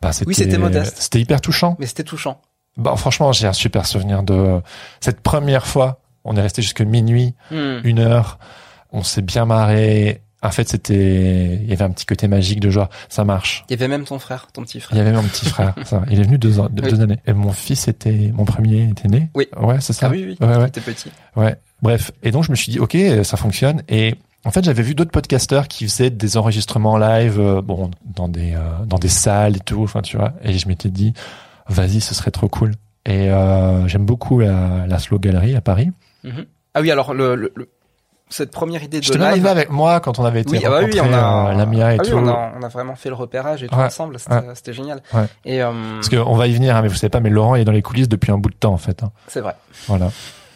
Bah, 0.03 0.11
Oui, 0.27 0.35
c'était 0.35 0.59
modeste. 0.59 0.97
C'était 1.01 1.21
hyper 1.21 1.41
touchant. 1.41 1.77
Mais 1.79 1.87
c'était 1.87 2.05
touchant. 2.05 2.41
Bah, 2.77 2.95
franchement, 2.97 3.33
j'ai 3.33 3.47
un 3.47 3.53
super 3.53 3.87
souvenir 3.87 4.23
de 4.23 4.61
cette 5.01 5.21
première 5.21 5.67
fois. 5.67 6.01
On 6.25 6.37
est 6.37 6.43
resté 6.43 6.61
jusque 6.63 6.81
minuit, 6.83 7.35
Hmm. 7.51 7.79
une 7.85 7.99
heure. 8.01 8.39
On 8.93 9.03
s'est 9.03 9.23
bien 9.23 9.45
marré. 9.47 10.23
En 10.43 10.51
fait, 10.51 10.69
c'était, 10.69 11.55
il 11.63 11.69
y 11.69 11.73
avait 11.73 11.85
un 11.85 11.91
petit 11.91 12.05
côté 12.07 12.29
magique 12.29 12.61
de 12.61 12.69
genre, 12.71 12.89
ça 13.09 13.25
marche. 13.25 13.65
Il 13.69 13.73
y 13.73 13.75
avait 13.75 13.89
même 13.89 14.05
ton 14.05 14.19
frère, 14.19 14.47
ton 14.53 14.63
petit 14.63 14.79
Il 14.79 14.81
frère. 14.83 14.99
y 14.99 15.01
avait 15.01 15.13
mon 15.13 15.23
petit 15.23 15.47
frère. 15.47 15.75
ça. 15.85 16.03
Il 16.11 16.21
est 16.21 16.25
venu 16.25 16.39
deux, 16.39 16.61
ans, 16.61 16.69
deux, 16.71 16.85
Oui. 16.85 16.91
deux 16.91 17.01
années. 17.01 17.19
Et 17.27 17.33
mon 17.33 17.53
fils 17.53 17.89
était, 17.89 18.31
mon 18.35 18.45
premier 18.45 18.89
était 18.91 19.09
né. 19.09 19.31
Oui. 19.35 19.49
Ouais, 19.57 19.81
c'est 19.81 19.93
ça. 19.95 20.07
Ah 20.07 20.11
oui, 20.11 20.25
oui, 20.41 20.47
Ouais, 20.47 20.57
ouais. 20.57 20.69
petit. 20.71 21.11
Ouais. 21.37 21.57
Bref. 21.83 22.13
Et 22.23 22.31
donc, 22.31 22.45
je 22.45 22.51
me 22.51 22.57
suis 22.57 22.71
dit, 22.71 22.79
OK, 22.79 22.97
ça 23.25 23.37
fonctionne. 23.37 23.83
Et 23.89 24.15
en 24.47 24.51
fait, 24.51 24.65
j'avais 24.65 24.83
vu 24.83 24.95
d'autres 24.95 25.11
podcasteurs 25.11 25.69
qui 25.69 25.85
faisaient 25.85 26.11
des 26.11 26.37
enregistrements 26.37 26.97
live, 26.97 27.39
euh, 27.41 27.61
bon, 27.63 27.91
dans 28.05 28.29
des, 28.29 28.55
euh, 28.55 28.61
dans 28.87 28.99
des 28.99 29.09
salles 29.09 29.57
et 29.57 29.61
tout. 29.61 29.83
Enfin, 29.83 30.03
tu 30.03 30.17
vois. 30.17 30.33
Et 30.43 30.55
je 30.59 30.69
m'étais 30.69 30.89
dit, 30.91 31.13
vas-y, 31.69 32.01
ce 32.01 32.15
serait 32.15 32.31
trop 32.31 32.49
cool. 32.49 32.73
Et 33.05 33.31
euh, 33.31 33.87
j'aime 33.89 34.05
beaucoup 34.07 34.41
la, 34.41 34.87
la 34.87 34.99
Slow 34.99 35.19
Gallery 35.19 35.55
à 35.57 35.61
Paris. 35.61 35.91
Mhm. 36.25 36.47
Ah 36.75 36.81
oui, 36.81 36.91
alors 36.91 37.15
le, 37.15 37.35
le- 37.35 37.53
le- 37.55 37.69
cette 38.29 38.51
première 38.51 38.83
idée 38.83 38.99
de 38.99 39.05
J'étais 39.05 39.19
même 39.19 39.29
live. 39.35 39.47
arrivé 39.47 39.49
avec 39.49 39.71
moi 39.71 40.01
quand 40.01 40.19
on 40.19 40.25
avait 40.25 40.41
été 40.41 40.51
Oui, 40.51 40.63
ah 40.67 40.69
bah 40.71 40.81
oui, 40.83 40.99
on 41.01 41.13
a, 41.13 41.55
Lamia 41.55 41.95
et 41.95 41.99
ah 42.01 42.03
oui, 42.05 42.11
tout. 42.11 42.17
on 42.17 42.27
a, 42.27 42.53
on 42.59 42.63
a 42.65 42.69
vraiment 42.69 42.97
fait 42.97 43.09
le 43.09 43.15
repérage 43.15 43.63
et 43.63 43.69
tout 43.69 43.77
Ouais, 43.77 43.85
ensemble. 43.85 44.17
C'était 44.55 44.73
génial. 44.73 45.01
Ouais. 45.15 45.27
Et 45.45 45.61
Parce 45.61 46.09
qu'on 46.09 46.35
va 46.35 46.49
y 46.49 46.53
venir, 46.53 46.75
hein, 46.75 46.83
mais 46.83 46.89
vous 46.89 46.97
savez 46.97 47.09
pas, 47.11 47.21
mais 47.21 47.31
Laurent 47.31 47.55
est 47.55 47.65
dans 47.65 47.71
les 47.71 47.83
coulisses 47.83 48.09
depuis 48.09 48.33
un 48.33 48.39
bout 48.39 48.49
de 48.51 48.57
temps 48.57 48.73
en 48.73 48.79
fait. 48.79 49.05
hein. 49.05 49.13
c'est 49.29 49.41
vrai. 49.41 49.55
Voilà. 49.87 50.11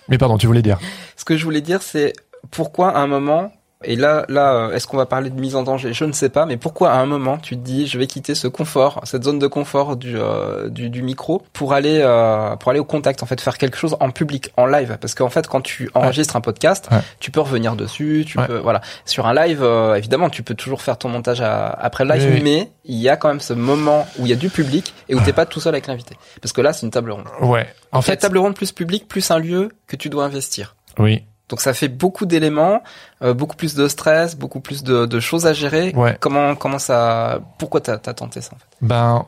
Mais 0.08 0.18
pardon, 0.18 0.36
tu 0.36 0.48
voulais 0.48 0.62
dire 0.62 0.78
Ce 1.14 1.24
que 1.24 1.36
je 1.36 1.44
voulais 1.44 1.60
dire, 1.60 1.80
c'est 1.82 2.12
pourquoi 2.50 2.90
à 2.96 2.98
un 3.00 3.06
moment, 3.06 3.52
et 3.84 3.96
là, 3.96 4.24
là, 4.28 4.54
euh, 4.54 4.72
est-ce 4.72 4.86
qu'on 4.86 4.96
va 4.96 5.06
parler 5.06 5.30
de 5.30 5.40
mise 5.40 5.56
en 5.56 5.62
danger? 5.62 5.92
Je 5.92 6.04
ne 6.04 6.12
sais 6.12 6.28
pas, 6.28 6.44
mais 6.46 6.56
pourquoi 6.56 6.90
à 6.92 6.98
un 6.98 7.06
moment 7.06 7.38
tu 7.38 7.56
te 7.56 7.62
dis, 7.62 7.86
je 7.86 7.98
vais 7.98 8.06
quitter 8.06 8.34
ce 8.34 8.46
confort, 8.48 9.00
cette 9.04 9.24
zone 9.24 9.38
de 9.38 9.46
confort 9.46 9.96
du 9.96 10.14
euh, 10.18 10.68
du, 10.68 10.90
du 10.90 11.02
micro 11.02 11.42
pour 11.52 11.72
aller 11.72 12.00
euh, 12.02 12.56
pour 12.56 12.70
aller 12.70 12.80
au 12.80 12.84
contact, 12.84 13.22
en 13.22 13.26
fait, 13.26 13.40
faire 13.40 13.56
quelque 13.58 13.76
chose 13.78 13.96
en 14.00 14.10
public, 14.10 14.52
en 14.56 14.66
live, 14.66 14.98
parce 15.00 15.14
qu'en 15.14 15.30
fait, 15.30 15.46
quand 15.46 15.60
tu 15.62 15.90
enregistres 15.94 16.36
un 16.36 16.40
podcast, 16.40 16.88
Ouais. 16.92 16.98
tu 17.20 17.30
peux 17.30 17.40
revenir 17.40 17.76
dessus, 17.76 18.24
tu 18.26 18.38
Ouais. 18.38 18.46
peux, 18.46 18.58
voilà, 18.58 18.80
sur 19.04 19.26
un 19.26 19.34
live, 19.34 19.62
euh, 19.62 19.94
évidemment, 19.94 20.28
tu 20.30 20.42
peux 20.42 20.54
toujours 20.54 20.82
faire 20.82 20.98
ton 20.98 21.08
montage 21.08 21.40
à- 21.40 21.68
après 21.70 22.04
le 22.04 22.12
live, 22.14 22.24
Oui, 22.26 22.32
oui. 22.36 22.42
mais 22.42 22.72
il 22.84 22.98
y 22.98 23.08
a 23.08 23.16
quand 23.16 23.28
même 23.28 23.40
ce 23.40 23.52
moment 23.54 24.06
où 24.18 24.26
il 24.26 24.30
y 24.30 24.32
a 24.32 24.36
du 24.36 24.50
public 24.50 24.92
et 25.08 25.14
où 25.14 25.20
t'es 25.20 25.32
pas 25.32 25.46
tout 25.46 25.60
seul 25.60 25.74
avec 25.74 25.86
l'invité, 25.86 26.16
parce 26.42 26.52
que 26.52 26.60
là, 26.60 26.72
c'est 26.72 26.84
une 26.84 26.92
table 26.92 27.12
ronde. 27.12 27.24
Ouais. 27.40 27.66
En 27.92 28.02
fait, 28.02 28.16
table 28.18 28.38
ronde 28.38 28.54
plus 28.54 28.72
public 28.72 29.08
plus 29.08 29.30
un 29.30 29.38
lieu 29.38 29.70
que 29.86 29.96
tu 29.96 30.08
dois 30.10 30.24
investir? 30.24 30.76
oui. 30.98 31.24
Donc 31.50 31.60
ça 31.60 31.74
fait 31.74 31.88
beaucoup 31.88 32.24
d'éléments, 32.24 32.82
euh, 33.22 33.34
beaucoup 33.34 33.56
plus 33.56 33.74
de 33.74 33.88
stress, 33.88 34.36
beaucoup 34.36 34.60
plus 34.60 34.82
de, 34.82 35.04
de 35.04 35.20
choses 35.20 35.46
à 35.46 35.52
gérer. 35.52 35.92
Ouais. 35.94 36.16
Comment 36.20 36.54
comment 36.54 36.78
ça 36.78 37.40
Pourquoi 37.58 37.80
t'as 37.80 37.94
as 37.94 38.14
tenté 38.14 38.40
ça 38.40 38.52
en 38.54 38.58
fait? 38.58 38.66
Ben, 38.80 39.26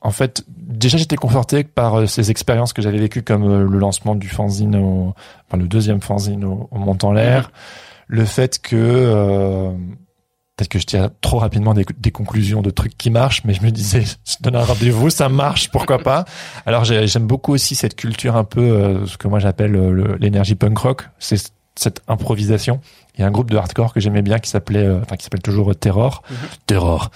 en 0.00 0.10
fait, 0.10 0.44
déjà 0.48 0.96
j'étais 0.96 1.16
conforté 1.16 1.64
par 1.64 1.98
euh, 1.98 2.06
ces 2.06 2.30
expériences 2.30 2.72
que 2.72 2.80
j'avais 2.80 2.98
vécues 2.98 3.22
comme 3.22 3.44
euh, 3.44 3.68
le 3.68 3.78
lancement 3.78 4.14
du 4.14 4.28
fanzine, 4.28 4.76
au, 4.76 5.14
enfin 5.46 5.58
le 5.58 5.66
deuxième 5.66 6.00
fanzine 6.00 6.44
au, 6.44 6.68
au 6.70 6.78
Montant 6.78 7.12
l'air, 7.12 7.50
le 8.06 8.24
fait 8.24 8.60
que 8.60 8.76
euh, 8.76 9.72
peut-être 10.58 10.68
que 10.70 10.78
je 10.80 10.86
tire 10.86 11.08
trop 11.20 11.38
rapidement 11.38 11.72
des, 11.72 11.86
des 11.98 12.10
conclusions 12.10 12.62
de 12.62 12.70
trucs 12.70 12.98
qui 12.98 13.10
marchent, 13.10 13.42
mais 13.44 13.54
je 13.54 13.62
me 13.62 13.70
disais, 13.70 14.02
je 14.26 14.34
donne 14.40 14.56
un 14.56 14.64
rendez-vous, 14.64 15.08
ça 15.08 15.28
marche, 15.28 15.70
pourquoi 15.70 15.98
pas? 15.98 16.24
Alors 16.66 16.84
j'ai- 16.84 17.06
j'aime 17.06 17.26
beaucoup 17.28 17.52
aussi 17.54 17.76
cette 17.76 17.94
culture 17.94 18.34
un 18.36 18.42
peu, 18.44 18.60
euh, 18.60 19.06
ce 19.06 19.16
que 19.16 19.28
moi 19.28 19.38
j'appelle 19.38 19.76
euh, 19.76 20.16
l'énergie 20.18 20.56
punk 20.56 20.76
rock, 20.78 21.08
c'est 21.20 21.52
cette 21.76 22.02
improvisation. 22.08 22.80
Il 23.16 23.20
y 23.20 23.24
a 23.24 23.28
un 23.28 23.30
groupe 23.30 23.50
de 23.52 23.56
hardcore 23.56 23.94
que 23.94 24.00
j'aimais 24.00 24.22
bien 24.22 24.40
qui 24.40 24.50
s'appelait, 24.50 24.84
euh, 24.84 25.00
enfin 25.00 25.14
qui 25.16 25.22
s'appelle 25.22 25.42
toujours 25.42 25.74
Terror, 25.76 26.22
Mhm. 26.28 26.36
Terror. 26.66 27.10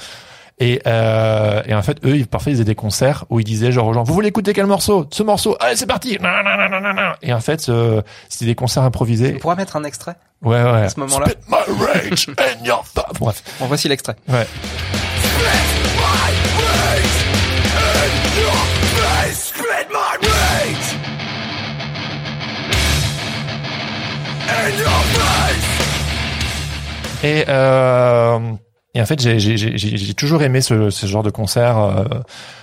Et, 0.59 0.81
euh, 0.87 1.63
et 1.67 1.75
en 1.75 1.83
fait, 1.83 1.99
eux, 2.05 2.25
parfois, 2.31 2.53
ils 2.53 2.55
faisaient 2.57 2.65
des 2.65 2.75
concerts 2.75 3.25
où 3.31 3.41
ils 3.41 3.45
disaient 3.45 3.73
genre 3.73 3.89
aux 3.89 3.93
gens, 3.95 4.03
vous 4.05 4.15
voulez 4.15 4.29
écouter 4.29 4.53
quel 4.53 4.67
morceau? 4.67 5.07
Ce 5.11 5.23
morceau, 5.23 5.57
allez, 5.61 5.77
c'est 5.77 5.87
parti 5.87 6.19
Et 7.23 7.33
en 7.33 7.41
fait, 7.41 7.69
euh, 7.69 8.03
c'était 8.29 8.47
des 8.47 8.55
concerts 8.55 8.85
improvisés. 8.85 9.33
On 9.37 9.41
pourra 9.41 9.57
mettre 9.57 9.77
un 9.77 9.85
extrait 9.85 10.17
Ouais, 10.43 10.63
ouais. 10.63 10.83
À 10.83 10.89
ce 10.89 10.99
moment-là. 11.01 11.27
Spit 11.27 11.39
my 11.49 11.85
rage 11.85 12.29
in 12.39 12.65
your... 12.65 12.85
Bref. 13.21 13.43
Bon, 13.61 13.67
voici 13.67 13.89
l'extrait. 13.89 14.17
Ouais. 14.29 14.47
Et 27.25 27.45
euh, 27.49 28.39
et 28.95 29.01
en 29.01 29.07
fait, 29.07 29.20
j'ai, 29.20 30.14
toujours 30.14 30.43
aimé 30.43 30.61
ce, 30.61 30.90
ce 30.90 31.07
genre 31.07 31.22
de 31.22 31.30
concert. 31.30 31.78
euh, 31.78 32.05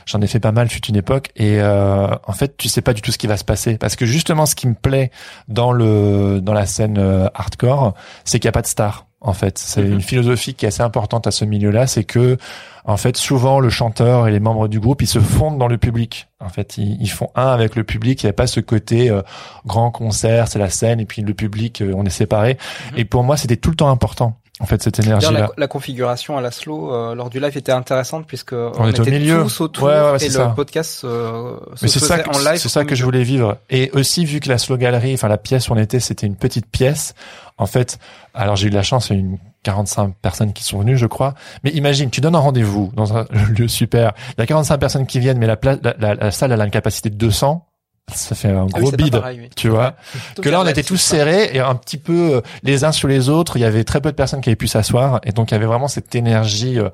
J'en 0.06 0.22
ai 0.22 0.28
fait 0.28 0.40
pas 0.40 0.52
mal, 0.52 0.70
fut 0.70 0.86
une 0.86 0.96
époque. 0.96 1.30
Et 1.36 1.60
euh, 1.60 2.08
en 2.28 2.34
fait, 2.34 2.56
tu 2.58 2.68
sais 2.70 2.82
pas 2.82 2.94
du 2.94 3.02
tout 3.02 3.12
ce 3.12 3.18
qui 3.18 3.28
va 3.28 3.36
se 3.38 3.44
passer, 3.44 3.78
parce 3.78 3.96
que 3.96 4.06
justement, 4.06 4.46
ce 4.46 4.56
qui 4.56 4.68
me 4.68 4.76
plaît 4.76 5.10
dans 5.48 5.72
le 5.72 6.40
dans 6.42 6.54
la 6.54 6.66
scène 6.66 6.98
euh, 7.00 7.28
hardcore, 7.34 7.94
c'est 8.26 8.40
qu'il 8.40 8.46
y 8.46 8.50
a 8.50 8.54
pas 8.54 8.62
de 8.62 8.68
star. 8.68 9.06
En 9.22 9.34
fait, 9.34 9.58
c'est 9.58 9.82
Mhm. 9.82 9.94
une 9.94 10.02
philosophie 10.02 10.54
qui 10.54 10.64
est 10.66 10.70
assez 10.70 10.82
importante 10.82 11.28
à 11.28 11.32
ce 11.32 11.44
milieu-là, 11.46 11.88
c'est 11.88 12.06
que 12.06 12.38
en 12.86 12.96
fait, 12.96 13.18
souvent 13.18 13.60
le 13.60 13.70
chanteur 13.70 14.28
et 14.28 14.32
les 14.32 14.40
membres 14.40 14.68
du 14.70 14.80
groupe, 14.80 15.02
ils 15.02 15.08
se 15.08 15.20
fondent 15.20 15.58
dans 15.58 15.68
le 15.68 15.78
public. 15.78 16.30
En 16.40 16.48
fait, 16.50 16.78
ils, 16.78 16.98
ils 17.02 17.10
font 17.12 17.30
un 17.36 17.48
avec 17.48 17.76
le 17.76 17.84
public. 17.84 18.24
Il 18.24 18.28
n'y 18.28 18.30
a 18.30 18.34
pas 18.34 18.48
ce 18.48 18.62
côté 18.62 19.10
euh, 19.10 19.22
grand 19.66 19.92
concert, 19.92 20.48
c'est 20.48 20.58
la 20.60 20.70
scène, 20.70 21.00
et 21.02 21.06
puis 21.06 21.22
le 21.22 21.34
public, 21.34 21.82
euh, 21.82 21.92
on 21.96 22.06
est 22.06 22.10
séparés. 22.10 22.58
Mhm. 22.94 23.00
Et 23.00 23.06
pour 23.06 23.24
moi, 23.24 23.36
c'était 23.36 23.58
tout 23.58 23.72
le 23.72 23.76
temps 23.76 23.90
important. 23.90 24.38
En 24.62 24.66
fait, 24.66 24.84
cette 24.84 25.00
D'ailleurs, 25.00 25.20
énergie-là. 25.22 25.40
la, 25.48 25.50
la 25.58 25.68
configuration 25.68 26.38
à 26.38 26.42
Laszlo 26.42 26.94
euh, 26.94 27.16
lors 27.16 27.30
du 27.30 27.40
live 27.40 27.56
était 27.58 27.72
intéressante 27.72 28.26
puisque 28.28 28.52
on, 28.54 28.72
On 28.78 28.88
était 28.90 29.00
au 29.02 29.06
milieu. 29.06 29.44
tous 29.44 29.62
autour 29.62 29.86
Ouais, 29.88 29.94
ouais, 29.94 30.12
ouais, 30.12 30.16
et 30.18 30.30
c'est 30.30 30.38
le 30.38 30.54
podcast 30.54 31.04
euh, 31.06 31.56
se 31.76 31.86
Mais 31.86 31.88
c'est 31.88 32.00
ça, 32.00 32.20
que, 32.20 32.30
en 32.30 32.40
live. 32.40 32.58
c'est 32.60 32.68
ça 32.70 32.84
que 32.84 32.94
je 32.94 33.04
voulais 33.06 33.24
vivre. 33.24 33.58
Et 33.70 33.90
aussi, 33.94 34.26
vu 34.26 34.42
que 34.42 34.50
la 34.50 34.58
slow 34.58 34.76
galerie, 34.78 35.14
enfin 35.14 35.30
la 35.30 35.38
pièce 35.38 35.70
où 35.70 35.74
on 35.74 35.78
était, 35.78 36.00
c'était 36.02 36.28
une 36.28 36.36
petite 36.36 36.66
pièce. 36.66 37.14
En 37.58 37.66
fait, 37.68 38.00
alors 38.34 38.56
j'ai 38.58 38.68
eu 38.68 38.70
de 38.70 38.76
la 38.76 38.84
chance, 38.84 39.10
il 39.10 39.14
y 39.14 39.16
a 39.16 39.20
eu 39.20 39.24
une 39.26 39.38
45 39.64 40.14
personnes 40.22 40.54
qui 40.54 40.64
sont 40.64 40.80
venues, 40.80 40.98
je 40.98 41.06
crois. 41.06 41.34
Mais 41.66 41.70
imagine, 41.72 42.10
tu 42.10 42.22
donnes 42.22 42.36
un 42.36 42.40
rendez-vous 42.40 42.92
dans 42.96 43.16
un 43.18 43.26
lieu 43.58 43.68
super. 43.68 44.14
Il 44.38 44.42
y 44.42 44.44
a 44.44 44.46
45 44.46 44.78
personnes 44.78 45.06
qui 45.06 45.20
viennent, 45.20 45.38
mais 45.38 45.48
la, 45.48 45.58
place, 45.58 45.80
la, 45.84 45.94
la- 46.00 46.16
la 46.16 46.32
salle 46.32 46.52
elle 46.54 46.62
a 46.62 46.66
une 46.66 46.72
capacité 46.72 47.10
de 47.10 47.16
200. 47.16 47.66
Ça 48.14 48.36
fait 48.36 48.50
un 48.50 48.62
Ah 48.62 48.78
oui, 48.78 48.82
gros 48.82 48.92
pas 48.92 48.98
bide, 48.98 49.12
pareil, 49.12 49.40
oui. 49.44 49.50
tu 49.56 49.70
vois. 49.70 49.94
Que 50.42 50.50
là, 50.50 50.62
on 50.62 50.68
était 50.68 50.84
tous 50.84 50.98
serrés 50.98 51.50
et 51.54 51.60
un 51.60 51.76
petit 51.76 51.98
peu 51.98 52.36
euh, 52.36 52.42
les 52.64 52.84
uns 52.84 52.92
sur 52.92 53.08
les 53.08 53.30
autres. 53.30 53.58
Il 53.58 53.62
y 53.62 53.66
avait 53.66 53.84
très 53.84 54.02
peu 54.02 54.12
de 54.12 54.16
personnes 54.16 54.42
qui 54.42 54.50
avaient 54.50 54.56
pu 54.56 54.68
s'asseoir 54.68 55.20
et 55.24 55.32
donc 55.32 55.52
il 55.52 55.54
y 55.54 55.58
avait 55.58 55.66
vraiment 55.66 55.88
cette 55.88 56.14
énergie 56.16 56.80
euh, 56.80 56.90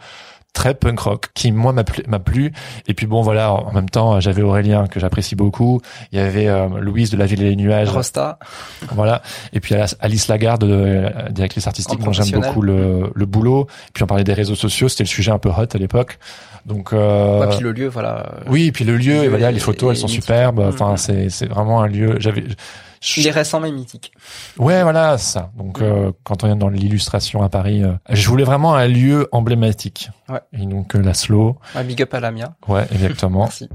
très 0.56 0.74
punk 0.74 1.00
rock 1.02 1.26
qui 1.36 1.52
moi 1.52 1.72
m'a 1.74 1.84
plu, 1.84 2.04
m'a 2.08 2.18
plu. 2.18 2.52
Et 2.88 2.96
puis 2.96 3.06
bon 3.06 3.22
voilà, 3.22 3.54
en 3.54 3.72
même 3.74 3.90
temps 3.90 4.20
j'avais 4.20 4.42
Aurélien 4.42 4.88
que 4.88 5.00
j'apprécie 5.00 5.36
beaucoup. 5.36 5.82
Il 6.12 6.18
y 6.18 6.22
avait 6.22 6.48
euh, 6.48 6.68
Louise 6.80 7.12
de 7.12 7.18
la 7.18 7.28
Ville 7.28 7.44
et 7.44 7.50
les 7.52 7.56
Nuages, 7.56 7.90
Rosta. 7.90 8.40
voilà. 8.94 9.22
Et 9.54 9.60
puis 9.60 9.76
Alice- 10.00 10.28
Lagarde, 10.28 10.64
euh, 10.64 11.10
directrice 11.30 11.68
artistique, 11.68 12.00
dont 12.00 12.12
j'aime 12.14 12.32
beaucoup 12.42 12.62
le, 12.64 13.12
le 13.14 13.26
boulot. 13.28 13.68
Et 13.90 13.92
puis 13.94 14.04
on 14.04 14.08
parlait 14.08 14.24
des 14.24 14.34
réseaux 14.34 14.56
sociaux, 14.56 14.88
c'était 14.90 15.04
le 15.04 15.10
sujet 15.10 15.32
un 15.32 15.38
peu 15.40 15.50
hot 15.50 15.68
à 15.74 15.78
l'époque. 15.78 16.18
Donc 16.66 16.94
euh, 16.94 17.42
Ouais, 17.42 17.50
puis 17.56 17.60
le 17.64 17.74
lieu, 17.74 17.88
voilà. 17.88 18.32
oui, 18.48 18.68
et 18.68 18.72
puis 18.72 18.86
le 18.86 18.98
lieu, 18.98 19.24
et 19.24 19.28
voilà, 19.28 19.52
les 19.52 19.60
photos, 19.60 19.92
elles 19.92 19.98
sont 19.98 20.08
superbes. 20.08 20.60
Enfin, 20.62 20.92
Mhm. 20.92 20.98
c'est 20.98 21.30
c'est 21.30 21.46
vraiment 21.48 21.82
un 21.84 21.88
lieu. 21.88 22.16
J'avais 22.20 22.44
Il 23.18 23.28
est 23.28 23.32
récent 23.32 23.60
mais 23.60 23.72
mythique. 23.72 24.12
Ouais, 24.58 24.84
voilà, 24.84 25.18
ça. 25.18 25.52
Donc, 25.58 25.82
euh, 25.82 26.12
quand 26.24 26.44
on 26.44 26.48
vient 26.48 26.56
dans 26.56 26.70
l'illustration 26.70 27.42
à 27.42 27.50
Paris, 27.50 27.84
euh, 27.84 27.94
je 28.10 28.28
voulais 28.28 28.44
vraiment 28.44 28.76
un 28.76 28.88
lieu 28.88 29.28
emblématique. 29.32 30.10
Ouais. 30.30 30.42
Et 30.54 30.66
donc, 30.66 30.96
euh, 30.96 31.02
la 31.02 31.14
slow. 31.14 31.58
Ouais, 31.76 31.84
big 31.84 32.02
up 32.02 32.14
à 32.14 32.20
Lamia. 32.20 32.56
Ouais, 32.68 32.86
exactement. 32.92 33.40
Merci. 33.44 33.70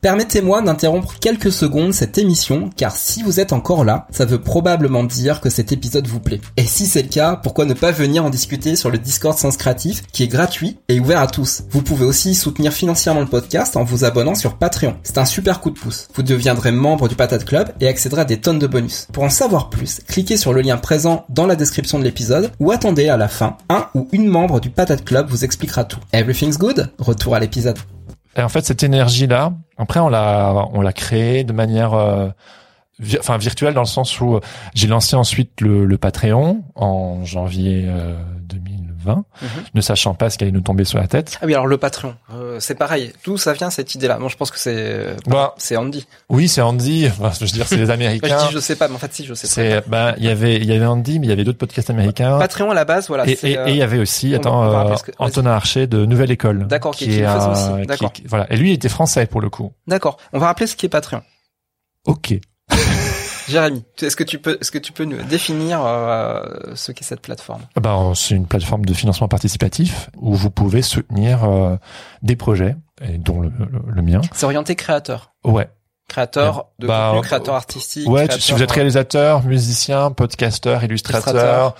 Permettez-moi 0.00 0.62
d'interrompre 0.62 1.18
quelques 1.20 1.52
secondes 1.52 1.92
cette 1.92 2.16
émission, 2.16 2.70
car 2.74 2.96
si 2.96 3.22
vous 3.22 3.38
êtes 3.38 3.52
encore 3.52 3.84
là, 3.84 4.06
ça 4.10 4.24
veut 4.24 4.40
probablement 4.40 5.04
dire 5.04 5.42
que 5.42 5.50
cet 5.50 5.72
épisode 5.72 6.06
vous 6.06 6.20
plaît. 6.20 6.40
Et 6.56 6.64
si 6.64 6.86
c'est 6.86 7.02
le 7.02 7.08
cas, 7.08 7.36
pourquoi 7.36 7.66
ne 7.66 7.74
pas 7.74 7.92
venir 7.92 8.24
en 8.24 8.30
discuter 8.30 8.76
sur 8.76 8.90
le 8.90 8.96
Discord 8.96 9.36
Sens 9.36 9.58
Créatif, 9.58 10.02
qui 10.10 10.22
est 10.22 10.28
gratuit 10.28 10.78
et 10.88 11.00
ouvert 11.00 11.20
à 11.20 11.26
tous. 11.26 11.64
Vous 11.70 11.82
pouvez 11.82 12.06
aussi 12.06 12.34
soutenir 12.34 12.72
financièrement 12.72 13.20
le 13.20 13.26
podcast 13.26 13.76
en 13.76 13.84
vous 13.84 14.06
abonnant 14.06 14.34
sur 14.34 14.56
Patreon. 14.56 14.96
C'est 15.02 15.18
un 15.18 15.26
super 15.26 15.60
coup 15.60 15.68
de 15.68 15.78
pouce. 15.78 16.08
Vous 16.14 16.22
deviendrez 16.22 16.72
membre 16.72 17.06
du 17.06 17.14
Patate 17.14 17.44
Club 17.44 17.68
et 17.82 17.86
accéderez 17.86 18.22
à 18.22 18.24
des 18.24 18.40
tonnes 18.40 18.58
de 18.58 18.66
bonus. 18.66 19.06
Pour 19.12 19.24
en 19.24 19.30
savoir 19.30 19.68
plus, 19.68 20.00
cliquez 20.08 20.38
sur 20.38 20.54
le 20.54 20.62
lien 20.62 20.78
présent 20.78 21.26
dans 21.28 21.46
la 21.46 21.56
description 21.56 21.98
de 21.98 22.04
l'épisode 22.04 22.50
ou 22.58 22.70
attendez 22.70 23.10
à 23.10 23.18
la 23.18 23.28
fin. 23.28 23.58
Un 23.68 23.88
ou 23.94 24.08
une 24.12 24.28
membre 24.28 24.60
du 24.60 24.70
Patate 24.70 25.04
Club 25.04 25.28
vous 25.28 25.44
expliquera 25.44 25.84
tout. 25.84 26.00
Everything's 26.14 26.56
good? 26.56 26.90
Retour 26.98 27.34
à 27.34 27.40
l'épisode. 27.40 27.76
Et 28.36 28.42
en 28.42 28.48
fait, 28.48 28.64
cette 28.64 28.82
énergie-là, 28.82 29.52
après, 29.76 30.00
on 30.00 30.08
l'a, 30.08 30.68
on 30.72 30.80
l'a 30.80 30.92
créée 30.92 31.42
de 31.44 31.52
manière, 31.52 31.94
euh, 31.94 32.28
enfin, 33.18 33.38
virtuelle 33.38 33.74
dans 33.74 33.80
le 33.80 33.86
sens 33.86 34.20
où 34.20 34.36
euh, 34.36 34.40
j'ai 34.74 34.86
lancé 34.86 35.16
ensuite 35.16 35.60
le, 35.60 35.98
Patreon 35.98 36.62
en 36.74 37.24
janvier 37.24 37.84
euh, 37.86 38.14
2020, 39.04 39.24
Mhm. 39.42 39.48
ne 39.74 39.80
sachant 39.80 40.14
pas 40.14 40.30
ce 40.30 40.38
qui 40.38 40.44
allait 40.44 40.52
nous 40.52 40.60
tomber 40.60 40.84
sur 40.84 40.98
la 40.98 41.06
tête. 41.08 41.38
Ah 41.40 41.46
oui, 41.46 41.54
alors 41.54 41.66
le 41.66 41.76
Patreon, 41.78 42.14
euh, 42.34 42.58
c'est 42.60 42.74
pareil. 42.74 43.12
D'où 43.24 43.36
ça 43.36 43.52
vient 43.52 43.70
cette 43.70 43.94
idée-là? 43.94 44.18
Bon, 44.18 44.28
je 44.28 44.36
pense 44.36 44.50
que 44.50 44.58
c'est 44.58 44.74
euh, 44.76 45.14
Bah, 45.26 45.54
c'est 45.58 45.76
Andy. 45.76 46.06
oui, 46.28 46.48
c'est 46.48 46.60
Andy. 46.62 47.06
Enfin, 47.08 47.30
je 47.38 47.44
veux 47.44 47.50
dire, 47.50 47.66
c'est 47.66 47.76
les 47.76 47.86
Bah, 47.86 47.94
Américains. 48.00 48.38
je 48.44 48.48
dis 48.48 48.54
je 48.54 48.58
sais 48.60 48.76
pas, 48.76 48.88
mais 48.88 48.94
en 48.94 48.98
fait 48.98 49.12
si 49.14 49.24
je 49.24 49.34
sais. 49.34 49.46
C'est, 49.46 49.88
ben, 49.88 50.14
il 50.18 50.24
y 50.24 50.28
avait, 50.28 50.56
il 50.56 50.64
y 50.64 50.72
avait 50.72 50.86
Andy, 50.86 51.18
mais 51.18 51.26
il 51.26 51.30
y 51.30 51.32
avait 51.32 51.44
d'autres 51.44 51.58
podcasts 51.58 51.90
américains. 51.90 52.38
Patreon 52.38 52.70
à 52.70 52.74
la 52.74 52.84
base, 52.84 53.08
voilà. 53.08 53.28
Et 53.28 53.38
euh, 53.58 53.68
il 53.68 53.76
y 53.76 53.82
avait 53.82 53.98
aussi, 53.98 54.32
on 54.34 54.36
attends, 54.36 54.90
euh, 54.92 54.94
que- 54.96 55.12
Antonin 55.18 55.50
Archer 55.52 55.86
de 55.86 56.04
Nouvelle 56.06 56.30
École. 56.30 56.66
D'accord, 56.66 56.94
qui- 56.94 57.06
qui 57.06 57.20
est 57.20 57.24
un- 57.24 57.50
aussi, 57.52 57.86
d'accord. 57.86 58.12
voilà. 58.26 58.46
Et 58.52 58.56
lui, 58.56 58.70
il 58.70 58.74
était 58.74 58.88
français 58.88 59.26
pour 59.26 59.40
le 59.40 59.50
coup. 59.50 59.72
D'accord. 59.86 60.18
On 60.32 60.38
va 60.38 60.46
rappeler 60.46 60.66
ce 60.66 60.76
qui 60.76 60.86
est 60.86 60.90
Patreon. 60.90 61.22
Ok. 62.06 62.34
Jérémy, 63.50 63.84
est-ce 64.00 64.16
que 64.16 64.24
tu 64.24 64.38
peux, 64.38 64.56
est-ce 64.60 64.70
que 64.70 64.78
tu 64.78 64.92
peux 64.92 65.04
nous 65.04 65.22
définir 65.24 65.80
euh, 65.84 66.42
ce 66.74 66.92
qu'est 66.92 67.04
cette 67.04 67.20
plateforme? 67.20 67.62
Ben, 67.80 68.12
c'est 68.14 68.34
une 68.34 68.46
plateforme 68.46 68.84
de 68.84 68.94
financement 68.94 69.28
participatif 69.28 70.08
où 70.16 70.34
vous 70.34 70.50
pouvez 70.50 70.82
soutenir 70.82 71.44
euh, 71.44 71.76
des 72.22 72.36
projets, 72.36 72.76
et 73.02 73.18
dont 73.18 73.40
le, 73.40 73.48
le- 73.58 73.82
le 73.92 74.02
mien. 74.02 74.20
C'est 74.32 74.44
orienté 74.46 74.76
créateur, 74.76 75.32
Ouais. 75.44 75.68
créateur 76.08 76.66
de 76.78 76.86
Bah, 76.86 77.10
contenu, 77.12 77.26
créateur 77.26 77.54
artistique. 77.54 78.08
Ouais, 78.08 78.26
créateur, 78.26 78.42
si 78.42 78.52
vous 78.52 78.62
êtes 78.62 78.70
euh, 78.70 78.74
réalisateur, 78.74 79.42
musicien, 79.44 80.10
podcasteur, 80.10 80.82
illustrateur, 80.84 81.32
Illustrateur. 81.32 81.76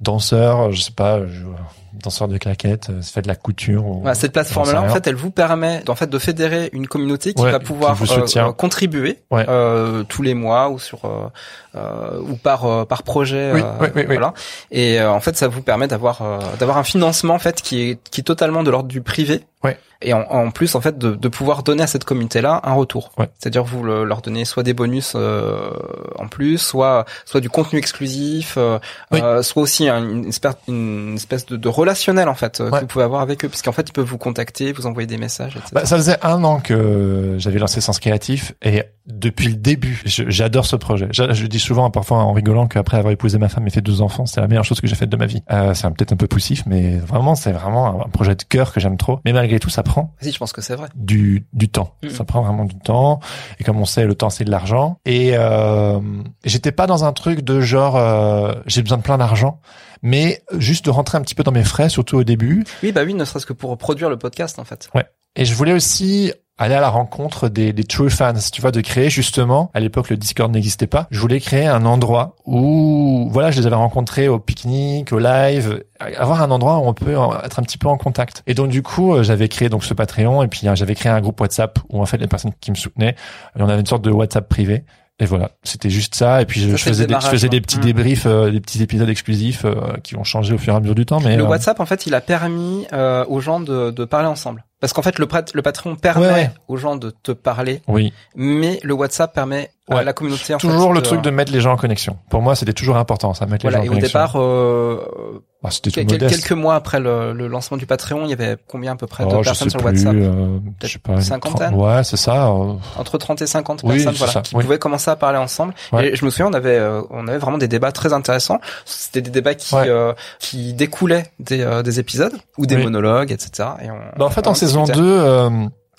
Danseur, 0.00 0.72
je 0.72 0.80
sais 0.80 0.92
pas, 0.92 1.20
je- 1.26 1.44
danseur 1.92 2.28
de 2.28 2.38
claquettes, 2.38 2.88
euh, 2.88 3.02
ça 3.02 3.12
fait 3.12 3.22
de 3.22 3.28
la 3.28 3.34
couture. 3.36 3.84
ou- 3.86 4.00
Voilà, 4.00 4.14
cette 4.14 4.32
plateforme-là, 4.32 4.80
en 4.82 4.88
fait, 4.88 5.06
elle 5.06 5.16
vous 5.16 5.30
permet, 5.30 5.82
en 5.88 5.94
fait, 5.94 6.08
de 6.08 6.18
fédérer 6.18 6.70
une 6.72 6.86
communauté 6.86 7.34
qui 7.34 7.42
Ouais, 7.42 7.50
va 7.50 7.60
pouvoir 7.60 7.96
euh, 8.00 8.26
euh, 8.36 8.52
contribuer 8.52 9.18
Ouais. 9.30 9.44
euh, 9.48 10.02
tous 10.04 10.22
les 10.22 10.32
mois 10.34 10.70
ou 10.70 10.78
sur 10.78 11.04
euh, 11.04 11.28
euh, 11.74 12.20
ou 12.20 12.36
par 12.36 12.64
euh, 12.64 12.84
par 12.86 13.02
projet. 13.02 13.50
Oui, 13.52 13.60
euh, 13.62 13.88
oui, 13.94 14.04
voilà. 14.06 14.32
Et 14.70 14.98
euh, 15.00 15.10
en 15.12 15.20
fait, 15.20 15.36
ça 15.36 15.48
vous 15.48 15.60
permet 15.62 15.88
d'avoir 15.88 16.22
euh, 16.22 16.38
d'avoir 16.58 16.78
un 16.78 16.84
financement 16.84 17.34
en 17.34 17.38
fait 17.38 17.60
qui 17.60 17.90
est 17.90 17.98
qui 18.10 18.22
est 18.22 18.24
totalement 18.24 18.62
de 18.62 18.70
l'ordre 18.70 18.88
du 18.88 19.02
privé. 19.02 19.42
Ouais. 19.62 19.76
Et 20.02 20.12
en, 20.14 20.20
en 20.22 20.50
plus, 20.50 20.74
en 20.74 20.80
fait, 20.80 20.96
de, 20.98 21.14
de 21.14 21.28
pouvoir 21.28 21.62
donner 21.62 21.82
à 21.82 21.86
cette 21.86 22.04
communauté-là 22.04 22.60
un 22.64 22.72
retour. 22.72 23.10
Ouais. 23.18 23.28
C'est-à-dire 23.38 23.64
vous 23.64 23.82
le- 23.82 24.04
leur 24.04 24.22
donnez 24.22 24.44
soit 24.46 24.62
des 24.62 24.72
bonus 24.72 25.12
euh, 25.14 25.70
en 26.18 26.26
plus, 26.26 26.58
soit 26.58 27.04
soit 27.26 27.40
du 27.40 27.50
contenu 27.50 27.78
exclusif, 27.78 28.54
euh, 28.56 28.78
Oui. 29.12 29.20
euh, 29.22 29.42
soit 29.42 29.62
aussi 29.62 29.88
un- 29.88 30.02
une, 30.08 30.26
espèce, 30.26 30.54
une 30.68 31.14
espèce 31.16 31.44
de, 31.46 31.56
de 31.56 31.68
relationnel 31.68 32.28
en 32.28 32.34
fait 32.34 32.60
euh, 32.60 32.70
Ouais. 32.70 32.78
que 32.78 32.80
vous 32.82 32.86
pouvez 32.86 33.04
avoir 33.04 33.20
avec 33.20 33.44
eux, 33.44 33.48
puisqu'en 33.48 33.72
fait 33.72 33.88
ils 33.88 33.92
peuvent 33.92 34.06
vous 34.06 34.16
contacter, 34.18 34.72
vous 34.72 34.86
envoyer 34.86 35.06
des 35.06 35.18
messages, 35.18 35.52
etc. 35.56 35.70
Bah, 35.74 35.84
ça 35.84 35.96
faisait 35.96 36.16
un 36.22 36.42
an 36.44 36.60
que 36.60 37.34
j'avais 37.38 37.58
lancé 37.58 37.80
Sens 37.80 37.98
Créatif 37.98 38.54
et 38.62 38.84
depuis 39.06 39.48
le 39.48 39.54
début, 39.56 40.02
j'adore 40.06 40.66
ce 40.66 40.76
projet. 40.76 41.08
Je, 41.10 41.32
je 41.32 41.46
dis 41.46 41.58
souvent, 41.58 41.90
parfois 41.90 42.18
en 42.18 42.32
rigolant, 42.32 42.68
qu'après 42.68 42.96
avoir 42.96 43.12
épousé 43.12 43.38
ma 43.38 43.48
femme 43.48 43.66
et 43.66 43.70
fait 43.70 43.80
deux 43.80 44.02
enfants, 44.02 44.24
c'est 44.24 44.40
la 44.40 44.46
meilleure 44.46 44.64
chose 44.64 44.80
que 44.80 44.86
j'ai 44.86 44.94
faite 44.94 45.08
de 45.10 45.16
ma 45.16 45.26
vie. 45.26 45.42
Euh, 45.50 45.74
c'est 45.74 45.88
peut-être 45.90 46.12
un 46.12 46.16
peu 46.16 46.28
poussif, 46.28 46.62
mais 46.66 46.96
vraiment, 46.96 47.34
c'est 47.34 47.50
vraiment 47.50 47.86
un, 48.02 48.06
un 48.06 48.08
projet 48.08 48.36
de 48.36 48.42
cœur 48.44 48.72
que 48.72 48.78
j'aime 48.78 48.96
trop. 48.96 49.18
Mais 49.24 49.32
malgré 49.32 49.58
tout, 49.58 49.68
ça 49.68 49.82
prend 49.90 50.14
Si, 50.20 50.30
je 50.32 50.38
pense 50.38 50.52
que 50.52 50.60
c'est 50.60 50.76
vrai. 50.76 50.88
du, 50.94 51.46
du 51.52 51.68
temps. 51.68 51.94
Mhm. 52.02 52.10
Ça 52.10 52.24
prend 52.24 52.42
vraiment 52.42 52.64
du 52.64 52.78
temps. 52.78 53.20
Et 53.58 53.64
comme 53.64 53.78
on 53.78 53.84
sait, 53.84 54.04
le 54.06 54.14
temps, 54.14 54.30
c'est 54.30 54.44
de 54.44 54.50
l'argent. 54.50 54.98
Et 55.04 55.32
euh, 55.34 55.98
j'étais 56.44 56.72
pas 56.72 56.86
dans 56.86 57.04
un 57.04 57.12
truc 57.12 57.40
de 57.42 57.60
genre, 57.60 57.96
euh, 57.96 58.52
j'ai 58.66 58.82
besoin 58.82 58.98
de 58.98 59.02
plein 59.02 59.18
d'argent, 59.18 59.60
mais 60.02 60.42
juste 60.58 60.84
de 60.84 60.90
rentrer 60.90 61.18
un 61.18 61.22
petit 61.22 61.34
peu 61.34 61.42
dans 61.42 61.52
mes 61.52 61.64
frais, 61.64 61.88
surtout 61.88 62.16
au 62.18 62.24
début. 62.24 62.64
Oui, 62.82 62.92
bah 62.92 63.02
oui, 63.04 63.14
ne 63.14 63.24
serait-ce 63.24 63.46
que 63.46 63.52
pour 63.52 63.76
produire 63.78 64.08
le 64.10 64.16
podcast 64.16 64.58
en 64.58 64.64
fait. 64.64 64.88
Et 65.36 65.44
je 65.44 65.54
voulais 65.54 65.72
aussi 65.72 66.32
aller 66.60 66.74
à 66.74 66.80
la 66.80 66.90
rencontre 66.90 67.48
des, 67.48 67.72
des 67.72 67.84
true 67.84 68.10
fans, 68.10 68.34
tu 68.52 68.60
vois, 68.60 68.70
de 68.70 68.80
créer 68.80 69.10
justement, 69.10 69.70
à 69.74 69.80
l'époque 69.80 70.10
le 70.10 70.16
Discord 70.16 70.52
n'existait 70.52 70.86
pas, 70.86 71.08
je 71.10 71.18
voulais 71.18 71.40
créer 71.40 71.66
un 71.66 71.84
endroit 71.84 72.36
où, 72.46 73.28
voilà, 73.32 73.50
je 73.50 73.58
les 73.60 73.66
avais 73.66 73.76
rencontrés 73.76 74.28
au 74.28 74.38
pique-nique, 74.38 75.12
au 75.12 75.18
live, 75.18 75.82
avoir 75.98 76.42
un 76.42 76.50
endroit 76.50 76.78
où 76.78 76.82
on 76.86 76.94
peut 76.94 77.16
être 77.44 77.58
un 77.58 77.62
petit 77.62 77.78
peu 77.78 77.88
en 77.88 77.96
contact. 77.96 78.42
Et 78.46 78.54
donc 78.54 78.68
du 78.68 78.82
coup, 78.82 79.14
euh, 79.14 79.22
j'avais 79.22 79.48
créé 79.48 79.68
donc 79.68 79.84
ce 79.84 79.94
Patreon 79.94 80.42
et 80.42 80.48
puis 80.48 80.68
euh, 80.68 80.74
j'avais 80.76 80.94
créé 80.94 81.10
un 81.10 81.20
groupe 81.20 81.40
WhatsApp 81.40 81.78
où 81.88 82.00
en 82.00 82.06
fait 82.06 82.18
les 82.18 82.28
personnes 82.28 82.52
qui 82.60 82.70
me 82.70 82.76
soutenaient, 82.76 83.16
on 83.56 83.68
avait 83.68 83.80
une 83.80 83.86
sorte 83.86 84.02
de 84.02 84.10
WhatsApp 84.10 84.48
privé. 84.48 84.84
Et 85.20 85.26
voilà, 85.26 85.50
c'était 85.62 85.90
juste 85.90 86.14
ça. 86.14 86.40
Et 86.40 86.46
puis 86.46 86.60
je, 86.60 86.70
Ça, 86.76 86.90
faisais, 86.90 87.06
des, 87.06 87.14
je 87.14 87.60
petits 87.60 87.78
Mm. 87.78 87.82
débriefs, 87.82 88.26
euh, 88.26 88.50
des 88.50 88.60
petits 88.60 88.82
épisodes 88.82 89.08
exclusifs 89.08 89.66
euh, 89.66 89.74
qui 90.02 90.16
ont 90.16 90.24
changé 90.24 90.54
au 90.54 90.58
fur 90.58 90.72
et 90.72 90.76
à 90.76 90.80
mesure 90.80 90.94
du 90.94 91.04
temps. 91.04 91.20
Mais 91.20 91.36
le 91.36 91.44
euh, 91.44 91.46
WhatsApp, 91.46 91.78
en 91.78 91.84
fait, 91.84 92.06
il 92.06 92.14
a 92.14 92.22
permis 92.22 92.86
aux 93.28 93.40
gens 93.40 93.60
de, 93.60 93.90
de 93.90 94.04
parler 94.06 94.28
ensemble. 94.28 94.64
Parce 94.80 94.92
qu'en 94.92 95.02
fait, 95.02 95.18
le, 95.18 95.28
le 95.54 95.62
Patreon 95.62 95.96
permet 95.96 96.26
Ouais. 96.32 96.50
aux 96.68 96.76
gens 96.76 96.96
de 96.96 97.10
te 97.10 97.32
parler, 97.32 97.82
Oui. 97.86 98.12
mais 98.34 98.80
le 98.82 98.94
WhatsApp 98.94 99.34
permet 99.34 99.70
à 99.90 100.04
la 100.04 100.12
communauté 100.12 100.54
en 100.54 100.58
Toujours 100.58 100.88
fait, 100.90 100.94
le 100.94 101.00
de- 101.00 101.04
truc 101.04 101.20
de 101.22 101.30
mettre 101.30 101.52
les 101.52 101.60
gens 101.60 101.72
en 101.72 101.76
connexion. 101.76 102.16
Pour 102.30 102.42
moi, 102.42 102.54
c'était 102.54 102.72
toujours 102.72 102.96
important, 102.96 103.34
ça, 103.34 103.44
mettre 103.46 103.62
Voilà, 103.62 103.78
les 103.78 103.84
et 103.84 103.86
gens 103.88 103.92
en 103.92 103.96
au 103.96 103.98
connexion. 103.98 104.18
départ, 104.20 104.36
euh, 104.40 105.42
Ah, 105.64 105.70
c'était 105.70 105.90
quel- 105.90 106.04
modeste. 106.06 106.32
quelques 106.34 106.52
mois 106.52 106.74
après 106.76 107.00
le, 107.00 107.32
le 107.32 107.48
lancement 107.48 107.76
du 107.76 107.86
Patreon, 107.86 108.22
il 108.24 108.30
y 108.30 108.32
avait 108.32 108.56
combien 108.68 108.92
à 108.92 108.96
peu 108.96 109.06
près 109.08 109.24
de 109.24 109.28
Oh, 109.34 109.40
personnes 109.42 109.68
sais 109.68 109.70
sur 109.70 109.80
le 109.80 109.84
WhatsApp 109.86 110.14
euh, 110.14 110.58
je 110.82 110.86
sais 110.86 110.98
pas, 111.00 111.12
une 111.14 111.20
cinquantaine 111.20 111.72
trente- 111.72 111.96
Ouais, 111.96 112.04
c'est 112.04 112.16
ça. 112.16 112.46
euh, 112.46 112.74
Entre 112.96 113.18
30 113.18 113.42
et 113.42 113.46
50 113.48 113.80
Oui, 113.82 113.96
personnes, 113.96 114.14
voilà, 114.14 114.32
ça, 114.32 114.40
qui 114.42 114.54
oui. 114.54 114.62
pouvaient 114.62 114.78
commencer 114.78 115.10
à 115.10 115.16
parler 115.16 115.38
ensemble. 115.38 115.74
Ouais. 115.92 116.10
Et 116.12 116.16
je 116.16 116.24
me 116.24 116.30
souviens, 116.30 116.46
on 116.46 116.54
avait, 116.54 116.78
euh, 116.78 117.02
on 117.10 117.26
avait 117.26 117.38
vraiment 117.38 117.58
des 117.58 117.68
débats 117.68 117.90
très 117.92 118.12
intéressants. 118.12 118.60
C'était 118.84 119.20
des 119.22 119.30
débats 119.30 119.54
qui, 119.56 119.74
Ouais. 119.74 119.88
euh, 119.88 120.12
qui 120.38 120.72
découlaient 120.72 121.26
des, 121.40 121.62
euh, 121.62 121.82
des 121.82 121.98
épisodes 121.98 122.32
ou 122.58 122.64
des 122.66 122.76
Oui. 122.76 122.84
monologues, 122.84 123.32
etc. 123.32 123.68
Et 123.82 123.90
on, 123.90 123.96
bah, 124.18 124.24
en 124.24 124.30
fait, 124.30 124.46
on 124.46 124.50
en 124.52 124.54
saison 124.70 124.82
discutait. 124.84 125.00
2, 125.02 125.06
euh, 125.20 125.50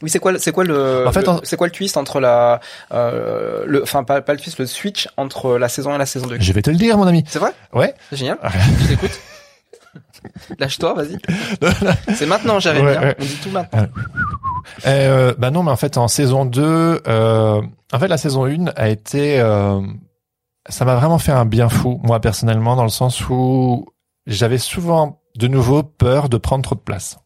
Oui, 0.01 0.09
c'est 0.09 0.19
quoi, 0.19 0.31
le- 0.31 0.39
c'est 0.39 0.51
quoi 0.51 0.63
le, 0.63 1.05
En 1.07 1.11
fait, 1.11 1.25
le- 1.27 1.33
c'est 1.43 1.57
quoi 1.57 1.67
le 1.67 1.71
twist 1.71 1.95
entre 1.97 2.19
la, 2.19 2.59
euh, 2.93 3.63
le, 3.67 3.83
enfin 3.83 4.03
pas, 4.03 4.21
pas 4.21 4.33
le 4.33 4.39
twist, 4.39 4.57
le 4.59 4.65
switch 4.65 5.07
entre 5.17 5.57
la 5.57 5.69
saison 5.69 5.91
1 5.91 5.95
et 5.95 5.97
la 5.99 6.05
saison 6.07 6.25
2 6.27 6.37
je 6.39 6.53
vais 6.53 6.61
te 6.63 6.69
le 6.71 6.75
dire, 6.77 6.97
mon 6.97 7.05
ami. 7.05 7.23
C'est 7.27 7.39
vrai? 7.39 7.53
Ouais. 7.73 7.93
C'est 8.09 8.15
génial. 8.17 8.37
je 8.81 8.87
t'écoute. 8.87 9.19
Lâche-toi, 10.59 10.93
vas-y. 10.93 11.17
c'est 12.15 12.25
maintenant. 12.25 12.57
Ouais, 12.59 12.67
hein. 12.67 13.01
ouais. 13.01 13.15
On 13.19 13.23
dit 13.23 13.39
tout 13.43 13.49
maintenant. 13.49 13.87
Euh, 14.85 15.33
bah 15.37 15.51
non, 15.51 15.63
mais 15.63 15.71
en 15.71 15.75
fait, 15.75 15.97
en 15.97 16.07
saison 16.07 16.45
2, 16.45 17.01
euh, 17.07 17.61
en 17.93 17.99
fait, 17.99 18.07
la 18.07 18.17
saison 18.17 18.45
1 18.45 18.67
a 18.75 18.89
été, 18.89 19.39
euh, 19.39 19.81
ça 20.69 20.85
m'a 20.85 20.95
vraiment 20.95 21.17
fait 21.17 21.31
un 21.31 21.45
bien 21.45 21.69
fou, 21.69 21.99
moi 22.03 22.19
personnellement, 22.19 22.75
dans 22.75 22.83
le 22.83 22.89
sens 22.89 23.27
où 23.29 23.87
j'avais 24.27 24.59
souvent 24.59 25.19
de 25.35 25.47
nouveau 25.47 25.81
peur 25.83 26.29
de 26.29 26.37
prendre 26.37 26.63
trop 26.63 26.75
de 26.75 26.81
place, 26.81 27.17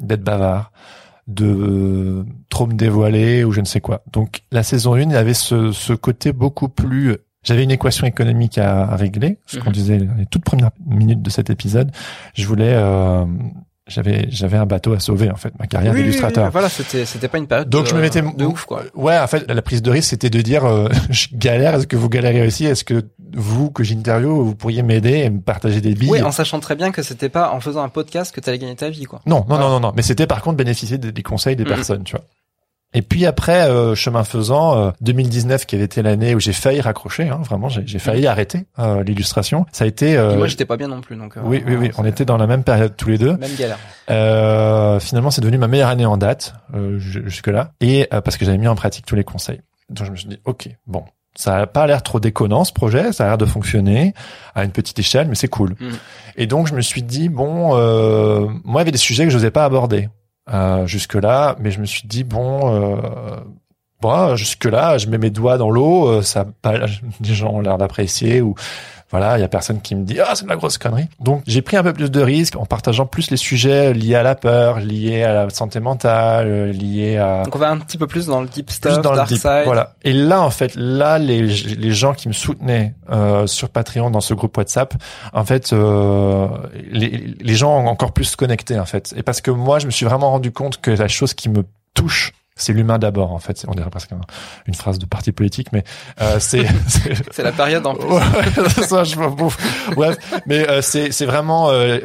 d'être 0.00 0.22
bavard, 0.22 0.72
de 1.26 1.46
euh, 1.46 2.24
trop 2.50 2.66
me 2.66 2.74
dévoiler 2.74 3.44
ou 3.44 3.52
je 3.52 3.60
ne 3.60 3.66
sais 3.66 3.80
quoi. 3.80 4.02
Donc 4.12 4.42
la 4.52 4.62
saison 4.62 4.94
1, 4.94 5.00
il 5.02 5.10
y 5.12 5.16
avait 5.16 5.34
ce, 5.34 5.72
ce 5.72 5.92
côté 5.92 6.32
beaucoup 6.32 6.68
plus... 6.68 7.16
J'avais 7.42 7.62
une 7.64 7.70
équation 7.70 8.06
économique 8.06 8.56
à, 8.58 8.84
à 8.84 8.96
régler, 8.96 9.38
ce 9.46 9.58
qu'on 9.58 9.66
Mhm. 9.66 9.72
disait 9.72 9.98
dans 9.98 10.14
les 10.14 10.26
toutes 10.26 10.44
premières 10.44 10.70
minutes 10.86 11.20
de 11.22 11.30
cet 11.30 11.50
épisode. 11.50 11.90
Je 12.34 12.46
voulais... 12.46 12.72
Euh, 12.74 13.24
j'avais 13.86 14.26
j'avais 14.30 14.56
un 14.56 14.64
bateau 14.64 14.94
à 14.94 14.98
sauver 14.98 15.30
en 15.30 15.36
fait 15.36 15.52
ma 15.58 15.66
carrière 15.66 15.92
Oui, 15.92 15.98
oui, 15.98 16.04
oui, 16.04 16.08
d'illustrateur 16.08 16.44
oui. 16.46 16.50
Voilà, 16.52 16.70
c'était, 16.70 17.04
c'était 17.04 17.28
pas 17.28 17.36
une 17.36 17.46
période 17.46 17.68
donc 17.68 17.84
de, 17.84 17.90
je 17.90 17.94
me 17.94 18.00
mettais 18.00 18.22
de 18.22 18.44
ouf, 18.46 18.64
quoi. 18.64 18.82
Ouais, 18.94 19.18
en 19.18 19.26
fait, 19.26 19.44
la 19.46 19.60
prise 19.60 19.82
de 19.82 19.90
risque, 19.90 20.08
c'était 20.08 20.30
de 20.30 20.40
dire, 20.40 20.64
euh, 20.64 20.88
je 21.10 21.26
galère. 21.34 21.74
Est-ce 21.74 21.86
que 21.86 21.96
vous 21.96 22.08
galérez 22.08 22.46
aussi? 22.46 22.64
Est-ce 22.64 22.82
que 22.82 23.02
vous, 23.34 23.70
que 23.70 23.84
j'interview, 23.84 24.44
vous 24.44 24.54
pourriez 24.54 24.82
m'aider 24.82 25.18
et 25.18 25.30
me 25.30 25.40
partager 25.40 25.80
des 25.80 25.94
billes 25.94 26.10
Oui, 26.10 26.22
en 26.22 26.32
sachant 26.32 26.60
très 26.60 26.76
bien 26.76 26.92
que 26.92 27.02
c'était 27.02 27.28
pas 27.28 27.50
en 27.52 27.60
faisant 27.60 27.82
un 27.82 27.88
podcast 27.88 28.34
que 28.34 28.40
t'allais 28.40 28.58
gagner 28.58 28.76
ta 28.76 28.90
vie, 28.90 29.04
quoi. 29.04 29.20
Non, 29.26 29.44
non, 29.48 29.58
non, 29.58 29.68
non, 29.70 29.80
non. 29.80 29.92
Mais 29.96 30.02
c'était 30.02 30.26
par 30.26 30.42
contre 30.42 30.56
bénéficier 30.56 30.98
des, 30.98 31.12
des 31.12 31.22
conseils 31.22 31.56
des 31.56 31.64
Mhm. 31.64 31.68
personnes, 31.68 32.04
tu 32.04 32.12
vois. 32.16 32.24
Et 32.96 33.02
puis 33.02 33.26
après, 33.26 33.68
euh, 33.68 33.96
chemin 33.96 34.22
faisant, 34.22 34.78
euh, 34.78 34.90
2019 35.00 35.66
qui 35.66 35.74
avait 35.74 35.84
été 35.84 36.00
l'année 36.00 36.36
où 36.36 36.38
j'ai 36.38 36.52
failli 36.52 36.80
raccrocher, 36.80 37.28
hein, 37.28 37.40
vraiment, 37.44 37.68
j'ai 37.68 37.98
failli 37.98 38.28
arrêter 38.28 38.66
euh, 38.78 39.02
l'illustration. 39.02 39.66
Ça 39.72 39.82
a 39.82 39.88
été. 39.88 40.16
euh, 40.16 40.36
moi, 40.36 40.46
j'étais 40.46 40.64
pas 40.64 40.76
bien 40.76 40.86
non 40.86 41.00
plus, 41.00 41.16
donc. 41.16 41.36
euh, 41.36 41.40
oui, 41.42 41.60
oui, 41.66 41.74
oui. 41.74 41.90
On 41.98 42.04
était 42.04 42.24
dans 42.24 42.36
la 42.36 42.46
même 42.46 42.62
période 42.62 42.94
tous 42.96 43.08
les 43.08 43.18
deux. 43.18 43.36
Même 43.36 43.54
galère. 43.58 43.78
Euh, 44.10 45.00
finalement, 45.00 45.32
c'est 45.32 45.40
devenu 45.40 45.58
ma 45.58 45.66
meilleure 45.66 45.88
année 45.88 46.06
en 46.06 46.16
date 46.16 46.54
euh, 46.74 46.98
jusque 47.00 47.48
là, 47.48 47.72
et 47.80 48.06
euh, 48.14 48.20
parce 48.20 48.36
que 48.36 48.44
j'avais 48.44 48.58
mis 48.58 48.68
en 48.68 48.76
pratique 48.76 49.06
tous 49.06 49.16
les 49.16 49.24
conseils. 49.24 49.60
Donc 49.90 50.06
je 50.06 50.12
me 50.12 50.16
suis 50.16 50.28
dit, 50.28 50.38
ok, 50.44 50.68
bon, 50.86 51.02
ça 51.36 51.56
a 51.56 51.66
pas 51.66 51.86
l'air 51.86 52.02
trop 52.02 52.20
déconnant 52.20 52.64
ce 52.64 52.72
projet, 52.72 53.12
ça 53.12 53.24
a 53.24 53.28
l'air 53.28 53.38
de 53.38 53.46
fonctionner 53.46 54.14
à 54.54 54.64
une 54.64 54.70
petite 54.70 54.98
échelle, 54.98 55.28
mais 55.28 55.34
c'est 55.34 55.48
cool. 55.48 55.74
Mhm. 55.80 55.92
Et 56.36 56.46
donc 56.46 56.68
je 56.68 56.74
me 56.74 56.80
suis 56.80 57.02
dit, 57.02 57.28
bon, 57.28 57.76
euh, 57.76 58.46
moi 58.64 58.80
il 58.80 58.82
y 58.82 58.82
avait 58.82 58.92
des 58.92 58.98
sujets 58.98 59.24
que 59.24 59.30
je 59.30 59.36
n'osais 59.36 59.50
pas 59.50 59.64
aborder 59.64 60.08
euh, 60.52 60.86
jusque 60.86 61.14
là, 61.14 61.56
mais 61.60 61.70
je 61.70 61.80
me 61.80 61.86
suis 61.86 62.06
dit, 62.06 62.24
bon. 62.24 62.74
Euh, 62.74 62.96
Bon, 64.04 64.36
jusque 64.36 64.66
là, 64.66 64.98
je 64.98 65.06
mets 65.06 65.16
mes 65.16 65.30
doigts 65.30 65.56
dans 65.56 65.70
l'eau, 65.70 66.08
euh, 66.08 66.20
ça, 66.20 66.44
pas, 66.60 66.74
les 67.22 67.34
gens 67.34 67.54
ont 67.54 67.60
l'air 67.60 67.78
d'apprécier 67.78 68.42
ou 68.42 68.54
voilà, 69.14 69.38
il 69.38 69.42
y 69.42 69.44
a 69.44 69.48
personne 69.48 69.80
qui 69.80 69.94
me 69.94 70.04
dit 70.04 70.18
ah 70.18 70.34
c'est 70.34 70.42
de 70.42 70.48
la 70.48 70.56
grosse 70.56 70.76
connerie. 70.76 71.06
Donc 71.20 71.44
j'ai 71.46 71.62
pris 71.62 71.76
un 71.76 71.84
peu 71.84 71.92
plus 71.92 72.10
de 72.10 72.20
risques 72.20 72.56
en 72.56 72.66
partageant 72.66 73.06
plus 73.06 73.30
les 73.30 73.36
sujets 73.36 73.94
liés 73.94 74.16
à 74.16 74.24
la 74.24 74.34
peur, 74.34 74.80
liés 74.80 75.22
à 75.22 75.32
la 75.32 75.50
santé 75.50 75.78
mentale, 75.78 76.48
euh, 76.48 76.72
liés 76.72 77.16
à 77.16 77.44
Donc 77.44 77.54
on 77.54 77.60
va 77.60 77.70
un 77.70 77.78
petit 77.78 77.96
peu 77.96 78.08
plus 78.08 78.26
dans 78.26 78.40
le 78.40 78.48
deep 78.48 78.72
stuff, 78.72 79.00
dans 79.02 79.12
le 79.12 79.16
dark 79.18 79.28
deep. 79.28 79.38
side. 79.38 79.62
Voilà. 79.66 79.94
Et 80.02 80.12
là 80.12 80.42
en 80.42 80.50
fait, 80.50 80.74
là 80.74 81.20
les 81.20 81.42
les 81.46 81.92
gens 81.92 82.12
qui 82.12 82.26
me 82.26 82.32
soutenaient 82.32 82.96
euh, 83.08 83.46
sur 83.46 83.68
Patreon 83.68 84.10
dans 84.10 84.20
ce 84.20 84.34
groupe 84.34 84.56
WhatsApp, 84.56 84.94
en 85.32 85.44
fait, 85.44 85.72
euh, 85.72 86.48
les 86.90 87.36
les 87.38 87.54
gens 87.54 87.78
ont 87.78 87.86
encore 87.86 88.10
plus 88.10 88.34
connecté 88.34 88.80
en 88.80 88.84
fait. 88.84 89.14
Et 89.16 89.22
parce 89.22 89.40
que 89.40 89.52
moi, 89.52 89.78
je 89.78 89.86
me 89.86 89.92
suis 89.92 90.06
vraiment 90.06 90.32
rendu 90.32 90.50
compte 90.50 90.80
que 90.80 90.90
la 90.90 91.06
chose 91.06 91.34
qui 91.34 91.48
me 91.48 91.62
touche 91.94 92.32
c'est 92.56 92.72
l'humain 92.72 92.98
d'abord 92.98 93.32
en 93.32 93.38
fait. 93.38 93.64
On 93.68 93.72
dirait 93.74 93.90
presque 93.90 94.12
un- 94.12 94.20
une 94.66 94.74
phrase 94.74 94.98
de 94.98 95.06
parti 95.06 95.32
politique, 95.32 95.68
mais 95.72 95.84
euh, 96.20 96.36
c'est 96.38 96.66
c'est- 97.32 97.42
la 97.42 97.52
période 97.52 97.86
en 97.86 97.94
plus. 97.94 98.08
Ça, 98.86 99.04
je. 99.04 99.16
Bref, 99.94 100.16
mais 100.46 100.68
euh, 100.68 100.80
c'est 100.82 101.12
c'est 101.12 101.26
vraiment 101.26 101.70
euh, 101.70 101.98
euh, 101.98 102.00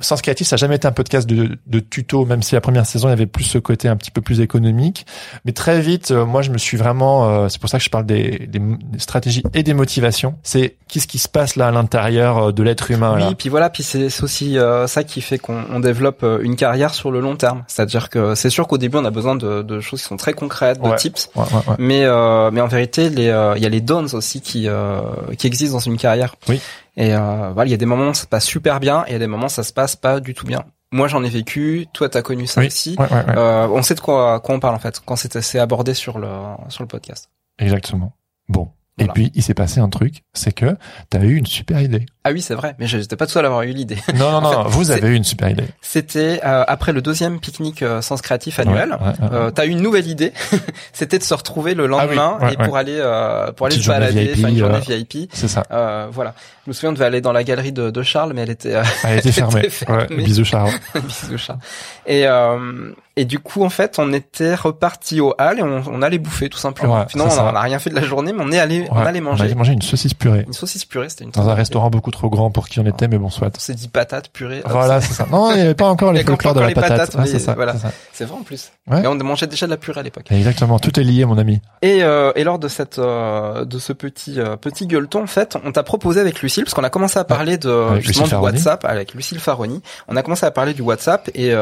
Sens 0.00 0.20
Créatif, 0.22 0.46
ça 0.46 0.54
a 0.54 0.56
jamais 0.58 0.76
été 0.76 0.86
un 0.86 0.92
podcast 0.92 1.28
de, 1.28 1.58
de 1.66 1.80
tuto, 1.80 2.24
même 2.26 2.42
si 2.42 2.54
la 2.54 2.60
première 2.60 2.86
saison 2.86 3.08
il 3.08 3.10
y 3.10 3.14
avait 3.14 3.26
plus 3.26 3.44
ce 3.44 3.58
côté 3.58 3.88
un 3.88 3.96
petit 3.96 4.10
peu 4.10 4.20
plus 4.20 4.40
économique. 4.40 5.06
Mais 5.44 5.52
très 5.52 5.80
vite, 5.80 6.10
euh, 6.10 6.24
moi 6.26 6.42
je 6.42 6.50
me 6.50 6.58
suis 6.58 6.76
vraiment, 6.76 7.28
euh, 7.44 7.48
c'est 7.48 7.60
pour 7.60 7.70
ça 7.70 7.78
que 7.78 7.84
je 7.84 7.90
parle 7.90 8.04
des, 8.06 8.46
des, 8.46 8.58
des 8.60 8.98
stratégies 8.98 9.42
et 9.54 9.62
des 9.62 9.74
motivations. 9.74 10.36
C'est 10.42 10.76
qu'est-ce 10.88 11.06
qui 11.06 11.18
se 11.18 11.28
passe 11.28 11.56
là 11.56 11.68
à 11.68 11.70
l'intérieur 11.70 12.52
de 12.52 12.62
l'être 12.62 12.90
humain. 12.90 13.16
là. 13.18 13.28
Oui, 13.28 13.34
puis 13.34 13.48
voilà, 13.48 13.70
puis 13.70 13.82
c'est 13.82 14.22
aussi 14.22 14.56
ça 14.86 15.04
qui 15.04 15.20
fait 15.20 15.38
qu'on 15.38 15.64
on 15.70 15.80
développe 15.80 16.24
une 16.42 16.56
carrière 16.56 16.94
sur 16.94 17.10
le 17.10 17.20
long 17.20 17.36
terme. 17.36 17.64
C'est-à-dire 17.66 18.08
que 18.10 18.34
c'est 18.34 18.50
sûr 18.50 18.68
qu'au 18.68 18.78
début 18.78 18.98
on 18.98 19.04
a 19.04 19.10
besoin 19.10 19.34
de, 19.36 19.62
de 19.62 19.77
choses 19.80 20.00
qui 20.02 20.06
sont 20.08 20.16
très 20.16 20.32
concrètes, 20.34 20.80
de 20.80 20.88
Ouais. 20.88 20.96
tips, 20.96 21.30
Ouais, 21.34 21.42
ouais, 21.44 21.48
ouais. 21.68 21.76
mais 21.78 22.04
euh, 22.04 22.50
mais 22.50 22.60
en 22.60 22.66
vérité 22.66 23.10
euh, 23.30 23.54
il 23.56 23.62
y 23.62 23.66
a 23.66 23.68
les 23.68 23.80
downs 23.80 24.08
aussi 24.14 24.40
qui 24.40 24.68
euh, 24.68 25.00
qui 25.36 25.46
existent 25.46 25.74
dans 25.76 25.80
une 25.80 25.96
carrière. 25.96 26.34
Oui. 26.48 26.60
Et 26.96 27.10
voilà, 27.10 27.64
il 27.66 27.70
y 27.70 27.74
a 27.74 27.78
des 27.78 27.86
moments 27.86 28.08
où 28.10 28.14
ça 28.14 28.22
se 28.22 28.26
passe 28.26 28.44
super 28.44 28.80
bien 28.80 29.04
et 29.06 29.10
il 29.10 29.12
y 29.12 29.16
a 29.16 29.20
des 29.20 29.26
moments 29.26 29.46
où 29.46 29.50
ça 29.50 29.62
se 29.62 29.72
passe 29.72 29.94
pas 29.96 30.20
du 30.20 30.34
tout 30.34 30.46
bien. 30.46 30.64
Moi 30.90 31.06
j'en 31.06 31.22
ai 31.22 31.28
vécu, 31.28 31.86
toi 31.92 32.08
t'as 32.08 32.22
connu 32.22 32.46
ça 32.46 32.60
Oui. 32.60 32.66
aussi. 32.68 32.96
On 32.98 33.82
sait 33.82 33.94
de 33.94 34.00
quoi, 34.00 34.40
quoi 34.40 34.54
on 34.54 34.60
parle 34.60 34.74
en 34.74 34.78
fait 34.80 35.00
quand 35.04 35.16
c'est 35.16 35.40
c'est 35.40 35.58
abordé 35.58 35.94
sur 35.94 36.18
le 36.18 36.28
sur 36.68 36.82
le 36.82 36.88
podcast. 36.88 37.28
Exactement. 37.58 38.12
Bon. 38.48 38.68
Voilà. 38.96 39.12
Et 39.12 39.14
puis 39.14 39.30
il 39.36 39.42
s'est 39.44 39.54
passé 39.54 39.78
un 39.78 39.88
truc, 39.88 40.24
c'est 40.32 40.52
que 40.52 40.76
t'as 41.08 41.20
eu 41.20 41.36
une 41.36 41.46
super 41.46 41.80
idée. 41.80 42.06
Ah 42.28 42.32
oui 42.32 42.42
c'est 42.42 42.54
vrai, 42.54 42.74
mais 42.78 42.86
j'étais 42.86 43.16
pas 43.16 43.26
tout 43.26 43.32
seul 43.32 43.44
à 43.44 43.48
avoir 43.48 43.62
eu 43.62 43.70
l'idée. 43.72 43.96
Non, 44.14 44.30
non, 44.30 44.40
non, 44.42 44.50
fait, 44.50 44.56
non, 44.56 44.62
vous 44.68 44.90
avez 44.90 45.08
eu 45.08 45.14
une 45.14 45.24
super 45.24 45.48
idée. 45.48 45.64
C'était 45.80 46.40
euh, 46.44 46.64
après 46.68 46.92
le 46.92 47.00
deuxième 47.00 47.40
pique-nique 47.40 47.82
euh, 47.82 48.02
Sens 48.02 48.20
Créatif 48.22 48.58
annuel. 48.60 48.90
Ouais, 48.90 48.96
ouais, 49.06 49.06
ouais. 49.06 49.28
Euh, 49.32 49.50
t'as 49.50 49.64
eu 49.66 49.70
une 49.70 49.80
nouvelle 49.80 50.06
idée, 50.06 50.32
c'était 50.92 51.18
de 51.18 51.22
se 51.22 51.34
retrouver 51.34 51.74
le 51.74 51.86
lendemain 51.86 52.36
Ah 52.40 52.44
oui, 52.44 52.46
ouais, 52.48 52.54
et 52.54 52.66
pour 52.66 52.76
aller 52.76 52.96
euh, 52.98 53.50
pour 53.52 53.66
aller 53.66 53.76
Petite 53.76 53.86
se 53.86 53.92
journée 53.92 54.00
balader, 54.06 54.24
VIP, 54.26 54.40
faire 54.40 54.48
une 54.50 54.58
journée 54.58 54.76
euh, 54.90 54.96
VIP. 54.96 55.30
C'est 55.32 55.48
ça. 55.48 55.62
Euh, 55.72 56.08
voilà. 56.10 56.34
Je 56.66 56.70
me 56.70 56.74
souviens, 56.74 56.90
on 56.90 56.92
devait 56.92 57.06
aller 57.06 57.20
dans 57.22 57.32
la 57.32 57.44
galerie 57.44 57.72
de, 57.72 57.90
de 57.90 58.02
Charles, 58.02 58.32
mais 58.34 58.42
elle 58.42 58.50
était 58.50 58.74
euh, 58.74 58.82
Elle 59.04 59.22
fermée. 59.32 59.60
était 59.60 59.70
fermée. 59.70 60.06
Ouais, 60.10 60.16
bisous 60.22 60.44
Charles. 60.44 60.70
bisous 60.94 61.38
Charles. 61.38 61.58
Et 62.06 62.26
euh, 62.26 62.92
et 63.16 63.24
du 63.24 63.38
coup, 63.38 63.64
en 63.64 63.70
fait, 63.70 63.96
on 63.98 64.12
était 64.12 64.54
reparti 64.54 65.20
au 65.20 65.34
hall 65.38 65.58
et 65.58 65.62
on, 65.62 65.82
on 65.90 66.02
allait 66.02 66.18
bouffer 66.18 66.48
tout 66.48 66.58
simplement. 66.58 66.98
Ouais, 67.00 67.06
Finalement, 67.08 67.32
on 67.32 67.36
ça. 67.36 67.48
a, 67.48 67.52
on 67.52 67.56
a 67.56 67.60
rien 67.62 67.78
fait 67.78 67.90
de 67.90 67.94
la 67.96 68.02
journée, 68.02 68.32
mais 68.32 68.44
on 68.44 68.52
est 68.52 68.58
allé 68.60 68.86
on 68.90 68.96
allait 68.98 69.20
On 69.20 69.24
manger 69.24 69.44
allait 69.44 69.54
manger 69.54 69.72
une 69.72 69.82
saucisse 69.82 70.14
purée. 70.14 70.44
une 70.46 70.52
saucisse 70.52 70.84
purée. 70.84 71.08
C'était 71.08 71.24
une 71.24 71.30
Dans 71.30 71.48
un 71.48 71.54
restaurant 71.54 71.88
beaucoup 71.90 72.10
trop 72.10 72.17
grand 72.26 72.50
pour 72.50 72.68
qui 72.68 72.80
on 72.80 72.86
était, 72.86 73.06
mais 73.06 73.18
bon, 73.18 73.30
soit. 73.30 73.50
On 73.56 73.60
s'est 73.60 73.74
dit 73.74 73.88
patate 73.88 74.30
purée. 74.30 74.62
hop, 74.64 74.72
Voilà, 74.72 75.00
c'est 75.00 75.12
ça. 75.12 75.26
Non, 75.30 75.52
il 75.52 75.56
n'y 75.56 75.62
avait 75.62 75.74
pas 75.74 75.88
encore 75.88 76.12
les 76.12 76.24
folklores 76.24 76.54
de 76.54 76.60
la 76.60 76.68
les 76.68 76.74
patate. 76.74 77.14
mais 77.16 77.26
c'est 77.26 77.38
ça, 77.38 77.54
voilà. 77.54 77.74
c'est 78.12 78.24
vrai 78.24 78.38
en 78.38 78.42
plus. 78.42 78.72
Ouais. 78.90 79.04
Et 79.04 79.06
on 79.06 79.14
mangeait 79.14 79.46
déjà 79.46 79.66
de 79.66 79.70
la 79.70 79.76
purée 79.76 80.00
à 80.00 80.02
l'époque. 80.02 80.26
Exactement, 80.30 80.78
tout 80.78 80.98
est 80.98 81.04
lié, 81.04 81.24
mon 81.24 81.38
ami. 81.38 81.60
Et, 81.82 82.02
euh, 82.02 82.32
et 82.34 82.44
lors 82.44 82.58
de 82.58 82.68
cette 82.68 82.98
euh, 82.98 83.64
de 83.64 83.78
ce 83.78 83.92
petit 83.92 84.40
euh, 84.40 84.56
petit 84.56 84.86
gueuleton 84.86 85.22
en 85.22 85.26
fait, 85.26 85.56
on 85.64 85.72
t'a 85.72 85.82
proposé 85.82 86.20
avec 86.20 86.42
Lucille 86.42 86.64
parce 86.64 86.74
qu'on 86.74 86.84
a 86.84 86.90
commencé 86.90 87.18
à 87.18 87.24
parler 87.24 87.58
de 87.58 87.70
Avec 87.70 88.04
justement 88.04 88.26
du. 88.26 88.34
WhatsApp 88.34 88.84
avec 88.84 89.14
Lucille 89.14 89.38
Faroni. 89.38 89.82
On 90.08 90.16
a 90.16 90.22
commencé 90.22 90.44
à 90.46 90.50
parler 90.50 90.74
du 90.74 90.82
WhatsApp 90.82 91.30
et 91.34 91.54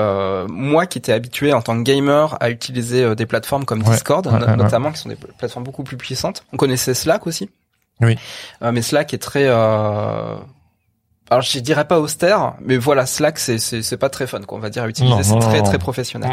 moi 0.48 0.86
qui 0.86 0.98
étais 0.98 1.12
habitué 1.12 1.52
en 1.52 1.62
tant 1.62 1.76
que 1.76 1.82
gamer 1.82 2.36
à 2.40 2.50
utiliser 2.50 3.14
des 3.14 3.26
plateformes 3.26 3.64
comme 3.64 3.82
Ouais, 3.82 3.92
Discord 3.92 4.26
notamment 4.57 4.92
qui 4.92 4.98
sont 4.98 5.09
des 5.09 5.16
plateformes 5.16 5.64
beaucoup 5.64 5.84
plus 5.84 5.96
puissantes. 5.96 6.44
On 6.52 6.57
connaissait 6.57 6.94
Slack 6.94 7.26
aussi. 7.26 7.50
Oui. 8.01 8.16
Euh, 8.62 8.72
mais 8.72 8.82
Slack 8.82 9.14
est 9.14 9.18
très 9.18 9.44
euh, 9.47 10.34
alors 11.28 11.42
je 11.42 11.59
dirais 11.59 11.86
pas 11.86 11.99
austère, 11.99 12.55
mais 12.61 12.76
voilà 12.76 13.05
Slack 13.05 13.38
c'est 13.40 13.59
c'est 13.59 13.82
c'est 13.82 13.97
pas 13.97 14.09
très 14.09 14.28
fun 14.28 14.40
quoi, 14.42 14.59
on 14.59 14.61
va 14.61 14.70
dire 14.70 14.84
à 14.84 14.88
utiliser, 14.88 15.22
c'est 15.24 15.38
très 15.40 15.61
très 15.62 15.78
professionnel. 15.78 16.30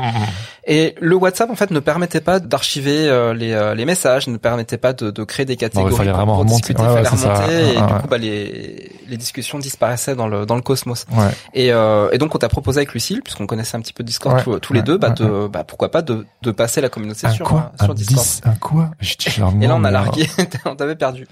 Et 0.67 0.93
le 1.01 1.15
WhatsApp 1.15 1.49
en 1.49 1.55
fait 1.55 1.71
ne 1.71 1.79
permettait 1.79 2.21
pas 2.21 2.39
d'archiver 2.39 3.07
euh, 3.09 3.33
les, 3.33 3.53
euh, 3.53 3.73
les 3.73 3.85
messages, 3.85 4.27
ne 4.27 4.37
permettait 4.37 4.77
pas 4.77 4.93
de, 4.93 5.09
de 5.09 5.23
créer 5.23 5.45
des 5.47 5.55
catégories. 5.57 5.93
il 5.93 5.97
fallait 5.97 6.09
pour- 6.11 6.17
vraiment 6.17 6.33
pour 6.35 6.39
remonter. 6.43 6.73
discuter, 6.73 6.81
Ouais, 6.83 6.93
ouais, 6.93 7.03
fallait 7.05 7.17
ça. 7.17 7.51
et 7.51 7.65
ouais. 7.81 7.87
du 7.87 8.01
coup 8.01 8.07
bah 8.07 8.17
les 8.19 8.91
les 9.13 9.17
discussions 9.17 9.59
disparaissaient 9.59 10.15
dans 10.15 10.27
le 10.27 10.45
dans 10.45 10.55
le 10.55 10.61
cosmos. 10.61 11.05
Ouais. 11.11 11.29
Et, 11.53 11.71
euh, 11.71 12.09
et 12.11 12.17
donc 12.17 12.35
on 12.35 12.37
t'a 12.37 12.49
proposé 12.49 12.79
avec 12.79 12.93
Lucille, 12.93 13.21
puisqu'on 13.23 13.47
connaissait 13.47 13.77
un 13.77 13.81
petit 13.81 13.93
peu 13.93 14.03
Discord 14.03 14.35
Ouais, 14.35 14.43
tous, 14.43 14.59
tous 14.59 14.73
les 14.73 14.81
deux, 14.81 14.97
bah, 14.97 15.11
de 15.11 15.47
bah 15.47 15.63
pourquoi 15.63 15.89
pas 15.91 16.01
de 16.01 16.25
de 16.41 16.51
passer 16.51 16.81
la 16.81 16.89
communauté 16.89 17.27
Un 17.27 17.31
sur 17.31 17.47
quoi 17.47 17.71
euh, 17.79 17.83
sur 17.83 17.91
Un 17.91 17.93
Discord. 17.93 18.17
10 18.25 18.41
Un 18.45 18.55
quoi 18.55 18.91
dis 18.99 19.15
Et 19.61 19.67
là 19.67 19.75
on 19.75 19.83
a 19.83 19.91
largué, 19.91 20.27
on 20.65 20.75
t'avait 20.75 20.95
perdu. 20.95 21.27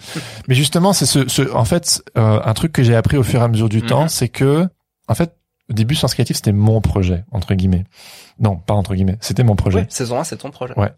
Mais 0.48 0.56
justement, 0.56 0.94
c'est 0.94 1.06
ce, 1.06 1.28
ce, 1.28 1.52
en 1.54 1.66
fait, 1.66 2.04
euh, 2.18 2.40
un 2.44 2.54
truc 2.54 2.72
que 2.72 2.84
j'ai 2.84 2.96
appris 2.96 3.18
au 3.18 3.24
fur 3.24 3.42
et 3.42 3.44
à 3.44 3.48
mesure 3.48 3.68
du 3.70 3.82
Mhm. 3.82 3.88
temps, 3.88 4.08
c'est 4.08 4.30
que, 4.30 4.68
en 5.08 5.16
fait, 5.16 5.36
au 5.70 5.74
début, 5.74 5.96
Sens 5.96 6.14
Créatif, 6.14 6.36
c'était 6.38 6.52
mon 6.52 6.82
projet, 6.82 7.24
entre 7.32 7.54
guillemets. 7.56 7.86
Non, 8.40 8.56
pas 8.58 8.74
entre 8.74 8.94
guillemets, 8.96 9.18
c'était 9.22 9.44
mon 9.44 9.56
projet. 9.56 9.86
Saison 9.90 10.20
1, 10.20 10.24
c'est 10.24 10.38
ton 10.38 10.52
projet. 10.52 10.74
Ouais. 10.78 10.92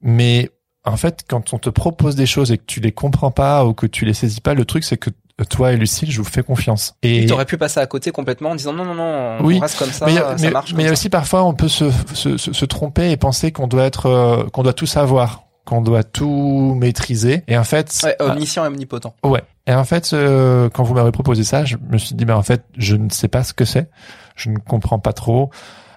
Mais 0.00 0.50
en 0.84 0.96
fait, 0.96 1.24
quand 1.28 1.52
on 1.52 1.58
te 1.58 1.68
propose 1.70 2.16
des 2.16 2.26
choses 2.26 2.52
et 2.52 2.58
que 2.58 2.64
tu 2.66 2.80
les 2.80 2.92
comprends 2.92 3.30
pas 3.30 3.64
ou 3.66 3.74
que 3.74 3.86
tu 3.86 4.04
les 4.04 4.14
saisis 4.14 4.40
pas, 4.40 4.54
le 4.54 4.64
truc 4.64 4.84
c'est 4.84 4.96
que 4.96 5.10
toi 5.44 5.72
et 5.72 5.76
Lucille, 5.76 6.10
je 6.10 6.18
vous 6.18 6.28
fais 6.28 6.42
confiance. 6.42 6.94
Et 7.02 7.26
tu 7.26 7.32
aurais 7.32 7.44
pu 7.44 7.58
passer 7.58 7.80
à 7.80 7.86
côté 7.86 8.10
complètement 8.10 8.50
en 8.50 8.54
disant 8.54 8.72
non 8.72 8.84
non 8.84 8.94
non, 8.94 9.38
on 9.40 9.44
oui, 9.44 9.58
reste 9.58 9.78
comme 9.78 9.90
ça, 9.90 10.06
mais, 10.06 10.14
ça 10.14 10.36
mais, 10.40 10.50
marche. 10.50 10.74
Mais 10.74 10.84
comme 10.84 10.92
aussi 10.92 11.08
parfois 11.08 11.44
on 11.44 11.54
peut 11.54 11.68
se, 11.68 11.90
se, 12.14 12.36
se, 12.36 12.52
se 12.52 12.64
tromper 12.64 13.10
et 13.10 13.16
penser 13.16 13.52
qu'on 13.52 13.66
doit 13.66 13.84
être 13.84 14.06
euh, 14.06 14.44
qu'on 14.52 14.62
doit 14.62 14.72
tout 14.72 14.86
savoir, 14.86 15.44
qu'on 15.64 15.82
doit 15.82 16.02
tout 16.02 16.74
maîtriser. 16.78 17.44
Et 17.48 17.56
en 17.56 17.64
fait. 17.64 17.96
Ouais, 18.02 18.16
omniscient 18.20 18.64
et 18.64 18.68
omnipotent. 18.68 19.14
Ouais. 19.24 19.42
Et 19.66 19.74
en 19.74 19.84
fait, 19.84 20.12
euh, 20.12 20.68
quand 20.68 20.82
vous 20.82 20.94
m'avez 20.94 21.12
proposé 21.12 21.44
ça, 21.44 21.64
je 21.64 21.76
me 21.90 21.96
suis 21.96 22.14
dit, 22.16 22.24
ben 22.24 22.34
en 22.34 22.42
fait, 22.42 22.64
je 22.76 22.96
ne 22.96 23.08
sais 23.08 23.28
pas 23.28 23.44
ce 23.44 23.52
que 23.52 23.64
c'est, 23.64 23.88
je 24.34 24.50
ne 24.50 24.58
comprends 24.58 24.98
pas 24.98 25.12
trop 25.12 25.50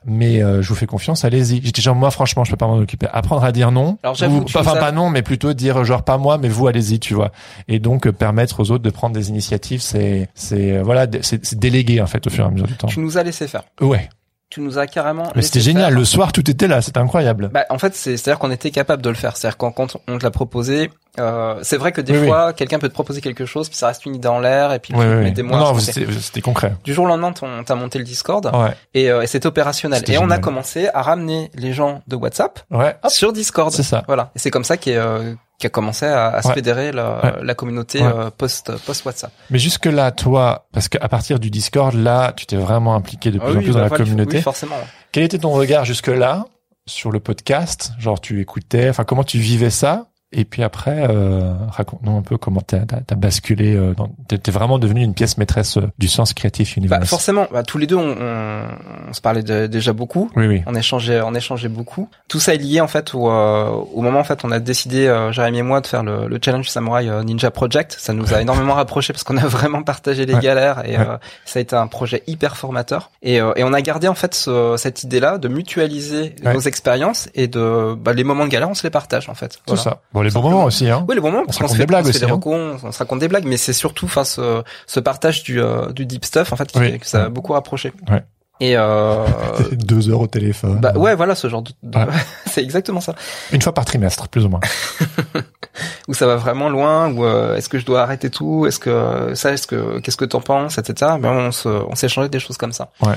mais 0.06 0.44
euh, 0.44 0.62
je 0.62 0.70
vous 0.70 0.76
fais 0.76 0.86
confiance, 0.86 1.26
allez-y. 1.26 1.62
J'étais 1.64 1.82
genre 1.82 1.96
moi 1.96 2.12
franchement, 2.12 2.44
je 2.44 2.52
peux 2.52 2.58
pas 2.58 2.68
m'en 2.68 2.78
occuper. 2.78 3.08
Apprendre 3.12 3.44
à 3.44 3.52
dire 3.52 3.72
non, 3.72 3.98
Alors, 4.04 4.16
ou, 4.16 4.44
tu 4.44 4.58
enfin 4.58 4.76
pas 4.76 4.92
non, 4.92 5.10
mais 5.10 5.22
plutôt 5.22 5.54
dire 5.54 5.84
genre 5.84 6.04
pas 6.04 6.18
moi, 6.18 6.38
mais 6.38 6.50
vous 6.50 6.68
allez-y, 6.68 7.00
tu 7.00 7.14
vois. 7.14 7.32
Et 7.68 7.80
donc 7.80 8.08
euh, 8.08 8.12
permettre 8.12 8.60
aux 8.60 8.72
autres 8.72 8.84
de 8.84 8.90
prendre 8.90 9.16
des 9.16 9.30
initiatives, 9.30 9.82
c'est 9.82 10.30
c'est 10.34 10.78
euh, 10.78 10.84
voilà, 10.84 11.08
c'est 11.22 11.56
déléguer 11.58 12.02
en 12.02 12.08
fait 12.08 12.26
au 12.28 12.30
fur 12.30 12.44
et 12.44 12.48
à 12.48 12.52
mesure 12.52 12.68
du 12.68 12.76
temps. 12.76 12.88
Tu 12.88 13.00
nous 13.00 13.18
as 13.18 13.24
laissé 13.24 13.48
faire. 13.48 13.64
Ouais. 13.82 14.10
Tu 14.54 14.62
nous 14.62 14.78
as 14.78 14.86
carrément. 14.86 15.32
Mais 15.36 15.42
c'était 15.42 15.62
génial. 15.62 15.90
faire. 15.90 16.00
Le 16.00 16.06
soir, 16.06 16.32
tout 16.32 16.48
était 16.48 16.68
là. 16.68 16.82
C'était 16.84 17.00
incroyable. 17.00 17.50
Bah, 17.52 17.66
en 17.72 17.80
fait, 17.80 17.96
c'est, 17.96 18.18
c'est-à-dire 18.18 18.38
qu'on 18.38 18.52
était 18.52 18.70
capable 18.70 19.02
de 19.02 19.10
le 19.10 19.16
faire. 19.16 19.36
C'est-à-dire 19.36 19.58
quand, 19.58 19.72
quand 19.72 19.98
on 20.08 20.20
te 20.20 20.24
l'a 20.24 20.30
proposé, 20.30 20.92
euh, 21.20 21.56
c'est 21.64 21.78
vrai 21.78 21.92
que 21.92 22.02
des 22.02 22.16
Oui, 22.20 22.28
fois, 22.28 22.54
quelqu'un 22.54 22.78
peut 22.78 22.88
te 22.88 22.94
proposer 22.94 23.20
quelque 23.20 23.48
chose, 23.48 23.68
puis 23.68 23.78
ça 23.80 23.88
reste 23.88 24.06
une 24.06 24.14
idée 24.14 24.28
en 24.28 24.40
l'air, 24.40 24.72
et 24.72 24.78
puis 24.78 24.94
mets 24.94 25.00
ouais. 25.00 25.32
des 25.32 25.42
mois. 25.42 25.58
Non, 25.58 25.74
non, 25.74 25.80
c'était 25.80 26.06
c'était 26.22 26.42
concret. 26.42 26.74
Du 26.84 26.94
jour 26.94 27.06
au 27.06 27.08
lendemain, 27.08 27.32
t'on- 27.32 27.64
t'as 27.66 27.74
monté 27.74 27.98
le 27.98 28.06
Discord, 28.06 28.46
Ouais. 28.54 28.76
et, 28.94 29.10
euh, 29.10 29.22
et 29.24 29.28
c'était 29.28 29.48
opérationnel. 29.48 30.00
C'était 30.00 30.14
Et 30.14 30.18
on 30.20 30.30
a 30.30 30.38
commencé 30.38 30.88
à 30.94 31.02
ramener 31.02 31.50
les 31.56 31.74
gens 31.74 32.04
de 32.08 32.16
WhatsApp 32.16 32.60
Ouais. 32.70 32.96
Sur 33.08 33.34
Discord. 33.34 33.72
c'est 33.72 33.82
ça. 33.82 34.04
Voilà. 34.06 34.30
Et 34.36 34.40
c'est 34.40 34.52
comme 34.52 34.64
ça 34.66 34.78
qu'est, 34.78 34.98
euh, 34.98 35.34
qu'a 35.64 35.70
commencé 35.70 36.06
à, 36.06 36.28
à 36.28 36.42
se 36.42 36.50
Ouais. 36.50 36.54
fédérer 36.56 36.92
la, 36.92 37.20
Ouais. 37.24 37.34
la 37.42 37.56
communauté 37.56 38.02
Ouais. 38.02 38.08
euh, 38.14 38.30
post 38.30 38.72
post 38.86 39.06
WhatsApp. 39.06 39.32
Mais 39.50 39.60
jusque 39.60 39.86
là, 39.86 40.12
toi, 40.12 40.68
parce 40.74 40.90
qu'à 40.90 41.08
partir 41.08 41.40
du 41.40 41.50
Discord, 41.50 41.94
là, 41.96 42.34
tu 42.36 42.46
t'es 42.46 42.58
vraiment 42.58 42.96
impliqué 42.96 43.32
de 43.32 43.40
plus 43.40 43.58
en 43.58 43.62
plus 43.62 43.72
dans 43.72 43.80
la 43.82 43.90
communauté. 43.90 44.36
Ah 44.36 44.40
Oui, 44.40 44.42
forcément. 44.44 44.76
Quel 45.12 45.24
était 45.24 45.38
ton 45.40 45.52
regard 45.52 45.86
jusque 45.86 46.08
là 46.08 46.46
sur 46.86 47.12
le 47.12 47.20
podcast? 47.20 47.92
Genre, 48.00 48.20
tu 48.20 48.42
écoutais, 48.42 48.90
enfin, 48.90 49.04
comment 49.06 49.24
tu 49.24 49.38
vivais 49.40 49.70
ça? 49.70 50.08
Et 50.34 50.46
puis 50.46 50.64
après, 50.64 51.08
euh, 51.10 51.54
raconte-nous 51.70 52.18
un 52.18 52.22
peu 52.22 52.38
comment 52.38 52.62
t'as 52.62 52.80
as, 53.10 53.16
basculé. 53.16 53.76
Euh, 53.76 53.94
t'es 54.28 54.52
vraiment 54.52 54.80
devenu 54.80 55.02
une 55.04 55.14
pièce 55.14 55.38
maîtresse 55.38 55.78
euh, 55.78 55.90
du 56.00 56.08
sens 56.08 56.34
créatif 56.34 56.70
Bah, 56.70 56.80
universel. 56.80 57.08
forcément, 57.08 57.48
bah, 57.52 57.64
tous 57.64 57.78
les 57.78 57.88
deux, 57.88 57.96
on, 57.96 58.16
on, 58.20 58.68
on 59.10 59.14
se 59.14 59.22
parlait 59.22 59.44
de- 59.44 59.68
déjà 59.68 59.94
beaucoup. 59.94 60.30
oui, 60.36 60.48
oui. 60.48 60.64
On 60.66 60.76
échangeait, 60.76 61.22
on 61.22 61.34
échangeait 61.36 61.70
beaucoup. 61.70 62.10
Tout 62.28 62.40
ça 62.40 62.54
est 62.54 62.58
lié 62.58 62.82
en 62.82 62.88
fait 62.88 63.14
au, 63.14 63.30
euh, 63.30 63.70
au 63.70 64.02
moment 64.02 64.20
en 64.20 64.24
fait 64.24 64.44
on 64.44 64.52
a 64.52 64.60
décidé, 64.60 65.06
euh, 65.08 65.32
Jérémy 65.32 65.60
et 65.60 65.62
moi, 65.64 65.82
de 65.82 65.88
faire 65.88 66.04
le, 66.04 66.28
le 66.28 66.40
challenge 66.44 66.70
Samurai 66.70 67.06
Ninja 67.24 67.52
Project. 67.52 67.96
Ça 68.00 68.14
nous 68.14 68.34
a 68.34 68.42
énormément 68.42 68.74
rapprochés 68.74 69.14
parce 69.14 69.24
qu'on 69.24 69.38
a 69.38 69.46
vraiment 69.46 69.84
partagé 69.84 70.26
les 70.26 70.34
Ouais. 70.34 70.40
galères 70.42 70.84
et 70.90 70.98
Ouais. 70.98 71.06
euh, 71.08 71.18
ça 71.46 71.60
a 71.60 71.62
été 71.62 71.76
un 71.76 71.88
projet 71.88 72.24
hyper 72.28 72.58
formateur. 72.58 73.12
Et, 73.22 73.40
euh, 73.40 73.54
et 73.56 73.64
on 73.64 73.74
a 73.74 73.82
gardé 73.82 74.08
en 74.08 74.16
fait 74.16 74.34
ce- 74.34 74.76
cette 74.78 75.04
idée-là 75.04 75.38
de 75.38 75.48
mutualiser 75.48 76.36
Ouais. 76.44 76.54
nos 76.54 76.60
expériences 76.62 77.30
et 77.36 77.48
de 77.48 77.94
bah, 77.96 78.14
les 78.14 78.24
moments 78.24 78.46
de 78.46 78.50
galère, 78.50 78.70
on 78.70 78.74
se 78.74 78.84
les 78.84 78.90
partage 78.90 79.30
en 79.30 79.36
fait. 79.36 79.54
C'est 79.54 79.60
Voilà. 79.68 79.82
ça. 79.84 80.02
Bon, 80.14 80.23
les 80.24 80.30
bons 80.30 80.36
Simplement. 80.36 80.52
moments 80.56 80.66
aussi, 80.66 80.90
hein. 80.90 81.06
Oui, 81.08 81.16
les 81.16 81.22
bons 81.22 81.32
moments, 81.32 81.44
On 81.44 81.46
parce 81.46 81.58
se 81.58 81.62
qu'on 81.62 81.68
se 81.68 81.74
raconte 81.74 81.78
fait 81.78 81.84
des 81.84 81.88
blagues 81.88 82.04
on 82.04 82.08
se 82.08 82.12
fait 82.20 82.26
aussi, 82.26 82.34
hein. 82.34 82.78
on, 82.84 82.92
se 82.92 82.98
raconte 83.00 83.20
des 83.20 83.28
blagues, 83.28 83.46
mais 83.46 83.58
c'est 83.58 83.74
surtout 83.74 84.06
enfin 84.06 84.24
ce, 84.24 84.64
ce 84.88 85.00
partage 85.00 85.44
du, 85.44 85.62
euh, 85.62 85.92
du 85.92 86.06
deep 86.06 86.26
stuff 86.26 86.52
en 86.54 86.56
fait 86.56 86.72
qui 86.72 86.80
Oui. 86.80 87.00
que 87.00 87.06
ça 87.08 87.26
a 87.26 87.30
beaucoup 87.30 87.54
rapproché. 87.54 87.92
Ouais. 88.10 88.24
Et 88.60 88.78
euh, 88.78 89.26
Deux 89.72 90.10
heures 90.10 90.22
au 90.22 90.28
téléphone. 90.28 90.80
bah 90.80 90.94
ouais, 90.96 91.16
voilà 91.16 91.36
ce 91.36 91.50
genre 91.50 91.64
de, 91.64 91.72
Ouais. 91.84 92.06
c'est 92.46 92.62
exactement 92.64 93.02
ça. 93.02 93.16
Une 93.52 93.62
fois 93.62 93.74
par 93.74 93.84
trimestre, 93.84 94.28
plus 94.30 94.46
ou 94.46 94.50
moins. 94.50 94.60
Où 96.08 96.14
ça 96.14 96.28
va 96.28 96.36
vraiment 96.36 96.70
loin, 96.70 97.12
ou 97.12 97.26
euh, 97.26 97.56
est-ce 97.56 97.68
que 97.68 97.80
je 97.80 97.86
dois 97.86 98.02
arrêter 98.02 98.30
tout, 98.30 98.66
est-ce 98.68 98.80
que 98.80 99.32
ça, 99.34 99.52
est-ce 99.54 99.66
que 99.68 100.00
qu'est-ce 100.00 100.18
que 100.18 100.26
t'en 100.26 100.42
penses, 100.42 100.78
etc. 100.78 101.14
Ben 101.20 101.32
on 101.32 101.52
se, 101.52 101.68
on 101.68 101.96
s'est 101.96 102.06
échangé 102.06 102.30
des 102.30 102.40
choses 102.40 102.58
comme 102.58 102.74
ça. 102.74 102.90
Ouais. 103.02 103.16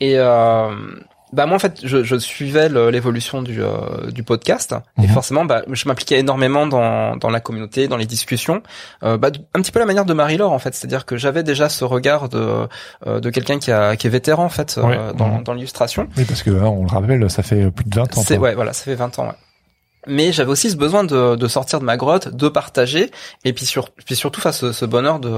Et 0.00 0.14
euh, 0.18 0.70
bah 1.32 1.46
moi 1.46 1.56
en 1.56 1.58
fait 1.58 1.80
je, 1.84 2.04
je 2.04 2.16
suivais 2.16 2.68
l'évolution 2.68 3.42
du, 3.42 3.60
euh, 3.62 4.10
du 4.12 4.22
podcast 4.22 4.74
et 4.98 5.02
Mhm. 5.02 5.08
forcément 5.08 5.44
bah 5.44 5.62
je 5.70 5.88
m'impliquais 5.88 6.18
énormément 6.20 6.66
dans, 6.68 7.16
dans 7.16 7.30
la 7.30 7.40
communauté 7.40 7.88
dans 7.88 7.96
les 7.96 8.06
discussions 8.06 8.62
euh, 9.02 9.16
bah, 9.18 9.30
un 9.54 9.60
petit 9.60 9.72
peu 9.72 9.80
la 9.80 9.86
manière 9.86 10.04
de 10.04 10.14
Marie-Laure 10.14 10.52
en 10.52 10.58
fait 10.60 10.74
c'est-à-dire 10.74 11.04
que 11.04 11.16
j'avais 11.16 11.42
déjà 11.42 11.68
ce 11.68 11.84
regard 11.84 12.28
de 12.28 12.68
euh, 13.06 13.18
de 13.20 13.30
quelqu'un 13.30 13.58
qui 13.58 13.72
a 13.72 13.96
qui 13.96 14.06
est 14.06 14.10
vétéran 14.10 14.44
en 14.44 14.48
fait 14.48 14.78
euh, 14.78 15.12
dans, 15.12 15.28
Mhm. 15.38 15.42
dans 15.42 15.52
l'illustration 15.54 16.08
Oui, 16.16 16.24
parce 16.24 16.42
que, 16.44 16.50
hein, 16.50 16.66
on 16.66 16.82
le 16.84 16.88
rappelle, 16.90 17.28
ça 17.28 17.42
fait 17.42 17.70
plus 17.72 17.84
de 17.84 17.94
20 17.96 18.16
ans. 18.18 18.22
c'est 18.24 18.38
ouais 18.38 18.54
voilà 18.54 18.72
ça 18.72 18.84
fait 18.84 18.94
20 18.94 19.18
ans 19.18 19.26
ouais 19.26 19.34
mais 20.08 20.30
j'avais 20.30 20.50
aussi 20.52 20.70
ce 20.70 20.76
besoin 20.76 21.02
de, 21.02 21.34
de 21.34 21.48
sortir 21.48 21.80
de 21.80 21.84
ma 21.84 21.96
grotte, 21.96 22.28
de 22.28 22.48
partager, 22.48 23.10
et 23.44 23.52
puis, 23.52 23.66
sur, 23.66 23.90
puis 23.90 24.14
surtout 24.14 24.40
face 24.40 24.58
ce, 24.60 24.70
ce 24.70 24.84
bonheur 24.84 25.18
de, 25.18 25.28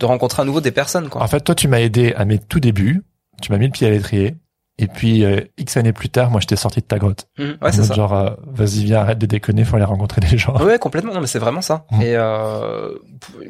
de 0.00 0.06
rencontrer 0.06 0.40
à 0.40 0.44
nouveau 0.46 0.62
des 0.62 0.70
personnes. 0.70 1.10
Quoi. 1.10 1.22
En 1.22 1.28
fait, 1.28 1.40
toi, 1.40 1.54
tu 1.54 1.68
m'as 1.68 1.80
aidé 1.80 2.14
à 2.16 2.24
mes 2.24 2.38
tout 2.38 2.58
débuts. 2.58 3.02
Tu 3.42 3.52
m'as 3.52 3.58
mis 3.58 3.66
le 3.66 3.70
pied 3.70 3.86
à 3.86 3.90
l'étrier. 3.90 4.34
Et 4.78 4.86
puis, 4.86 5.24
euh, 5.24 5.40
X 5.56 5.76
années 5.76 5.92
plus 5.92 6.08
tard, 6.08 6.30
moi, 6.30 6.40
je 6.40 6.46
t'ai 6.46 6.54
sorti 6.54 6.80
de 6.80 6.84
ta 6.84 6.98
grotte. 6.98 7.26
En 7.38 7.42
ouais, 7.42 7.72
c'est 7.72 7.82
ça. 7.82 7.94
Genre, 7.94 8.12
euh, 8.12 8.30
vas-y, 8.46 8.84
viens, 8.84 9.00
arrête 9.00 9.18
de 9.18 9.26
déconner, 9.26 9.64
faut 9.64 9.76
aller 9.76 9.84
rencontrer 9.84 10.20
des 10.20 10.38
gens. 10.38 10.56
Ouais, 10.62 10.78
complètement. 10.78 11.12
Non, 11.12 11.20
mais 11.20 11.26
c'est 11.26 11.40
vraiment 11.40 11.62
ça. 11.62 11.84
Mhm. 11.90 12.02
Et 12.02 12.14
euh, 12.14 12.94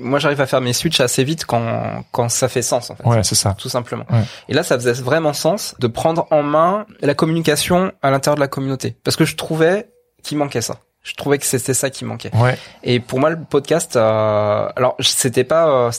moi, 0.01 0.19
j'arrive 0.19 0.41
à 0.41 0.47
faire 0.47 0.63
mes 0.63 0.73
switches 0.73 1.01
assez 1.01 1.25
vite 1.25 1.45
quand 1.45 2.03
quand 2.13 2.29
ça 2.29 2.49
fait 2.49 2.63
sens, 2.63 2.91
en 2.91 2.97
fait. 2.97 3.05
Ouais, 3.05 3.23
c'est 3.23 3.35
ça. 3.35 3.55
Tout 3.59 3.69
simplement. 3.69 4.05
Ouais. 4.11 4.23
Et 4.49 4.55
là, 4.55 4.63
ça 4.63 4.77
faisait 4.77 4.93
vraiment 4.93 5.33
sens 5.35 5.75
de 5.79 5.87
prendre 5.87 6.27
en 6.31 6.43
main 6.43 6.87
la 7.03 7.15
communication 7.15 7.93
à 8.03 8.11
l'intérieur 8.11 8.37
de 8.37 8.41
la 8.41 8.49
communauté, 8.49 8.97
parce 9.05 9.17
que 9.17 9.25
je 9.25 9.37
trouvais 9.37 9.91
qu'il 10.23 10.39
manquait 10.39 10.63
ça. 10.63 10.77
Je 11.03 11.15
trouvais 11.15 11.39
que 11.39 11.47
c'était 11.47 11.75
ça 11.75 11.91
qui 11.91 12.05
manquait. 12.05 12.35
Ouais. 12.35 12.59
Et 12.83 13.01
pour 13.01 13.19
moi, 13.19 13.31
le 13.31 13.39
podcast, 13.41 13.97
euh, 13.97 14.69
alors 14.77 14.95
c'était 15.01 15.45
pas, 15.45 15.69
euh, 15.69 15.91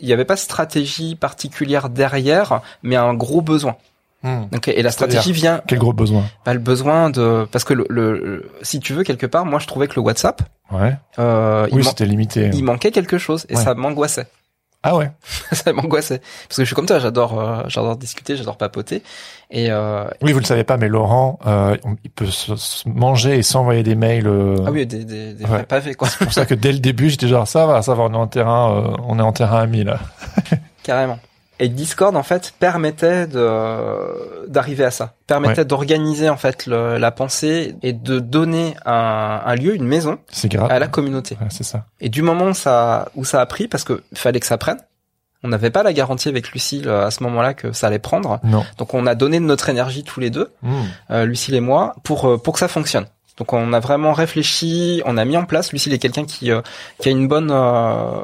il 0.00 0.06
y 0.06 0.12
avait 0.12 0.24
pas 0.24 0.34
de 0.34 0.40
stratégie 0.40 1.16
particulière 1.16 1.88
derrière, 1.88 2.60
mais 2.82 2.96
un 2.96 3.14
gros 3.14 3.40
besoin. 3.40 3.76
Hmm. 4.24 4.46
Donc, 4.50 4.68
et 4.68 4.82
la 4.82 4.90
stratégie 4.90 5.32
vient, 5.32 5.60
Quel 5.68 5.78
gros 5.78 5.92
besoin? 5.92 6.24
bah, 6.46 6.54
le 6.54 6.58
besoin 6.60 7.10
de, 7.10 7.46
parce 7.52 7.62
que 7.62 7.74
le, 7.74 8.50
si 8.62 8.80
tu 8.80 8.94
veux 8.94 9.04
quelque 9.04 9.26
part, 9.26 9.44
moi 9.44 9.58
je 9.58 9.66
trouvais 9.66 9.86
que 9.86 9.94
le 9.96 10.00
WhatsApp, 10.00 10.40
Ouais. 10.72 10.96
euh, 11.18 11.68
Oui, 11.72 11.84
c'était 11.84 12.06
limité. 12.06 12.50
il 12.54 12.64
manquait 12.64 12.90
quelque 12.90 13.18
chose 13.18 13.44
et 13.50 13.54
Ouais. 13.56 13.62
ça 13.62 13.74
m'angoissait. 13.74 14.26
Ah 14.82 14.96
ouais. 14.96 15.10
ça 15.52 15.72
m'angoissait 15.74 16.18
parce 16.48 16.56
que 16.56 16.62
je 16.62 16.66
suis 16.66 16.74
comme 16.74 16.86
toi, 16.86 16.98
j'adore, 16.98 17.38
euh, 17.40 17.62
j'adore 17.68 17.96
discuter, 17.96 18.36
j'adore 18.36 18.56
papoter 18.58 19.02
et 19.50 19.70
euh, 19.70 20.04
Oui, 20.22 20.32
vous 20.32 20.40
le 20.40 20.44
savez 20.46 20.64
pas, 20.64 20.76
mais 20.78 20.88
Laurent, 20.88 21.38
euh, 21.46 21.76
il 22.04 22.10
peut 22.10 22.26
se, 22.26 22.52
manger 22.88 23.36
et 23.38 23.42
s'envoyer 23.42 23.82
des 23.82 23.94
mails. 23.94 24.26
ah 24.66 24.70
oui, 24.70 24.86
des, 24.86 25.04
des, 25.04 25.34
des 25.34 25.44
Ouais. 25.44 25.50
vrais 25.50 25.64
pavés 25.64 25.94
quoi, 25.94 26.08
C'est 26.08 26.24
pour 26.24 26.32
ça 26.32 26.44
que 26.46 26.54
dès 26.54 26.72
le 26.72 26.78
début, 26.80 27.08
j'étais 27.10 27.28
genre, 27.28 27.46
ça 27.48 27.66
va, 27.66 27.82
ça 27.82 27.94
va, 27.94 28.04
on 28.04 28.12
est 28.14 28.16
en 28.16 28.26
terrain, 28.26 28.94
on 29.06 29.18
est 29.18 29.22
en 29.22 29.32
terrain 29.32 29.60
ami, 29.60 29.84
là. 29.84 29.98
carrément. 30.82 31.18
Et 31.60 31.68
Discord 31.68 32.16
en 32.16 32.22
fait 32.24 32.52
permettait 32.58 33.26
de 33.28 34.46
d'arriver 34.48 34.84
à 34.84 34.90
ça, 34.90 35.14
permettait 35.26 35.60
Ouais. 35.60 35.64
d'organiser 35.64 36.28
en 36.28 36.36
fait 36.36 36.66
le- 36.66 36.98
la 36.98 37.10
pensée 37.12 37.76
et 37.82 37.92
de 37.92 38.18
donner 38.18 38.74
un, 38.84 39.40
un 39.44 39.54
lieu, 39.54 39.74
une 39.76 39.86
maison 39.86 40.18
grave. 40.46 40.70
à 40.70 40.78
la 40.80 40.88
communauté. 40.88 41.36
Ouais, 41.40 41.46
c'est 41.50 41.62
ça. 41.64 41.84
Et 42.00 42.08
du 42.08 42.22
moment 42.22 42.46
où 42.46 42.54
ça 42.54 43.08
où 43.14 43.24
ça 43.24 43.40
a 43.40 43.46
pris, 43.46 43.68
parce 43.68 43.84
que 43.84 44.02
fallait 44.14 44.40
que 44.40 44.46
ça 44.46 44.58
prenne, 44.58 44.78
on 45.44 45.48
n'avait 45.48 45.70
pas 45.70 45.82
la 45.84 45.92
garantie 45.92 46.28
avec 46.28 46.50
Lucille 46.52 46.88
euh, 46.88 47.06
à 47.06 47.10
ce 47.12 47.22
moment-là 47.22 47.54
que 47.54 47.70
ça 47.72 47.86
allait 47.86 47.98
prendre, 48.00 48.40
Non. 48.42 48.64
donc 48.78 48.92
on 48.94 49.06
a 49.06 49.14
donné 49.14 49.38
de 49.38 49.44
notre 49.44 49.68
énergie 49.68 50.02
tous 50.02 50.18
les 50.18 50.30
deux, 50.30 50.50
Hmm. 50.62 50.72
euh, 51.12 51.24
Lucille 51.24 51.54
et 51.54 51.60
moi, 51.60 51.94
pour 52.02 52.24
euh, 52.28 52.36
pour 52.36 52.54
que 52.54 52.58
ça 52.60 52.68
fonctionne. 52.68 53.06
Donc 53.38 53.52
on 53.52 53.72
a 53.72 53.80
vraiment 53.80 54.12
réfléchi, 54.12 55.02
on 55.06 55.16
a 55.18 55.24
mis 55.24 55.36
en 55.36 55.44
place. 55.44 55.72
Lucille 55.72 55.92
est 55.92 55.98
quelqu'un 55.98 56.24
qui 56.24 56.50
euh, 56.50 56.62
qui 56.98 57.08
a 57.08 57.12
une 57.12 57.28
bonne 57.28 57.50
euh, 57.52 58.22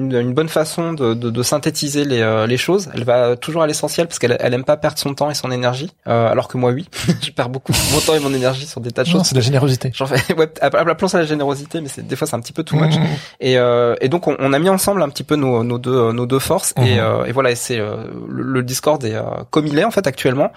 une, 0.00 0.12
une 0.14 0.32
bonne 0.34 0.48
façon 0.48 0.92
de, 0.92 1.14
de, 1.14 1.30
de 1.30 1.42
synthétiser 1.42 2.04
les, 2.04 2.20
euh, 2.20 2.46
les 2.46 2.56
choses. 2.56 2.88
Elle 2.94 3.04
va 3.04 3.36
toujours 3.36 3.62
à 3.62 3.66
l'essentiel 3.66 4.06
parce 4.06 4.18
qu'elle 4.18 4.36
elle 4.40 4.54
aime 4.54 4.64
pas 4.64 4.76
perdre 4.76 4.98
son 4.98 5.14
temps 5.14 5.30
et 5.30 5.34
son 5.34 5.50
énergie, 5.50 5.90
euh, 6.08 6.30
alors 6.30 6.48
que 6.48 6.56
moi 6.58 6.70
oui, 6.72 6.88
je 7.22 7.30
perds 7.30 7.48
beaucoup 7.50 7.72
mon 7.92 8.00
temps 8.00 8.14
et 8.14 8.20
mon 8.20 8.32
énergie 8.34 8.66
sur 8.66 8.80
des 8.80 8.90
tas 8.90 9.04
de 9.04 9.08
Non, 9.08 9.18
choses. 9.18 9.26
c'est 9.26 9.34
de 9.34 9.40
la 9.40 9.44
générosité. 9.44 9.90
J'en 9.94 10.06
fais, 10.06 10.34
ouais, 10.38 10.50
appelons 10.62 11.08
ça 11.08 11.18
la 11.18 11.24
générosité, 11.26 11.80
mais 11.80 11.88
c'est 11.88 12.06
des 12.06 12.16
fois 12.16 12.26
c'est 12.26 12.36
un 12.36 12.40
petit 12.40 12.52
peu 12.52 12.62
too 12.64 12.76
much. 12.76 12.96
Mhm. 12.96 13.04
Et, 13.40 13.58
euh, 13.58 13.94
et 14.00 14.08
donc 14.08 14.26
on, 14.26 14.36
on 14.38 14.52
a 14.52 14.58
mis 14.58 14.68
ensemble 14.68 15.02
un 15.02 15.08
petit 15.08 15.24
peu 15.24 15.36
nos, 15.36 15.62
nos 15.64 15.78
deux 15.78 16.12
nos 16.12 16.26
deux 16.26 16.38
forces 16.40 16.72
et, 16.76 16.96
Mhm. 16.96 16.98
euh, 17.00 17.24
et 17.26 17.32
voilà 17.32 17.50
et 17.50 17.54
c'est 17.56 17.78
euh, 17.78 17.96
le, 18.28 18.42
le 18.42 18.62
Discord 18.62 19.04
est 19.04 19.14
euh, 19.14 19.22
comme 19.50 19.66
il 19.66 19.78
est 19.78 19.84
en 19.84 19.90
fait 19.90 20.06
actuellement. 20.06 20.52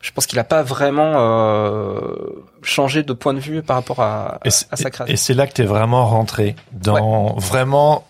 Je 0.00 0.12
pense 0.12 0.26
qu'il 0.26 0.38
a 0.38 0.44
pas 0.44 0.62
vraiment 0.62 1.14
euh, 1.16 1.98
changé 2.62 3.02
de 3.02 3.12
point 3.12 3.34
de 3.34 3.40
vue 3.40 3.62
par 3.62 3.76
rapport 3.76 4.00
à, 4.00 4.38
Et 4.44 4.48
à, 4.70 4.76
sa 4.76 4.88
Et 4.88 4.90
création. 4.92 5.16
c'est 5.16 5.34
là 5.34 5.46
que 5.48 5.52
t'es 5.52 5.64
vraiment 5.64 6.06
rentré 6.06 6.54
dans 6.72 7.34
vraiment 7.36 8.04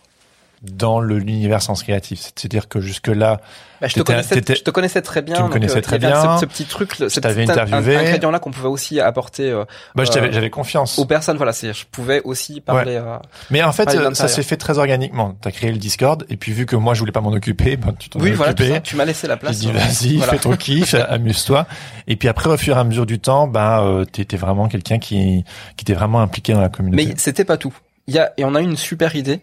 dans 0.63 1.01
l'univers 1.01 1.63
sens 1.63 1.83
créatif. 1.83 2.21
C'est-à-dire 2.21 2.69
que 2.69 2.81
jusque 2.81 3.07
là, 3.09 3.41
bah, 3.81 3.87
je, 3.87 3.95
te 3.95 4.01
connaissais, 4.01 4.35
t'étais- 4.35 4.57
je 4.57 4.63
te 4.65 4.71
connaissais 4.71 5.03
très 5.03 5.23
bien. 5.23 5.37
Tu 5.37 5.43
me 5.45 5.49
connaissais 5.49 5.79
euh, 5.79 5.81
très 5.83 5.99
bien. 6.01 6.35
Ce, 6.37 6.41
ce 6.41 6.47
petit 6.47 6.65
truc, 6.65 6.99
le- 6.99 7.09
ce 7.09 7.21
t'avais 7.21 7.43
petit 7.45 7.51
in- 7.53 7.55
interviewé. 7.63 7.97
ingrédient 7.97 8.31
là 8.33 8.41
qu'on 8.41 8.51
pouvait 8.51 8.67
aussi 8.69 8.99
apporter 9.01 9.51
euh, 9.51 9.65
bah, 9.95 10.03
je 10.05 10.11
Euh, 10.19 10.29
j'avais 10.33 10.51
confiance. 10.51 10.99
aux 10.99 11.05
personnes. 11.07 11.37
Voilà, 11.37 11.53
c'est 11.53 11.73
je 11.73 11.87
pouvais 11.87 12.21
aussi 12.25 12.61
parler. 12.61 12.97
euh, 12.97 13.19
Mais 13.51 13.63
en 13.63 13.71
fait, 13.73 13.89
euh, 13.95 14.13
ça 14.15 14.27
s'est 14.27 14.43
fait 14.43 14.57
très 14.57 14.79
organiquement. 14.79 15.37
T'as 15.41 15.53
créé 15.53 15.71
le 15.71 15.79
Discord 15.79 16.27
et 16.29 16.37
puis 16.37 16.53
vu 16.53 16.67
que 16.67 16.75
moi 16.75 16.95
je 16.95 17.01
voulais 17.01 17.13
pas 17.13 17.21
m'en 17.21 17.31
occuper, 17.31 17.77
ben, 17.77 17.95
tu 17.97 18.09
t'en 18.09 18.19
Oui, 18.19 18.33
voilà, 18.33 18.53
occupé. 18.53 18.71
ça. 18.75 18.81
Tu 18.81 18.97
m'as 18.97 19.05
laissé 19.05 19.29
la 19.29 19.35
J'ai 19.35 19.41
place. 19.41 19.59
dit 19.61 19.69
euh, 19.69 19.73
vas-y, 19.73 20.17
voilà. 20.17 20.33
fais 20.33 20.39
ton 20.41 20.57
kiff, 20.57 20.95
amuse-toi. 20.95 21.67
Et 22.09 22.17
puis 22.17 22.27
après, 22.29 22.51
au 22.51 22.57
fur 22.57 22.77
et 22.77 22.81
à 22.81 22.85
mesure 22.85 23.07
du 23.07 23.21
temps, 23.21 23.47
ben, 23.47 23.81
euh, 23.85 24.05
t'étais 24.05 24.37
vraiment 24.37 24.67
quelqu'un 24.67 24.99
qui, 24.99 25.45
qui 25.77 25.83
était 25.85 25.95
vraiment 25.95 26.21
impliqué 26.21 26.53
dans 26.53 26.61
la 26.61 26.69
communauté. 26.69 27.07
Mais 27.07 27.15
c'était 27.17 27.45
pas 27.45 27.57
tout. 27.59 27.75
Il 28.09 28.15
y 28.15 28.19
a 28.19 28.33
et 28.39 28.45
on 28.45 28.55
a 28.55 28.61
une 28.61 28.77
super 28.77 29.15
idée. 29.15 29.41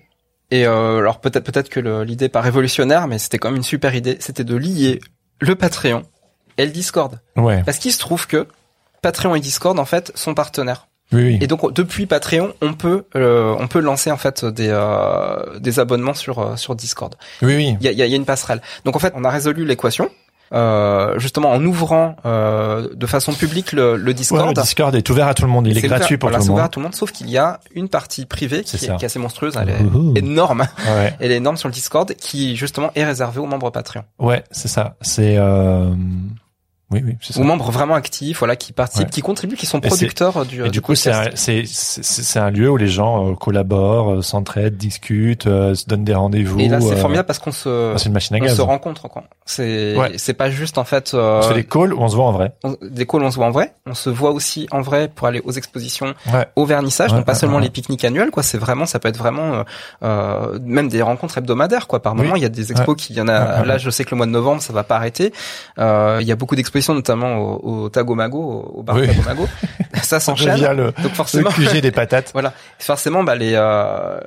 Et 0.52 0.66
euh, 0.68 1.00
alors 1.00 1.20
peut-être 1.22 1.44
peut-être 1.44 1.70
que 1.70 1.80
l'idée 2.04 2.30
pas 2.30 2.42
révolutionnaire, 2.42 3.08
mais 3.08 3.18
c'était 3.20 3.38
quand 3.40 3.50
même 3.50 3.58
une 3.58 3.64
super 3.64 3.96
idée. 3.96 4.18
C'était 4.20 4.44
de 4.44 4.56
lier 4.56 5.00
le 5.40 5.56
Patreon 5.56 6.04
et 6.58 6.66
le 6.66 6.72
Discord. 6.72 7.20
Ouais, 7.36 7.64
Parce 7.64 7.78
qu'il 7.80 7.92
se 7.92 8.00
trouve 8.00 8.28
que 8.28 8.48
Patreon 9.02 9.36
et 9.36 9.40
Discord 9.40 9.78
en 9.80 9.86
fait 9.86 10.12
sont 10.16 10.34
partenaires. 10.34 10.88
oui, 11.12 11.24
oui. 11.24 11.38
Et 11.42 11.48
donc 11.48 11.74
depuis 11.74 12.06
Patreon, 12.06 12.54
on 12.62 12.74
peut 12.74 13.06
euh, 13.16 13.56
on 13.60 13.68
peut 13.68 13.80
lancer 13.80 14.12
en 14.12 14.18
fait 14.18 14.46
des 14.46 14.70
euh, 14.70 15.60
des 15.60 15.80
abonnements 15.80 16.14
sur 16.14 16.40
euh, 16.40 16.56
sur 16.56 16.76
Discord. 16.76 17.16
oui, 17.42 17.56
oui. 17.56 17.78
Il 17.82 17.86
y 17.86 17.90
a, 17.90 17.92
y 17.92 18.02
a- 18.02 18.06
il 18.06 18.12
y 18.12 18.14
a 18.14 18.18
une 18.18 18.26
passerelle. 18.26 18.62
Donc 18.86 18.96
en 18.96 19.00
fait, 19.00 19.14
on 19.16 19.24
a 19.24 19.30
résolu 19.30 19.66
l'équation 19.66 20.10
euh, 20.56 21.20
justement 21.20 21.52
en 21.52 21.64
ouvrant 21.66 22.16
euh, 22.26 22.88
de 22.96 23.06
façon 23.06 23.34
publique 23.34 23.72
le, 23.74 23.98
le 23.98 24.08
Ouais, 24.08 24.14
Discord. 24.14 24.48
le 24.56 24.62
Discord 24.62 24.96
est 24.96 25.10
ouvert 25.10 25.28
à 25.28 25.34
tout 25.34 25.44
le 25.44 25.50
monde. 25.50 25.68
Il 25.68 25.78
est 25.78 25.82
gratuit 25.82 26.16
ouvert- 26.16 26.20
pour 26.20 26.30
voilà, 26.30 26.40
tout 26.40 26.48
le 26.48 26.52
ouvert 26.54 26.64
monde. 26.64 26.66
à 26.66 26.70
tout 26.70 26.80
le 26.80 26.84
monde, 26.86 26.96
sauf 26.96 27.12
qu'il 27.12 27.30
y 27.30 27.38
a 27.38 27.60
une 27.74 27.90
partie 27.90 28.26
privée 28.26 28.64
qui 28.64 28.78
est, 28.78 28.80
ça. 28.80 28.96
qui 28.96 29.04
est 29.04 29.08
assez 29.08 29.20
monstrueuse, 29.20 29.58
elle 29.62 29.70
est 29.70 29.82
Ouhou. 29.82 30.14
énorme, 30.16 30.66
Ouais, 30.88 31.16
elle 31.20 31.32
est 31.32 31.38
énorme 31.38 31.58
sur 31.58 31.68
le 31.68 31.74
Discord, 31.74 32.12
qui 32.16 32.56
justement 32.56 32.92
est 32.96 33.04
réservée 33.06 33.40
aux 33.40 33.46
membres 33.46 33.70
Patreon, 33.70 34.04
ouais, 34.20 34.44
c'est 34.52 34.68
ça. 34.70 34.96
C'est, 35.02 35.36
euh... 35.38 35.90
oui, 36.92 37.02
oui, 37.06 37.18
c'est 37.22 37.34
ça. 37.34 37.40
aux 37.40 37.44
membres 37.44 37.72
vraiment 37.72 37.96
actifs, 37.96 38.40
voilà, 38.40 38.56
qui 38.56 38.72
participent, 38.74 39.08
Ouais. 39.08 39.12
qui 39.12 39.22
contribuent, 39.22 39.56
qui 39.56 39.66
sont 39.66 39.80
producteurs 39.80 40.46
du. 40.46 40.64
Et 40.66 40.70
du 40.70 40.82
coup, 40.82 40.94
c'est 40.96 41.12
un, 41.12 41.26
c'est, 41.36 42.40
un 42.40 42.50
lieu 42.52 42.70
où 42.70 42.78
les 42.78 42.88
gens 42.88 43.32
euh, 43.32 43.36
collaborent, 43.36 44.14
euh, 44.16 44.22
s'entraident, 44.22 44.78
discutent, 44.78 45.48
euh, 45.48 45.74
se 45.76 45.86
donnent 45.86 46.04
des 46.04 46.14
rendez-vous. 46.14 46.60
Et 46.60 46.68
là, 46.68 46.80
c'est 46.82 46.94
euh, 46.94 46.96
formidable 46.98 47.26
parce 47.28 47.40
qu'on 47.40 47.52
se, 47.52 47.94
c'est 47.98 48.06
une 48.06 48.14
machine 48.14 48.36
à 48.36 48.40
on 48.40 48.44
gaz. 48.46 48.56
se 48.58 48.62
rencontre, 48.62 49.08
quoi. 49.08 49.24
C'est, 49.46 49.96
Ouais. 49.96 50.14
c'est 50.18 50.34
pas 50.34 50.50
juste 50.50 50.78
en 50.78 50.84
fait 50.84 51.14
euh, 51.14 51.40
On 51.40 51.42
se 51.44 51.48
fait 51.50 51.54
des 51.56 51.64
calls 51.64 51.94
où 51.94 52.02
on 52.02 52.08
se 52.08 52.16
voit 52.16 52.26
en 52.26 52.32
vrai. 52.32 52.54
on- 52.64 52.76
des 52.82 53.06
calls, 53.06 53.24
on 53.24 53.32
se 53.32 53.36
voit 53.36 53.46
en 53.48 53.52
vrai, 53.52 53.74
on 53.86 53.94
se 53.94 54.10
voit 54.10 54.32
aussi 54.32 54.68
en 54.72 54.82
vrai 54.82 55.08
pour 55.08 55.28
aller 55.28 55.42
aux 55.44 55.52
expositions, 55.52 56.14
Ouais. 56.34 56.46
au 56.56 56.66
vernissage, 56.66 57.12
donc 57.12 57.26
pas 57.26 57.36
seulement 57.36 57.60
les 57.60 57.70
pique-niques 57.70 58.06
annuels, 58.06 58.32
quoi. 58.32 58.44
C'est 58.44 58.58
vraiment, 58.58 58.86
ça 58.86 59.00
peut 59.00 59.08
être 59.10 59.18
vraiment 59.18 59.54
euh, 59.54 59.64
euh, 60.04 60.60
même 60.64 60.88
des 60.88 61.02
rencontres 61.02 61.38
hebdomadaires, 61.38 61.88
quoi. 61.88 62.02
Par 62.02 62.16
moment, 62.16 62.36
il 62.36 62.42
y 62.42 62.46
a 62.46 62.50
des 62.50 62.72
expos 62.72 62.96
qui, 62.96 63.14
y 63.14 63.22
en 63.22 63.28
a. 63.28 63.64
Là, 63.66 63.78
je 63.78 63.90
sais 63.90 64.04
que 64.06 64.12
le 64.12 64.18
mois 64.18 64.26
de 64.26 64.32
novembre, 64.32 64.62
ça 64.62 64.74
va 64.74 64.84
pas 64.84 64.96
arrêter. 64.98 65.34
Euh, 65.80 66.18
il 66.22 66.28
y 66.28 66.32
a 66.32 66.36
beaucoup 66.36 66.56
d'expositions, 66.56 66.75
notamment 66.94 67.38
au, 67.38 67.84
au 67.86 67.90
Tagomago, 67.90 68.72
au, 68.76 68.84
bar 68.84 68.96
Oui. 68.96 69.08
Tagomago. 69.08 69.48
ça 70.04 70.20
s'enchaîne. 70.20 70.60
le, 70.76 70.86
Donc 70.92 70.96
le 71.04 71.10
forcément, 71.10 71.50
QG 71.50 71.82
des 71.82 71.92
patates. 71.92 72.30
voilà. 72.34 72.54
Forcément, 72.80 73.24
bah 73.24 73.36
les 73.36 73.54
euh, 73.56 74.20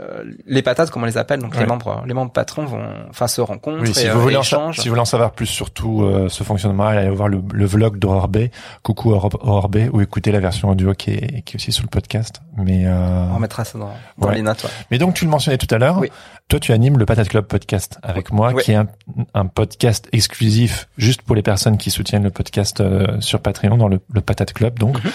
les 0.47 0.63
patates, 0.63 0.91
comme 0.91 1.03
on 1.03 1.07
les 1.07 1.19
appelle, 1.19 1.41
donc 1.41 1.57
les 1.57 1.67
membres, 1.67 2.03
les 2.07 2.15
membres 2.15 2.33
patrons 2.33 2.65
vont, 2.65 2.83
enfin, 3.11 3.27
se 3.29 3.41
rencontrent 3.41 3.83
Oui, 3.83 3.95
si 3.95 4.07
et, 4.07 4.11
vous 4.11 4.19
euh, 4.19 4.23
voulez 4.23 4.37
en 4.37 4.43
si 4.43 4.55
vous 4.55 4.89
voulez 4.89 5.01
en 5.01 5.05
savoir 5.05 5.33
plus 5.33 5.47
sur 5.47 5.71
tout 5.71 6.03
euh, 6.03 6.29
ce 6.29 6.43
fonctionnement, 6.45 6.87
allez 6.87 7.11
voir 7.11 7.29
le, 7.29 7.41
le 7.53 7.67
vlog 7.67 7.99
d'Aurore 7.99 8.29
B, 8.29 8.47
coucou 8.83 9.13
Aurore 9.13 9.69
B, 9.69 9.77
ou 9.93 10.01
écoutez 10.01 10.33
la 10.33 10.41
version 10.41 10.71
audio 10.71 10.95
qui 10.95 11.11
est, 11.13 11.43
qui 11.43 11.55
est 11.55 11.57
aussi 11.57 11.73
sur 11.73 11.83
le 11.85 11.89
podcast. 11.89 12.41
Mais, 12.57 12.85
euh, 12.87 13.27
On 13.31 13.37
remettra 13.37 13.65
ça 13.65 13.79
dans, 13.79 13.91
dans 14.19 14.29
Ouais. 14.29 14.35
les 14.37 14.43
notes. 14.43 14.65
ouais. 14.65 14.71
mais 14.91 14.99
donc 14.99 15.15
tu 15.15 15.25
le 15.25 15.31
mentionnais 15.31 15.59
tout 15.59 15.73
à 15.73 15.79
l'heure. 15.79 15.99
Oui. 15.99 16.11
Toi, 16.49 16.59
tu 16.61 16.73
animes 16.73 16.99
le 16.99 17.05
Patate 17.05 17.29
Club 17.29 17.45
podcast 17.45 17.99
avec 18.03 18.33
moi, 18.33 18.55
qui 18.55 18.73
est 18.73 18.77
un, 18.77 18.87
un 19.35 19.45
podcast 19.47 20.09
exclusif 20.13 20.89
juste 20.97 21.21
pour 21.21 21.37
les 21.37 21.43
personnes 21.43 21.77
qui 21.77 21.91
soutiennent 21.91 22.23
le 22.23 22.31
podcast 22.39 22.81
euh, 22.81 23.21
sur 23.21 23.41
Patreon 23.41 23.77
dans 23.77 23.89
le, 23.89 24.01
le 24.15 24.21
Patate 24.23 24.53
Club. 24.55 24.79
Donc, 24.79 25.03
Mhm. 25.05 25.11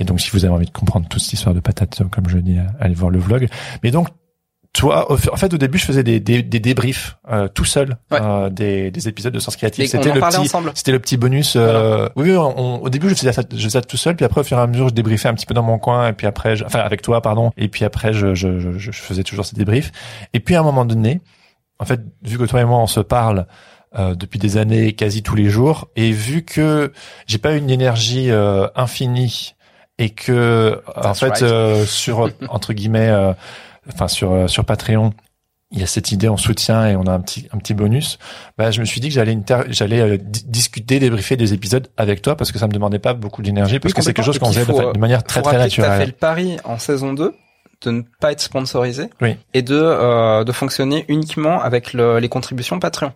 et 0.00 0.04
donc 0.04 0.20
si 0.20 0.30
vous 0.30 0.44
avez 0.44 0.52
envie 0.54 0.66
de 0.66 0.70
comprendre 0.72 1.06
toute 1.08 1.22
cette 1.22 1.34
histoire 1.34 1.54
de 1.54 1.60
patate, 1.60 2.00
euh, 2.00 2.04
comme 2.10 2.28
je 2.28 2.38
dis, 2.38 2.58
euh, 2.58 2.62
allez 2.80 2.94
voir 2.94 3.10
le 3.10 3.20
vlog. 3.20 3.48
Mais 3.84 3.90
donc 3.92 4.08
toi, 4.74 5.12
en 5.12 5.36
fait, 5.36 5.52
au 5.52 5.58
début, 5.58 5.76
je 5.76 5.84
faisais 5.84 6.02
des, 6.02 6.18
des, 6.18 6.42
des 6.42 6.58
débriefs 6.58 7.18
euh, 7.30 7.46
tout 7.46 7.66
seul 7.66 7.98
Ouais. 8.10 8.18
euh, 8.22 8.48
des, 8.48 8.90
des 8.90 9.06
épisodes 9.06 9.34
de 9.34 9.38
Sens 9.38 9.54
Créatif. 9.56 9.84
On 9.84 9.86
C'était 9.86 10.14
le 10.14 10.20
petit, 10.20 10.48
c'était 10.74 10.92
le 10.92 10.98
petit 10.98 11.16
bonus. 11.18 11.54
Euh, 11.56 12.08
Oui, 12.16 12.30
oui, 12.30 12.36
on- 12.38 12.82
au 12.82 12.88
début, 12.88 13.10
je 13.10 13.14
faisais, 13.14 13.34
ça, 13.34 13.42
je 13.50 13.56
faisais 13.58 13.68
ça 13.68 13.82
tout 13.82 13.98
seul, 13.98 14.16
puis 14.16 14.24
après, 14.24 14.40
au 14.40 14.44
fur 14.44 14.56
et 14.56 14.62
à 14.62 14.66
mesure, 14.66 14.88
je 14.88 14.94
débriefais 14.94 15.28
un 15.28 15.34
petit 15.34 15.44
peu 15.44 15.52
dans 15.52 15.62
mon 15.62 15.78
coin, 15.78 16.08
et 16.08 16.12
puis 16.14 16.26
après, 16.26 16.56
je- 16.56 16.64
enfin, 16.64 16.78
avec 16.78 17.02
toi, 17.02 17.20
pardon, 17.20 17.52
et 17.58 17.68
puis 17.68 17.84
après, 17.84 18.14
je, 18.14 18.34
je, 18.34 18.60
je, 18.60 18.78
je 18.78 18.90
faisais 18.92 19.24
toujours 19.24 19.44
ces 19.44 19.56
débriefs. 19.56 19.92
Et 20.32 20.40
puis, 20.40 20.54
à 20.54 20.60
un 20.60 20.64
moment 20.64 20.86
donné, 20.86 21.20
en 21.78 21.84
fait, 21.84 22.00
vu 22.22 22.38
que 22.38 22.44
toi 22.44 22.62
et 22.62 22.64
moi, 22.64 22.78
on 22.78 22.86
se 22.86 23.00
parle 23.00 23.46
euh, 23.98 24.14
depuis 24.14 24.38
des 24.38 24.56
années, 24.56 24.92
quasi 24.94 25.22
tous 25.22 25.34
les 25.36 25.48
jours, 25.50 25.88
et 25.96 26.12
vu 26.12 26.42
que 26.42 26.92
j'ai 27.26 27.38
pas 27.38 27.52
une 27.54 27.70
énergie 27.70 28.30
euh, 28.30 28.66
infinie, 28.74 29.54
et 29.98 30.10
que, 30.10 30.82
en 30.96 31.14
fait, 31.14 31.26
right. 31.30 31.42
euh, 31.42 31.84
sur, 31.84 32.30
entre 32.48 32.72
guillemets, 32.72 33.08
euh, 33.10 33.32
enfin, 33.92 34.08
sur, 34.08 34.32
euh, 34.32 34.46
sur 34.48 34.64
Patreon, 34.64 35.12
il 35.74 35.80
y 35.80 35.82
a 35.82 35.86
cette 35.86 36.12
idée, 36.12 36.28
on 36.28 36.36
soutient 36.36 36.86
et 36.86 36.96
on 36.96 37.04
a 37.06 37.12
un 37.12 37.20
petit 37.20 37.48
un 37.50 37.56
petit 37.56 37.72
bonus. 37.72 38.18
Bah, 38.58 38.70
je 38.70 38.80
me 38.80 38.84
suis 38.84 39.00
dit 39.00 39.08
que 39.08 39.14
j'allais 39.14 39.38
j'allais 39.68 40.18
di- 40.18 40.44
discuter, 40.46 40.98
débriefer 40.98 41.36
des 41.38 41.54
épisodes 41.54 41.88
avec 41.96 42.20
toi 42.20 42.36
parce 42.36 42.52
que 42.52 42.58
ça 42.58 42.66
me 42.66 42.72
demandait 42.72 42.98
pas 42.98 43.14
beaucoup 43.14 43.40
d'énergie 43.40 43.78
parce 43.78 43.92
Oui, 43.92 43.96
que 43.96 44.02
c'est 44.02 44.12
quelque 44.12 44.26
chose 44.26 44.38
qu'on 44.38 44.48
complètement. 44.48 44.76
faisait 44.76 44.92
de, 44.92 44.98
manière 44.98 45.24
très 45.24 45.40
très 45.40 45.56
rappeler 45.56 45.70
que 45.70 45.76
t'as 45.76 45.82
fait 45.82 45.88
naturelle. 45.88 46.08
le 46.08 46.12
pari 46.12 46.56
en 46.64 46.78
saison 46.78 47.14
2 47.14 47.34
de 47.86 47.90
ne 47.90 48.02
pas 48.20 48.32
être 48.32 48.42
sponsorisé 48.42 49.08
Oui. 49.22 49.36
et 49.54 49.62
de 49.62 49.74
euh, 49.74 50.44
de 50.44 50.52
fonctionner 50.52 51.06
uniquement 51.08 51.62
avec 51.62 51.94
le, 51.94 52.18
les 52.18 52.28
contributions 52.28 52.78
Patreon. 52.78 53.12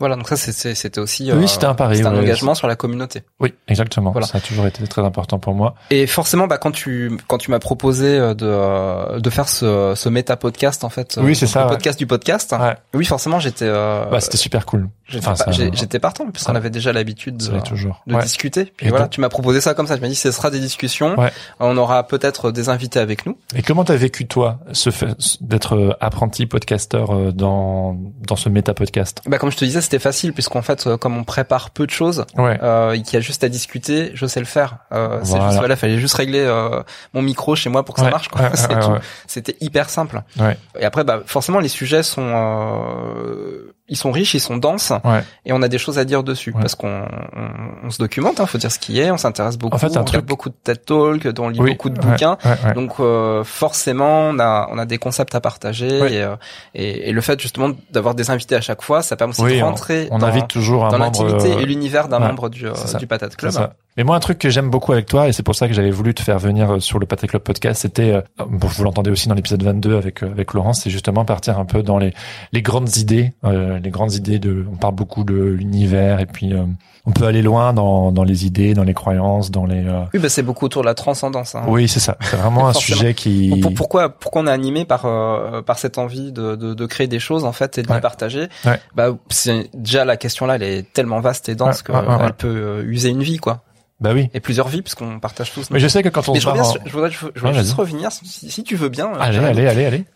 Voilà, 0.00 0.14
donc 0.16 0.28
ça 0.28 0.36
c'était 0.36 0.98
aussi 1.00 1.32
Oui, 1.32 1.44
euh, 1.44 1.46
c'était 1.46 1.64
un 1.66 1.74
pari, 1.74 1.96
c'était 1.96 2.08
un 2.08 2.16
engagement 2.16 2.54
sur 2.54 2.68
la 2.68 2.76
communauté. 2.76 3.22
Oui, 3.40 3.54
exactement. 3.66 4.12
Voilà. 4.12 4.26
Ça 4.26 4.38
a 4.38 4.40
toujours 4.40 4.66
été 4.66 4.86
très 4.86 5.02
important 5.02 5.38
pour 5.38 5.54
moi. 5.54 5.74
Et 5.90 6.06
forcément, 6.06 6.46
bah 6.46 6.58
quand 6.58 6.70
tu 6.70 7.16
quand 7.26 7.38
tu 7.38 7.50
m'as 7.50 7.58
proposé 7.58 8.06
euh, 8.18 8.34
de 8.34 8.46
euh, 8.46 9.18
de 9.20 9.30
faire 9.30 9.48
ce 9.48 9.94
ce 9.96 10.08
méta 10.08 10.36
podcast 10.36 10.84
en 10.84 10.88
fait, 10.88 11.18
Oui, 11.20 11.34
c'est 11.34 11.46
ça, 11.46 11.60
le 11.60 11.64
ouais. 11.66 11.70
podcast 11.72 11.98
du 11.98 12.06
podcast. 12.06 12.54
Ouais. 12.58 12.76
Oui, 12.94 13.04
forcément, 13.04 13.40
j'étais 13.40 13.64
euh, 13.66 14.04
Bah, 14.10 14.20
c'était 14.20 14.36
super 14.36 14.66
cool. 14.66 14.88
J'étais 15.08 15.26
Enfin, 15.28 15.50
j'ai- 15.50 15.70
j'étais 15.72 15.98
partant 15.98 16.30
puisqu'on 16.30 16.52
ça- 16.52 16.58
avait 16.58 16.70
déjà 16.70 16.92
l'habitude 16.92 17.36
de, 17.38 17.60
toujours. 17.60 18.02
de 18.06 18.14
Ouais. 18.14 18.22
discuter. 18.22 18.66
Puis 18.76 18.86
Et 18.86 18.90
voilà, 18.90 19.04
donc- 19.06 19.12
tu 19.12 19.20
m'as 19.20 19.28
proposé 19.28 19.60
ça 19.60 19.74
comme 19.74 19.86
ça. 19.86 19.96
Tu 19.96 20.02
m'as 20.02 20.08
dit 20.08 20.14
ce 20.14 20.30
sera 20.30 20.50
des 20.50 20.60
discussions. 20.60 21.18
Ouais. 21.18 21.32
On 21.60 21.76
aura 21.76 22.06
peut-être 22.06 22.50
des 22.52 22.68
invités 22.68 22.98
avec 23.00 23.26
nous. 23.26 23.36
Et 23.56 23.62
comment 23.62 23.84
t'as 23.84 23.96
vécu 23.96 24.26
toi, 24.26 24.58
ce 24.72 24.90
fait 24.90 25.08
d'être 25.40 25.74
euh, 25.76 25.92
apprenti 26.00 26.46
podcasteur 26.46 27.14
euh, 27.14 27.32
dans 27.32 27.96
dans 28.26 28.36
ce 28.36 28.48
méta 28.48 28.74
podcast? 28.74 29.22
Bah 29.26 29.38
comme 29.38 29.50
je 29.50 29.56
te 29.56 29.64
disais, 29.64 29.80
c'était 29.80 29.98
facile 29.98 30.32
puisqu'en 30.32 30.62
fait, 30.62 30.86
euh, 30.86 30.96
comme 30.96 31.16
on 31.16 31.24
prépare 31.24 31.70
peu 31.70 31.86
de 31.86 31.90
choses, 31.90 32.24
Ouais. 32.36 32.58
euh, 32.62 32.94
qu'il 32.96 33.14
y 33.14 33.16
a 33.16 33.20
juste 33.20 33.42
à 33.44 33.48
discuter, 33.48 34.12
je 34.14 34.26
sais 34.26 34.40
le 34.40 34.46
faire. 34.46 34.78
Euh, 34.92 35.18
C'est 35.22 35.30
Voilà. 35.30 35.44
juste 35.46 35.58
voilà, 35.58 35.76
fallait 35.76 35.98
juste 35.98 36.14
régler 36.14 36.40
euh, 36.40 36.82
mon 37.14 37.22
micro 37.22 37.56
chez 37.56 37.70
moi 37.70 37.84
pour 37.84 37.94
que 37.94 38.00
ça 38.02 38.10
marche. 38.10 38.28
C'était 39.26 39.56
hyper 39.60 39.88
simple. 39.90 40.22
Ouais. 40.38 40.56
Et 40.78 40.84
après, 40.84 41.04
bah 41.04 41.20
forcément, 41.26 41.58
les 41.60 41.68
sujets 41.68 42.02
sont 42.02 42.22
euh, 42.22 43.74
ils 43.88 43.96
sont 43.96 44.10
riches, 44.12 44.34
ils 44.34 44.40
sont 44.40 44.56
denses, 44.56 44.92
Ouais. 45.04 45.22
et 45.46 45.52
on 45.52 45.62
a 45.62 45.68
des 45.68 45.78
choses 45.78 45.98
à 45.98 46.04
dire 46.04 46.22
dessus 46.22 46.52
Ouais. 46.52 46.60
parce 46.60 46.74
qu'on 46.74 47.02
on, 47.36 47.48
on 47.86 47.90
se 47.90 47.98
documente, 47.98 48.38
hein, 48.40 48.46
faut 48.46 48.58
dire 48.58 48.70
ce 48.70 48.78
qui 48.78 49.00
est, 49.00 49.10
on 49.10 49.16
s'intéresse 49.16 49.56
beaucoup, 49.56 49.74
En 49.76 49.78
fait, 49.78 49.96
un 49.96 50.00
on 50.00 50.04
truc- 50.04 50.24
beaucoup 50.26 50.48
de 50.50 50.54
TED 50.62 50.84
Talk, 50.84 51.26
dont 51.28 51.44
on 51.44 51.48
lit 51.48 51.60
Oui, 51.60 51.70
beaucoup 51.72 51.90
de 51.90 51.98
ouais, 52.00 52.06
bouquins. 52.10 52.36
ouais, 52.44 52.50
ouais. 52.66 52.74
Donc 52.74 52.92
euh, 53.00 53.44
forcément, 53.44 54.28
on 54.28 54.38
a 54.38 54.68
on 54.70 54.78
a 54.78 54.84
des 54.86 54.98
concepts 54.98 55.34
à 55.34 55.40
partager 55.40 56.00
Ouais. 56.00 56.12
et, 56.14 56.22
euh, 56.22 56.36
et, 56.74 57.08
et 57.08 57.12
le 57.12 57.20
fait 57.20 57.40
justement 57.40 57.70
d'avoir 57.90 58.14
des 58.14 58.30
invités 58.30 58.54
à 58.56 58.60
chaque 58.60 58.82
fois, 58.82 59.02
ça 59.02 59.16
permet 59.16 59.32
aussi 59.32 59.42
Oui, 59.42 59.58
de 59.58 59.62
rentrer 59.64 60.08
On 60.10 60.18
dans, 60.18 60.26
invite 60.26 60.48
toujours 60.48 60.84
un 60.86 60.90
dans 60.90 60.98
membre. 60.98 61.24
l'intimité 61.24 61.56
euh, 61.56 61.60
et 61.60 61.66
l'univers 61.66 62.08
d'un 62.08 62.18
membre 62.18 62.48
du, 62.48 62.66
euh, 62.66 62.72
du 62.98 63.06
Patate 63.06 63.32
C'est 63.32 63.38
Club. 63.38 63.70
Mais 63.98 64.04
moi, 64.04 64.16
un 64.16 64.20
truc 64.20 64.38
que 64.38 64.48
j'aime 64.48 64.70
beaucoup 64.70 64.92
avec 64.92 65.06
toi, 65.06 65.28
et 65.28 65.32
c'est 65.32 65.42
pour 65.42 65.54
ça 65.56 65.66
que 65.68 65.74
j'avais 65.74 65.90
voulu 65.90 66.14
te 66.14 66.22
faire 66.22 66.38
venir 66.38 66.70
euh, 66.74 66.78
sur 66.80 66.98
le 67.00 67.04
Patrick 67.06 67.30
Club 67.30 67.42
podcast, 67.42 67.82
c'était, 67.82 68.12
euh, 68.12 68.20
bon, 68.38 68.66
vous 68.68 68.84
l'entendez 68.84 69.10
aussi 69.10 69.28
dans 69.28 69.34
l'épisode 69.34 69.62
22 69.62 69.96
avec 69.96 70.22
euh, 70.22 70.30
avec 70.30 70.54
Laurence, 70.54 70.82
c'est 70.82 70.90
justement 70.90 71.24
partir 71.24 71.58
un 71.58 71.64
peu 71.64 71.82
dans 71.82 71.98
les 71.98 72.14
les 72.52 72.62
grandes 72.62 72.96
idées, 72.96 73.32
euh, 73.44 73.78
les 73.80 73.90
grandes 73.90 74.14
idées 74.14 74.38
de. 74.38 74.64
On 74.72 74.76
parle 74.76 74.94
beaucoup 74.94 75.24
de 75.24 75.34
l'univers, 75.34 76.20
et 76.20 76.26
puis 76.26 76.54
euh, 76.54 76.62
on 77.06 77.10
peut 77.10 77.24
aller 77.26 77.42
loin 77.42 77.72
dans 77.72 78.12
dans 78.12 78.22
les 78.24 78.46
idées, 78.46 78.72
dans 78.74 78.84
les 78.84 78.94
croyances, 78.94 79.50
dans 79.50 79.66
les. 79.66 79.84
euh, 79.84 80.04
Oui, 80.14 80.20
bah 80.20 80.28
c'est 80.28 80.42
beaucoup 80.44 80.66
autour 80.66 80.82
de 80.82 80.86
la 80.86 80.94
transcendance. 80.94 81.56
Hein. 81.56 81.64
Oui, 81.66 81.88
c'est 81.88 81.98
ça. 82.00 82.16
C'est 82.20 82.36
vraiment 82.36 82.68
un 82.68 82.72
sujet 82.74 83.14
qui. 83.14 83.48
Pour- 83.50 83.60
pour- 83.62 83.74
pourquoi 83.74 84.08
pourquoi 84.10 84.42
on 84.42 84.46
est 84.46 84.52
animé 84.52 84.84
par 84.84 85.06
euh, 85.06 85.60
par 85.62 85.78
cette 85.80 85.98
envie 85.98 86.30
de, 86.30 86.54
de, 86.54 86.72
de 86.72 86.86
créer 86.86 87.08
des 87.08 87.18
choses 87.18 87.44
en 87.44 87.52
fait 87.52 87.78
et 87.78 87.82
de 87.82 87.88
Ouais. 87.88 87.96
les 87.96 88.00
partager? 88.00 88.48
Ouais. 88.64 88.78
bah 88.94 89.08
c'est 89.28 89.70
déjà 89.74 90.04
la 90.04 90.16
question 90.16 90.46
là 90.46 90.54
elle 90.54 90.62
est 90.62 90.92
tellement 90.92 91.18
vaste 91.20 91.48
et 91.48 91.56
dense 91.56 91.78
Ouais, 91.78 91.82
que 91.84 91.92
ouais, 91.92 91.98
ouais, 91.98 92.14
ouais. 92.14 92.24
elle 92.26 92.32
peut 92.34 92.84
user 92.86 93.08
une 93.08 93.22
vie 93.24 93.38
quoi 93.38 93.64
Bah 94.00 94.10
oui. 94.14 94.30
et 94.32 94.38
plusieurs 94.38 94.68
vies 94.68 94.82
puisqu'on 94.82 95.18
partage 95.18 95.52
tous 95.52 95.70
Mais 95.70 95.80
je 95.80 95.88
sais 95.88 96.04
que 96.04 96.08
quand 96.08 96.28
on 96.28 96.32
mais 96.32 96.38
se 96.38 96.44
je 96.44 96.48
reviens 96.48 96.62
en- 96.62 96.74
je 96.86 96.92
voudrais, 96.92 97.10
je 97.10 97.18
voudrais 97.18 97.48
Ouais, 97.50 97.54
juste 97.58 97.72
revenir 97.74 98.12
si, 98.12 98.48
si 98.48 98.62
tu 98.62 98.76
veux 98.76 98.88
bien 98.88 99.12
Allez, 99.18 99.32
Jérémy. 99.34 99.50
allez, 99.58 99.66
allez, 99.68 99.84
allez. 99.86 100.04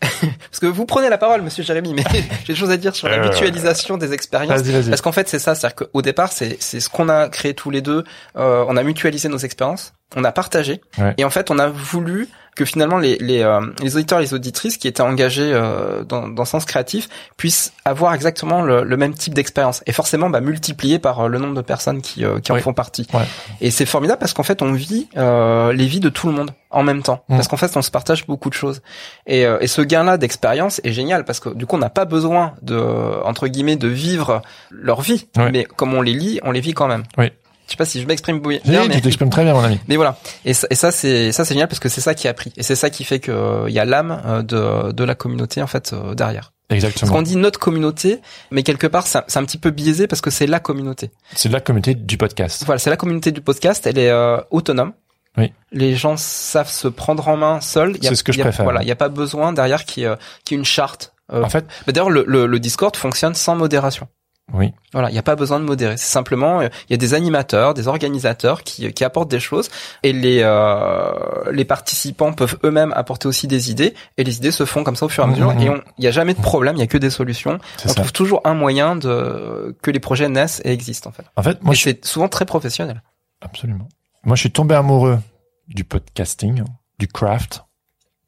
parce 0.49 0.59
que 0.61 0.67
vous 0.67 0.85
prenez 0.85 1.09
la 1.09 1.17
parole 1.17 1.41
monsieur 1.41 1.63
Jérémy 1.63 1.93
mais 1.93 2.03
j'ai 2.45 2.53
des 2.53 2.55
choses 2.55 2.71
à 2.71 2.77
dire 2.77 2.95
sur 2.95 3.09
la 3.09 3.15
Euh, 3.17 3.23
mutualisation 3.29 3.97
des 3.97 4.13
expériences 4.13 4.61
Vas-y, 4.61 4.71
vas-y. 4.71 4.89
parce 4.89 5.01
qu'en 5.01 5.11
fait 5.11 5.27
c'est 5.27 5.39
ça 5.39 5.53
c'est-à-dire 5.53 5.75
qu'au 5.87 6.01
départ 6.01 6.31
c'est 6.31 6.55
c'est 6.61 6.79
ce 6.79 6.89
qu'on 6.89 7.09
a 7.09 7.27
créé 7.27 7.53
tous 7.53 7.71
les 7.71 7.81
deux 7.81 8.05
euh, 8.37 8.63
on 8.69 8.77
a 8.77 8.83
mutualisé 8.83 9.27
nos 9.27 9.37
expériences 9.39 9.93
on 10.15 10.23
a 10.23 10.31
partagé, 10.31 10.79
Ouais. 10.99 11.15
et 11.17 11.25
en 11.25 11.31
fait, 11.31 11.49
on 11.49 11.57
a 11.57 11.67
voulu 11.69 12.29
que 12.55 12.65
finalement 12.65 12.97
les 12.97 13.17
les, 13.19 13.41
euh, 13.41 13.61
les 13.81 13.95
auditeurs 13.95 14.19
et 14.19 14.23
les 14.23 14.33
auditrices 14.33 14.77
qui 14.77 14.87
étaient 14.87 15.01
engagés 15.01 15.51
euh, 15.53 16.03
dans, 16.03 16.27
dans 16.27 16.45
Sens 16.45 16.65
Créatif 16.65 17.09
puissent 17.37 17.73
avoir 17.85 18.13
exactement 18.13 18.61
le, 18.61 18.83
le 18.83 18.97
même 18.97 19.13
type 19.13 19.33
d'expérience 19.33 19.83
et 19.87 19.91
forcément 19.91 20.29
bah, 20.29 20.41
multiplié 20.41 20.99
par 20.99 21.21
euh, 21.21 21.27
le 21.27 21.39
nombre 21.39 21.55
de 21.55 21.61
personnes 21.61 22.01
qui, 22.01 22.23
euh, 22.25 22.39
qui 22.39 22.51
en 22.51 22.57
font 22.57 22.73
partie. 22.73 23.07
Ouais. 23.13 23.23
Et 23.61 23.71
c'est 23.71 23.85
formidable 23.85 24.19
parce 24.19 24.33
qu'en 24.33 24.43
fait 24.43 24.61
on 24.61 24.73
vit 24.73 25.07
euh, 25.17 25.73
les 25.73 25.85
vies 25.85 25.99
de 25.99 26.09
tout 26.09 26.27
le 26.27 26.33
monde 26.33 26.51
en 26.69 26.83
même 26.83 27.01
temps 27.03 27.23
Mm. 27.29 27.35
parce 27.35 27.47
qu'en 27.47 27.57
fait 27.57 27.75
on 27.77 27.81
se 27.81 27.91
partage 27.91 28.25
beaucoup 28.25 28.49
de 28.49 28.53
choses 28.55 28.81
et, 29.27 29.45
euh, 29.45 29.57
et 29.61 29.67
ce 29.67 29.81
gain-là 29.81 30.17
d'expérience 30.17 30.81
est 30.83 30.91
génial 30.91 31.23
parce 31.25 31.39
que 31.39 31.49
du 31.49 31.65
coup 31.65 31.75
on 31.75 31.79
n'a 31.79 31.89
pas 31.89 32.05
besoin 32.05 32.53
de 32.61 32.75
entre 33.23 33.47
guillemets 33.47 33.75
de 33.75 33.87
vivre 33.87 34.41
leur 34.71 35.01
vie 35.01 35.27
mais 35.51 35.63
comme 35.63 35.93
on 35.93 36.01
les 36.01 36.13
lit 36.13 36.39
on 36.43 36.51
les 36.51 36.59
vit 36.61 36.73
quand 36.73 36.87
même. 36.87 37.03
Oui. 37.17 37.31
Je 37.73 37.75
sais 37.75 37.77
pas 37.77 37.85
si 37.85 37.99
je 37.99 38.05
m'exprime 38.05 38.39
bien, 38.39 38.59
Oui, 38.65 38.77
mais 38.87 38.95
tu 38.97 39.01
t'exprimes 39.01 39.31
très 39.31 39.43
bien, 39.43 39.53
mon 39.55 39.63
ami. 39.63 39.79
mais 39.87 39.95
voilà. 39.95 40.15
Et 40.45 40.53
ça, 40.53 40.67
et 40.69 40.75
ça 40.75 40.91
c'est 40.91 41.31
ça 41.31 41.43
c'est 41.43 41.55
génial 41.55 41.67
parce 41.67 41.79
que 41.79 41.89
c'est 41.89 42.01
ça 42.01 42.13
qui 42.13 42.27
a 42.27 42.33
pris 42.35 42.53
et 42.55 42.61
c'est 42.61 42.75
ça 42.75 42.91
qui 42.91 43.03
fait 43.03 43.17
que 43.19 43.31
euh, 43.31 43.65
il 43.67 43.73
y 43.73 43.79
a 43.79 43.85
l'âme 43.85 44.21
euh, 44.27 44.43
de 44.43 44.91
de 44.91 45.03
la 45.03 45.15
communauté 45.15 45.59
en 45.59 45.65
fait 45.65 45.91
euh, 45.91 46.13
derrière. 46.13 46.53
Parce 46.67 46.75
Exactement. 46.83 47.11
qu'on 47.11 47.21
dit 47.23 47.35
notre 47.35 47.57
communauté, 47.59 48.19
mais 48.51 48.61
quelque 48.61 48.85
part 48.85 49.07
c'est 49.07 49.17
un- 49.37 49.43
petit 49.45 49.57
peu 49.57 49.71
biaisé 49.71 50.05
parce 50.05 50.21
que 50.21 50.29
c'est 50.29 50.45
la 50.45 50.59
communauté. 50.59 51.09
C'est 51.33 51.49
la 51.49 51.61
communauté 51.61 51.95
du 51.95 52.15
podcast. 52.17 52.61
Voilà, 52.67 52.77
c'est 52.77 52.91
la 52.91 52.95
communauté 52.97 53.31
du 53.31 53.41
podcast. 53.41 53.87
Elle 53.87 53.97
est 53.97 54.11
euh, 54.11 54.37
autonome. 54.51 54.93
Oui. 55.39 55.51
Les 55.71 55.95
gens 55.95 56.15
savent 56.15 56.69
se 56.69 56.87
prendre 56.87 57.27
en 57.27 57.37
main 57.37 57.59
seuls. 57.59 57.97
C'est 58.03 58.13
ce 58.13 58.23
que 58.23 58.31
je 58.31 58.37
y 58.37 58.41
a- 58.41 58.45
préfère. 58.45 58.65
Voilà, 58.65 58.83
il 58.83 58.85
n'y 58.85 58.91
a 58.91 58.95
pas 58.95 59.09
besoin 59.09 59.51
derrière 59.51 59.85
qui 59.85 60.05
euh, 60.05 60.15
qui 60.45 60.53
ait 60.53 60.57
une 60.57 60.63
charte. 60.65 61.15
Euh, 61.33 61.41
En 61.41 61.49
fait, 61.49 61.65
D'ailleurs, 61.87 62.11
le, 62.11 62.23
le, 62.27 62.45
le 62.45 62.59
Discord 62.59 62.95
fonctionne 62.95 63.33
sans 63.33 63.55
modération. 63.55 64.07
Oui. 64.51 64.73
Voilà, 64.91 65.09
il 65.09 65.13
n'y 65.13 65.19
a 65.19 65.23
pas 65.23 65.37
besoin 65.37 65.59
de 65.59 65.65
modérer. 65.65 65.95
C'est 65.95 66.11
simplement, 66.11 66.59
euh, 66.59 66.67
il 66.89 66.91
y 66.91 66.93
a 66.93 66.97
des 66.97 67.13
animateurs, 67.13 67.73
des 67.73 67.87
organisateurs 67.87 68.63
qui, 68.63 68.91
qui 68.91 69.03
apportent 69.03 69.31
des 69.31 69.39
choses 69.39 69.69
et 70.03 70.11
les 70.11 70.41
euh, 70.43 71.11
les 71.51 71.63
participants 71.63 72.33
peuvent 72.33 72.57
eux-mêmes 72.63 72.93
apporter 72.95 73.27
aussi 73.27 73.47
des 73.47 73.71
idées 73.71 73.93
et 74.17 74.23
les 74.23 74.37
idées 74.37 74.51
se 74.51 74.65
font 74.65 74.83
comme 74.83 74.97
ça 74.97 75.05
au 75.05 75.09
fur 75.09 75.23
et 75.23 75.27
à 75.27 75.29
mesure 75.29 75.51
et 75.53 75.63
il 75.63 76.01
n'y 76.01 76.07
a 76.07 76.11
jamais 76.11 76.33
de 76.33 76.41
problème, 76.41 76.75
il 76.75 76.79
y 76.79 76.83
a 76.83 76.87
que 76.87 76.97
des 76.97 77.09
solutions. 77.09 77.57
On 77.85 77.87
ça. 77.87 77.93
trouve 77.95 78.11
toujours 78.11 78.41
un 78.43 78.53
moyen 78.53 78.95
de 78.95 79.75
que 79.81 79.91
les 79.91 79.99
projets 79.99 80.27
naissent 80.27 80.61
et 80.65 80.71
existent 80.71 81.09
en 81.09 81.13
fait. 81.13 81.25
En 81.37 81.43
fait, 81.43 81.63
moi, 81.63 81.73
je 81.73 81.81
c'est 81.81 82.05
souvent 82.05 82.27
très 82.27 82.45
professionnel. 82.45 83.01
Absolument. 83.41 83.87
Moi, 84.23 84.35
je 84.35 84.41
suis 84.41 84.51
tombé 84.51 84.75
amoureux 84.75 85.19
du 85.67 85.83
podcasting, 85.83 86.63
du 86.99 87.07
craft, 87.07 87.63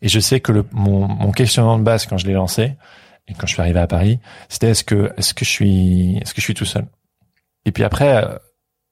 et 0.01 0.07
je 0.07 0.19
sais 0.19 0.39
que 0.39 0.51
le, 0.51 0.65
mon, 0.71 1.07
mon 1.07 1.31
questionnement 1.31 1.77
de 1.77 1.83
base 1.83 2.05
quand 2.05 2.17
je 2.17 2.27
l'ai 2.27 2.33
lancé 2.33 2.73
et 3.27 3.33
quand 3.33 3.47
je 3.47 3.53
suis 3.53 3.61
arrivé 3.61 3.79
à 3.79 3.87
Paris, 3.87 4.19
c'était 4.49 4.69
est-ce 4.69 4.83
que 4.83 5.11
est-ce 5.17 5.33
que 5.33 5.45
je 5.45 5.49
suis 5.49 6.17
est-ce 6.17 6.33
que 6.33 6.41
je 6.41 6.45
suis 6.45 6.53
tout 6.53 6.65
seul? 6.65 6.85
Et 7.65 7.71
puis 7.71 7.83
après 7.83 8.23
euh, 8.23 8.37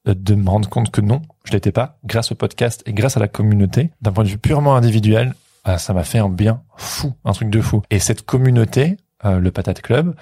de 0.06 0.36
me 0.36 0.50
rendre 0.50 0.70
compte 0.70 0.92
que 0.92 1.02
non, 1.02 1.22
je 1.46 1.52
l'étais 1.54 1.72
pas, 1.72 1.98
grâce 2.04 2.32
au 2.32 2.36
podcast 2.36 2.84
et 2.86 2.94
grâce 2.94 3.18
à 3.18 3.20
la 3.20 3.28
communauté, 3.28 3.90
d'un 4.02 4.12
point 4.12 4.24
de 4.24 4.30
vue 4.30 4.38
purement 4.38 4.76
individuel, 4.76 5.34
ah, 5.64 5.78
ça 5.78 5.94
m'a 5.94 6.04
fait 6.04 6.20
un 6.20 6.30
bien 6.30 6.62
fou, 6.76 7.14
un 7.24 7.32
truc 7.32 7.50
de 7.50 7.62
fou. 7.62 7.82
Et 7.90 8.00
cette 8.00 8.26
communauté, 8.26 8.98
euh, 9.24 9.40
le 9.40 9.52
Patate 9.52 9.82
Club, 9.82 10.14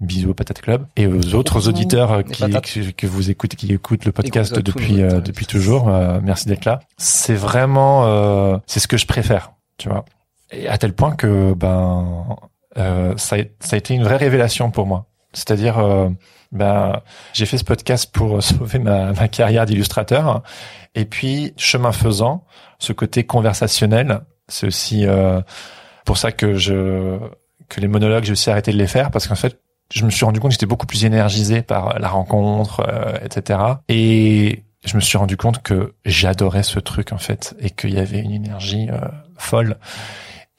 bisous 0.00 0.30
au 0.30 0.34
Patate 0.34 0.60
Club, 0.60 0.86
et 0.96 1.06
aux 1.06 1.34
autres 1.34 1.68
auditeurs 1.68 2.12
euh, 2.12 2.22
qui, 2.22 2.94
que 2.94 3.06
vous 3.06 3.30
écoutez, 3.30 3.56
qui 3.56 3.72
écoutent 3.72 4.04
le 4.04 4.12
podcast 4.12 4.58
depuis 4.58 5.02
euh, 5.02 5.20
depuis 5.20 5.46
toujours, 5.46 5.88
euh, 5.88 6.20
merci 6.22 6.48
d'être 6.48 6.64
là. 6.64 6.80
C'est 6.98 7.34
vraiment, 7.34 8.06
euh, 8.06 8.58
c'est 8.66 8.80
ce 8.80 8.88
que 8.88 8.96
je 8.96 9.06
préfère, 9.06 9.52
tu 9.78 9.88
vois. 9.88 10.04
Et 10.52 10.68
à 10.68 10.78
tel 10.78 10.92
point 10.92 11.14
que 11.14 11.54
ben 11.54 12.36
euh, 12.78 13.14
ça, 13.16 13.36
a, 13.36 13.38
ça 13.60 13.74
a 13.74 13.78
été 13.78 13.94
une 13.94 14.04
vraie 14.04 14.16
révélation 14.16 14.70
pour 14.70 14.86
moi. 14.86 15.06
C'est-à-dire, 15.32 15.78
euh, 15.78 16.08
ben 16.52 17.00
j'ai 17.32 17.46
fait 17.46 17.58
ce 17.58 17.64
podcast 17.64 18.10
pour 18.12 18.42
sauver 18.42 18.78
ma, 18.78 19.12
ma 19.12 19.28
carrière 19.28 19.66
d'illustrateur, 19.66 20.42
et 20.94 21.04
puis 21.04 21.54
chemin 21.56 21.92
faisant, 21.92 22.44
ce 22.78 22.92
côté 22.92 23.24
conversationnel, 23.24 24.20
c'est 24.48 24.66
aussi 24.66 25.06
euh, 25.06 25.40
pour 26.04 26.18
ça 26.18 26.32
que 26.32 26.54
je 26.54 27.18
que 27.68 27.80
les 27.80 27.88
monologues, 27.88 28.24
j'ai 28.24 28.32
aussi 28.32 28.50
arrêté 28.50 28.72
de 28.72 28.76
les 28.76 28.88
faire 28.88 29.12
parce 29.12 29.28
qu'en 29.28 29.36
fait, 29.36 29.60
je 29.92 30.04
me 30.04 30.10
suis 30.10 30.24
rendu 30.24 30.40
compte 30.40 30.50
que 30.50 30.54
j'étais 30.54 30.66
beaucoup 30.66 30.86
plus 30.86 31.04
énergisé 31.04 31.62
par 31.62 31.98
la 31.98 32.08
rencontre, 32.08 32.80
euh, 32.88 33.16
etc. 33.24 33.60
Et 33.88 34.64
je 34.84 34.96
me 34.96 35.00
suis 35.00 35.18
rendu 35.18 35.36
compte 35.36 35.62
que 35.62 35.94
j'adorais 36.04 36.64
ce 36.64 36.80
truc 36.80 37.12
en 37.12 37.18
fait 37.18 37.54
et 37.60 37.70
qu'il 37.70 37.94
y 37.94 37.98
avait 37.98 38.20
une 38.20 38.32
énergie 38.32 38.88
euh, 38.90 38.98
folle. 39.36 39.76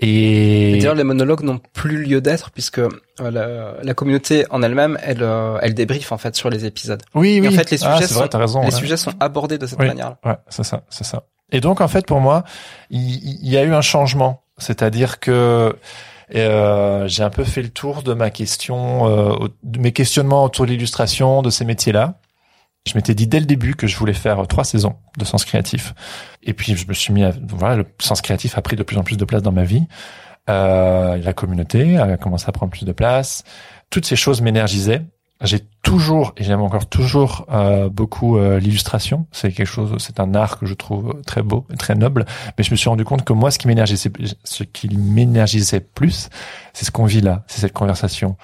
Et 0.04 0.72
D'ailleurs, 0.78 0.96
les 0.96 1.04
monologues 1.04 1.44
n'ont 1.44 1.60
plus 1.74 2.04
lieu 2.04 2.22
d'être 2.22 2.50
puisque 2.52 2.80
euh, 2.80 2.90
la, 3.20 3.76
la 3.84 3.94
communauté 3.94 4.46
en 4.50 4.64
elle-même, 4.64 4.98
elle, 5.04 5.22
euh, 5.22 5.60
elle 5.62 5.74
débriefe 5.76 6.12
en 6.12 6.18
fait 6.18 6.36
sur 6.36 6.50
les 6.50 6.66
épisodes. 6.66 7.02
oui, 7.14 7.34
Et 7.36 7.42
oui, 7.42 7.48
en 7.50 7.52
fait, 7.52 7.70
les 7.70 7.84
Ah, 7.84 7.96
sujets 7.98 8.14
vrai, 8.14 8.24
sont- 8.24 8.28
t'as 8.28 8.38
raison. 8.40 8.60
les 8.62 8.66
ouais. 8.66 8.72
sujets 8.72 8.98
sont 8.98 9.14
abordés 9.20 9.58
de 9.60 9.68
cette 9.68 9.80
Oui. 9.80 9.88
manière-là. 9.88 10.18
Ouais, 10.26 10.38
c'est 10.50 10.64
ça, 10.64 10.82
c'est 10.90 11.04
ça. 11.04 11.24
Et 11.52 11.60
donc 11.62 11.82
en 11.82 11.88
fait 11.88 12.06
pour 12.06 12.20
moi, 12.22 12.44
il, 12.90 13.48
y 13.48 13.58
a 13.58 13.64
eu 13.64 13.74
un 13.74 13.82
changement, 13.82 14.44
c'est-à-dire 14.58 15.20
que 15.20 15.76
euh, 16.34 17.08
j'ai 17.08 17.24
un 17.24 17.30
peu 17.30 17.44
fait 17.44 17.62
le 17.62 17.70
tour 17.70 18.04
de 18.04 18.14
ma 18.14 18.30
question, 18.30 19.08
euh, 19.44 19.48
de 19.64 19.80
mes 19.80 19.92
questionnements 19.92 20.46
autour 20.46 20.66
de 20.66 20.72
l'illustration, 20.72 21.42
de 21.42 21.50
ces 21.50 21.66
métiers-là. 21.66 22.16
Je 22.88 22.96
m'étais 22.96 23.14
dit 23.14 23.28
dès 23.28 23.40
le 23.40 23.46
début 23.46 23.76
que 23.76 23.86
je 23.88 23.96
voulais 23.98 24.14
faire 24.14 24.48
trois 24.48 24.64
saisons 24.64 24.96
de 25.18 25.26
sens 25.26 25.46
créatif. 25.46 25.94
Et 26.42 26.54
puis 26.54 26.76
je 26.76 26.88
me 26.88 26.94
suis 26.94 27.14
mis 27.14 27.24
à 27.24 27.32
voilà, 27.48 27.76
le 27.76 27.86
sens 28.00 28.22
créatif 28.22 28.58
a 28.58 28.62
pris 28.62 28.76
de 28.76 28.84
plus 28.84 28.98
en 28.98 29.04
plus 29.04 29.18
de 29.18 29.26
place 29.26 29.44
dans 29.44 29.52
ma 29.52 29.64
vie. 29.64 29.88
Euh, 30.50 31.18
la 31.18 31.34
communauté 31.34 31.98
a 31.98 32.18
commencé 32.18 32.46
à 32.48 32.52
prendre 32.52 32.72
plus 32.72 32.86
de 32.86 32.92
place. 32.92 33.44
Toutes 33.90 34.06
ces 34.06 34.16
choses 34.16 34.42
m'énergisaient. 34.42 35.04
J'ai 35.44 35.62
toujours 35.82 36.34
et 36.38 36.44
j'aime 36.44 36.62
encore 36.62 36.86
toujours 36.86 37.48
euh, 37.52 37.90
beaucoup 37.90 38.38
euh, 38.38 38.60
l'illustration. 38.60 39.26
C'est 39.32 39.52
quelque 39.52 39.68
chose, 39.68 39.96
c'est 39.98 40.20
un 40.20 40.36
art 40.36 40.60
que 40.60 40.66
je 40.66 40.74
trouve 40.74 41.20
très 41.26 41.42
beau, 41.42 41.66
très 41.80 41.96
noble. 41.96 42.26
Mais 42.58 42.64
je 42.64 42.72
me 42.72 42.76
suis 42.76 42.90
rendu 42.90 43.04
compte 43.04 43.24
que 43.24 43.34
moi, 43.34 43.50
ce 43.50 43.58
qui 43.58 43.68
m'énergisait, 43.68 44.12
ce 44.44 44.64
qui 44.64 44.90
m'énergisait 44.90 45.80
plus, 45.80 46.30
c'est 46.74 46.86
ce 46.86 46.92
qu'on 46.92 47.06
vit 47.06 47.22
là, 47.22 47.44
c'est 47.48 47.62
cette 47.62 47.74
conversation. 47.74 48.38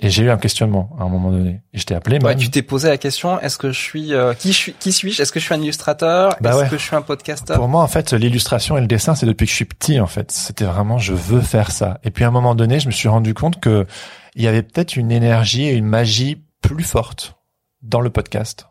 Et 0.00 0.10
j'ai 0.10 0.24
eu 0.24 0.30
un 0.30 0.36
questionnement 0.36 0.90
à 0.98 1.04
un 1.04 1.08
moment 1.08 1.30
donné. 1.30 1.60
Et 1.72 1.78
je 1.78 1.86
t'ai 1.86 1.94
appelé. 1.94 2.18
Ouais, 2.18 2.34
tu 2.34 2.50
t'es 2.50 2.62
posé 2.62 2.88
la 2.88 2.98
question 2.98 3.38
est-ce 3.40 3.56
que 3.56 3.70
je 3.70 3.78
suis 3.78 4.12
euh, 4.12 4.34
qui 4.34 4.52
je 4.52 4.58
suis 4.58 4.72
qui 4.72 4.92
suis-je? 4.92 5.22
Est-ce 5.22 5.30
que 5.30 5.38
je 5.38 5.44
suis 5.44 5.54
un 5.54 5.62
illustrateur? 5.62 6.34
Bah 6.40 6.50
Est-ce 6.50 6.58
ouais. 6.58 6.68
que 6.68 6.76
je 6.76 6.82
suis 6.82 6.96
un 6.96 7.02
podcasteur 7.02 7.56
Pour 7.56 7.68
moi, 7.68 7.82
en 7.82 7.86
fait, 7.86 8.12
l'illustration 8.12 8.76
et 8.76 8.80
le 8.80 8.88
dessin, 8.88 9.14
c'est 9.14 9.26
depuis 9.26 9.46
que 9.46 9.50
je 9.50 9.56
suis 9.56 9.64
petit, 9.64 10.00
en 10.00 10.08
fait. 10.08 10.32
C'était 10.32 10.64
vraiment, 10.64 10.98
je 10.98 11.12
veux 11.12 11.40
faire 11.40 11.70
ça. 11.70 12.00
Et 12.02 12.10
puis, 12.10 12.24
à 12.24 12.28
un 12.28 12.32
moment 12.32 12.56
donné, 12.56 12.80
je 12.80 12.88
me 12.88 12.92
suis 12.92 13.08
rendu 13.08 13.32
compte 13.32 13.60
que 13.60 13.86
il 14.34 14.42
y 14.42 14.46
avait 14.48 14.62
peut-être 14.62 14.96
une 14.96 15.10
énergie 15.12 15.64
et 15.64 15.72
une 15.74 15.86
magie 15.86 16.42
plus 16.60 16.84
forte 16.84 17.36
dans 17.82 18.00
le 18.00 18.10
podcast. 18.10 18.68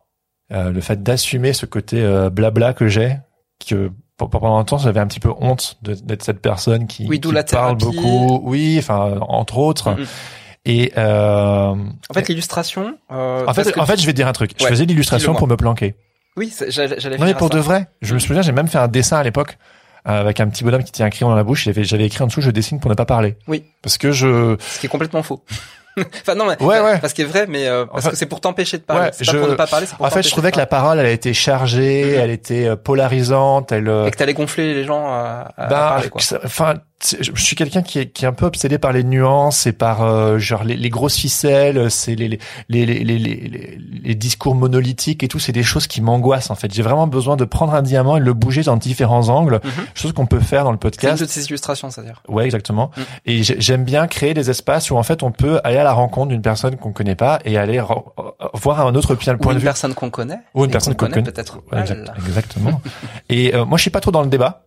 Euh, 0.51 0.71
le 0.71 0.81
fait 0.81 1.01
d'assumer 1.03 1.53
ce 1.53 1.65
côté 1.65 2.01
euh, 2.01 2.29
blabla 2.29 2.73
que 2.73 2.87
j'ai, 2.87 3.17
que 3.65 3.89
pe- 4.17 4.25
pendant 4.25 4.57
un 4.57 4.63
temps, 4.65 4.77
j'avais 4.77 4.99
un 4.99 5.07
petit 5.07 5.19
peu 5.19 5.31
honte 5.39 5.77
d'être 5.81 6.23
cette 6.23 6.41
personne 6.41 6.87
qui, 6.87 7.07
Oui, 7.07 7.19
qui 7.21 7.31
la 7.31 7.43
parle 7.43 7.77
beaucoup. 7.77 8.39
Oui, 8.43 8.75
enfin, 8.79 9.17
entre 9.21 9.57
autres. 9.59 9.91
Mhm. 9.91 10.05
Et 10.65 10.91
euh, 10.97 11.73
En 11.73 12.13
fait, 12.13 12.27
l'illustration. 12.29 12.95
Euh, 13.11 13.45
en 13.47 13.53
fait, 13.53 13.77
en 13.79 13.85
fait, 13.85 13.99
je 13.99 14.05
vais 14.05 14.11
te 14.11 14.17
dire 14.17 14.27
un 14.27 14.33
truc. 14.33 14.51
Je 14.59 14.65
faisais 14.65 14.85
l'illustration 14.85 15.33
pour 15.33 15.47
me 15.47 15.55
planquer. 15.57 15.95
oui, 16.37 16.53
j'allais 16.67 17.17
Non 17.17 17.25
mais 17.25 17.33
pour 17.33 17.47
ça. 17.49 17.55
de 17.55 17.59
vrai, 17.59 17.87
je 18.01 18.13
me 18.13 18.19
souviens, 18.19 18.41
j'ai 18.41 18.51
même 18.51 18.67
fait 18.67 18.77
un 18.77 18.87
dessin 18.87 19.17
à 19.17 19.23
l'époque 19.23 19.57
avec 20.05 20.39
un 20.39 20.47
petit 20.47 20.63
bonhomme 20.63 20.83
qui 20.83 20.91
tient 20.91 21.05
un 21.05 21.09
crayon 21.09 21.29
dans 21.29 21.35
la 21.35 21.43
bouche. 21.43 21.67
J'avais, 21.71 22.05
écrit 22.05 22.23
en 22.23 22.27
dessous, 22.27 22.41
je 22.41 22.51
dessine 22.51 22.79
pour 22.79 22.89
ne 22.89 22.95
pas 22.95 23.05
parler. 23.05 23.37
Oui. 23.47 23.63
Parce 23.81 23.97
que 23.97 24.11
je, 24.11 24.55
Ce 24.59 24.79
qui 24.79 24.85
est 24.85 24.89
complètement 24.89 25.23
faux. 25.23 25.43
enfin 26.21 26.35
non, 26.35 26.45
mais 26.45 26.55
Ouais, 26.63 26.79
ouais. 26.79 26.99
parce 26.99 27.11
qu'il 27.13 27.25
est 27.25 27.27
vrai, 27.27 27.47
mais 27.49 27.67
euh, 27.67 27.85
parce 27.85 27.99
Enfin, 28.05 28.11
que 28.11 28.15
c'est 28.15 28.25
pour 28.25 28.39
t'empêcher 28.39 28.77
de 28.77 28.83
parler. 28.83 29.07
ouais, 29.07 29.09
c'est 29.11 29.25
pas 29.25 29.31
je- 29.33 29.37
pour 29.37 29.49
ne 29.49 29.55
pas 29.55 29.67
parler, 29.67 29.87
pour 29.87 30.05
en 30.05 30.09
fait, 30.09 30.23
je 30.23 30.29
trouvais 30.29 30.51
que 30.51 30.57
la 30.57 30.65
parole, 30.65 30.99
elle 30.99 31.05
a 31.05 31.11
été 31.11 31.33
chargée, 31.33 32.05
Mhm. 32.05 32.19
elle 32.21 32.29
était 32.31 32.67
euh, 32.67 32.75
polarisante, 32.77 33.71
elle. 33.73 33.89
euh, 33.89 34.05
et 34.05 34.11
que 34.11 34.15
t'allais 34.15 34.33
gonfler 34.33 34.73
les 34.73 34.85
gens 34.85 35.05
à, 35.07 35.51
à 35.57 35.67
bah, 35.67 35.75
parler 35.89 36.09
quoi. 36.09 36.21
enfin, 36.45 36.75
je 37.19 37.41
suis 37.41 37.55
quelqu'un 37.55 37.81
qui 37.81 37.99
est, 37.99 38.07
qui 38.07 38.25
est 38.25 38.27
un 38.27 38.33
peu 38.33 38.45
obsédé 38.45 38.77
par 38.77 38.91
les 38.93 39.03
nuances 39.03 39.65
et 39.67 39.71
par 39.73 40.03
euh, 40.03 40.37
genre 40.37 40.63
les, 40.63 40.75
les 40.77 40.89
grosses 40.89 41.15
ficelles, 41.17 41.89
c'est 41.89 42.15
les 42.15 42.27
les, 42.29 42.85
les, 42.85 42.85
les, 43.03 43.17
les, 44.03 44.15
discours 44.15 44.55
monolithiques 44.55 45.23
et 45.23 45.27
tout, 45.27 45.39
c'est 45.39 45.51
des 45.51 45.63
choses 45.63 45.87
qui 45.87 46.01
m'angoissent 46.01 46.49
en 46.51 46.55
fait. 46.55 46.73
J'ai 46.73 46.83
vraiment 46.83 47.07
besoin 47.07 47.35
de 47.37 47.45
prendre 47.45 47.73
un 47.73 47.81
diamant 47.81 48.17
et 48.17 48.19
de 48.19 48.25
le 48.25 48.33
bouger 48.33 48.61
dans 48.63 48.77
différents 48.77 49.29
angles, 49.29 49.59
Mhm. 49.63 49.71
chose 49.95 50.13
qu'on 50.13 50.25
peut 50.27 50.39
faire 50.39 50.63
dans 50.63 50.71
le 50.71 50.77
C'est 50.81 50.87
une 50.87 50.91
podcast. 50.91 51.21
de 51.23 51.27
ces 51.27 51.45
illustrations, 51.45 51.89
c'est-à-dire. 51.89 52.21
Ouais, 52.27 52.45
exactement. 52.45 52.91
Mm. 52.95 53.01
Et 53.25 53.43
j'ai- 53.43 53.59
j'aime 53.59 53.83
bien 53.83 54.07
créer 54.07 54.33
des 54.33 54.49
espaces 54.49 54.91
où 54.91 54.97
en 54.97 55.03
fait 55.03 55.23
on 55.23 55.31
peut 55.31 55.59
aller 55.63 55.77
à 55.77 55.83
la 55.83 55.93
rencontre 55.93 56.29
d'une 56.29 56.41
personne 56.41 56.75
qu'on 56.77 56.91
connaît 56.91 57.15
pas 57.15 57.39
et 57.45 57.57
aller 57.57 57.81
voir 58.53 58.85
un 58.85 58.95
autre 58.95 59.15
point, 59.15 59.33
Ou 59.33 59.37
point 59.37 59.51
une 59.53 59.57
de 59.57 59.59
vue. 59.61 59.65
personne 59.65 59.93
qu'on 59.93 60.09
connaît. 60.09 60.39
Ou 60.53 60.65
une 60.65 60.71
personne 60.71 60.95
qu'on 60.95 61.07
connaît. 61.07 61.23
peut-être. 61.23 61.57
Ouais, 61.71 61.79
exact- 61.81 62.01
Voilà. 62.05 62.13
exactement. 62.27 62.81
et 63.29 63.55
euh, 63.55 63.65
moi 63.65 63.77
je 63.77 63.81
suis 63.83 63.91
pas 63.91 63.99
trop 64.01 64.11
dans 64.11 64.21
le 64.21 64.27
débat. 64.29 64.63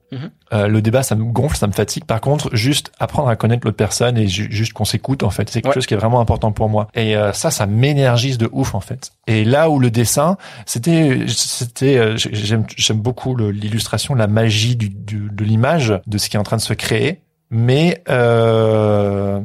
Euh, 0.52 0.68
le 0.68 0.80
débat 0.82 1.02
ça 1.02 1.14
me 1.14 1.24
gonfle, 1.24 1.56
ça 1.56 1.66
me 1.66 1.72
fatigue. 1.72 2.04
Par 2.04 2.20
contre, 2.20 2.54
juste 2.54 2.92
apprendre 2.98 3.28
à 3.28 3.36
connaître 3.36 3.66
l'autre 3.66 3.76
personne 3.76 4.16
et 4.18 4.26
ju- 4.28 4.48
juste 4.50 4.72
qu'on 4.72 4.84
s'écoute 4.84 5.22
en 5.22 5.30
fait, 5.30 5.48
c'est 5.50 5.60
quelque 5.62 5.68
Ouais. 5.70 5.74
chose 5.74 5.86
qui 5.86 5.94
est 5.94 5.96
vraiment 5.96 6.20
important 6.20 6.52
pour 6.52 6.68
moi. 6.68 6.88
Et 6.94 7.16
euh, 7.16 7.32
ça, 7.32 7.50
ça 7.50 7.66
m'énergise 7.66 8.38
de 8.38 8.48
ouf 8.52 8.74
en 8.74 8.80
fait. 8.80 9.12
Et 9.26 9.44
là 9.44 9.70
où 9.70 9.78
le 9.78 9.90
dessin, 9.90 10.36
c'était, 10.66 11.24
c'était, 11.28 11.96
euh, 11.98 12.16
j'aime, 12.16 12.64
j'aime 12.76 13.00
beaucoup 13.00 13.34
l'illustration, 13.36 14.14
la 14.14 14.26
magie 14.26 14.76
du, 14.76 14.88
du- 14.90 15.28
de 15.32 15.44
l'image, 15.44 15.94
de 16.06 16.18
ce 16.18 16.28
qui 16.28 16.36
est 16.36 16.40
en 16.40 16.44
train 16.44 16.56
de 16.56 16.62
se 16.62 16.74
créer. 16.74 17.20
Mais 17.50 18.02
euh, 18.08 19.40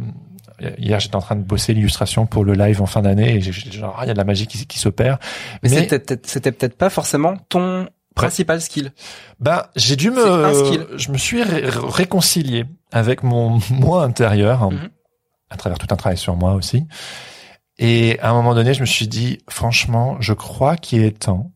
hier, 0.77 0.99
j'étais 0.99 1.15
en 1.15 1.21
train 1.21 1.35
de 1.35 1.43
bosser 1.43 1.73
l'illustration 1.73 2.25
pour 2.25 2.43
le 2.43 2.53
live 2.53 2.81
en 2.81 2.85
fin 2.85 3.01
d'année 3.01 3.35
et 3.35 3.41
genre, 3.41 3.95
ah, 3.97 4.03
il 4.03 4.07
y 4.07 4.11
a 4.11 4.13
de 4.13 4.17
la 4.17 4.23
magie 4.25 4.47
qui, 4.47 4.65
qui 4.65 4.79
s'opère. 4.79 5.19
Mais, 5.63 5.69
Mais- 5.69 5.87
c'était 6.23 6.51
peut-être 6.51 6.75
pas 6.77 6.89
forcément 6.89 7.35
ton 7.49 7.87
principal 8.21 8.61
skill 8.61 8.91
Bah, 9.39 9.71
j'ai 9.75 9.95
dû 9.95 10.09
un 10.09 10.11
me, 10.11 10.53
skill. 10.53 10.87
je 10.95 11.11
me 11.11 11.17
suis 11.17 11.41
ré- 11.43 11.63
réconcilié 11.65 12.65
avec 12.91 13.23
mon 13.23 13.59
moi 13.71 14.03
intérieur, 14.03 14.69
Mhm. 14.71 14.89
à 15.49 15.57
travers 15.57 15.77
tout 15.79 15.87
un 15.91 15.95
travail 15.95 16.17
sur 16.17 16.35
moi 16.35 16.53
aussi. 16.53 16.85
Et 17.77 18.19
à 18.19 18.29
un 18.29 18.33
moment 18.33 18.53
donné, 18.55 18.73
je 18.73 18.81
me 18.81 18.85
suis 18.85 19.07
dit, 19.07 19.39
franchement, 19.49 20.17
je 20.19 20.33
crois 20.33 20.75
qu'il 20.75 21.01
est 21.03 21.17
temps, 21.19 21.51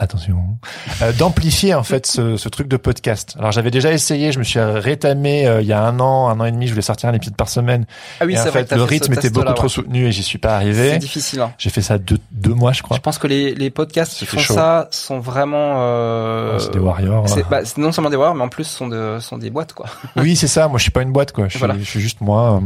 attention, 0.00 0.58
euh, 1.02 1.12
d'amplifier 1.12 1.74
en 1.74 1.82
fait 1.82 2.06
ce, 2.06 2.36
ce 2.36 2.48
truc 2.48 2.66
de 2.68 2.76
podcast. 2.76 3.36
Alors 3.38 3.52
j'avais 3.52 3.70
déjà 3.70 3.92
essayé, 3.92 4.32
je 4.32 4.38
me 4.38 4.44
suis 4.44 4.58
rétamé 4.58 5.46
euh, 5.46 5.60
il 5.60 5.66
y 5.66 5.72
a 5.72 5.82
un 5.84 6.00
an, 6.00 6.28
un 6.28 6.40
an 6.40 6.44
et 6.46 6.50
demi, 6.52 6.66
je 6.66 6.72
voulais 6.72 6.82
sortir 6.82 7.08
un 7.08 7.12
épisode 7.12 7.36
par 7.36 7.48
semaine. 7.48 7.84
Ah 8.20 8.24
oui, 8.26 8.34
et 8.34 8.38
en 8.40 8.42
c'est 8.44 8.50
fait, 8.50 8.72
le 8.72 8.82
rythme 8.82 9.12
était 9.12 9.30
beaucoup 9.30 9.52
trop 9.52 9.64
ouais. 9.64 9.68
soutenu 9.68 10.06
et 10.06 10.12
j'y 10.12 10.22
suis 10.22 10.38
pas 10.38 10.48
C'est 10.48 10.54
arrivé. 10.54 10.98
difficile. 10.98 11.40
Hein. 11.40 11.52
J'ai 11.58 11.70
fait 11.70 11.82
ça 11.82 11.98
deux, 11.98 12.18
deux 12.32 12.54
mois, 12.54 12.72
je 12.72 12.82
crois. 12.82 12.96
Je 12.96 13.02
pense 13.02 13.18
que 13.18 13.26
les, 13.26 13.54
les 13.54 13.70
podcasts 13.70 14.14
qui 14.16 14.26
font 14.26 14.38
chaud. 14.38 14.54
ça 14.54 14.88
sont 14.90 15.20
vraiment. 15.20 15.74
Euh, 15.82 16.58
c'est 16.58 16.72
des 16.72 16.78
warriors. 16.78 17.28
c'est- 17.28 17.48
bah, 17.48 17.60
c'est 17.64 17.78
non 17.78 17.92
seulement 17.92 18.10
des 18.10 18.16
warriors, 18.16 18.34
mais 18.34 18.44
en 18.44 18.48
plus 18.48 18.64
sont 18.64 18.88
de 18.88 19.18
sont 19.20 19.38
des 19.38 19.50
boîtes 19.50 19.72
quoi. 19.74 19.86
Oui, 20.16 20.34
c'est 20.36 20.46
ça. 20.48 20.66
Moi, 20.68 20.78
je 20.78 20.82
suis 20.82 20.90
pas 20.90 21.02
une 21.02 21.12
boîte, 21.12 21.32
quoi. 21.32 21.44
Je 21.44 21.50
suis, 21.50 21.58
Voilà. 21.58 21.74
je 21.78 21.84
suis 21.84 22.00
juste 22.00 22.20
moi. 22.20 22.60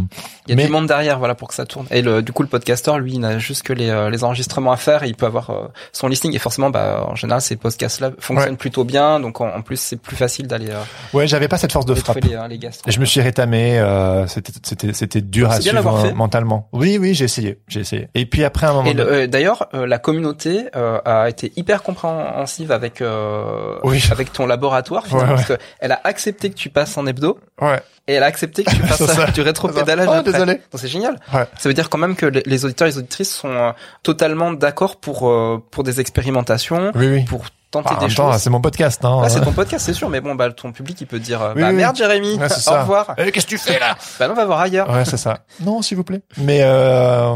Il 0.47 0.51
y 0.51 0.53
a 0.53 0.57
Mais- 0.57 0.67
du 0.67 0.71
monde 0.73 0.87
derrière, 0.87 1.19
voilà, 1.19 1.35
pour 1.35 1.49
que 1.49 1.55
ça 1.55 1.67
tourne. 1.67 1.87
Et 1.91 2.03
le, 2.03 2.23
du 2.23 2.33
coup, 2.33 2.43
le 2.43 2.49
podcaster, 2.49 2.93
lui, 2.99 3.15
il 3.15 3.21
n'a 3.21 3.39
juste 3.39 3.63
que 3.63 3.73
les, 3.73 3.89
euh, 3.91 4.11
les 4.11 4.25
enregistrements 4.25 4.73
à 4.73 4.77
faire. 4.77 5.03
Et 5.03 5.09
il 5.09 5.15
peut 5.15 5.27
avoir 5.27 5.51
euh, 5.51 5.67
son 5.93 6.09
listing. 6.09 6.35
Et 6.35 6.39
forcément, 6.39 6.71
bah, 6.71 7.05
en 7.09 7.15
général, 7.27 7.41
ces 7.43 7.57
podcasts-là 7.57 8.11
fonctionnent 8.19 8.57
plutôt 8.57 8.85
bien. 8.85 9.21
Donc, 9.21 9.41
en, 9.41 9.49
en 9.49 9.63
plus, 9.63 9.77
c'est 9.77 9.97
plus 9.97 10.17
facile 10.17 10.47
d'aller 10.47 10.71
euh, 10.71 10.83
Ouais, 11.13 11.27
j'avais 11.27 11.49
pas 11.49 11.59
cette 11.59 11.73
force 11.73 11.87
de 11.87 11.95
frappe. 11.95 12.19
les, 12.25 12.35
euh, 12.35 12.49
les 12.49 12.59
je 12.87 13.01
me 13.01 13.05
suis 13.05 13.21
rétamé, 13.21 13.79
euh, 13.79 14.27
c'était 14.27 14.53
c'était 14.63 14.93
c'était 14.93 15.21
dur 15.21 15.51
à 15.51 15.61
suivre 15.61 16.01
fait. 16.01 16.13
mentalement. 16.13 16.69
Oui, 16.73 16.99
oui, 17.01 17.15
j'ai 17.15 17.25
essayé, 17.25 17.59
j'ai 17.69 17.81
essayé. 17.81 18.09
Et 18.15 18.27
puis 18.27 18.45
après 18.45 18.67
un 18.67 18.73
moment, 18.75 18.91
euh, 18.97 19.27
d'ailleurs, 19.27 19.69
euh, 19.75 19.87
la 19.87 19.99
communauté 19.99 20.67
euh, 20.77 20.99
a 21.05 21.29
été 21.29 21.53
hyper 21.57 21.83
compréhensive 21.83 22.73
avec 22.73 23.01
euh, 23.01 23.77
Oui. 23.85 24.03
avec 24.11 24.33
ton 24.33 24.47
laboratoire, 24.47 25.07
finalement, 25.07 25.25
Ouais, 25.35 25.39
ouais. 25.39 25.45
parce 25.47 25.59
que 25.59 25.65
elle 25.81 25.93
a 25.93 26.01
accepté 26.05 26.51
que 26.51 26.55
tu 26.55 26.69
passes 26.71 26.97
en 26.99 27.07
hebdo 27.07 27.39
ouais, 27.61 27.81
et 28.09 28.15
elle 28.15 28.23
a 28.23 28.27
accepté 28.27 28.65
que 28.65 28.71
tu 28.71 28.77
fasses 28.87 29.33
du 29.33 29.41
rétro-pédalage 29.43 30.09
Oh, 30.11 30.23
désolé. 30.23 30.55
Donc 30.55 30.63
c'est 30.81 30.89
génial. 30.89 31.19
Ouais. 31.33 31.45
Ça 31.59 31.69
veut 31.69 31.75
dire 31.75 31.89
quand 31.91 31.99
même 31.99 32.17
que 32.17 32.27
les, 32.27 32.65
auditeurs 32.65 32.89
et 32.89 32.91
les 32.91 32.99
auditrices 32.99 33.35
sont 33.35 33.73
totalement 34.03 34.53
d'accord 34.53 34.97
pour 34.97 35.31
pour 35.71 35.83
des 35.85 36.01
expérimentations, 36.01 36.93
oui, 36.95 37.07
oui. 37.09 37.14
Pour 37.23 37.45
tenter 37.71 37.89
Ah, 37.91 37.95
en 37.97 38.01
des 38.01 38.07
même 38.07 38.15
temps, 38.15 38.33
choses. 38.33 38.41
c'est 38.43 38.51
mon 38.51 38.61
podcast, 38.61 39.05
hein. 39.05 39.21
Ah, 39.25 39.29
c'est 39.29 39.41
ton 39.41 39.53
podcast, 39.53 39.85
c'est 39.85 39.93
sûr, 39.95 40.09
mais 40.09 40.21
bon, 40.21 40.35
bah, 40.35 40.51
ton 40.53 40.71
public, 40.73 41.01
il 41.01 41.07
peut 41.07 41.19
te 41.19 41.25
dire, 41.25 41.43
euh, 41.43 41.53
Oui, 41.57 41.63
bah, 41.63 41.69
oui. 41.71 41.75
merde, 41.75 41.97
Jérémy, 41.97 42.37
Ouais, 42.39 42.47
au 42.69 42.71
revoir. 42.73 43.15
Eh, 43.19 43.33
Qu'est-ce 43.33 43.47
que 43.47 43.51
tu 43.51 43.59
fais 43.59 43.79
là 43.81 43.97
Bah, 44.19 44.27
non, 44.29 44.35
on 44.35 44.37
va 44.37 44.45
voir 44.45 44.61
ailleurs. 44.61 44.89
Ouais, 44.91 45.05
c'est 45.05 45.17
ça. 45.17 45.41
Non, 45.61 45.83
s'il 45.83 45.97
vous 45.97 46.05
plaît. 46.05 46.23
Mais 46.39 46.61
euh, 46.63 47.35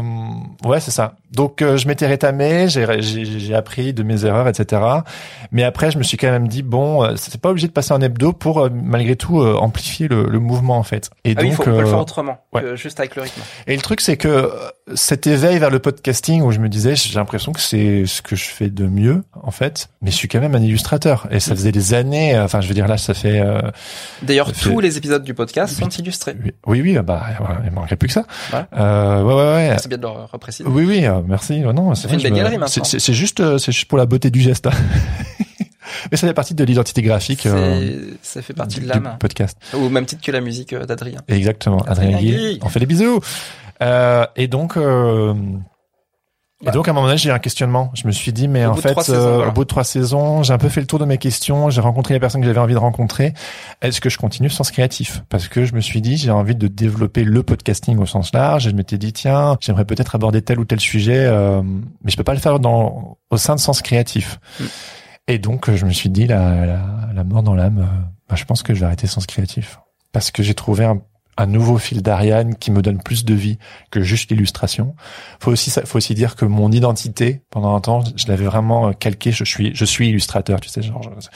ouais, 0.63 0.79
c'est 0.79 0.91
ça. 0.91 1.13
Donc 1.31 1.61
euh, 1.61 1.77
je 1.77 1.87
m'étais 1.87 2.07
rétamé, 2.07 2.67
j'ai 2.69 3.53
appris 3.55 3.93
de 3.93 4.03
mes 4.03 4.25
erreurs, 4.25 4.47
etc. 4.47 4.81
Mais 5.51 5.63
après, 5.63 5.91
je 5.91 5.97
me 5.97 6.03
suis 6.03 6.17
quand 6.17 6.31
même 6.31 6.47
dit 6.47 6.63
bon, 6.63 7.03
euh, 7.03 7.13
c'est 7.17 7.39
pas 7.39 7.49
obligé 7.49 7.67
de 7.67 7.71
passer 7.73 7.93
en 7.93 8.01
hebdo 8.01 8.33
pour 8.33 8.59
euh, 8.59 8.69
malgré 8.71 9.15
tout 9.15 9.39
euh, 9.41 9.55
amplifier 9.55 10.07
le, 10.07 10.23
le 10.23 10.39
mouvement 10.39 10.77
en 10.77 10.83
fait. 10.83 11.09
Et 11.25 11.33
Ah 11.37 11.41
oui, 11.41 11.49
donc 11.49 11.55
faut, 11.57 11.61
on 11.63 11.65
peut 11.65 11.71
le 11.81 11.85
euh, 11.87 11.89
faire 11.89 11.99
autrement, 11.99 12.37
ouais. 12.53 12.61
que 12.61 12.75
juste 12.75 12.99
avec 12.99 13.15
le 13.15 13.21
rythme. 13.23 13.41
Et 13.67 13.75
le 13.75 13.81
truc, 13.81 14.01
c'est 14.01 14.17
que 14.17 14.27
euh, 14.27 14.47
cet 14.95 15.27
éveil 15.27 15.59
vers 15.59 15.69
le 15.69 15.79
podcasting 15.79 16.41
où 16.41 16.51
je 16.51 16.59
me 16.59 16.67
disais, 16.69 16.95
j'ai 16.95 17.15
l'impression 17.15 17.51
que 17.51 17.59
c'est 17.61 18.05
ce 18.07 18.21
que 18.23 18.35
je 18.35 18.45
fais 18.45 18.69
de 18.69 18.87
mieux, 18.87 19.23
en 19.43 19.51
fait. 19.51 19.89
Mais 20.01 20.09
je 20.11 20.15
suis 20.15 20.27
quand 20.27 20.39
même 20.39 20.55
un 20.55 20.61
illustrateur. 20.61 21.27
Et 21.31 21.39
ça 21.39 21.51
faisait 21.55 21.71
des 21.71 21.93
années, 21.93 22.35
euh, 22.35 22.45
enfin, 22.45 22.61
je 22.61 22.67
veux 22.67 22.73
dire, 22.73 22.87
là, 22.87 22.97
ça 22.97 23.13
fait, 23.13 23.39
euh, 23.39 23.61
D'ailleurs, 24.23 24.49
fait- 24.51 24.69
tous 24.71 24.79
les 24.79 24.97
épisodes 24.97 25.23
du 25.23 25.33
podcast 25.35 25.77
sont 25.79 25.89
illustrés. 25.89 26.35
oui, 26.65 26.81
oui, 26.81 26.97
bah, 27.03 27.23
voilà, 27.39 27.61
il 27.65 27.71
manquerait 27.71 27.95
plus 27.97 28.07
que 28.07 28.13
ça. 28.13 28.25
Ouais. 28.51 28.63
Euh, 28.77 29.21
ouais, 29.23 29.33
ouais, 29.35 29.69
ouais. 29.69 29.75
C'est 29.79 29.89
bien 29.89 29.97
de 29.97 30.03
le 30.07 30.09
repréciser. 30.31 30.67
Oui, 30.67 30.85
oui, 30.87 31.05
merci. 31.27 31.59
Non, 31.61 31.95
c'est 31.95 32.11
me- 32.11 33.13
juste, 33.13 33.57
c'est 33.57 33.71
juste 33.71 33.87
pour 33.87 33.97
la 33.97 34.05
beauté 34.05 34.29
du 34.31 34.41
geste. 34.41 34.67
hein. 34.67 34.71
Mais 36.11 36.17
ça 36.17 36.27
fait 36.27 36.33
partie 36.33 36.53
de 36.53 36.63
l'identité 36.63 37.01
graphique 37.01 37.45
euh, 37.45 38.11
Ça 38.21 38.41
fait 38.41 38.53
partie 38.53 38.79
du, 38.79 38.85
de 38.85 38.89
l'âme. 38.89 39.17
podcast. 39.19 39.57
Au 39.73 39.89
même 39.89 40.05
titre 40.05 40.21
que 40.23 40.31
la 40.31 40.39
musique 40.41 40.73
euh, 40.73 40.85
d'Adrien. 40.85 41.19
Exactement. 41.27 41.81
Adrien 41.87 42.15
Adrien 42.15 42.19
Guy, 42.19 42.31
Guy. 42.53 42.59
on 42.61 42.69
fait 42.69 42.79
des 42.79 42.85
bisous. 42.85 43.19
Euh, 43.81 44.25
et 44.35 44.47
donc, 44.47 44.77
euh, 44.77 45.33
et 46.61 46.65
Ouais. 46.67 46.71
donc 46.73 46.87
à 46.87 46.91
un 46.91 46.93
moment 46.93 47.07
donné, 47.07 47.17
j'ai 47.17 47.29
eu 47.29 47.31
un 47.31 47.39
questionnement. 47.39 47.89
Je 47.93 48.05
me 48.05 48.11
suis 48.11 48.33
dit, 48.33 48.47
mais 48.49 48.65
Au 48.65 48.71
en 48.71 48.75
fait, 48.75 48.99
saisons, 49.01 49.13
euh, 49.17 49.35
voilà. 49.35 49.49
au 49.49 49.53
bout 49.53 49.63
de 49.63 49.69
trois 49.69 49.85
saisons, 49.85 50.43
j'ai 50.43 50.51
un 50.51 50.57
peu 50.57 50.67
fait 50.67 50.81
le 50.81 50.87
tour 50.87 50.99
de 50.99 51.05
mes 51.05 51.17
questions. 51.17 51.69
J'ai 51.69 51.79
rencontré 51.79 52.13
les 52.13 52.19
personnes 52.19 52.41
que 52.41 52.47
j'avais 52.47 52.59
envie 52.59 52.73
de 52.73 52.79
rencontrer. 52.79 53.33
Est-ce 53.81 54.01
que 54.01 54.09
je 54.09 54.17
continue 54.17 54.49
sans 54.49 54.65
ce 54.65 54.71
créatif? 54.73 55.23
Parce 55.29 55.47
que 55.47 55.63
je 55.63 55.73
me 55.73 55.79
suis 55.79 56.01
dit, 56.01 56.17
j'ai 56.17 56.31
envie 56.31 56.55
de 56.55 56.67
développer 56.67 57.23
le 57.23 57.43
podcasting 57.43 57.97
au 57.99 58.05
sens 58.05 58.33
large. 58.33 58.67
Et 58.67 58.71
je 58.71 58.75
m'étais 58.75 58.97
dit, 58.97 59.13
tiens, 59.13 59.57
j'aimerais 59.61 59.85
peut-être 59.85 60.15
aborder 60.15 60.41
tel 60.41 60.59
ou 60.59 60.65
tel 60.65 60.79
sujet, 60.81 61.25
euh, 61.27 61.61
mais 61.63 62.11
je 62.11 62.17
peux 62.17 62.23
pas 62.25 62.33
le 62.33 62.39
faire 62.41 62.59
dans 62.59 63.17
au 63.29 63.37
sein 63.37 63.55
de 63.55 63.59
sens 63.61 63.81
créatif. 63.81 64.39
Mm. 64.59 64.63
Et 65.29 65.37
donc, 65.39 65.71
je 65.73 65.85
me 65.85 65.91
suis 65.91 66.09
dit, 66.09 66.27
la, 66.27 66.65
la, 66.65 66.81
la 67.13 67.23
mort 67.23 67.43
dans 67.43 67.53
l'âme, 67.55 67.79
euh, 67.79 68.01
bah, 68.27 68.35
je 68.35 68.43
pense 68.45 68.63
que 68.63 68.73
je 68.73 68.79
vais 68.81 68.85
arrêter 68.87 69.07
sens 69.07 69.25
créatif. 69.27 69.79
Parce 70.11 70.31
que 70.31 70.41
j'ai 70.43 70.55
trouvé 70.55 70.85
un, 70.85 70.99
un 71.39 71.45
nouveau 71.47 71.77
fil 71.77 72.01
d'Ariane 72.01 72.55
qui 72.55 72.69
me 72.69 72.81
donne 72.81 73.01
plus 73.01 73.23
de 73.25 73.33
vie 73.33 73.57
que 73.91 74.01
juste 74.01 74.29
l'illustration. 74.29 74.95
Faut 75.39 75.51
aussi, 75.51 75.71
faut 75.85 75.97
aussi 75.97 76.13
dire 76.13 76.35
que 76.35 76.45
mon 76.45 76.71
identité, 76.71 77.41
pendant 77.49 77.75
un 77.75 77.79
temps, 77.81 78.03
je 78.15 78.27
l'avais 78.27 78.45
vraiment 78.45 78.89
euh, 78.89 78.91
calqué. 78.91 79.31
Je 79.31 79.43
suis, 79.45 79.73
je 79.73 79.85
suis 79.85 80.09
illustrateur, 80.09 80.59
tu 80.59 80.69
sais, 80.69 80.81
genre. 80.81 81.01
je- 81.01 81.27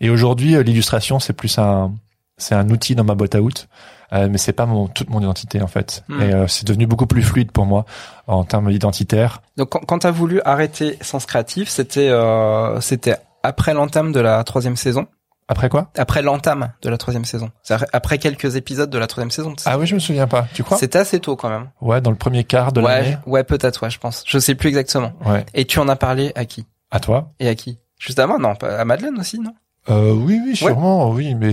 Et 0.00 0.08
aujourd'hui, 0.08 0.54
euh, 0.56 0.62
l'illustration, 0.62 1.18
c'est 1.20 1.32
plus 1.34 1.58
un, 1.58 1.92
c'est 2.38 2.54
un 2.54 2.68
outil 2.70 2.94
dans 2.94 3.04
ma 3.04 3.14
boîte 3.14 3.34
à 3.34 3.42
out. 3.42 3.68
Euh, 4.12 4.28
mais 4.28 4.38
c'est 4.38 4.52
pas 4.52 4.66
mon, 4.66 4.88
toute 4.88 5.08
mon 5.08 5.20
identité 5.20 5.62
en 5.62 5.68
fait. 5.68 6.02
Hmm. 6.08 6.20
Et 6.22 6.34
euh, 6.34 6.48
c'est 6.48 6.66
devenu 6.66 6.86
beaucoup 6.88 7.06
plus 7.06 7.22
fluide 7.22 7.52
pour 7.52 7.64
moi 7.64 7.84
en 8.26 8.42
termes 8.44 8.68
identitaires. 8.70 9.40
Donc, 9.56 9.68
quand, 9.68 9.80
quand 9.86 10.00
t'as 10.00 10.10
voulu 10.10 10.40
arrêter 10.44 10.96
Sens 11.00 11.26
Créatif, 11.26 11.68
c'était, 11.68 12.08
euh, 12.08 12.80
c'était 12.80 13.16
après 13.44 13.72
l'entame 13.72 14.10
de 14.10 14.18
la 14.18 14.42
troisième 14.42 14.74
saison? 14.76 15.06
Après 15.50 15.68
quoi? 15.68 15.90
Après 15.98 16.22
l'entame 16.22 16.70
de 16.80 16.88
la 16.88 16.96
troisième 16.96 17.24
saison. 17.24 17.50
Après 17.92 18.18
quelques 18.18 18.54
épisodes 18.54 18.88
de 18.88 18.98
la 18.98 19.08
troisième 19.08 19.32
saison. 19.32 19.52
Ah 19.66 19.78
oui, 19.78 19.86
je 19.86 19.96
me 19.96 19.98
souviens 20.00 20.28
pas. 20.28 20.46
Tu 20.54 20.62
crois? 20.62 20.78
C'était 20.78 21.00
assez 21.00 21.18
tôt 21.18 21.34
quand 21.34 21.48
même. 21.50 21.70
Ouais, 21.80 22.00
dans 22.00 22.12
le 22.12 22.16
premier 22.16 22.44
quart 22.44 22.72
de 22.72 22.80
ouais, 22.80 22.86
l'année. 23.02 23.16
ouais, 23.26 23.42
peut-être, 23.42 23.82
ouais, 23.82 23.90
je 23.90 23.98
pense. 23.98 24.22
Je 24.28 24.38
sais 24.38 24.54
plus 24.54 24.68
exactement. 24.68 25.12
Ouais. 25.26 25.44
Et 25.54 25.64
tu 25.64 25.80
en 25.80 25.88
as 25.88 25.96
parlé 25.96 26.30
à 26.36 26.44
qui? 26.44 26.66
À 26.92 27.00
toi 27.00 27.32
Et 27.40 27.48
à 27.48 27.56
qui? 27.56 27.80
Juste 27.98 28.20
à 28.20 28.28
moi 28.28 28.38
Non, 28.38 28.52
à 28.62 28.84
Madeleine 28.84 29.18
aussi, 29.18 29.40
non? 29.40 29.52
Euh, 29.88 30.12
oui, 30.12 30.40
oui, 30.46 30.54
sûrement, 30.54 31.10
oui, 31.10 31.34
mais 31.34 31.50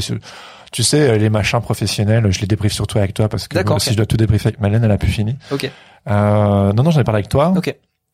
tu 0.71 0.83
sais, 0.83 1.17
les 1.17 1.29
machins 1.31 1.59
professionnels, 1.59 2.31
je 2.31 2.39
les 2.39 2.45
débriefe 2.47 2.73
surtout 2.73 2.99
avec 2.99 3.15
toi 3.15 3.27
parce 3.29 3.47
que 3.47 3.57
si 3.79 3.91
je 3.93 3.97
dois 3.97 4.05
tout 4.05 4.17
débriefer 4.17 4.49
avec 4.49 4.59
Malène, 4.61 4.83
elle 4.83 4.91
a 4.91 4.99
plus 4.99 5.09
fini. 5.11 5.35
Ok. 5.49 5.71
Euh, 6.07 6.71
non, 6.73 6.83
non, 6.83 6.91
j'en 6.91 7.01
ai 7.01 7.03
parlé 7.03 7.17
avec 7.19 7.29
toi. 7.29 7.51
Ok. 7.57 7.67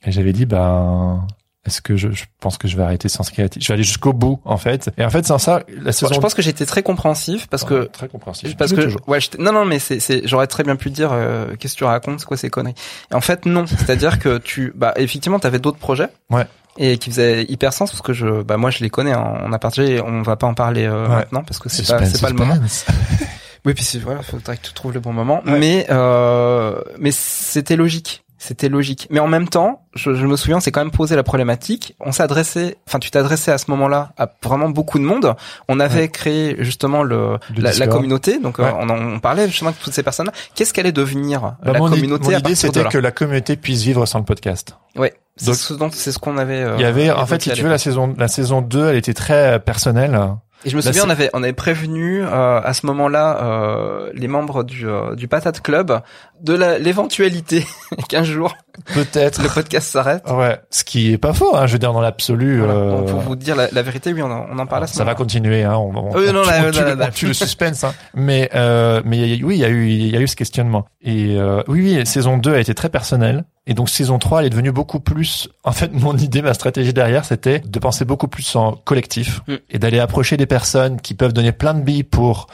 Et 0.06 0.12
j'avais 0.14 0.32
dit, 0.32 0.46
ben, 0.46 1.28
est-ce 1.66 1.82
que 1.82 1.96
je, 1.96 2.12
je 2.12 2.26
pense 2.42 2.58
que 2.58 2.68
je 2.68 2.76
vais 2.76 2.84
arrêter 2.84 3.08
sans 3.08 3.24
créatif 3.30 3.62
Je 3.64 3.68
vais 3.70 3.76
aller 3.76 3.84
jusqu'au 3.84 4.12
bout, 4.12 4.40
en 4.44 4.58
fait. 4.58 4.90
Et 4.98 5.06
en 5.06 5.10
fait, 5.10 5.26
sans 5.26 5.38
ça, 5.38 5.64
la 5.82 5.92
saison. 5.94 6.14
Je 6.14 6.20
pense 6.20 6.34
que 6.34 6.42
j'étais 6.42 6.66
très 6.66 6.84
compréhensif 6.84 7.48
parce 7.48 7.64
que 7.64 7.86
très 7.86 8.10
compréhensible. 8.10 8.56
parce 8.58 8.74
que 8.74 8.82
toujours. 8.82 9.02
ouais 9.08 9.22
j'étais- 9.22 9.38
non 9.42 9.54
non 9.54 9.64
mais 9.64 9.80
c'est 9.80 10.00
c'est 10.02 10.28
j'aurais 10.28 10.48
très 10.48 10.64
bien 10.64 10.76
pu 10.76 10.90
te 10.90 10.96
dire 10.96 11.12
euh, 11.14 11.56
qu'est-ce 11.58 11.74
que 11.74 11.78
tu 11.78 11.84
racontes 11.86 12.20
c'est 12.20 12.26
quoi 12.26 12.36
ces 12.38 12.50
conneries? 12.50 12.76
Et 13.12 13.16
en 13.16 13.22
fait 13.22 13.46
non 13.46 13.66
c'est-à-dire 13.66 14.20
que 14.20 14.40
tu 14.40 14.74
bah 14.76 14.94
effectivement 14.98 15.40
t'avais 15.40 15.60
d'autres 15.60 15.78
projets 15.80 16.10
Ouais. 16.30 16.46
et 16.78 16.98
qui 16.98 17.10
faisaient 17.12 17.44
hyper 17.48 17.72
sens 17.72 17.92
parce 17.92 18.02
que 18.02 18.12
je 18.14 18.42
bah 18.44 18.58
moi 18.58 18.70
je 18.70 18.80
les 18.84 18.90
connais 18.90 19.14
hein, 19.14 19.36
on 19.46 19.54
a 19.54 19.60
partagé 19.60 20.02
on 20.02 20.22
va 20.22 20.36
pas 20.36 20.48
en 20.48 20.54
parler 20.56 20.84
euh, 20.86 21.04
Ouais. 21.08 21.16
maintenant 21.16 21.44
parce 21.44 21.60
que 21.60 21.70
c'est 21.70 21.88
pas 21.88 22.06
c'est 22.06 22.20
pas 22.22 22.30
le 22.30 22.36
moment 22.36 22.58
oui 23.66 23.74
puis 23.74 23.84
c'est 23.86 24.00
voilà 24.00 24.22
faudrait 24.22 24.58
que 24.58 24.68
tu 24.68 24.74
trouves 24.74 24.94
le 24.94 25.00
bon 25.00 25.14
moment 25.14 25.42
Ouais. 25.46 25.58
mais 25.60 25.86
euh, 25.90 26.82
mais 27.00 27.12
c'était 27.12 27.76
logique 27.78 28.24
c'était 28.44 28.70
logique 28.70 29.08
mais 29.10 29.20
en 29.20 29.28
même 29.28 29.48
temps 29.48 29.86
je, 29.96 30.14
je 30.14 30.26
me 30.26 30.36
souviens 30.36 30.58
on 30.58 30.60
s'est 30.60 30.72
quand 30.72 30.82
même 30.82 30.92
posé 30.92 31.16
la 31.16 31.24
problématique 31.24 31.96
on 32.00 32.12
s'est 32.12 32.24
adressé 32.24 32.78
enfin 32.88 33.00
tu 33.00 33.10
t'es 33.12 33.20
adressé 33.20 33.52
à 33.52 33.58
ce 33.58 33.72
moment-là 33.72 34.12
à 34.18 34.28
vraiment 34.44 34.70
beaucoup 34.70 35.00
de 35.00 35.04
monde 35.06 35.36
on 35.68 35.80
avait 35.80 36.02
Ouais. 36.02 36.08
créé 36.10 36.56
justement 36.60 37.04
le 37.04 37.38
Le 37.56 37.62
la, 37.80 37.88
communauté 37.88 38.40
donc 38.40 38.60
euh, 38.60 38.64
Ouais. 38.64 38.74
on, 38.80 38.90
en- 38.90 39.14
on 39.16 39.20
parlait 39.20 39.48
justement 39.48 39.72
de 39.72 39.76
toutes 39.82 39.94
ces 39.94 40.04
personnes 40.04 40.30
qu'est-ce 40.56 40.74
qu'allait 40.74 40.92
devenir 40.92 41.42
Bah, 41.64 41.72
la 41.74 41.80
mon, 41.80 41.90
communauté 41.90 42.32
mon 42.32 42.38
idée, 42.40 42.56
c'était 42.56 42.84
que 42.86 42.98
la 42.98 43.12
communauté 43.12 43.56
puisse 43.56 43.84
vivre 43.84 44.06
sans 44.06 44.20
le 44.20 44.26
podcast. 44.26 44.76
ouais 44.96 45.14
c'est 45.36 45.54
ce 45.56 45.74
dont 45.74 45.90
c'est 45.92 46.12
ce 46.12 46.20
qu'on 46.20 46.38
avait 46.38 46.62
euh, 46.62 46.76
Il 46.78 46.82
y 46.82 46.86
avait, 46.86 47.10
en 47.10 47.26
fait, 47.26 47.42
si 47.42 47.50
tu 47.52 47.64
veux, 47.64 47.70
la 47.70 47.80
saison, 47.80 48.14
la 48.20 48.28
saison 48.28 48.62
2, 48.62 48.90
elle 48.90 48.98
était 48.98 49.16
très 49.16 49.60
personnelle. 49.60 50.20
Et 50.66 50.70
je 50.70 50.76
me 50.78 50.82
la 50.82 50.88
souviens 50.88 51.04
on 51.06 51.10
avait 51.10 51.30
on 51.34 51.44
avait 51.44 51.54
prévenu 51.54 52.24
euh, 52.24 52.62
à 52.64 52.74
ce 52.74 52.86
moment-là 52.86 53.40
euh, 53.44 54.10
les 54.14 54.28
membres 54.28 54.64
du 54.64 54.88
euh, 54.88 55.16
du 55.16 55.28
patate 55.28 55.62
club 55.62 56.00
de 56.42 56.54
l'éventualité 56.80 57.66
qu'un 58.10 58.24
jour 58.24 58.56
Peut-être. 58.94 59.42
le 59.42 59.50
podcast 59.50 59.90
s'arrête 59.92 60.24
Ouais. 60.30 60.58
Ce 60.70 60.84
qui 60.84 61.14
est 61.14 61.18
pas 61.18 61.32
faux, 61.34 61.56
hein. 61.56 61.68
Je 61.68 61.74
veux 61.74 61.80
dire, 61.80 61.94
dans 61.94 62.02
l'absolu. 62.02 62.58
Voilà. 62.60 62.74
euh, 62.74 63.02
pour 63.04 63.20
vous 63.20 63.36
dire 63.36 63.56
la, 63.56 63.68
la 63.72 63.82
vérité, 63.84 64.12
oui, 64.14 64.22
on 64.24 64.32
en, 64.32 64.48
on 64.52 64.58
en 64.60 64.66
parle 64.66 64.84
à 64.84 64.88
ce 64.88 64.96
ça 64.96 65.04
va 65.04 65.14
continuer, 65.16 65.64
hein. 65.64 65.76
On, 65.76 65.96
on, 65.96 66.16
Oui, 66.18 66.26
on 66.30 66.34
non, 66.34 66.42
là, 66.42 66.54
on 66.60 66.64
là, 66.64 66.72
tue 66.72 66.80
là, 66.80 66.90
le- 66.90 66.96
là. 67.00 67.12
tue 67.12 67.28
le 67.28 67.34
suspense, 67.34 67.84
hein. 67.84 67.94
Mais, 68.16 68.50
euh, 68.56 69.02
mais 69.06 69.18
y 69.20 69.42
a- 69.42 69.46
oui, 69.46 69.56
il 69.56 69.60
y 69.62 69.66
a 69.66 69.70
eu, 69.70 69.88
il 69.88 70.08
y 70.10 70.18
a 70.18 70.20
eu 70.20 70.28
ce 70.28 70.36
questionnement. 70.36 70.86
Et 71.04 71.36
euh, 71.40 71.62
oui, 71.68 71.82
oui, 71.98 72.06
saison 72.08 72.38
2 72.38 72.54
a 72.56 72.60
été 72.60 72.74
très 72.74 72.90
personnelle. 72.90 73.46
Et 73.66 73.74
donc 73.74 73.90
saison 73.90 74.20
3, 74.20 74.42
elle 74.42 74.48
est 74.48 74.50
devenue 74.50 74.72
beaucoup 74.74 75.00
plus. 75.00 75.48
En 75.64 75.72
fait, 75.72 75.94
mon 75.94 76.18
idée, 76.18 76.42
ma 76.42 76.54
stratégie 76.54 76.94
derrière, 76.94 77.24
c'était 77.24 77.60
de 77.60 77.80
penser 77.80 78.04
beaucoup 78.04 78.28
plus 78.28 78.56
en 78.56 78.74
collectif 78.74 79.42
Mm. 79.48 79.54
et 79.70 79.80
d'aller 79.80 80.00
approcher 80.00 80.36
des 80.38 80.46
personnes 80.46 81.00
qui 81.00 81.14
peuvent 81.14 81.34
donner 81.34 81.52
plein 81.52 81.74
de 81.74 81.82
billes 81.82 82.04
pour 82.04 82.48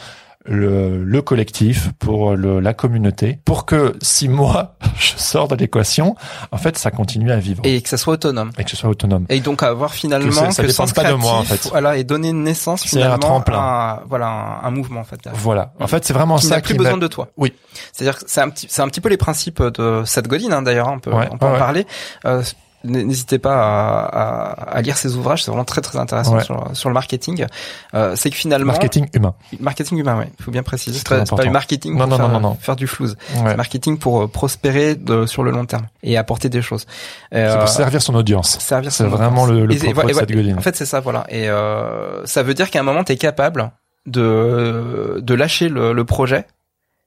le, 0.45 1.03
le 1.03 1.21
collectif, 1.21 1.91
pour 1.99 2.35
le, 2.35 2.59
la 2.59 2.73
communauté, 2.73 3.39
pour 3.45 3.65
que 3.65 3.95
si 4.01 4.29
moi 4.29 4.75
je 4.97 5.11
sors 5.17 5.47
de 5.49 5.55
l'équation, 5.55 6.15
en 6.51 6.57
fait, 6.57 6.77
ça 6.77 6.91
continue 6.91 7.31
à 7.31 7.37
vivre 7.37 7.61
Et 7.65 7.81
que 7.81 7.89
ça 7.89 7.97
soit 7.97 8.13
autonome. 8.13 8.51
et 8.57 8.63
que 8.63 8.69
ce 8.69 8.77
soit 8.77 8.89
autonome. 8.89 9.25
Et 9.29 9.41
donc 9.41 9.61
avoir 9.63 9.93
finalement 9.93 10.27
Que 10.29 10.33
ça- 10.33 10.51
ça 10.51 10.63
que 10.63 10.67
dépende 10.67 10.87
Sens 10.87 10.93
pas 10.93 11.03
de 11.11 11.13
moi, 11.15 11.33
en 11.33 11.43
fait. 11.43 11.67
Voilà, 11.69 11.97
et 11.97 12.03
donner 12.03 12.31
naissance 12.31 12.81
C'est 12.81 12.87
un 12.97 13.01
finalement 13.01 13.17
tremplin. 13.19 13.57
à 13.59 14.03
voilà 14.07 14.27
un, 14.63 14.67
un 14.67 14.71
mouvement 14.71 15.01
en 15.01 15.03
fait. 15.03 15.19
derrière. 15.23 15.39
Voilà. 15.41 15.73
En 15.79 15.87
fait, 15.87 16.05
c'est 16.05 16.13
vraiment 16.13 16.37
Qui 16.37 16.47
ça 16.47 16.55
n'a 16.55 16.61
plus 16.61 16.73
qui 16.73 16.77
besoin 16.77 16.97
de 16.97 17.07
toi. 17.07 17.27
Oui. 17.37 17.53
C'est-à-dire 17.93 18.17
que 18.17 18.25
c'est 18.27 18.41
un 18.41 18.49
petit, 18.49 18.67
c'est 18.69 18.81
un 18.81 18.87
petit 18.87 19.01
peu 19.01 19.09
les 19.09 19.17
principes 19.17 19.61
de 19.61 20.03
Seth 20.05 20.27
Godin 20.27 20.51
hein, 20.53 20.61
d'ailleurs. 20.61 20.87
on 20.87 20.99
peut, 20.99 21.11
Ouais, 21.11 21.27
on 21.31 21.37
peut 21.37 21.45
ouais, 21.45 21.51
en 21.51 21.53
ouais. 21.53 21.59
parler. 21.59 21.87
Euh, 22.25 22.41
N'hésitez 22.85 23.39
pas 23.39 23.55
à, 23.55 24.05
à, 24.05 24.77
à 24.77 24.81
lire 24.81 24.95
ses 24.95 25.15
ouvrages, 25.17 25.43
c'est 25.43 25.51
vraiment 25.51 25.65
très 25.65 25.81
très 25.81 25.97
intéressant 25.99 26.35
Ouais. 26.37 26.43
sur, 26.43 26.69
sur 26.73 26.87
le 26.89 26.93
marketing. 26.93 27.45
Euh, 27.93 28.15
c'est 28.15 28.29
que 28.29 28.35
finalement, 28.37 28.67
marketing 28.67 29.07
humain. 29.13 29.33
marketing 29.59 29.97
humain, 29.97 30.17
ouais, 30.17 30.29
il 30.39 30.43
faut 30.43 30.51
bien 30.51 30.63
préciser. 30.63 30.97
C'est 30.97 31.07
pas, 31.09 31.25
c'est 31.25 31.35
pas 31.35 31.43
du 31.43 31.49
marketing 31.49 31.93
Non, 31.93 31.99
pour 31.99 32.07
non, 32.07 32.17
faire, 32.17 32.29
non, 32.29 32.39
non, 32.39 32.55
faire 32.55 32.75
du 32.77 32.87
flouze. 32.87 33.17
Ouais. 33.35 33.41
C'est 33.51 33.57
marketing 33.57 33.97
pour 33.99 34.21
euh, 34.23 34.27
prospérer 34.27 34.95
de, 34.95 35.25
sur 35.25 35.43
le 35.43 35.51
long 35.51 35.65
terme 35.65 35.87
et 36.03 36.17
apporter 36.17 36.47
des 36.49 36.61
choses. 36.61 36.85
C'est 37.31 37.37
Euh, 37.39 37.57
pour 37.59 37.67
servir 37.67 38.01
son 38.01 38.15
audience. 38.15 38.57
servir 38.59 38.91
C'est 38.93 39.03
son 39.03 39.09
vraiment 39.09 39.43
audience. 39.43 39.59
le, 39.59 39.65
le 39.65 39.73
Et 39.73 39.93
propos 39.93 40.07
de 40.25 40.33
Godin. 40.33 40.57
En 40.57 40.61
fait, 40.61 40.75
c'est 40.75 40.85
ça, 40.85 41.01
voilà. 41.01 41.25
Et 41.29 41.49
euh, 41.49 42.25
ça 42.25 42.43
veut 42.43 42.53
dire 42.53 42.69
qu'à 42.69 42.79
un 42.79 42.83
moment, 42.83 43.03
tu 43.03 43.11
es 43.11 43.17
capable 43.17 43.71
de 44.23 45.19
de 45.21 45.33
lâcher 45.33 45.69
le, 45.69 45.93
le 45.93 46.05
projet 46.05 46.45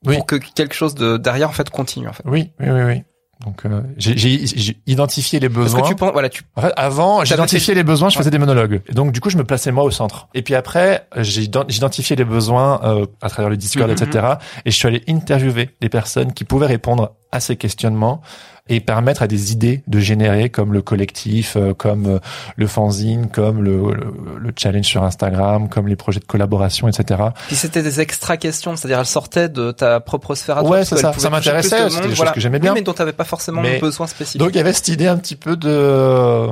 Oui. 0.04 0.16
pour 0.16 0.26
que 0.26 0.36
quelque 0.36 0.74
chose 0.74 0.94
de 0.94 1.16
derrière 1.16 1.48
en 1.48 1.52
fait 1.52 1.70
continue 1.70 2.08
en 2.08 2.12
fait. 2.12 2.22
Oui, 2.26 2.50
oui, 2.60 2.68
oui, 2.70 2.82
oui. 2.82 3.02
Donc 3.44 3.66
euh, 3.66 3.82
j'ai- 3.96 4.76
identifié 4.86 5.40
les 5.40 5.48
Parce 5.48 5.64
besoins. 5.64 5.82
que 5.82 5.88
tu 5.88 5.94
penses, 5.96 6.12
voilà, 6.12 6.28
tu 6.28 6.42
En 6.54 6.60
fait, 6.62 6.72
avant, 6.76 7.24
j'identifiais 7.24 7.74
les 7.74 7.82
besoins, 7.82 8.08
je 8.08 8.16
faisais 8.16 8.30
des 8.30 8.38
monologues. 8.38 8.82
Et 8.88 8.92
donc, 8.92 9.10
du 9.12 9.20
coup, 9.20 9.30
je 9.30 9.36
me 9.36 9.44
plaçais 9.44 9.72
moi 9.72 9.82
au 9.84 9.90
centre. 9.90 10.28
Et 10.34 10.42
puis 10.42 10.54
après, 10.54 11.06
j'ai 11.16 11.42
ident- 11.48 11.64
j'identifiais 11.68 12.14
les 12.16 12.24
besoins 12.24 12.80
euh, 12.84 13.06
à 13.20 13.28
travers 13.28 13.50
le 13.50 13.56
Discord, 13.56 13.90
Mhm. 13.90 13.96
etc. 14.00 14.26
Et 14.64 14.70
je 14.70 14.76
suis 14.76 14.86
allé 14.86 15.02
interviewer 15.08 15.70
les 15.80 15.88
personnes 15.88 16.32
qui 16.32 16.44
pouvaient 16.44 16.66
répondre 16.66 17.12
à 17.32 17.40
ces 17.40 17.56
questionnements 17.56 18.20
et 18.68 18.78
permettre 18.80 19.22
à 19.22 19.26
des 19.26 19.50
idées 19.52 19.82
de 19.88 19.98
générer, 19.98 20.48
comme 20.48 20.72
le 20.72 20.82
collectif, 20.82 21.56
euh, 21.56 21.74
comme 21.74 22.06
euh, 22.06 22.18
le 22.56 22.66
fanzine, 22.68 23.26
comme 23.28 23.60
le, 23.62 23.92
le, 23.92 24.14
le 24.38 24.52
challenge 24.56 24.84
sur 24.86 25.02
Instagram, 25.02 25.68
comme 25.68 25.88
les 25.88 25.96
projets 25.96 26.20
de 26.20 26.24
collaboration, 26.24 26.86
etc. 26.86 27.20
puis 27.48 27.56
c'était 27.56 27.82
des 27.82 28.00
extra 28.00 28.36
questions, 28.36 28.76
c'est-à-dire 28.76 29.00
elles 29.00 29.06
sortaient 29.06 29.48
de 29.48 29.72
ta 29.72 29.98
propre 29.98 30.36
sphère 30.36 30.58
à. 30.58 30.62
Ouais, 30.62 30.84
c'est 30.84 30.96
ça. 30.96 31.12
Ça 31.12 31.28
m'intéressait, 31.28 31.90
c'était 31.90 32.08
des 32.08 32.14
choses 32.14 32.30
que 32.30 32.40
j'aimais 32.40 32.60
bien. 32.60 32.70
Oui, 32.72 32.78
mais 32.78 32.84
dont 32.84 32.92
t'avais 32.92 33.12
pas 33.12 33.24
forcément 33.24 33.62
Mais- 33.62 33.80
besoin 33.80 34.06
spécifique. 34.06 34.40
Donc 34.40 34.50
il 34.52 34.56
y 34.56 34.60
avait 34.60 34.72
cette 34.72 34.88
idée 34.88 35.08
un 35.08 35.16
petit 35.18 35.36
peu 35.36 35.56
de 35.56 36.46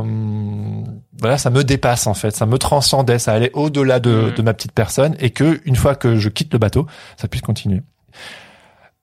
voilà 1.19 1.39
ça 1.39 1.51
me 1.51 1.63
dépasse 1.63 2.07
en 2.07 2.15
fait 2.15 2.35
ça 2.35 2.47
me 2.47 2.59
transcendait 2.59 3.19
ça 3.19 3.33
allait 3.33 3.51
au-delà 3.55 4.01
de, 4.01 4.11
Mhm. 4.11 4.35
de 4.35 4.43
ma 4.43 4.55
petite 4.55 4.73
personne 4.73 5.15
et 5.21 5.31
que 5.31 5.61
une 5.65 5.77
fois 5.77 5.95
que 5.95 6.17
je 6.17 6.29
quitte 6.29 6.53
le 6.53 6.59
bateau 6.59 6.87
ça 7.17 7.29
puisse 7.29 7.43
continuer 7.43 7.83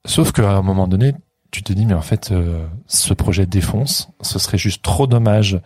sauf 0.06 0.32
qu'à 0.32 0.50
un 0.50 0.62
moment 0.62 0.88
donné 0.88 1.14
tu 1.52 1.64
te 1.64 1.74
dis 1.74 1.86
mais 1.86 1.94
en 1.94 2.02
fait 2.02 2.32
euh, 2.32 2.66
ce 2.88 3.14
projet 3.14 3.46
défonce 3.46 4.10
ce 4.22 4.40
serait 4.40 4.58
juste 4.58 4.82
trop 4.84 5.08
dommage 5.08 5.60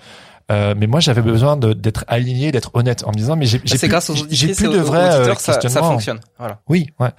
Euh, 0.52 0.74
mais 0.76 0.86
moi 0.88 1.00
j'avais 1.00 1.22
besoin 1.22 1.56
d'être 1.56 2.04
aligné 2.08 2.52
d'être 2.52 2.72
honnête 2.74 3.04
en 3.06 3.12
me 3.12 3.16
disant 3.16 3.38
mais 3.38 3.46
j'ai 3.46 3.60
plus, 3.60 3.88
grâce 3.88 4.10
aux 4.10 4.16
j'ai 4.30 4.54
plus 4.54 4.68
de 4.68 4.80
vrais 4.80 5.14
euh, 5.14 5.32
auditeurs, 5.32 5.40
ça, 5.72 5.82
fonctionne. 5.82 6.20
Voilà. 6.38 6.60
oui 6.68 6.90
ouais 7.00 7.12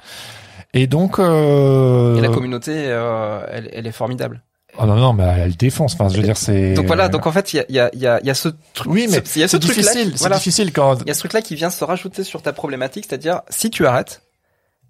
et 0.75 0.87
donc 0.87 1.19
euh... 1.19 2.17
Et 2.17 2.21
la 2.21 2.29
communauté, 2.29 2.73
euh, 2.75 3.41
elle, 3.51 3.71
elle 3.73 3.87
est 3.87 3.93
formidable. 3.93 4.43
oh 4.79 4.85
non 4.85 4.97
non 4.97 5.13
mais 5.15 5.25
elle 5.25 5.57
défonce 5.57 5.95
enfin 5.95 6.09
je 6.11 6.17
veux 6.19 6.23
dire 6.23 6.37
c'est 6.37 6.75
Donc 6.75 6.87
voilà, 6.87 7.09
donc 7.09 7.27
en 7.27 7.33
fait, 7.33 7.53
il 7.55 7.57
y 7.57 7.61
a, 7.61 7.65
il 7.71 7.75
y 7.75 7.81
a, 7.81 7.91
il 7.95 8.01
y 8.01 8.07
a, 8.07 8.21
il 8.21 8.27
y 8.27 8.31
a 8.31 8.35
ce 8.35 8.49
truc. 8.75 8.93
Oui, 8.93 9.07
mais 9.11 9.23
il 9.37 9.41
y 9.41 9.45
a 9.45 9.49
ce 9.49 9.57
difficile. 9.57 10.13
C'est 10.13 10.19
voilà. 10.19 10.37
difficile 10.37 10.73
quand. 10.73 11.01
Il 11.03 11.09
y 11.09 11.11
a 11.11 11.15
ce 11.15 11.21
truc-là 11.21 11.41
qui 11.43 11.55
vient 11.55 11.71
se 11.71 11.85
rajouter 11.85 12.25
sur 12.25 12.43
ta 12.43 12.53
problématique, 12.53 13.07
c'est-à-dire 13.09 13.43
si 13.49 13.71
tu 13.71 13.87
arrêtes, 13.87 14.23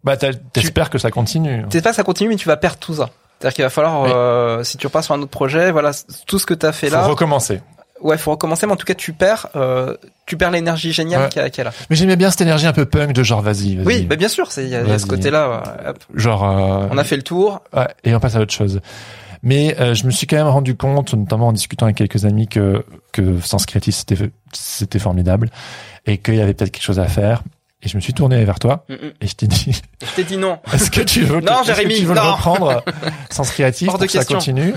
Bah, 0.05 0.17
t'espères 0.17 0.91
que 0.91 0.99
ça 0.99 1.11
continue. 1.11 1.65
t'es 1.69 1.81
pas 1.81 1.91
que 1.91 1.97
ça 1.97 2.03
continue, 2.05 2.31
mais 2.31 2.37
tu 2.37 2.49
vas 2.49 2.57
perdre 2.57 2.79
tout 2.79 2.95
ça. 2.95 3.11
C'est-à-dire 3.43 3.55
qu'il 3.57 3.65
va 3.65 3.71
falloir, 3.71 4.03
Oui. 4.03 4.11
euh, 4.15 4.63
si 4.63 4.77
tu 4.79 4.87
repars 4.87 5.03
sur 5.03 5.15
un 5.15 5.21
autre 5.21 5.31
projet, 5.31 5.73
voilà, 5.73 5.91
tout 6.29 6.39
ce 6.39 6.47
que 6.47 6.55
t'as 6.55 6.71
fait 6.73 6.89
Faut 6.89 6.95
là, 6.95 7.03
recommencer. 7.03 7.61
ouais, 8.01 8.17
faut 8.17 8.31
recommencer, 8.31 8.67
mais 8.67 8.73
en 8.73 8.77
tout 8.77 8.87
cas, 8.87 8.95
tu 8.95 9.13
perds, 9.13 9.49
euh, 9.57 9.97
tu 10.27 10.37
perds 10.37 10.53
l'énergie 10.53 10.93
géniale 10.93 11.23
Ouais. 11.23 11.29
qu'il 11.29 11.43
y 11.43 11.45
a, 11.45 11.51
qu'il 11.51 11.59
y 11.59 11.61
a 11.63 11.65
là. 11.65 11.73
Mais 11.91 11.97
j'aimais 11.97 12.15
bien 12.17 12.31
cette 12.31 12.43
énergie 12.43 12.67
un 12.69 12.73
peu 12.73 12.87
punk 12.87 13.13
de 13.13 13.23
genre 13.25 13.43
vas-y, 13.43 13.75
vas-y. 13.77 13.87
Oui, 13.87 14.03
bah 14.07 14.15
bien 14.17 14.29
sûr, 14.29 14.53
c'est 14.53 14.63
il 14.63 14.71
y 14.71 14.77
a, 14.77 14.83
il 14.83 14.89
y 14.89 14.93
a 14.93 14.99
ce 15.01 15.07
côté-là. 15.07 15.63
hop. 15.89 15.99
Genre. 16.15 16.45
euh, 16.45 16.87
On 16.93 16.99
a 16.99 17.05
fait 17.05 17.17
le 17.17 17.23
tour. 17.23 17.63
ouais, 17.77 17.89
et 18.05 18.15
on 18.15 18.21
passe 18.21 18.37
à 18.37 18.41
autre 18.41 18.55
chose. 18.55 18.81
Mais 19.45 19.77
euh, 19.81 19.93
je 19.95 20.07
me 20.07 20.13
suis 20.13 20.29
quand 20.29 20.37
même 20.37 20.47
rendu 20.47 20.77
compte, 20.77 21.13
notamment 21.15 21.49
en 21.49 21.53
discutant 21.53 21.87
avec 21.87 21.97
quelques 21.97 22.25
amis, 22.25 22.47
que 22.47 22.85
que 23.11 23.41
Sens 23.41 23.67
Créatif 23.67 23.97
c'était 23.97 24.31
c'était 24.53 25.01
formidable 25.01 25.51
et 26.07 26.19
qu'il 26.19 26.37
y 26.37 26.41
avait 26.41 26.55
peut-être 26.55 26.71
quelque 26.71 26.85
chose 26.85 27.01
à 27.01 27.07
faire. 27.09 27.43
Et 27.85 27.89
je 27.89 27.97
me 27.97 28.01
suis 28.01 28.13
tourné 28.15 28.45
vers 28.45 28.59
toi 28.59 28.85
Mm, 28.89 28.93
mm. 28.95 29.13
et 29.21 29.27
je 29.27 29.35
t'ai 29.35 29.47
dit 29.47 29.83
Je 30.03 30.15
t'ai 30.15 30.25
dit 30.25 30.37
non. 30.37 30.59
est-ce 30.73 30.91
que 30.91 31.01
tu 31.01 31.23
veux 31.23 31.41
Non, 31.43 31.61
que 31.61 31.67
Jérémy, 31.67 31.95
tu 31.97 32.05
veux 32.05 32.15
non. 32.15 32.23
le 32.23 32.31
reprendre 32.31 32.85
Sens 33.31 33.51
Créatif 33.51 33.89
Hors 33.89 33.95
pour 33.95 34.01
de 34.01 34.07
que 34.07 34.13
ça 34.13 34.25
continue 34.25 34.73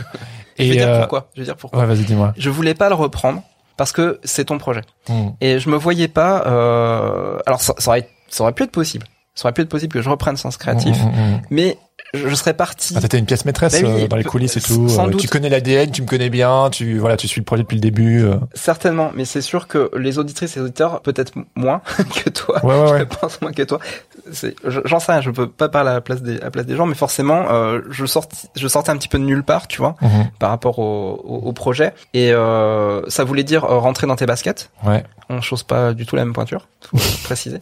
Je 0.57 0.63
vais 0.63 0.69
Et 0.69 0.71
dire 0.71 0.87
euh, 0.87 0.99
pourquoi. 0.99 1.29
Je 1.35 1.41
vais 1.41 1.45
dire 1.45 1.55
pourquoi. 1.55 1.79
ouais, 1.81 1.85
vas-y 1.85 2.03
dis-moi. 2.03 2.33
Je 2.37 2.49
voulais 2.49 2.73
pas 2.73 2.89
le 2.89 2.95
reprendre 2.95 3.41
parce 3.77 3.91
que 3.91 4.19
c'est 4.23 4.45
ton 4.45 4.57
projet. 4.57 4.81
Hmm. 5.09 5.29
Et 5.41 5.59
je 5.59 5.69
me 5.69 5.75
voyais 5.75 6.07
pas. 6.07 6.45
Euh... 6.47 7.37
Alors 7.45 7.61
ça, 7.61 7.73
ça 7.77 7.91
aurait, 7.91 8.09
ça 8.29 8.43
aurait 8.43 8.53
pu 8.53 8.63
être 8.63 8.71
possible. 8.71 9.05
Ça 9.35 9.45
aurait 9.47 9.53
pu 9.53 9.61
être 9.61 9.69
possible 9.69 9.93
que 9.93 10.01
je 10.01 10.09
reprenne 10.09 10.37
Sens 10.37 10.57
Créatif, 10.57 10.97
Hmm, 10.97 11.07
hmm, 11.09 11.33
hmm. 11.35 11.41
mais 11.49 11.77
je, 12.13 12.29
je 12.29 12.35
serais 12.35 12.53
parti. 12.53 12.93
Ah, 12.95 13.01
t'étais 13.01 13.17
une 13.19 13.25
pièce 13.25 13.43
maîtresse 13.43 13.81
Bah 13.81 13.89
oui, 13.93 14.03
euh, 14.03 14.07
dans 14.07 14.15
les 14.15 14.23
coulisses 14.23 14.55
et 14.55 14.61
tout. 14.61 14.87
sans 14.87 15.07
euh, 15.07 15.11
doute. 15.11 15.19
Tu 15.19 15.27
connais 15.27 15.49
l'ADN, 15.49 15.91
tu 15.91 16.01
me 16.03 16.07
connais 16.07 16.29
bien, 16.29 16.69
tu 16.69 16.97
voilà, 16.99 17.17
tu 17.17 17.27
suis 17.27 17.41
le 17.41 17.45
projet 17.45 17.63
depuis 17.63 17.75
le 17.75 17.81
début. 17.81 18.23
euh. 18.23 18.37
Certainement, 18.53 19.11
mais 19.15 19.25
c'est 19.25 19.41
sûr 19.41 19.67
que 19.67 19.91
les 19.97 20.17
auditrices 20.17 20.55
et 20.55 20.61
auditeurs, 20.61 21.01
peut-être 21.01 21.33
moins 21.55 21.81
que 22.23 22.29
toi, 22.29 22.63
Ouais, 22.65 22.73
ouais, 22.79 22.91
ouais. 22.91 22.99
je 22.99 23.03
pense 23.17 23.41
moins 23.41 23.51
que 23.51 23.63
toi. 23.63 23.79
J'en 24.63 24.99
sais 24.99 25.11
rien, 25.11 25.21
je 25.21 25.31
peux 25.31 25.49
pas 25.49 25.67
parler 25.67 25.89
à 25.89 25.93
la 25.95 26.01
place 26.01 26.21
des, 26.21 26.37
à 26.39 26.45
la 26.45 26.51
place 26.51 26.65
des 26.65 26.75
gens, 26.77 26.85
mais 26.85 26.95
forcément, 26.95 27.45
je 27.89 28.05
sortis, 28.05 28.47
je 28.55 28.67
sortais 28.69 28.91
un 28.91 28.97
petit 28.97 29.09
peu 29.09 29.17
de 29.19 29.23
nulle 29.25 29.43
part, 29.43 29.67
tu 29.67 29.79
vois, 29.79 29.95
par 30.39 30.51
rapport 30.51 30.79
au, 30.79 31.21
au, 31.25 31.47
au 31.49 31.53
projet. 31.53 31.93
Et 32.13 32.31
ça 32.31 33.23
voulait 33.25 33.43
dire 33.43 33.63
rentrer 33.63 34.07
dans 34.07 34.15
tes 34.15 34.25
baskets. 34.25 34.69
Ouais. 34.85 35.03
On 35.29 35.41
chose 35.41 35.63
pas 35.63 35.93
du 35.93 36.05
tout 36.05 36.15
la 36.15 36.23
même 36.23 36.33
pointure, 36.35 36.67
faut 36.95 36.97
préciser. 37.23 37.57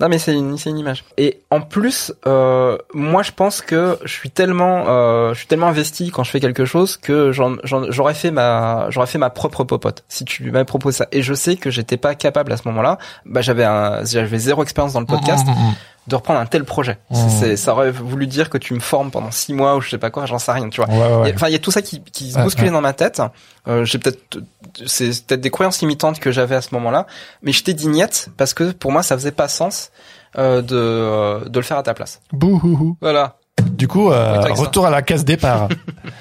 Non 0.00 0.08
mais 0.08 0.18
c'est 0.18 0.32
une, 0.34 0.56
une 0.66 0.78
image. 0.78 1.04
Et 1.16 1.40
en 1.50 1.60
plus, 1.60 2.12
euh, 2.26 2.76
moi 2.92 3.22
je 3.22 3.30
pense 3.30 3.60
que 3.60 3.98
je 4.04 4.12
suis 4.12 4.30
tellement, 4.30 4.84
euh, 4.88 5.32
je 5.32 5.38
suis 5.38 5.46
tellement 5.46 5.68
investi 5.68 6.10
quand 6.10 6.24
je 6.24 6.30
fais 6.30 6.40
quelque 6.40 6.64
chose 6.64 6.96
que 6.96 7.30
j'en- 7.30 7.56
j'aurais 7.64 8.14
fait 8.14 8.30
ma, 8.32 8.86
j'aurais 8.90 9.06
fait 9.06 9.18
ma 9.18 9.30
propre 9.30 9.62
popote 9.64 10.02
si 10.08 10.24
tu 10.24 10.50
m'avais 10.50 10.64
proposé 10.64 10.98
ça. 10.98 11.06
Et 11.12 11.22
je 11.22 11.34
sais 11.34 11.56
que 11.56 11.70
j'étais 11.70 11.96
pas 11.98 12.14
capable 12.16 12.52
à 12.52 12.56
ce 12.56 12.62
moment-là. 12.66 12.98
Bah 13.26 13.42
j'avais 13.42 13.64
j'avais 14.04 14.38
zéro 14.38 14.62
expérience 14.62 14.92
dans 14.92 15.00
le 15.00 15.06
podcast 15.06 15.46
Mhm, 15.46 15.52
mhm. 15.54 15.74
De 16.08 16.16
reprendre 16.16 16.40
un 16.40 16.46
tel 16.46 16.64
projet. 16.64 16.98
Mhm. 17.10 17.28
C'est- 17.30 17.56
ça 17.56 17.72
aurait 17.72 17.90
voulu 17.92 18.26
dire 18.26 18.50
que 18.50 18.58
tu 18.58 18.74
me 18.74 18.80
formes 18.80 19.10
pendant 19.12 19.30
six 19.30 19.54
mois 19.54 19.76
ou 19.76 19.80
je 19.80 19.88
sais 19.90 19.98
pas 19.98 20.10
quoi, 20.10 20.26
j'en 20.26 20.38
sais 20.38 20.50
rien, 20.52 20.68
tu 20.68 20.80
vois. 20.82 20.90
Ouais, 20.92 20.98
ouais, 20.98 21.16
ouais. 21.22 21.30
a- 21.30 21.34
Enfin, 21.34 21.46
il 21.48 21.52
y 21.52 21.56
a 21.56 21.60
tout 21.60 21.70
ça 21.70 21.80
qui, 21.82 22.02
qui 22.02 22.32
se 22.32 22.40
bousculait 22.40 22.68
ouais. 22.68 22.72
dans 22.74 22.80
ma 22.80 22.92
tête. 22.92 23.22
Euh, 23.68 23.84
j'ai 23.84 23.98
peut-être, 23.98 24.38
c'est 24.86 25.08
peut-être 25.26 25.40
des 25.40 25.50
croyances 25.50 25.80
limitantes 25.80 26.18
que 26.18 26.32
j'avais 26.32 26.56
à 26.56 26.60
ce 26.60 26.74
moment-là, 26.74 27.06
mais 27.42 27.52
j'étais 27.52 27.72
dignette 27.74 28.28
parce 28.36 28.52
que 28.54 28.72
pour 28.72 28.90
moi, 28.90 29.02
ça 29.04 29.16
faisait 29.16 29.30
pas 29.30 29.46
sens 29.48 29.92
euh, 30.38 30.60
de 30.62 30.74
euh, 30.76 31.48
de 31.48 31.58
le 31.58 31.64
faire 31.64 31.76
à 31.78 31.82
ta 31.84 31.94
place. 31.94 32.20
Bouhouhou. 32.32 32.96
Voilà. 33.00 33.36
Du 33.70 33.86
coup, 33.86 34.10
euh, 34.10 34.42
ça. 34.42 34.54
retour 34.54 34.86
à 34.86 34.90
la 34.90 35.02
case 35.02 35.24
départ. 35.24 35.68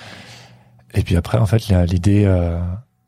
et 0.93 1.01
puis 1.03 1.15
après, 1.17 1.37
en 1.37 1.45
fait, 1.45 1.67
l'idée, 1.87 2.23
euh, 2.25 2.59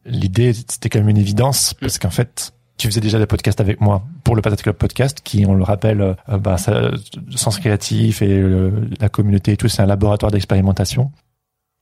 l'idée, 0.05 0.53
c'était 0.53 0.89
quand 0.89 0.99
même 0.99 1.09
une 1.09 1.17
évidence 1.17 1.73
parce 1.79 1.99
qu'en 1.99 2.09
fait, 2.09 2.51
tu 2.83 2.89
faisais 2.89 2.99
déjà 2.99 3.17
des 3.17 3.27
podcasts 3.27 3.61
avec 3.61 3.79
moi 3.79 4.03
pour 4.25 4.35
le 4.35 4.41
Patate 4.41 4.61
Club 4.61 4.75
Podcast, 4.75 5.21
qui, 5.23 5.45
on 5.45 5.53
le 5.53 5.63
rappelle, 5.63 6.01
euh, 6.01 6.15
bah, 6.37 6.57
ça, 6.57 6.91
sens 7.33 7.57
créatif 7.57 8.21
et 8.21 8.27
euh, 8.27 8.71
la 8.99 9.07
communauté 9.07 9.53
et 9.53 9.57
tout, 9.57 9.69
c'est 9.69 9.81
un 9.81 9.85
laboratoire 9.85 10.33
d'expérimentation. 10.33 11.09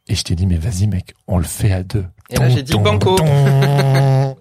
Et 0.07 0.14
je 0.14 0.22
t'ai 0.23 0.36
dit, 0.36 0.45
mais 0.45 0.57
vas-y, 0.57 0.86
mec, 0.86 1.15
on 1.28 1.40
le 1.40 1.44
fait 1.44 1.72
à 1.73 1.82
deux. 1.82 2.06
Et 2.30 2.38
là, 2.38 2.49
j'ai 2.49 2.61
dit 2.61 2.73
Ton, 2.73 2.82
banco. 2.82 3.15
ton. 3.15 3.26
Voilà. 3.26 4.36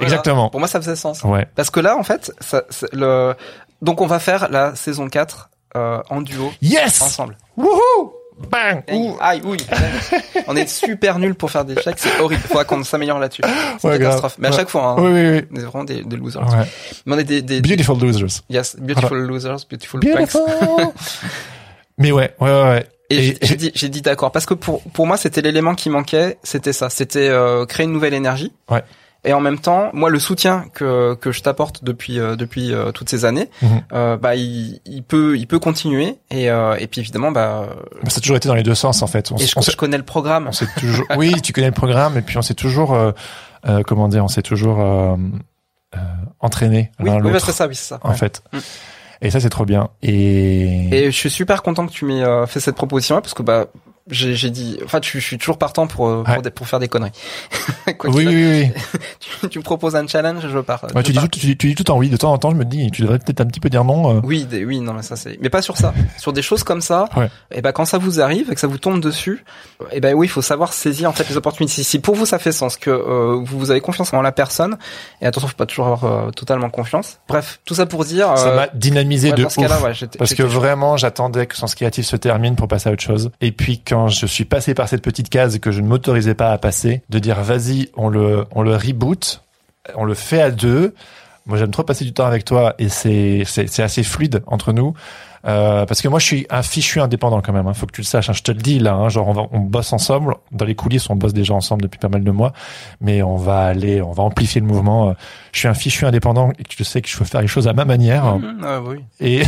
Exactement. 0.00 0.48
Pour 0.48 0.58
moi, 0.58 0.68
ça 0.68 0.80
faisait 0.80 0.96
sens. 0.96 1.22
Ouais. 1.22 1.46
Parce 1.54 1.68
que 1.68 1.80
là, 1.80 1.98
en 1.98 2.02
fait, 2.02 2.32
ça, 2.40 2.62
le, 2.94 3.34
donc 3.82 4.00
on 4.00 4.06
va 4.06 4.18
faire 4.18 4.48
la 4.50 4.74
saison 4.74 5.08
4 5.08 5.50
euh, 5.76 6.02
en 6.08 6.22
duo 6.22 6.50
Yes! 6.62 7.02
ensemble. 7.02 7.36
Wouhou! 7.58 8.12
Bang! 8.50 8.82
Aïe, 8.88 9.10
aïe, 9.20 9.40
oui. 9.44 9.56
on 10.46 10.54
est 10.56 10.68
super 10.68 11.18
nuls 11.18 11.34
pour 11.34 11.50
faire 11.50 11.64
des 11.64 11.74
chèques, 11.80 11.96
c'est 11.98 12.20
horrible. 12.20 12.42
Faudra 12.42 12.64
qu'on 12.64 12.84
s'améliore 12.84 13.18
là-dessus. 13.18 13.42
C'est 13.78 13.88
Ouais, 13.88 13.98
grave. 13.98 14.10
catastrophe. 14.10 14.36
Mais 14.38 14.48
à 14.48 14.50
Ouais. 14.50 14.56
chaque 14.56 14.68
fois, 14.68 14.82
hein, 14.90 14.96
Oui, 14.98 15.10
oui, 15.10 15.42
on 15.52 15.56
est 15.56 15.60
vraiment 15.64 15.84
des, 15.84 16.02
des 16.04 16.16
losers. 16.16 16.42
oui. 16.46 16.56
Ouais. 16.58 16.64
Mais 17.06 17.14
on 17.14 17.18
est 17.18 17.24
des, 17.24 17.40
des, 17.42 17.60
Beautiful 17.62 17.98
losers. 17.98 18.42
yes, 18.50 18.76
beautiful 18.78 19.18
losers, 19.18 19.56
beautiful. 19.70 20.00
Beautiful. 20.00 20.42
Mais 21.98 22.12
ouais, 22.12 22.34
ouais, 22.40 22.50
ouais, 22.50 22.62
ouais. 22.62 22.86
Et, 23.08 23.16
Et- 23.18 23.22
j'ai- 23.22 23.38
j'ai 23.42 23.56
dit, 23.56 23.72
j'ai 23.74 23.88
dit 23.88 24.02
d'accord 24.02 24.32
parce 24.32 24.46
que 24.46 24.54
pour 24.54 24.82
pour 24.82 25.06
moi 25.06 25.16
c'était 25.16 25.40
l'élément 25.40 25.74
qui 25.74 25.88
manquait, 25.90 26.38
c'était 26.42 26.72
ça, 26.72 26.90
c'était 26.90 27.28
euh, 27.28 27.64
créer 27.64 27.84
une 27.86 27.92
nouvelle 27.92 28.14
énergie. 28.14 28.52
Ouais. 28.68 28.82
Et 29.26 29.32
en 29.32 29.40
même 29.40 29.58
temps, 29.58 29.90
moi 29.92 30.08
le 30.08 30.18
soutien 30.18 30.64
que 30.72 31.14
que 31.16 31.32
je 31.32 31.42
t'apporte 31.42 31.82
depuis 31.84 32.18
euh, 32.18 32.36
depuis 32.36 32.72
euh, 32.72 32.92
toutes 32.92 33.08
ces 33.10 33.24
années, 33.24 33.50
euh, 33.92 34.16
bah 34.16 34.36
il, 34.36 34.80
il 34.86 35.02
peut 35.02 35.36
il 35.36 35.46
peut 35.46 35.58
continuer 35.58 36.16
et 36.30 36.48
euh, 36.50 36.76
et 36.78 36.86
puis 36.86 37.00
évidemment 37.00 37.32
bah 37.32 37.66
Mais 38.04 38.10
ça 38.10 38.18
a 38.18 38.20
toujours 38.20 38.36
été 38.36 38.48
dans 38.48 38.54
les 38.54 38.62
deux 38.62 38.74
sens, 38.76 39.02
en 39.02 39.06
fait. 39.06 39.32
On, 39.32 39.36
et 39.36 39.44
je, 39.46 39.52
on 39.56 39.62
s'est- 39.62 39.72
je 39.72 39.76
connais 39.76 39.98
le 39.98 40.04
programme. 40.04 40.48
on 40.48 40.80
toujours, 40.80 41.06
oui, 41.18 41.34
tu 41.42 41.52
connais 41.52 41.66
le 41.66 41.72
programme, 41.74 42.16
et 42.16 42.22
puis 42.22 42.38
on 42.38 42.42
s'est 42.42 42.54
toujours, 42.54 42.94
euh, 42.94 43.10
euh, 43.68 43.82
comment 43.86 44.08
dire, 44.08 44.24
on 44.24 44.28
s'est 44.28 44.42
toujours 44.42 44.80
euh, 44.80 45.16
euh, 45.96 45.98
entraîné 46.40 46.92
Oui, 47.00 47.06
l'un 47.06 47.16
oui 47.16 47.22
bah, 47.22 47.30
l'autre, 47.30 47.46
c'est 47.46 47.52
ça, 47.52 47.66
oui 47.66 47.74
c'est 47.74 47.88
ça. 47.88 47.98
en 48.02 48.10
Ouais. 48.10 48.16
fait. 48.16 48.42
Mm. 48.52 48.58
Et 49.22 49.30
ça, 49.30 49.40
c'est 49.40 49.48
trop 49.50 49.64
bien. 49.64 49.88
Et, 50.02 50.88
Et 50.94 51.04
je 51.06 51.16
suis 51.16 51.30
super 51.30 51.62
content 51.62 51.86
que 51.86 51.92
tu 51.92 52.04
m'aies 52.04 52.22
euh, 52.22 52.46
fait 52.46 52.60
cette 52.60 52.76
proposition 52.76 53.20
parce 53.20 53.34
que 53.34 53.42
bah 53.42 53.66
j'ai 54.10 54.34
j'ai 54.34 54.50
dit 54.50 54.78
enfin 54.84 55.00
tu, 55.00 55.20
je 55.20 55.26
suis 55.26 55.38
toujours 55.38 55.58
partant 55.58 55.86
pour 55.86 56.08
euh, 56.08 56.22
pour, 56.22 56.34
Ouais. 56.36 56.42
des- 56.42 56.50
pour 56.50 56.68
faire 56.68 56.78
des 56.78 56.88
conneries. 56.88 57.10
Quoi 57.98 58.10
oui, 58.10 58.26
oui, 58.26 58.70
oui. 58.74 59.00
tu, 59.40 59.48
tu 59.48 59.58
me 59.58 59.64
proposes 59.64 59.96
un 59.96 60.06
challenge, 60.06 60.46
je 60.48 60.58
pars. 60.58 60.82
Ouais, 60.84 60.90
je 60.96 61.00
tu, 61.02 61.12
dis 61.12 61.18
tout, 61.18 61.28
tu, 61.28 61.56
tu 61.56 61.66
dis 61.68 61.74
tout 61.74 61.90
en 61.90 61.98
oui. 61.98 62.08
De 62.08 62.16
temps 62.16 62.32
en 62.32 62.38
temps, 62.38 62.50
je 62.50 62.56
me 62.56 62.64
dis, 62.64 62.90
tu 62.90 63.02
devrais 63.02 63.18
peut-être 63.18 63.40
un 63.40 63.46
petit 63.46 63.60
peu 63.60 63.68
dire 63.68 63.84
non. 63.84 64.16
euh. 64.16 64.20
Oui, 64.24 64.44
des- 64.44 64.64
oui, 64.64 64.80
non 64.80 64.92
mais 64.92 65.02
ça 65.02 65.16
c'est 65.16 65.38
mais 65.40 65.50
pas 65.50 65.62
sur 65.62 65.76
ça. 65.76 65.92
sur 66.18 66.32
des 66.32 66.42
choses 66.42 66.62
comme 66.64 66.80
ça. 66.80 67.08
Ouais. 67.16 67.28
Et 67.52 67.62
ben 67.62 67.72
quand 67.72 67.84
ça 67.84 67.98
vous 67.98 68.20
arrive 68.20 68.50
et 68.50 68.54
que 68.54 68.60
ça 68.60 68.66
vous 68.66 68.78
tombe 68.78 69.00
dessus, 69.00 69.44
et 69.92 70.00
ben 70.00 70.14
oui, 70.14 70.26
il 70.26 70.30
faut 70.30 70.42
savoir 70.42 70.72
saisir 70.72 71.08
en 71.10 71.12
fait 71.12 71.28
les 71.28 71.36
opportunités. 71.36 71.82
Si, 71.82 71.98
pour 71.98 72.14
vous 72.14 72.26
ça 72.26 72.38
fait 72.38 72.52
sens 72.52 72.76
que 72.76 72.90
euh, 72.90 73.40
vous, 73.44 73.58
vous 73.58 73.70
avez 73.70 73.80
confiance 73.80 74.12
en 74.12 74.22
la 74.22 74.32
personne 74.32 74.76
et 75.20 75.26
attention, 75.26 75.48
faut 75.48 75.54
pas 75.56 75.66
toujours 75.66 75.86
avoir 75.88 76.04
euh, 76.04 76.30
totalement 76.30 76.70
confiance. 76.70 77.18
Bref, 77.28 77.60
tout 77.64 77.74
ça 77.74 77.86
pour 77.86 78.04
dire 78.04 78.36
Ça 78.36 78.48
euh, 78.48 78.56
m'a 78.56 78.66
dynamisé 78.74 79.32
de 79.32 79.44
ouf. 79.44 79.56
Parce 80.18 80.34
que 80.34 80.42
vraiment, 80.42 80.96
j'attendais 80.96 81.46
que 81.46 81.56
Sens 81.56 81.74
Créatif 81.74 82.06
se 82.06 82.16
termine 82.16 82.56
pour 82.56 82.68
passer 82.68 82.88
à 82.88 82.92
autre 82.92 83.02
chose. 83.02 83.30
Et 83.40 83.52
puis, 83.52 83.78
je 84.08 84.26
suis 84.26 84.44
passé 84.44 84.74
par 84.74 84.88
cette 84.88 85.02
petite 85.02 85.28
case 85.28 85.58
que 85.58 85.70
je 85.70 85.80
ne 85.80 85.86
m'autorisais 85.86 86.34
pas 86.34 86.52
à 86.52 86.58
passer, 86.58 87.02
de 87.08 87.18
dire, 87.18 87.42
vas-y, 87.42 87.90
on 87.96 88.08
le, 88.08 88.44
on 88.52 88.62
le 88.62 88.74
reboot, 88.74 89.42
on 89.94 90.04
le 90.04 90.14
fait 90.14 90.40
à 90.40 90.50
deux. 90.50 90.94
Moi, 91.46 91.58
j'aime 91.58 91.70
trop 91.70 91.82
passer 91.84 92.04
du 92.04 92.12
temps 92.12 92.26
avec 92.26 92.44
toi 92.44 92.74
et 92.78 92.88
c'est, 92.88 93.44
c'est, 93.46 93.68
c'est 93.68 93.82
assez 93.82 94.02
fluide 94.02 94.42
entre 94.46 94.72
nous. 94.72 94.94
Euh, 95.46 95.86
parce 95.86 96.02
que 96.02 96.08
moi, 96.08 96.18
je 96.18 96.24
suis 96.26 96.46
un 96.50 96.62
fichu 96.62 97.00
indépendant 97.00 97.40
quand 97.40 97.52
même. 97.52 97.68
Hein, 97.68 97.72
faut 97.74 97.86
que 97.86 97.92
tu 97.92 98.00
le 98.00 98.06
saches. 98.06 98.28
hein, 98.28 98.32
je 98.32 98.42
te 98.42 98.50
le 98.50 98.58
dis 98.58 98.80
là. 98.80 98.94
Hein, 98.94 99.08
genre, 99.08 99.28
on, 99.28 99.32
va, 99.32 99.42
on 99.52 99.60
bosse 99.60 99.92
ensemble 99.92 100.34
dans 100.50 100.64
les 100.64 100.74
coulisses. 100.74 101.08
On 101.08 101.14
bosse 101.14 101.34
déjà 101.34 101.54
ensemble 101.54 101.82
depuis 101.82 101.98
pas 101.98 102.08
mal 102.08 102.24
de 102.24 102.30
mois. 102.32 102.52
Mais 103.00 103.22
on 103.22 103.36
va 103.36 103.60
aller, 103.66 104.02
on 104.02 104.10
va 104.10 104.24
amplifier 104.24 104.60
le 104.60 104.66
mouvement. 104.66 105.10
Euh, 105.10 105.12
Je 105.52 105.60
suis 105.60 105.68
un 105.68 105.74
fichu 105.74 106.04
indépendant 106.04 106.50
et 106.58 106.64
tu 106.64 106.82
sais 106.82 107.00
que 107.00 107.08
je 107.08 107.16
veux 107.16 107.24
faire 107.24 107.42
les 107.42 107.46
choses 107.46 107.68
à 107.68 107.74
ma 107.74 107.84
manière. 107.84 108.24
Mhm, 108.38 108.64
ouais, 108.64 108.78
oui. 108.88 109.04
Et 109.20 109.42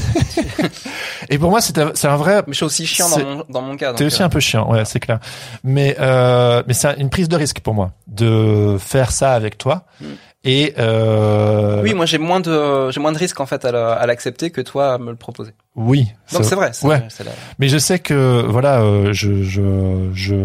et 1.30 1.38
pour 1.38 1.50
moi, 1.50 1.60
c'est 1.60 1.78
un, 1.78 1.90
c'est 1.94 2.06
un 2.08 2.16
vrai. 2.16 2.42
Mais 2.46 2.52
je 2.52 2.58
suis 2.58 2.66
aussi 2.66 2.86
chiant 2.86 3.08
dans 3.08 3.18
mon, 3.18 3.44
dans 3.48 3.62
mon 3.62 3.76
cas. 3.76 3.92
T'es 3.94 4.04
aussi 4.04 4.22
euh, 4.22 4.26
un 4.26 4.28
peu 4.28 4.40
chiant, 4.40 4.70
ouais, 4.70 4.84
c'est 4.84 5.00
clair. 5.00 5.18
Mais 5.64 5.96
euh, 5.98 6.62
mais 6.68 6.74
c'est 6.74 6.94
une 6.98 7.10
prise 7.10 7.28
de 7.28 7.36
risque 7.36 7.58
pour 7.60 7.74
moi 7.74 7.90
de 8.06 8.76
faire 8.78 9.10
ça 9.10 9.32
avec 9.32 9.58
toi. 9.58 9.82
Mm. 10.00 10.04
Et 10.44 10.74
euh, 10.78 11.82
Oui, 11.82 11.94
moi 11.94 12.06
j'ai 12.06 12.19
moins 12.19 12.39
de 12.40 12.90
j'ai 12.93 13.01
moins 13.01 13.10
de 13.12 13.19
risques 13.19 13.40
en 13.40 13.47
fait 13.47 13.65
à 13.65 13.73
la- 13.73 13.93
à 13.93 14.06
l'accepter 14.06 14.51
que 14.51 14.60
toi 14.60 14.94
à 14.94 14.98
me 14.98 15.10
le 15.10 15.16
proposer. 15.16 15.52
oui. 15.74 16.06
Donc 16.32 16.44
c'est 16.44 16.55
vrai. 16.55 16.70
Ouais. 16.85 16.98
vrai, 16.98 17.09
c'est 17.10 17.24
la- 17.24 17.32
Mais 17.59 17.69
je 17.69 17.77
sais 17.78 17.98
que 17.98 18.43
voilà, 18.47 18.81
euh, 18.82 19.12
je 19.12 19.43
je 19.43 20.10
je 20.15 20.36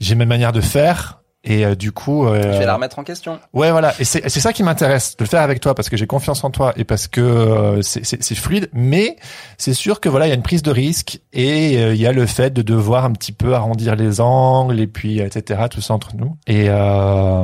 j'ai 0.00 0.14
mes 0.14 0.26
manières 0.26 0.52
de 0.52 0.60
faire. 0.60 1.19
Et 1.42 1.64
euh, 1.64 1.74
du 1.74 1.90
coup, 1.90 2.26
euh, 2.26 2.52
Je 2.52 2.58
vais 2.58 2.66
la 2.66 2.74
remettre 2.74 2.98
en 2.98 3.04
question. 3.04 3.40
Ouais, 3.54 3.70
voilà. 3.70 3.94
Et 3.98 4.04
c'est 4.04 4.28
c'est 4.28 4.40
ça 4.40 4.52
qui 4.52 4.62
m'intéresse 4.62 5.16
de 5.16 5.24
le 5.24 5.28
faire 5.28 5.40
avec 5.40 5.60
toi 5.60 5.74
parce 5.74 5.88
que 5.88 5.96
j'ai 5.96 6.06
confiance 6.06 6.44
en 6.44 6.50
toi 6.50 6.74
et 6.76 6.84
parce 6.84 7.08
que 7.08 7.20
euh, 7.20 7.82
c'est 7.82 8.34
fluide. 8.34 8.68
Mais 8.74 9.16
c'est 9.56 9.72
sûr 9.72 10.00
que 10.00 10.10
voilà, 10.10 10.26
il 10.26 10.28
y 10.28 10.32
a 10.32 10.34
une 10.34 10.42
prise 10.42 10.62
de 10.62 10.70
risque 10.70 11.20
et 11.32 11.78
euh, 11.78 11.94
il 11.94 12.00
y 12.00 12.06
a 12.06 12.12
le 12.12 12.26
fait 12.26 12.50
de 12.50 12.60
devoir 12.60 13.06
un 13.06 13.12
petit 13.12 13.32
peu 13.32 13.54
arrondir 13.54 13.96
les 13.96 14.20
angles 14.20 14.78
et 14.80 14.86
puis 14.86 15.22
euh, 15.22 15.26
etc. 15.26 15.62
Tout 15.70 15.80
ça 15.80 15.94
entre 15.94 16.14
nous. 16.14 16.36
Et 16.46 16.66
euh, 16.68 17.42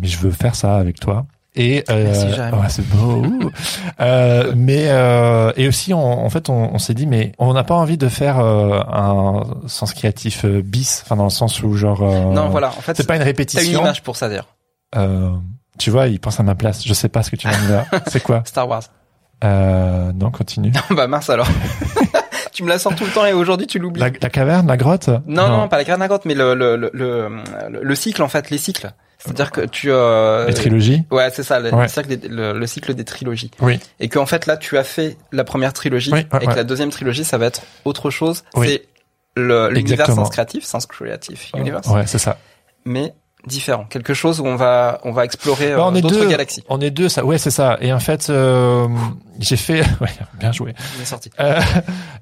mais 0.00 0.08
je 0.08 0.18
veux 0.18 0.32
faire 0.32 0.56
ça 0.56 0.76
avec 0.76 0.98
toi. 0.98 1.26
Et 1.60 1.84
euh, 1.90 2.04
Merci, 2.04 2.32
Jérémy. 2.32 2.56
ouais, 2.56 2.68
c'est 2.68 2.88
beau. 2.88 3.22
euh, 4.00 4.52
mais 4.56 4.84
euh, 4.88 5.52
et 5.56 5.66
aussi, 5.66 5.92
on, 5.92 6.24
en 6.24 6.30
fait, 6.30 6.48
on, 6.48 6.72
on 6.72 6.78
s'est 6.78 6.94
dit, 6.94 7.06
mais 7.06 7.32
on 7.38 7.52
n'a 7.52 7.64
pas 7.64 7.74
envie 7.74 7.98
de 7.98 8.08
faire 8.08 8.38
euh, 8.38 8.78
un 8.90 9.42
sens 9.66 9.92
créatif 9.92 10.46
bis, 10.46 11.02
enfin 11.04 11.16
dans 11.16 11.24
le 11.24 11.30
sens 11.30 11.62
où 11.62 11.74
genre. 11.74 12.02
euh, 12.02 12.32
non, 12.32 12.48
voilà. 12.48 12.68
En 12.68 12.80
fait, 12.80 12.96
C'est 12.96 13.06
pas 13.06 13.14
une 13.14 13.18
t'as 13.18 13.24
une 13.24 13.28
répétition. 13.28 13.80
image 13.80 14.02
pour 14.02 14.16
ça 14.16 14.28
d'ailleurs. 14.28 14.46
Euh, 14.96 15.30
tu 15.78 15.90
vois, 15.90 16.06
il 16.06 16.20
pense 16.20 16.38
à 16.38 16.42
ma 16.44 16.54
place. 16.54 16.86
Je 16.86 16.92
sais 16.94 17.08
pas 17.08 17.22
ce 17.24 17.30
que 17.30 17.36
tu 17.36 17.48
viens 17.48 17.60
de 17.60 17.66
dire. 17.66 17.84
C'est 18.06 18.22
quoi 18.22 18.42
Star 18.46 18.68
Wars. 18.68 18.84
euh, 19.44 20.12
Non, 20.14 20.30
continue. 20.30 20.72
bah 20.90 21.06
mince 21.08 21.28
alors. 21.28 21.48
tu 22.52 22.62
me 22.64 22.68
la 22.68 22.78
sors 22.78 22.94
tout 22.94 23.04
le 23.04 23.10
temps 23.10 23.26
et 23.26 23.32
aujourd'hui 23.32 23.66
tu 23.66 23.78
l'oublies. 23.78 24.00
La, 24.00 24.10
la 24.10 24.30
caverne, 24.30 24.66
la 24.68 24.76
grotte? 24.76 25.08
Non, 25.26 25.48
non, 25.48 25.68
pas 25.68 25.76
la 25.76 25.84
graine 25.84 26.02
à 26.02 26.08
grotte, 26.08 26.24
mais 26.24 26.34
le 26.34 26.54
le, 26.54 26.76
le, 26.76 26.90
le, 26.94 27.28
le 27.82 27.94
cycle 27.94 28.22
en 28.22 28.28
fait, 28.28 28.50
les 28.50 28.58
cycles. 28.58 28.90
C'est-à-dire 29.18 29.50
que 29.50 29.62
tu 29.62 29.90
euh, 29.90 30.46
Les 30.46 30.54
trilogies? 30.54 31.02
Ouais, 31.10 31.28
c'est 31.32 31.42
ça, 31.42 31.58
le, 31.58 31.74
Ouais. 31.74 31.88
cycle 31.88 32.16
des- 32.16 32.28
le, 32.28 32.52
le 32.52 32.66
cycle 32.68 32.94
des 32.94 33.04
trilogies. 33.04 33.50
Oui. 33.60 33.80
Et 33.98 34.08
qu'en 34.08 34.26
fait 34.26 34.46
là, 34.46 34.56
tu 34.56 34.78
as 34.78 34.84
fait 34.84 35.16
la 35.32 35.42
première 35.44 35.72
trilogie 35.72 36.12
Oui, 36.12 36.20
ouais, 36.32 36.38
et 36.40 36.44
que 36.44 36.50
ouais. 36.50 36.56
la 36.56 36.64
deuxième 36.64 36.90
trilogie, 36.90 37.24
ça 37.24 37.36
va 37.36 37.46
être 37.46 37.62
autre 37.84 38.10
chose. 38.10 38.44
Oui. 38.54 38.68
C'est 38.68 38.88
l'univers. 39.36 40.06
Sens 40.06 40.30
Créatif, 40.30 40.64
Sens 40.64 40.86
Creative 40.86 41.40
Universe, 41.56 41.86
Ouais, 41.88 42.06
c'est 42.06 42.18
ça. 42.18 42.38
mais 42.84 43.12
différent. 43.46 43.84
Quelque 43.88 44.14
chose 44.14 44.40
où 44.40 44.46
on 44.46 44.56
va 44.56 45.00
on 45.04 45.12
va 45.12 45.24
explorer 45.24 45.74
Bah, 45.74 45.90
euh, 45.94 46.00
d'autres 46.00 46.26
galaxies. 46.26 46.64
On 46.68 46.80
est 46.80 46.90
deux, 46.90 47.08
ça. 47.08 47.24
Ouais, 47.24 47.38
c'est 47.38 47.50
ça. 47.50 47.78
Et 47.80 47.92
en 47.92 48.00
fait, 48.00 48.28
euh, 48.30 48.86
j'ai 49.38 49.56
fait. 49.56 49.82
Ouais, 50.00 50.08
bien 50.38 50.52
joué. 50.52 50.74
Sorti. 51.04 51.30
Euh, 51.40 51.60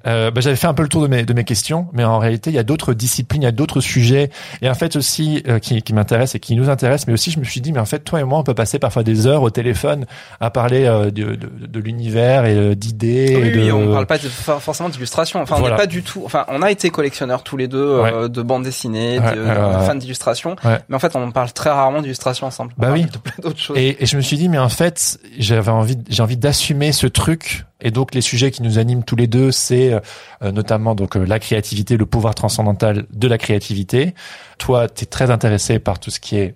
euh, 0.07 0.31
bah, 0.31 0.41
j'avais 0.41 0.55
fait 0.55 0.67
un 0.67 0.73
peu 0.73 0.81
le 0.83 0.89
tour 0.89 1.01
de 1.01 1.07
mes 1.07 1.23
de 1.23 1.33
mes 1.33 1.43
questions, 1.43 1.87
mais 1.93 2.03
en 2.03 2.17
réalité, 2.17 2.49
il 2.49 2.55
y 2.55 2.59
a 2.59 2.63
d'autres 2.63 2.93
disciplines, 2.93 3.41
il 3.43 3.45
y 3.45 3.47
a 3.47 3.51
d'autres 3.51 3.81
sujets, 3.81 4.29
et 4.61 4.69
en 4.69 4.73
fait 4.73 4.95
aussi 4.95 5.43
euh, 5.47 5.59
qui 5.59 5.81
qui 5.83 5.93
m'intéressent 5.93 6.35
et 6.35 6.39
qui 6.39 6.55
nous 6.55 6.69
intéressent. 6.69 7.07
Mais 7.07 7.13
aussi, 7.13 7.29
je 7.31 7.39
me 7.39 7.43
suis 7.43 7.61
dit, 7.61 7.71
mais 7.71 7.79
en 7.79 7.85
fait, 7.85 7.99
toi 7.99 8.19
et 8.19 8.23
moi, 8.23 8.39
on 8.39 8.43
peut 8.43 8.53
passer 8.55 8.79
parfois 8.79 9.03
des 9.03 9.27
heures 9.27 9.43
au 9.43 9.49
téléphone 9.49 10.05
à 10.39 10.49
parler 10.49 10.85
euh, 10.85 11.05
de, 11.11 11.35
de, 11.35 11.49
de 11.67 11.79
l'univers 11.79 12.45
et 12.45 12.75
d'idées. 12.75 13.35
Oui, 13.39 13.47
et 13.47 13.51
de... 13.51 13.59
oui, 13.59 13.71
on 13.71 13.91
parle 13.91 14.07
pas 14.07 14.17
de, 14.17 14.27
forcément 14.27 14.89
d'illustration. 14.89 15.41
Enfin, 15.41 15.57
on 15.59 15.69
n'est 15.69 15.75
pas 15.75 15.85
du 15.87 16.01
tout. 16.03 16.21
Enfin, 16.25 16.45
on 16.47 16.61
a 16.61 16.71
été 16.71 16.89
collectionneurs 16.89 17.43
tous 17.43 17.57
les 17.57 17.67
deux 17.67 17.77
euh, 17.77 18.27
de 18.27 18.41
bandes 18.41 18.63
dessinées, 18.63 19.19
Ouais, 19.19 19.35
de, 19.35 19.41
ouais, 19.41 19.47
ouais, 19.49 19.55
fans 19.55 19.89
ouais. 19.89 19.97
d'illustration. 19.99 20.55
Ouais. 20.63 20.79
Mais 20.89 20.95
en 20.95 20.99
fait, 20.99 21.06
on 21.15 21.31
parle 21.31 21.51
très 21.51 21.69
rarement 21.69 22.01
d'illustration 22.01 22.47
ensemble. 22.47 22.73
Bah 22.77 22.89
On 22.89 22.93
oui. 22.93 23.05
De 23.05 23.17
plein 23.17 23.33
d'autres 23.41 23.59
choses. 23.59 23.77
Et, 23.77 24.03
et 24.03 24.05
je 24.05 24.17
me 24.17 24.21
suis 24.21 24.37
dit, 24.37 24.49
mais 24.49 24.57
en 24.57 24.69
fait, 24.69 25.19
j'avais 25.37 25.71
envie, 25.71 25.97
j'ai 26.09 26.23
envie 26.23 26.37
d'assumer 26.37 26.91
ce 26.91 27.07
truc. 27.07 27.65
Et 27.79 27.91
donc, 27.91 28.15
les 28.15 28.21
sujets 28.21 28.51
qui 28.51 28.63
nous 28.63 28.79
animent 28.79 29.03
tous 29.03 29.15
les 29.15 29.27
deux, 29.27 29.51
c'est 29.51 29.93
euh, 29.93 30.51
notamment 30.51 30.95
donc 30.95 31.15
euh, 31.15 31.25
la 31.25 31.39
créativité, 31.39 31.97
le 31.97 32.05
pouvoir 32.05 32.35
transcendantal 32.35 33.05
de 33.13 33.27
la 33.27 33.37
créativité. 33.37 34.15
Toi, 34.57 34.89
tu 34.89 35.03
es 35.03 35.05
très 35.05 35.29
intéressé 35.29 35.79
par 35.79 35.99
tout 35.99 36.09
ce 36.09 36.19
qui 36.19 36.37
est 36.37 36.55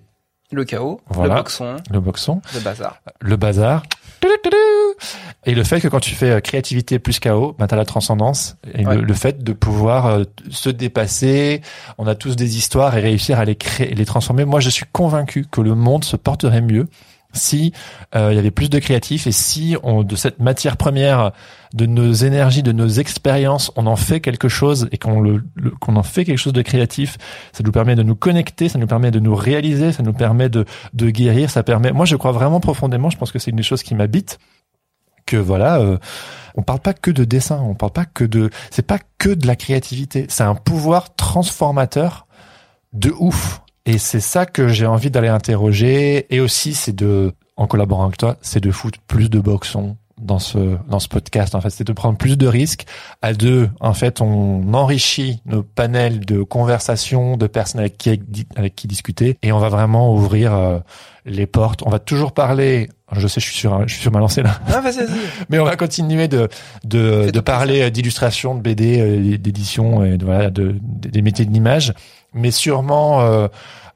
Le 0.52 0.64
chaos, 0.64 1.00
Voilà. 1.08 1.34
le 1.36 1.40
boxon, 1.40 1.76
le 1.90 2.00
boxon, 2.00 2.42
le 2.54 2.60
bazar. 2.60 2.98
le 3.20 3.36
bazar. 3.36 3.82
Et 5.44 5.54
le 5.54 5.64
fait 5.64 5.80
que 5.80 5.88
quand 5.88 5.98
tu 5.98 6.14
fais 6.14 6.30
euh, 6.30 6.40
créativité 6.40 6.98
plus 7.00 7.18
chaos, 7.18 7.56
ben 7.58 7.66
t'as 7.66 7.74
la 7.76 7.84
transcendance 7.84 8.56
et 8.72 8.86
Ouais. 8.86 8.96
le, 8.96 9.02
le 9.02 9.14
fait 9.14 9.42
de 9.42 9.52
pouvoir 9.52 10.06
euh, 10.06 10.24
se 10.50 10.70
dépasser. 10.70 11.60
On 11.98 12.06
a 12.06 12.14
tous 12.14 12.36
des 12.36 12.56
histoires 12.56 12.96
et 12.96 13.00
réussir 13.00 13.40
à 13.40 13.44
les 13.44 13.56
créer, 13.56 13.92
les 13.94 14.04
transformer. 14.04 14.44
Moi, 14.44 14.60
je 14.60 14.70
suis 14.70 14.84
convaincu 14.92 15.46
que 15.50 15.60
le 15.60 15.74
monde 15.74 16.04
se 16.04 16.16
porterait 16.16 16.60
mieux 16.60 16.86
si 17.32 17.72
euh, 18.14 18.32
il 18.32 18.36
y 18.36 18.38
avait 18.38 18.50
plus 18.50 18.70
de 18.70 18.78
créatifs 18.78 19.26
et 19.26 19.32
si 19.32 19.76
on 19.82 20.02
de 20.02 20.16
cette 20.16 20.40
matière 20.40 20.76
première, 20.76 21.32
de 21.74 21.86
nos 21.86 22.12
énergies, 22.12 22.62
de 22.62 22.72
nos 22.72 22.88
expériences, 22.88 23.72
on 23.76 23.86
en 23.86 23.96
fait 23.96 24.20
quelque 24.20 24.48
chose 24.48 24.88
et 24.92 24.98
qu'on 24.98 25.20
le, 25.20 25.42
qu'on 25.80 25.96
en 25.96 26.02
fait 26.02 26.24
quelque 26.24 26.38
chose 26.38 26.52
de 26.52 26.62
créatif. 26.62 27.18
Ça 27.52 27.62
nous 27.64 27.72
permet 27.72 27.94
de 27.94 28.02
nous 28.02 28.16
connecter, 28.16 28.68
ça 28.68 28.78
nous 28.78 28.86
permet 28.86 29.10
de 29.10 29.20
nous 29.20 29.34
réaliser, 29.34 29.92
ça 29.92 30.02
nous 30.02 30.12
permet 30.12 30.48
de 30.48 30.64
de 30.92 31.10
guérir, 31.10 31.50
ça 31.50 31.62
permet. 31.62 31.92
Moi, 31.92 32.04
je 32.04 32.16
crois 32.16 32.32
vraiment 32.32 32.60
profondément. 32.60 33.10
Je 33.10 33.16
pense 33.16 33.32
que 33.32 33.38
c'est 33.38 33.50
une 33.50 33.56
des 33.56 33.62
choses 33.62 33.82
qui 33.82 33.94
m'habite. 33.94 34.38
Que 35.24 35.36
voilà, 35.36 35.78
euh, 35.78 35.98
on 36.56 36.62
parle 36.62 36.80
pas 36.80 36.94
que 36.94 37.10
de 37.10 37.24
dessin, 37.24 37.60
on 37.60 37.74
parle 37.74 37.92
pas 37.92 38.04
que 38.04 38.24
de, 38.24 38.50
c'est 38.70 38.86
pas 38.86 38.98
que 39.18 39.30
de 39.30 39.46
la 39.46 39.56
créativité, 39.56 40.26
c'est 40.28 40.42
un 40.44 40.54
pouvoir 40.54 41.14
transformateur 41.14 42.26
de 42.92 43.12
ouf. 43.18 43.61
Et 43.84 43.98
c'est 43.98 44.20
ça 44.20 44.46
que 44.46 44.68
j'ai 44.68 44.86
envie 44.86 45.10
d'aller 45.10 45.28
interroger. 45.28 46.26
Et 46.34 46.40
aussi, 46.40 46.74
c'est 46.74 46.94
de, 46.94 47.32
en 47.56 47.66
collaborant 47.66 48.04
avec 48.04 48.16
toi, 48.16 48.36
c'est 48.40 48.60
de 48.60 48.70
foutre 48.70 48.98
plus 49.06 49.28
de 49.28 49.40
boxons 49.40 49.96
dans 50.20 50.38
ce 50.38 50.76
dans 50.88 51.00
ce 51.00 51.08
podcast. 51.08 51.54
En 51.54 51.60
fait, 51.60 51.70
c'est 51.70 51.84
de 51.84 51.92
prendre 51.92 52.16
plus 52.16 52.36
de 52.38 52.46
risques. 52.46 52.86
À 53.20 53.32
deux, 53.32 53.68
en 53.80 53.94
fait, 53.94 54.20
on 54.20 54.72
enrichit 54.74 55.42
nos 55.46 55.62
panels 55.62 56.20
de 56.20 56.42
conversation 56.42 57.36
de 57.36 57.46
personnes 57.46 57.80
avec 57.80 57.98
qui 57.98 58.20
avec 58.56 58.74
qui 58.74 58.86
discuter, 58.86 59.36
et 59.42 59.52
on 59.52 59.58
va 59.58 59.68
vraiment 59.68 60.14
ouvrir 60.14 60.54
euh, 60.54 60.78
les 61.26 61.46
portes. 61.46 61.82
On 61.84 61.90
va 61.90 61.98
toujours 61.98 62.32
parler. 62.32 62.88
Je 63.14 63.26
sais, 63.26 63.40
je 63.40 63.46
suis 63.46 63.56
sur 63.56 63.86
je 63.86 63.92
suis 63.92 64.02
sur 64.02 64.12
ma 64.12 64.20
lancée 64.20 64.42
là. 64.42 64.58
Ah, 64.68 64.80
vas-y, 64.80 64.98
vas-y. 64.98 65.18
Mais 65.50 65.58
on 65.58 65.64
va 65.64 65.76
continuer 65.76 66.28
de 66.28 66.48
de, 66.84 67.30
de 67.30 67.40
parler 67.40 67.90
d'illustration, 67.90 68.54
de 68.54 68.60
BD, 68.60 69.00
euh, 69.00 69.38
d'édition 69.38 70.04
et 70.04 70.16
de, 70.16 70.24
voilà 70.24 70.50
de, 70.50 70.76
des 70.80 71.20
métiers 71.20 71.44
de 71.44 71.52
l'image, 71.52 71.92
mais 72.34 72.50
sûrement 72.50 73.20
euh, 73.20 73.48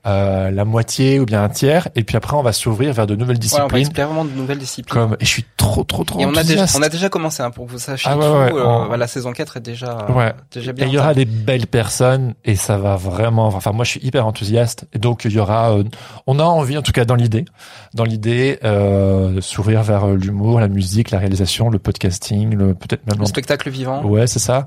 euh, 0.07 0.53
la 0.53 0.65
moitié 0.65 1.19
ou 1.19 1.25
bien 1.27 1.43
un 1.43 1.49
tiers. 1.49 1.89
Et 1.97 2.05
puis 2.05 2.17
après, 2.17 2.37
on 2.37 2.43
va 2.43 2.53
s'ouvrir 2.53 2.93
vers 2.93 3.09
de 3.09 3.17
nouvelles 3.17 3.39
Ouais, 3.39 3.49
on 3.55 3.67
va 3.67 3.79
disciplines. 3.79 3.81
explorer 3.81 4.07
vraiment 4.07 4.25
de 4.25 4.31
nouvelles 4.31 4.59
disciplines. 4.59 4.95
comme 4.95 5.17
et 5.19 5.25
je 5.25 5.29
suis 5.31 5.45
trop 5.57 5.83
trop 5.83 6.05
trop 6.05 6.21
Et 6.21 6.27
on 6.27 6.35
a, 6.37 6.45
déjà, 6.45 6.65
on 6.79 6.83
a 6.83 6.89
déjà 6.89 7.09
commencé, 7.09 7.43
hein, 7.43 7.51
pour 7.51 7.67
que 7.67 7.73
vous 7.73 7.81
sachiez 7.81 8.09
Ah 8.13 8.17
ouais, 8.17 8.25
euh, 8.25 8.87
on- 8.89 8.97
la 8.97 9.09
saison 9.09 9.33
4 9.33 9.57
est 9.57 9.61
déjà, 9.61 10.07
Ouais. 10.13 10.33
déjà 10.53 10.71
Et 10.71 10.75
bien. 10.75 10.87
il 10.87 10.93
y 10.93 10.99
aura 10.99 11.13
des 11.13 11.25
belles 11.25 11.67
personnes 11.67 12.35
et 12.45 12.55
ça 12.55 12.79
va 12.79 12.95
vraiment. 12.95 13.49
Enfin, 13.49 13.73
moi, 13.73 13.85
je 13.85 13.91
suis 13.91 14.01
hyper 14.07 14.25
enthousiaste. 14.29 14.87
Et 14.93 15.01
donc, 15.01 15.25
il 15.25 15.33
y 15.33 15.41
aura. 15.41 15.73
euh, 15.73 15.83
on 16.29 16.39
a 16.39 16.45
envie, 16.45 16.79
en 16.79 16.83
tout 16.83 16.93
cas, 16.93 17.05
dans 17.05 17.17
l'idée, 17.17 17.45
dans 17.93 18.05
l'idée, 18.05 18.61
euh, 18.63 19.41
s'ouvrir 19.41 19.83
vers 19.83 20.07
l'humour, 20.07 20.61
la 20.61 20.69
musique, 20.69 21.11
la 21.11 21.19
réalisation, 21.19 21.69
le 21.69 21.81
podcasting, 21.81 22.55
le 22.55 22.75
peut-être 22.75 23.05
même 23.09 23.19
Le 23.19 23.27
spectacle 23.27 23.71
vivant. 23.71 24.05
Ouais, 24.05 24.29
c'est 24.29 24.39
ça. 24.39 24.67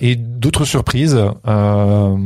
Et 0.00 0.16
d'autres 0.16 0.64
surprises. 0.64 1.16
Euh, 1.46 2.16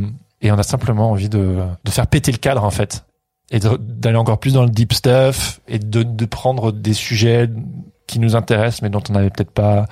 et 0.44 0.52
on 0.52 0.58
a 0.58 0.62
simplement 0.62 1.10
envie 1.10 1.28
de, 1.28 1.56
de 1.84 1.90
faire 1.90 2.06
péter 2.06 2.30
le 2.30 2.38
cadre, 2.38 2.62
en 2.62 2.70
fait. 2.70 3.04
Et 3.50 3.58
d'aller 3.58 4.16
encore 4.16 4.38
plus 4.38 4.54
dans 4.54 4.62
le 4.62 4.70
deep 4.70 4.92
stuff 4.92 5.60
et 5.68 5.78
de, 5.78 6.02
de 6.02 6.24
prendre 6.24 6.70
des 6.70 6.94
sujets 6.94 7.48
qui 8.06 8.18
nous 8.18 8.36
intéressent, 8.36 8.82
mais 8.82 8.90
dont 8.90 9.02
on 9.08 9.12
n'avait 9.14 9.30
peut-être 9.30 9.50
pas 9.50 9.86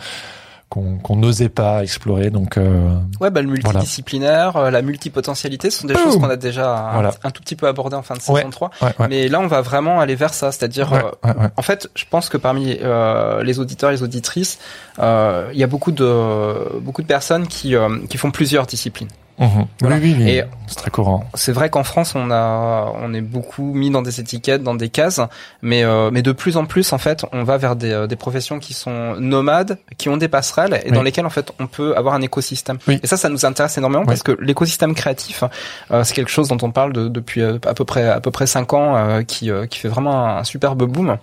qu'on 0.69 1.17
n'osait 1.17 1.51
pas 1.51 1.83
explorer. 1.83 2.31
Donc 2.31 2.57
euh, 2.57 2.97
ouais, 3.21 3.31
bah, 3.31 3.43
le 3.43 3.49
multidisciplinaire, 3.49 4.57
euh, 4.57 4.71
la 4.71 4.81
multipotentialité, 4.81 5.71
ce 5.71 5.81
sont 5.81 5.87
des 5.87 5.95
choses 5.95 6.17
qu'on 6.17 6.31
a 6.31 6.37
déjà 6.37 7.13
un, 7.23 7.31
tout 7.31 7.43
petit 7.43 7.57
peu 7.57 7.67
abordé 7.67 7.95
en 7.95 8.03
fin 8.03 8.15
de 8.15 8.21
saison 8.21 8.49
3. 8.51 8.71
Mais 9.11 9.29
là, 9.29 9.41
on 9.41 9.47
va 9.47 9.61
vraiment 9.61 10.01
aller 10.01 10.15
vers 10.15 10.33
ça, 10.33 10.51
c'est-à-dire, 10.51 10.93
euh, 10.95 11.49
en 11.57 11.63
fait, 11.63 11.91
je 11.95 12.05
pense 12.09 12.29
que 12.29 12.39
parmi 12.39 12.79
euh, 12.81 13.43
les 13.43 13.59
auditeurs 13.59 13.91
et 13.91 13.95
les 13.95 14.03
auditrices, 14.03 14.59
il 14.99 15.59
y 15.59 15.63
a 15.63 15.67
beaucoup 15.67 15.93
de 15.93 16.81
beaucoup 16.81 17.03
de 17.03 17.07
personnes 17.07 17.47
qui 17.47 17.75
qui 18.09 18.17
font 18.17 18.31
plusieurs 18.31 18.67
disciplines. 18.67 19.09
Mhm. 19.39 19.67
Oui, 19.83 19.95
oui, 20.03 20.17
oui. 20.19 20.41
c'est 20.67 20.77
très 20.77 20.91
courant. 20.91 21.25
C'est 21.35 21.53
vrai 21.53 21.71
qu'en 21.71 21.85
France, 21.85 22.15
on 22.15 22.31
a, 22.31 22.93
on 23.03 23.13
est 23.15 23.21
beaucoup 23.21 23.73
mis 23.75 23.91
dans 23.91 24.03
des 24.03 24.21
étiquettes, 24.21 24.63
dans 24.63 24.75
des 24.75 24.89
cases, 24.89 25.21
mais 25.63 25.85
euh, 25.85 26.11
mais 26.13 26.23
de 26.23 26.33
plus 26.33 26.57
en 26.57 26.67
plus, 26.67 26.93
en 26.93 26.99
fait, 26.99 27.25
on 27.33 27.43
va 27.43 27.57
vers 27.57 27.75
des, 27.75 27.91
euh, 27.93 28.07
des 28.07 28.17
professions 28.17 28.59
qui 28.59 28.75
sont 28.75 29.17
nomades, 29.19 29.79
qui 29.99 30.09
ont 30.09 30.17
des 30.17 30.29
passerelles 30.29 30.81
et 30.85 30.91
dans 30.91 31.03
lesquelles 31.03 31.27
en 31.27 31.31
fait 31.31 31.53
on 31.59 31.67
peut 31.67 31.97
avoir 31.97 32.15
un 32.15 32.23
écosystème. 32.23 32.79
Et 32.89 33.07
ça, 33.07 33.17
ça 33.17 33.29
nous 33.29 33.45
intéresse 33.45 33.77
énormément 33.79 34.05
parce 34.05 34.23
que 34.23 34.37
l'écosystème 34.41 34.95
créatif, 34.95 35.45
euh, 35.91 36.05
c'est 36.05 36.15
quelque 36.15 36.31
chose 36.31 36.49
dont 36.49 36.59
on 36.63 36.71
parle 36.71 36.93
de, 36.93 37.09
depuis 37.09 37.43
à 37.43 37.75
peu 37.75 37.85
près 37.85 38.09
à 38.09 38.21
peu 38.21 38.31
près 38.31 38.47
cinq 38.47 38.73
ans, 38.75 39.23
qui 39.27 39.51
qui 39.71 39.79
fait 39.79 39.89
vraiment 39.89 40.29
un, 40.29 40.37
un 40.39 40.45
superbe 40.45 40.85
boom. 40.85 41.17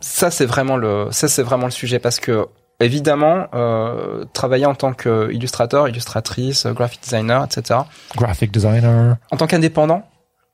Ça, 0.00 0.32
c'est 0.32 0.46
vraiment 0.46 0.76
le, 0.76 1.08
ça 1.12 1.28
c'est 1.28 1.42
vraiment 1.44 1.66
le 1.66 1.70
sujet 1.70 2.00
parce 2.00 2.18
que 2.18 2.46
évidemment, 2.84 3.46
euh, 3.54 4.24
travailler 4.32 4.66
en 4.66 4.74
tant 4.74 4.92
qu'illustrateur, 4.92 5.88
illustratrice, 5.88 6.66
graphic 6.66 7.02
designer, 7.02 7.44
etc. 7.44 7.80
Graphic 8.16 8.50
designer. 8.50 9.16
En 9.30 9.36
tant 9.36 9.46
qu'indépendant, 9.46 10.04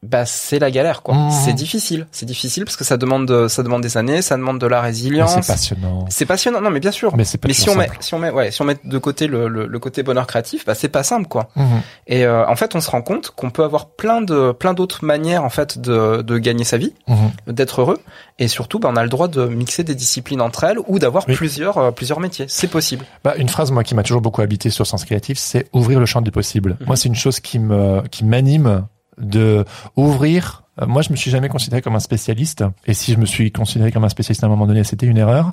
bah 0.05 0.27
c'est 0.27 0.61
la 0.61 0.71
galère 0.71 1.03
quoi. 1.03 1.15
Mmh. 1.15 1.31
C'est 1.31 1.53
difficile, 1.53 2.07
c'est 2.13 2.27
difficile 2.27 2.65
parce 2.65 2.77
que 2.77 2.85
ça 2.85 2.97
demande 2.97 3.49
ça 3.49 3.65
demande 3.65 3.83
des 3.83 3.97
années, 3.97 4.23
ça 4.23 4.37
demande 4.37 4.61
de 4.61 4.67
la 4.67 4.81
résilience. 4.81 5.35
C'est 5.35 5.53
passionnant. 5.53 6.05
C'est 6.09 6.27
passionnant. 6.27 6.61
Non 6.61 6.71
mais 6.71 6.79
bien 6.79 6.93
sûr. 6.93 7.17
Mais 7.17 7.25
c'est 7.25 7.39
pas 7.39 7.49
Mais 7.49 7.55
si 7.55 7.69
on 7.69 7.75
met 7.75 7.91
si 7.99 8.15
on 8.15 8.19
met 8.21 8.31
ouais, 8.31 8.53
si 8.53 8.63
on 8.63 8.65
met 8.65 8.77
de 8.85 8.99
côté 8.99 9.27
le, 9.27 9.49
le, 9.49 9.79
côté 9.81 10.05
bonheur 10.05 10.27
créatif, 10.29 10.65
bah 10.65 10.77
c'est 10.77 10.89
pas 10.89 11.03
simple 11.03 11.27
quoi. 11.27 11.49
Mmh. 11.57 11.65
Et 12.07 12.25
euh, 12.25 12.47
en 12.47 12.55
fait, 12.55 12.77
on 12.77 12.81
se 12.81 12.91
rend 12.91 13.03
compte 13.03 13.31
qu'on 13.31 13.51
peut 13.51 13.65
avoir 13.65 13.91
plein 13.91 14.21
de 14.21 14.53
plein 14.53 14.73
d'autres 14.73 15.05
manières 15.05 15.43
en 15.45 15.51
fait 15.51 15.79
de 15.79 16.23
de 16.23 16.39
gagner 16.39 16.65
sa 16.65 16.77
vie, 16.77 16.95
mmh. 17.09 17.53
d'être 17.53 17.81
heureux 17.81 17.99
et 18.39 18.47
surtout 18.47 18.79
bah, 18.79 18.91
on 18.93 18.97
a 18.97 19.03
le 19.03 19.09
droit 19.09 19.27
de 19.27 19.47
mixer 19.47 19.83
des 19.83 19.97
disciplines 19.97 20.41
entre 20.41 20.63
elles 20.63 20.79
ou 20.87 21.01
d'avoir 21.01 21.27
plusieurs 21.27 21.79
euh, 21.79 21.91
plusieurs 21.91 22.21
métiers. 22.21 22.47
C'est 22.49 22.69
possible. 22.69 23.05
Bah 23.25 23.35
une 23.37 23.49
phrase 23.49 23.73
moi 23.73 23.83
qui 23.83 23.97
m'a 23.97 24.05
toujours 24.05 24.23
beaucoup 24.23 24.43
habité 24.43 24.71
sur 24.71 24.87
Sens 24.87 25.05
Créatif, 25.05 25.39
c'est 25.39 25.67
ouvrir 25.73 25.99
le 25.99 26.07
champ 26.07 26.21
du 26.21 26.31
possible. 26.31 26.77
Moi, 26.87 26.97
c'est 26.97 27.09
une 27.09 27.17
chose 27.17 27.41
qui 27.41 27.59
me 27.59 28.03
qui 28.09 28.25
m'anime 28.25 28.87
de 29.21 29.65
ouvrir 29.97 30.65
euh, 30.81 30.87
moi, 30.87 31.03
je 31.03 31.11
me 31.11 31.17
suis 31.17 31.31
jamais 31.31 31.49
considéré 31.49 31.83
comme 31.83 31.97
un 31.97 32.01
spécialiste. 32.01 32.65
Et 32.87 32.95
si 32.95 33.13
je 33.13 33.19
me 33.19 33.27
suis 33.27 33.51
considéré 33.53 33.93
comme 33.93 34.05
un 34.05 34.09
spécialiste 34.09 34.43
à 34.45 34.47
un 34.47 34.51
moment 34.51 34.67
donné, 34.67 34.85
c'était 34.85 35.07
une 35.07 35.19
erreur. 35.19 35.53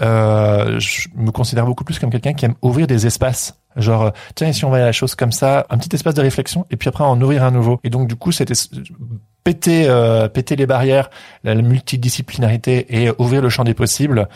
Euh, 0.00 0.78
je 0.78 1.08
me 1.16 1.30
considère 1.30 1.66
beaucoup 1.66 1.84
plus 1.84 1.98
comme 1.98 2.10
quelqu'un 2.10 2.34
qui 2.34 2.44
aime 2.44 2.54
ouvrir 2.62 2.86
des 2.86 3.06
espaces. 3.06 3.58
Genre, 3.76 4.02
euh, 4.02 4.10
tiens, 4.34 4.52
si 4.52 4.64
on 4.64 4.70
va 4.70 4.78
à 4.78 4.80
la 4.80 4.92
chose 4.92 5.14
comme 5.14 5.32
ça, 5.32 5.66
un 5.70 5.78
petit 5.78 5.94
espace 5.94 6.14
de 6.14 6.22
réflexion, 6.22 6.66
et 6.70 6.76
puis 6.76 6.88
après 6.88 7.04
en 7.04 7.20
ouvrir 7.20 7.44
un 7.44 7.50
nouveau. 7.50 7.80
Et 7.84 7.90
donc, 7.90 8.08
du 8.08 8.16
coup, 8.16 8.32
c'était 8.32 8.54
péter, 9.44 9.86
euh, 9.88 10.28
péter 10.28 10.56
les 10.56 10.66
barrières, 10.66 11.10
la, 11.44 11.54
multidisciplinarité 11.54 13.02
et 13.02 13.10
ouvrir 13.18 13.42
le 13.42 13.48
champ 13.48 13.64
des 13.64 13.74
possibles. 13.74 14.28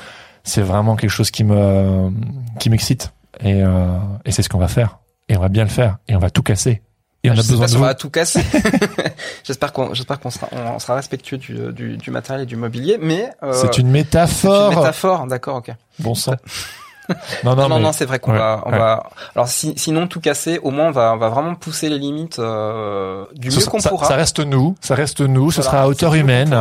C'est 0.45 0.63
vraiment 0.63 0.97
quelque 0.97 1.11
chose 1.11 1.31
qui 1.31 1.45
me, 1.45 2.11
qui 2.59 2.71
m'excite. 2.71 3.13
Et, 3.41 3.63
euh, 3.63 3.99
et 4.25 4.33
c'est 4.33 4.43
ce 4.43 4.49
qu'on 4.49 4.59
va 4.59 4.69
faire. 4.69 4.99
Et 5.29 5.37
on 5.37 5.41
va 5.41 5.49
bien 5.49 5.65
le 5.65 5.71
faire. 5.71 5.99
Et 6.09 6.17
on 6.17 6.19
va 6.19 6.31
tout 6.31 6.43
casser. 6.43 6.83
Et 7.23 7.31
on 7.31 7.35
a 7.35 7.37
besoin 7.37 7.67
de 7.67 7.77
on 7.77 7.81
va 7.81 7.95
tout 7.95 8.09
casser. 8.09 8.43
j'espère 9.45 9.73
qu'on, 9.73 9.93
j'espère 9.93 10.21
qu'on 10.21 10.31
sera, 10.31 10.49
on 10.53 10.79
sera 10.79 10.95
respectueux 10.95 11.37
du, 11.37 11.73
du, 11.73 11.97
du 11.99 12.11
matériel 12.11 12.45
et 12.45 12.47
du 12.47 12.57
mobilier, 12.57 12.99
mais 13.01 13.31
euh, 13.43 13.53
c'est 13.53 13.77
une 13.77 13.91
métaphore. 13.91 14.69
C'est 14.69 14.75
une 14.75 14.81
métaphore, 14.81 15.27
d'accord, 15.27 15.57
ok. 15.57 15.71
Bon 15.99 16.15
sang. 16.15 16.37
non, 17.45 17.57
non, 17.57 17.69
non, 17.69 17.79
non, 17.79 17.93
c'est 17.93 18.07
vrai 18.07 18.21
qu'on 18.21 18.33
va, 18.33 18.63
on 18.65 18.71
va. 18.71 19.11
Alors, 19.35 19.49
si, 19.49 19.75
sinon 19.77 20.07
tout 20.07 20.21
casser, 20.21 20.59
au 20.63 20.71
moins 20.71 20.89
on 20.89 20.93
va, 20.93 21.13
on 21.13 21.19
va 21.19 21.29
vraiment 21.29 21.55
pousser 21.55 21.91
les 21.91 21.99
limites 21.99 22.39
euh, 22.39 23.27
du 23.35 23.51
mieux 23.51 23.65
qu'on 23.67 23.81
pourra. 23.81 24.07
Ça 24.07 24.17
reste 24.17 24.41
nous, 24.41 24.77
ça 24.81 24.95
reste 24.95 25.21
nous. 25.21 25.51
Ce 25.51 25.61
sera 25.61 25.83
à 25.83 25.87
hauteur 25.89 26.15
humaine, 26.15 26.57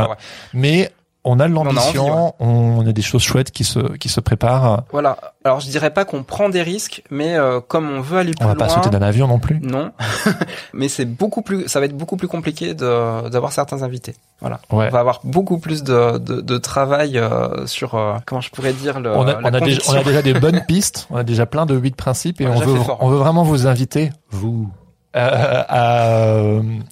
mais 0.53 0.91
on 1.25 1.39
a 1.39 1.47
de 1.47 1.53
l'ambition, 1.53 2.33
on, 2.39 2.87
a 2.87 2.91
des 2.93 3.01
choses 3.01 3.21
chouettes 3.21 3.51
qui 3.51 3.65
se 3.65 3.79
qui 3.97 4.07
se 4.07 4.21
préparent. 4.21 4.83
Voilà. 4.91 5.17
Alors 5.43 5.59
je 5.59 5.67
dirais 5.67 5.91
pas 5.91 6.05
qu'on 6.05 6.23
prend 6.23 6.47
des 6.47 6.61
risques, 6.61 7.03
mais 7.09 7.35
euh, 7.35 7.59
comme 7.59 7.89
on 7.89 7.99
veut 7.99 8.19
aller 8.19 8.31
plus 8.31 8.43
loin, 8.43 8.53
on 8.53 8.57
va 8.57 8.65
pas 8.65 8.69
sauter 8.69 8.89
d'un 8.89 9.01
avion 9.01 9.27
non 9.27 9.39
plus. 9.39 9.59
Non, 9.61 9.91
mais 10.73 10.87
c'est 10.87 11.05
beaucoup 11.05 11.41
plus, 11.41 11.67
ça 11.67 11.79
va 11.79 11.87
être 11.87 11.97
beaucoup 11.97 12.15
plus 12.15 12.29
compliqué 12.29 12.73
de 12.73 13.29
d'avoir 13.29 13.51
certains 13.51 13.83
invités. 13.83 14.15
Voilà. 14.39 14.61
On 14.69 14.77
va 14.77 14.99
avoir 14.99 15.19
beaucoup 15.25 15.59
plus 15.59 15.83
de 15.83 16.17
de, 16.17 16.39
de 16.39 16.57
travail 16.57 17.17
euh, 17.17 17.67
sur 17.67 17.95
euh, 17.95 18.15
comment 18.25 18.41
je 18.41 18.49
pourrais 18.49 18.73
dire 18.73 19.01
le. 19.01 19.13
On 19.13 19.27
a, 19.27 19.39
on 19.41 19.53
a, 19.53 19.59
déjà, 19.59 19.81
on 19.89 19.93
a 19.95 20.03
déjà 20.03 20.21
des 20.21 20.33
bonnes 20.33 20.63
pistes, 20.67 21.07
on 21.09 21.17
a 21.17 21.23
déjà 21.23 21.45
plein 21.45 21.65
de 21.65 21.75
huit 21.75 21.97
principes 21.97 22.39
et 22.39 22.47
on, 22.47 22.59
veut 22.59 22.79
on 22.99 23.09
veut 23.09 23.17
vraiment 23.17 23.43
vous 23.43 23.67
inviter 23.67 24.11
vous 24.31 24.69
à, 25.13 25.65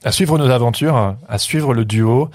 à 0.03 0.11
suivre 0.11 0.37
nos 0.37 0.49
aventures, 0.49 1.15
à 1.29 1.37
suivre 1.37 1.73
le 1.73 1.85
duo 1.85 2.29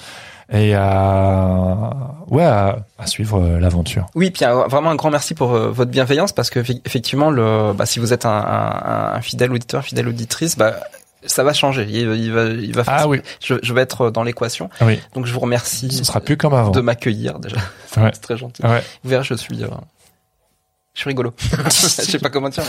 et 0.52 0.74
à 0.74 1.90
ouais 2.28 2.44
à, 2.44 2.84
suivre 3.06 3.40
euh, 3.40 3.58
l'aventure. 3.58 4.06
Oui, 4.14 4.30
puis 4.30 4.44
vraiment 4.68 4.90
un 4.90 4.94
grand 4.96 5.10
merci 5.10 5.34
pour 5.34 5.54
euh, 5.54 5.70
votre 5.70 5.90
bienveillance 5.90 6.32
parce 6.32 6.50
que 6.50 6.60
effectivement 6.84 7.30
le 7.30 7.72
bah, 7.72 7.86
si 7.86 7.98
vous 7.98 8.12
êtes 8.12 8.26
un, 8.26 8.30
un, 8.30 9.14
un 9.14 9.20
fidèle 9.20 9.52
auditeur, 9.52 9.84
fidèle 9.84 10.08
auditrice, 10.08 10.56
bah 10.56 10.76
ça 11.26 11.44
va 11.44 11.52
changer. 11.52 11.86
Il, 11.88 12.14
il 12.14 12.32
va, 12.32 12.44
il 12.44 12.74
va. 12.74 12.82
Ah 12.86 13.08
oui. 13.08 13.22
Je, 13.40 13.54
je, 13.62 13.72
vais 13.72 13.82
être 13.82 14.10
dans 14.10 14.22
l'équation. 14.22 14.70
Oui. 14.80 15.00
Donc 15.14 15.26
je 15.26 15.32
vous 15.32 15.40
remercie. 15.40 15.90
Ce 15.90 16.04
sera 16.04 16.20
plus 16.20 16.36
comme 16.36 16.54
avant. 16.54 16.70
De 16.70 16.80
m'accueillir 16.80 17.38
déjà. 17.38 17.56
Ouais. 17.98 18.08
C'est 18.14 18.22
très 18.22 18.38
gentil. 18.38 18.64
Ouais. 18.64 18.82
Vous 19.04 19.10
verrez, 19.10 19.22
je 19.22 19.34
suis. 19.34 19.62
Euh, 19.62 19.68
je 20.94 21.00
suis 21.00 21.08
rigolo. 21.08 21.34
je 21.64 21.70
sais 21.70 22.18
pas 22.18 22.30
comment 22.30 22.48
dire. 22.48 22.64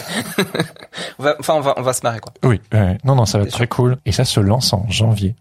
on 1.18 1.24
va, 1.24 1.36
enfin, 1.40 1.54
on 1.54 1.62
va, 1.62 1.74
on 1.78 1.82
va 1.82 1.94
se 1.94 2.02
marrer 2.04 2.20
quoi. 2.20 2.34
Oui. 2.44 2.60
non, 3.06 3.16
non, 3.16 3.26
ça 3.26 3.38
va 3.38 3.46
être 3.46 3.52
très 3.52 3.68
cool. 3.68 3.98
Et 4.06 4.12
ça 4.12 4.26
se 4.26 4.42
lance 4.42 4.74
en 4.74 4.86
janvier. 4.90 5.36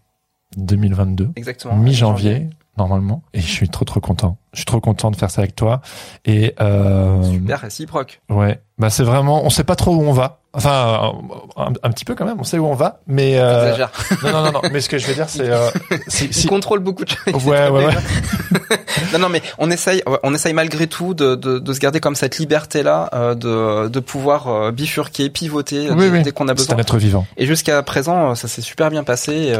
2022. 0.57 1.31
Exactement. 1.35 1.75
Mi-janvier, 1.75 2.49
normalement. 2.77 3.23
Et 3.33 3.41
je 3.41 3.47
suis 3.47 3.69
trop, 3.69 3.85
trop 3.85 3.99
content. 3.99 4.37
Je 4.53 4.59
suis 4.59 4.65
trop 4.65 4.79
content 4.79 5.11
de 5.11 5.15
faire 5.15 5.31
ça 5.31 5.41
avec 5.41 5.55
toi. 5.55 5.81
Et, 6.25 6.53
euh, 6.61 7.23
Super 7.23 7.59
réciproque. 7.59 8.21
Ouais. 8.29 8.59
Bah, 8.77 8.89
c'est 8.89 9.03
vraiment, 9.03 9.45
on 9.45 9.49
sait 9.49 9.63
pas 9.63 9.75
trop 9.75 9.95
où 9.95 10.01
on 10.01 10.13
va. 10.13 10.42
Enfin, 10.55 11.13
un, 11.57 11.91
petit 11.91 12.05
peu 12.05 12.13
quand 12.13 12.25
même, 12.25 12.39
on 12.39 12.43
sait 12.43 12.59
où 12.59 12.67
on 12.67 12.75
va, 12.75 12.99
mais 13.07 13.39
euh, 13.39 13.75
non, 14.21 14.31
non, 14.31 14.43
non, 14.43 14.51
non, 14.51 14.61
mais 14.71 14.81
ce 14.81 14.89
que 14.89 14.99
je 14.99 15.07
veux 15.07 15.15
dire, 15.15 15.27
c'est, 15.27 15.49
euh, 15.49 15.71
si, 16.07 16.31
si... 16.31 16.45
contrôle 16.45 16.79
beaucoup 16.79 17.03
de 17.05 17.09
choses. 17.09 17.43
Ouais, 17.43 17.69
ouais, 17.69 17.87
ouais. 17.87 17.93
non, 19.13 19.17
non, 19.17 19.29
mais 19.29 19.41
on 19.57 19.71
essaye, 19.71 20.03
on 20.21 20.31
essaye 20.31 20.53
malgré 20.53 20.85
tout 20.85 21.15
de, 21.15 21.33
de, 21.33 21.57
de 21.57 21.73
se 21.73 21.79
garder 21.79 21.99
comme 21.99 22.13
cette 22.13 22.37
liberté-là, 22.37 23.09
euh, 23.13 23.33
de, 23.33 23.89
de 23.89 23.99
pouvoir 23.99 24.47
euh, 24.47 24.71
bifurquer, 24.71 25.31
pivoter 25.31 25.89
dès, 26.21 26.31
qu'on 26.31 26.47
a 26.47 26.53
besoin. 26.53 26.67
C'est 26.67 26.75
un 26.75 26.77
être 26.77 26.97
vivant. 26.97 27.25
Et 27.37 27.47
jusqu'à 27.47 27.81
présent, 27.81 28.35
ça 28.35 28.47
s'est 28.47 28.61
super 28.61 28.91
bien 28.91 29.03
passé. 29.03 29.53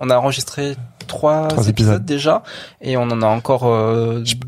On 0.00 0.10
a 0.10 0.16
enregistré 0.18 0.74
trois, 1.06 1.46
épisodes. 1.68 2.04
déjà, 2.04 2.42
et 2.80 2.96
on 2.96 3.04
en 3.04 3.22
a 3.22 3.26
encore 3.26 3.72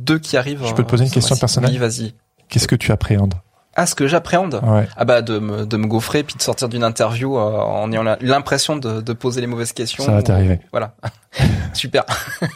deux 0.00 0.18
qui 0.18 0.36
arrivent. 0.36 0.62
Je 0.66 0.74
peux 0.74 0.82
te 0.82 0.90
poser 0.90 1.04
une 1.04 1.10
question 1.12 1.36
personnelle. 1.36 1.70
Oui, 1.70 1.78
vas-y. 1.78 2.14
Qu'est-ce 2.48 2.66
que 2.66 2.74
tu 2.74 2.90
appréhendes? 2.90 3.34
Ah, 3.76 3.86
ce 3.86 3.94
que 3.94 4.06
j'appréhende 4.06 4.60
Ah 4.96 5.04
bah 5.04 5.22
de 5.22 5.38
me, 5.38 5.66
de 5.66 5.76
me 5.76 5.86
gaufrer 5.86 6.22
puis 6.22 6.36
de 6.36 6.42
sortir 6.42 6.68
d'une 6.68 6.84
interview 6.84 7.36
euh, 7.36 7.40
en 7.40 7.90
ayant 7.92 8.04
l'impression 8.20 8.76
de, 8.76 9.00
de 9.00 9.12
poser 9.12 9.40
les 9.40 9.46
mauvaises 9.46 9.72
questions. 9.72 10.04
Ça 10.04 10.12
va 10.12 10.22
t'arriver. 10.22 10.60
Voilà. 10.70 10.94
super. 11.72 12.04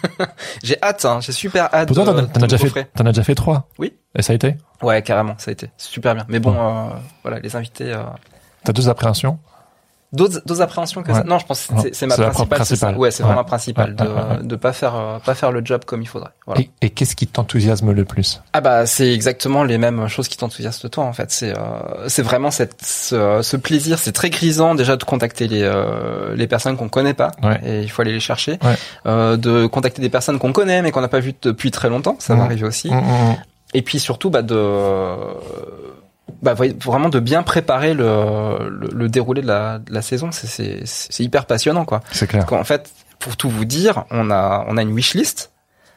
j'ai 0.62 0.80
hâte, 0.82 1.04
hein, 1.04 1.20
j'ai 1.20 1.32
super 1.32 1.72
hâte. 1.74 1.88
Pourtant, 1.88 2.04
t'en 2.04 2.42
as, 2.42 2.46
déjà 2.46 2.58
fait, 2.58 2.84
t'en 2.94 3.04
as 3.06 3.10
déjà 3.12 3.24
fait 3.24 3.34
trois. 3.34 3.68
Oui. 3.78 3.94
Et 4.14 4.22
ça 4.22 4.32
a 4.32 4.36
été? 4.36 4.56
Ouais, 4.82 5.02
carrément, 5.02 5.34
ça 5.38 5.50
a 5.50 5.52
été 5.52 5.70
super 5.76 6.14
bien. 6.14 6.24
Mais 6.28 6.38
bon, 6.38 6.54
Euh, 6.54 6.88
voilà, 7.22 7.40
les 7.40 7.56
invités. 7.56 7.92
Euh... 7.92 8.02
T'as 8.64 8.72
deux 8.72 8.88
appréhensions 8.88 9.38
D'autres 10.10 10.62
appréhensions 10.62 11.02
que 11.02 11.12
ça 11.12 11.22
Non, 11.22 11.38
je 11.38 11.44
pense 11.44 11.66
que 11.66 11.92
c'est 11.92 12.06
ma 12.06 12.16
principale. 12.16 12.48
principale. 12.48 12.96
Ouais, 12.96 13.10
c'est 13.10 13.22
vraiment 13.22 13.44
principal 13.44 13.94
de 13.94 14.42
de 14.42 14.56
pas 14.56 14.72
faire 14.72 14.96
euh, 14.96 15.18
pas 15.18 15.34
faire 15.34 15.52
le 15.52 15.60
job 15.62 15.84
comme 15.84 16.00
il 16.00 16.08
faudrait. 16.08 16.30
Voilà. 16.46 16.62
Et, 16.62 16.70
et 16.80 16.90
qu'est-ce 16.90 17.14
qui 17.14 17.26
t'enthousiasme 17.26 17.92
le 17.92 18.04
plus? 18.06 18.40
Ah 18.54 18.62
bah 18.62 18.86
c'est 18.86 19.12
exactement 19.12 19.64
les 19.64 19.76
mêmes 19.76 20.08
choses 20.08 20.28
qui 20.28 20.38
t'enthousiasment 20.38 20.88
toi 20.88 21.04
en 21.04 21.12
fait. 21.12 21.30
C'est 21.30 21.52
euh, 21.54 22.08
c'est 22.08 22.22
vraiment 22.22 22.50
cette 22.50 22.82
ce, 22.82 23.40
ce 23.42 23.56
plaisir. 23.58 23.98
C'est 23.98 24.12
très 24.12 24.30
grisant 24.30 24.74
déjà 24.74 24.96
de 24.96 25.04
contacter 25.04 25.46
les 25.46 25.62
euh, 25.62 26.34
les 26.34 26.46
personnes 26.46 26.78
qu'on 26.78 26.88
connaît 26.88 27.12
pas 27.12 27.32
ouais. 27.42 27.60
et 27.62 27.82
il 27.82 27.90
faut 27.90 28.00
aller 28.00 28.12
les 28.12 28.20
chercher. 28.20 28.58
Euh, 29.04 29.36
de 29.36 29.66
contacter 29.66 30.00
des 30.00 30.08
personnes 30.08 30.38
qu'on 30.38 30.54
connaît 30.54 30.80
mais 30.80 30.90
qu'on 30.90 31.02
n'a 31.02 31.08
pas 31.08 31.20
vues 31.20 31.34
depuis 31.42 31.70
très 31.70 31.90
longtemps. 31.90 32.16
Ça 32.18 32.34
mmh. 32.34 32.38
m'arrive 32.38 32.64
aussi. 32.64 32.90
Mmh, 32.90 32.96
mmh. 32.96 33.36
Et 33.74 33.82
puis 33.82 34.00
surtout 34.00 34.30
bah 34.30 34.40
de 34.40 34.54
bah, 36.42 36.54
vraiment 36.54 37.08
de 37.08 37.20
bien 37.20 37.42
préparer 37.42 37.94
le, 37.94 38.68
le, 38.70 38.88
le 38.92 39.08
déroulé 39.08 39.42
de 39.42 39.46
la, 39.46 39.78
de 39.78 39.92
la 39.92 40.02
saison, 40.02 40.30
c'est 40.32 40.84
hyper 41.18 41.46
passionnant 41.46 41.84
quoi. 41.84 42.00
C'est 42.12 42.26
clair. 42.26 42.46
En 42.52 42.64
fait, 42.64 42.90
pour 43.18 43.36
tout 43.36 43.50
vous 43.50 43.64
dire, 43.64 44.04
on 44.10 44.30
a 44.30 44.64
on 44.68 44.76
a 44.76 44.82
une 44.82 44.92
wishlist 44.92 45.52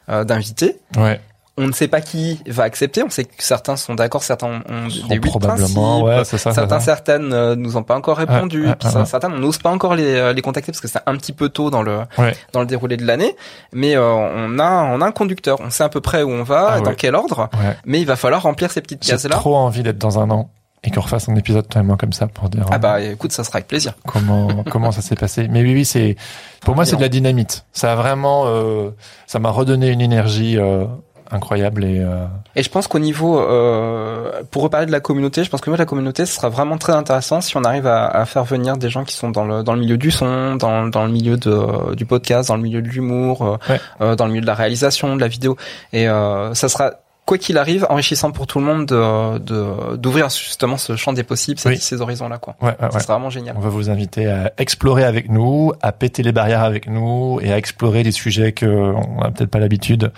euh, 0.08 0.24
d'invités. 0.24 0.80
Ouais. 0.96 1.20
On 1.58 1.66
ne 1.66 1.72
sait 1.72 1.88
pas 1.88 2.00
qui 2.00 2.40
va 2.46 2.62
accepter. 2.62 3.02
On 3.02 3.10
sait 3.10 3.24
que 3.24 3.30
certains 3.38 3.76
sont 3.76 3.94
d'accord, 3.94 4.22
certains 4.22 4.46
ont 4.68 4.88
des 5.08 5.16
huit 5.16 5.38
principes. 5.38 5.76
ouais, 5.76 6.24
ça, 6.24 6.38
certains, 6.38 6.68
ça. 6.68 6.80
certaines 6.80 7.32
euh, 7.32 7.54
nous 7.56 7.76
ont 7.76 7.82
pas 7.82 7.94
encore 7.96 8.16
répondu. 8.16 8.66
Ouais. 8.66 8.74
certains, 9.04 9.30
on 9.32 9.38
n'ose 9.38 9.58
pas 9.58 9.70
encore 9.70 9.94
les, 9.94 10.14
euh, 10.14 10.32
les 10.32 10.40
contacter 10.40 10.72
parce 10.72 10.80
que 10.80 10.88
c'est 10.88 11.00
un 11.04 11.16
petit 11.16 11.32
peu 11.32 11.50
tôt 11.50 11.68
dans 11.70 11.82
le 11.82 12.00
Ouais. 12.18 12.34
dans 12.52 12.60
le 12.60 12.66
déroulé 12.66 12.96
de 12.96 13.04
l'année. 13.04 13.36
Mais 13.72 13.96
euh, 13.96 14.02
on 14.12 14.58
a 14.58 14.82
on 14.84 15.00
a 15.02 15.06
un 15.06 15.12
conducteur. 15.12 15.58
On 15.60 15.68
sait 15.70 15.84
à 15.84 15.88
peu 15.90 16.00
près 16.00 16.22
où 16.22 16.30
on 16.30 16.42
va, 16.42 16.70
Ah 16.76 16.80
dans 16.80 16.90
ouais. 16.90 16.96
quel 16.96 17.14
ordre. 17.14 17.50
Ouais. 17.54 17.76
Mais 17.84 18.00
il 18.00 18.06
va 18.06 18.16
falloir 18.16 18.42
remplir 18.42 18.70
ces 18.70 18.80
petites 18.80 19.04
J'ai 19.04 19.12
cases 19.12 19.24
là. 19.24 19.36
trop 19.36 19.54
envie 19.56 19.82
d'être 19.82 19.98
dans 19.98 20.18
un 20.18 20.30
an 20.30 20.50
et 20.84 20.90
qu'on 20.90 21.00
refasse 21.02 21.28
un 21.28 21.36
épisode 21.36 21.62
totalement 21.68 21.96
comme 21.96 22.12
ça 22.12 22.26
pour 22.26 22.48
dire 22.48 22.64
Ah 22.72 22.78
bah 22.78 23.00
écoute, 23.02 23.30
ça 23.32 23.44
sera 23.44 23.58
avec 23.58 23.68
plaisir. 23.68 23.92
comment 24.06 24.64
comment 24.70 24.90
ça 24.90 25.02
s'est 25.02 25.14
passé. 25.16 25.46
Mais 25.48 25.60
oui, 25.62 25.74
oui, 25.74 25.84
c'est 25.84 26.16
pour 26.62 26.74
moi 26.74 26.86
c'est 26.86 26.96
de 26.96 27.02
la 27.02 27.08
dynamite. 27.10 27.66
Ça 27.72 27.92
a 27.92 27.94
vraiment, 27.94 28.44
euh, 28.46 28.90
ça 29.26 29.38
m'a 29.38 29.50
redonné 29.50 29.90
une 29.90 30.00
énergie 30.00 30.58
euh, 30.58 30.86
incroyable 31.32 31.84
et 31.84 32.00
euh, 32.00 32.26
Et 32.54 32.62
je 32.62 32.70
pense 32.70 32.86
qu'au 32.86 32.98
niveau, 32.98 33.40
euh, 33.40 34.42
pour 34.50 34.62
reparler 34.62 34.86
de 34.86 34.92
la 34.92 35.00
communauté, 35.00 35.42
je 35.44 35.50
pense 35.50 35.60
que 35.60 35.70
moi, 35.70 35.76
la 35.78 35.86
communauté, 35.86 36.26
ce 36.26 36.34
sera 36.34 36.48
vraiment 36.48 36.78
très 36.78 36.92
intéressant 36.92 37.40
si 37.40 37.56
on 37.56 37.64
arrive 37.64 37.86
à, 37.86 38.06
à 38.06 38.24
faire 38.26 38.44
venir 38.44 38.76
des 38.76 38.90
gens 38.90 39.04
qui 39.04 39.14
sont 39.14 39.30
dans 39.30 39.44
le 39.44 39.62
dans 39.62 39.74
le 39.74 39.80
milieu 39.80 39.96
du 39.96 40.10
son, 40.10 40.56
dans 40.56 40.86
dans 40.86 41.04
le 41.04 41.10
milieu 41.12 41.36
de 41.36 41.94
du 41.94 42.04
podcast, 42.06 42.48
dans 42.48 42.56
le 42.56 42.62
milieu 42.62 42.82
de 42.82 42.88
l'humour, 42.88 43.42
euh, 43.42 43.56
Ouais. 43.72 43.80
euh, 44.00 44.14
dans 44.16 44.24
le 44.26 44.30
milieu 44.32 44.42
de 44.42 44.46
la 44.46 44.54
réalisation, 44.54 45.16
de 45.16 45.20
la 45.20 45.28
vidéo. 45.28 45.56
Et 45.92 46.08
euh, 46.08 46.54
ça 46.54 46.68
sera 46.68 46.92
quoi 47.24 47.38
qu'il 47.38 47.56
arrive 47.56 47.86
enrichissant 47.88 48.32
pour 48.32 48.48
tout 48.48 48.58
le 48.58 48.64
monde 48.64 48.84
de 48.86 49.38
de- 49.38 49.96
d'ouvrir 49.96 50.28
justement 50.28 50.76
ce 50.76 50.96
champ 50.96 51.12
des 51.12 51.22
possibles, 51.22 51.58
ces, 51.60 51.68
Oui. 51.68 51.78
ces 51.78 52.00
horizons 52.00 52.28
là 52.28 52.38
quoi. 52.38 52.56
ouais, 52.60 52.68
ouais, 52.70 52.74
Ça 52.80 52.88
ouais. 52.96 53.00
sera 53.00 53.14
vraiment 53.14 53.30
génial. 53.30 53.54
On 53.56 53.60
va 53.60 53.68
vous 53.68 53.90
inviter 53.90 54.26
à 54.26 54.52
explorer 54.58 55.04
avec 55.04 55.30
nous, 55.30 55.72
à 55.82 55.92
péter 55.92 56.24
les 56.24 56.32
barrières 56.32 56.64
avec 56.64 56.88
nous 56.88 57.38
et 57.40 57.52
à 57.52 57.58
explorer 57.58 58.02
des 58.02 58.10
sujets 58.10 58.50
que 58.52 58.66
on 58.66 59.20
n'a 59.20 59.30
peut-être 59.30 59.50
pas 59.50 59.60
l'habitude. 59.60 60.10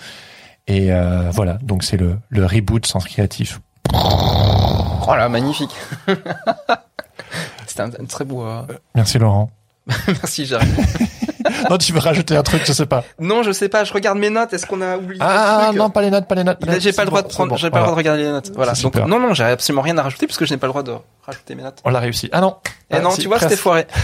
Et 0.67 0.93
euh, 0.93 1.31
voilà, 1.31 1.55
donc 1.63 1.83
c'est 1.85 1.97
le, 1.97 2.19
le 2.31 2.47
reboot 2.47 2.87
Sens 2.87 3.05
Créatif. 3.05 3.61
Oh 3.93 5.15
là, 5.15 5.29
magnifique. 5.29 5.75
C'était 7.67 7.83
un, 7.83 7.91
un 8.01 8.05
très 8.07 8.25
beau. 8.25 8.43
euh, 8.45 8.63
Merci 8.95 9.19
Laurent. 9.19 9.51
Merci 10.09 10.47
Jérémy. 10.47 10.73
non, 11.71 11.79
tu 11.79 11.93
veux 11.93 11.99
rajouter 12.01 12.37
un 12.37 12.43
truc, 12.43 12.63
je 12.65 12.73
sais 12.73 12.87
pas. 12.87 13.05
Non, 13.21 13.43
je 13.43 13.53
sais 13.53 13.69
pas. 13.69 13.85
Je 13.85 13.93
regarde 13.93 14.19
mes 14.19 14.31
notes. 14.31 14.53
Est-ce 14.53 14.67
qu'on 14.67 14.81
a 14.81 14.97
oublié 14.97 15.21
Ah, 15.23 15.69
ah, 15.69 15.73
non, 15.73 15.91
pas 15.91 16.03
les 16.03 16.11
notes, 16.11 16.27
pas 16.27 16.35
les 16.35 16.45
notes. 16.45 16.59
J'ai 16.79 16.93
pas 16.93 17.03
le 17.05 17.09
droit 17.11 17.23
de 17.23 17.29
prendre, 17.29 17.57
j'ai 17.57 17.71
pas 17.71 17.79
le 17.79 17.85
droit 17.85 17.95
de 17.95 17.99
regarder 17.99 18.23
les 18.25 18.31
notes. 18.31 18.53
Voilà. 18.55 18.73
Donc 18.83 18.97
non 18.97 19.19
non, 19.21 19.35
j'ai 19.35 19.45
absolument 19.45 19.83
rien 19.83 19.97
à 19.99 20.03
rajouter 20.03 20.27
parce 20.27 20.39
que 20.39 20.47
je 20.47 20.53
n'ai 20.53 20.59
pas 20.59 20.67
le 20.67 20.73
droit 20.73 20.83
de 20.83 20.95
rajouter 21.25 21.55
mes 21.55 21.63
notes. 21.63 21.81
On 21.85 21.91
l'a 21.91 22.01
réussi. 22.01 22.29
Ah 22.33 22.41
non. 22.41 22.57
Et 22.91 22.97
Ah, 22.97 23.01
non, 23.01 23.11
tu 23.11 23.27
vois, 23.29 23.39
c'était 23.39 23.57
foiré. 23.57 23.87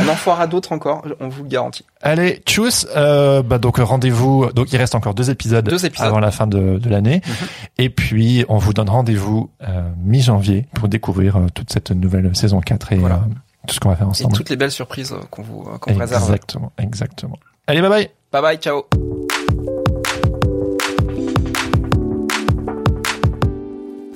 On 0.00 0.08
en 0.08 0.14
foirera 0.16 0.46
d'autres 0.46 0.72
encore, 0.72 1.02
on 1.18 1.28
vous 1.28 1.44
le 1.44 1.48
garantit. 1.48 1.84
Allez, 2.02 2.42
tchuss. 2.44 2.86
Euh, 2.94 3.42
bah 3.42 3.56
donc 3.58 3.78
rendez-vous. 3.78 4.50
Donc 4.52 4.70
il 4.72 4.76
reste 4.76 4.94
encore 4.94 5.14
deux 5.14 5.30
épisodes, 5.30 5.64
Deux 5.64 5.86
épisodes. 5.86 6.06
avant 6.08 6.18
la 6.20 6.30
fin 6.30 6.46
de, 6.46 6.78
de 6.78 6.90
l'année. 6.90 7.22
Mhm. 7.26 7.34
Et 7.78 7.88
puis 7.90 8.44
on 8.50 8.58
vous 8.58 8.74
donne 8.74 8.90
rendez-vous 8.90 9.50
euh, 9.66 9.88
mi-janvier 10.04 10.66
pour 10.74 10.88
découvrir 10.88 11.36
euh, 11.36 11.46
toute 11.54 11.72
cette 11.72 11.90
nouvelle 11.90 12.36
saison 12.36 12.60
4 12.60 12.92
et 12.92 12.96
Voilà. 12.96 13.22
Tout 13.68 13.74
ce 13.74 13.80
qu'on 13.80 13.90
va 13.90 13.96
faire 13.96 14.06
Et 14.06 14.10
ensemble. 14.10 14.34
toutes 14.34 14.50
les 14.50 14.56
belles 14.56 14.72
surprises 14.72 15.12
euh, 15.12 15.20
qu'on 15.30 15.42
vous, 15.42 15.60
euh, 15.72 15.78
qu'on 15.78 15.92
vous 15.92 15.98
réserve. 16.00 16.22
Exactement, 16.24 16.72
exactement. 16.78 17.38
Allez, 17.66 17.80
bye 17.80 17.90
bye. 17.90 18.10
Bye 18.32 18.42
bye, 18.42 18.56
ciao. 18.58 19.27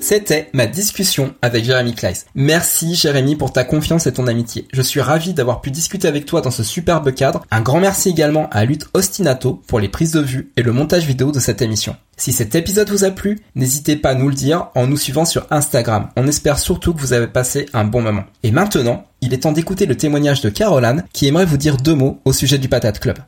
C'était 0.03 0.49
ma 0.51 0.67
discussion 0.67 1.33
avec 1.41 1.63
Jérémy 1.63 1.93
Kleiss. 1.93 2.25
Merci 2.35 2.93
Jérémy 2.93 3.37
pour 3.37 3.53
ta 3.53 3.63
confiance 3.63 4.05
et 4.05 4.11
ton 4.11 4.27
amitié. 4.27 4.67
Je 4.73 4.81
suis 4.81 4.99
ravi 4.99 5.33
d'avoir 5.33 5.61
pu 5.61 5.71
discuter 5.71 6.09
avec 6.09 6.25
toi 6.25 6.41
dans 6.41 6.51
ce 6.51 6.61
superbe 6.61 7.13
cadre. 7.13 7.45
Un 7.51 7.61
grand 7.61 7.79
merci 7.79 8.09
également 8.09 8.49
à 8.51 8.65
Lutte 8.65 8.89
Ostinato 8.93 9.61
pour 9.65 9.79
les 9.79 9.87
prises 9.87 10.11
de 10.11 10.19
vue 10.19 10.51
et 10.57 10.61
le 10.61 10.73
montage 10.73 11.05
vidéo 11.05 11.31
de 11.31 11.39
cette 11.39 11.61
émission. 11.61 11.95
Si 12.17 12.33
cet 12.33 12.53
épisode 12.53 12.89
vous 12.89 13.05
a 13.05 13.11
plu, 13.11 13.39
n'hésitez 13.55 13.95
pas 13.95 14.09
à 14.09 14.15
nous 14.15 14.27
le 14.27 14.35
dire 14.35 14.67
en 14.75 14.87
nous 14.87 14.97
suivant 14.97 15.23
sur 15.23 15.47
Instagram. 15.51 16.09
On 16.17 16.27
espère 16.27 16.59
surtout 16.59 16.93
que 16.93 16.99
vous 16.99 17.13
avez 17.13 17.27
passé 17.27 17.67
un 17.73 17.85
bon 17.85 18.01
moment. 18.01 18.25
Et 18.43 18.51
maintenant, 18.51 19.05
il 19.21 19.33
est 19.33 19.43
temps 19.43 19.53
d'écouter 19.53 19.85
le 19.85 19.95
témoignage 19.95 20.41
de 20.41 20.49
Caroline 20.49 21.05
qui 21.13 21.29
aimerait 21.29 21.45
vous 21.45 21.55
dire 21.55 21.77
deux 21.77 21.95
mots 21.95 22.19
au 22.25 22.33
sujet 22.33 22.57
du 22.57 22.67
Patate 22.67 22.99
Club. 22.99 23.19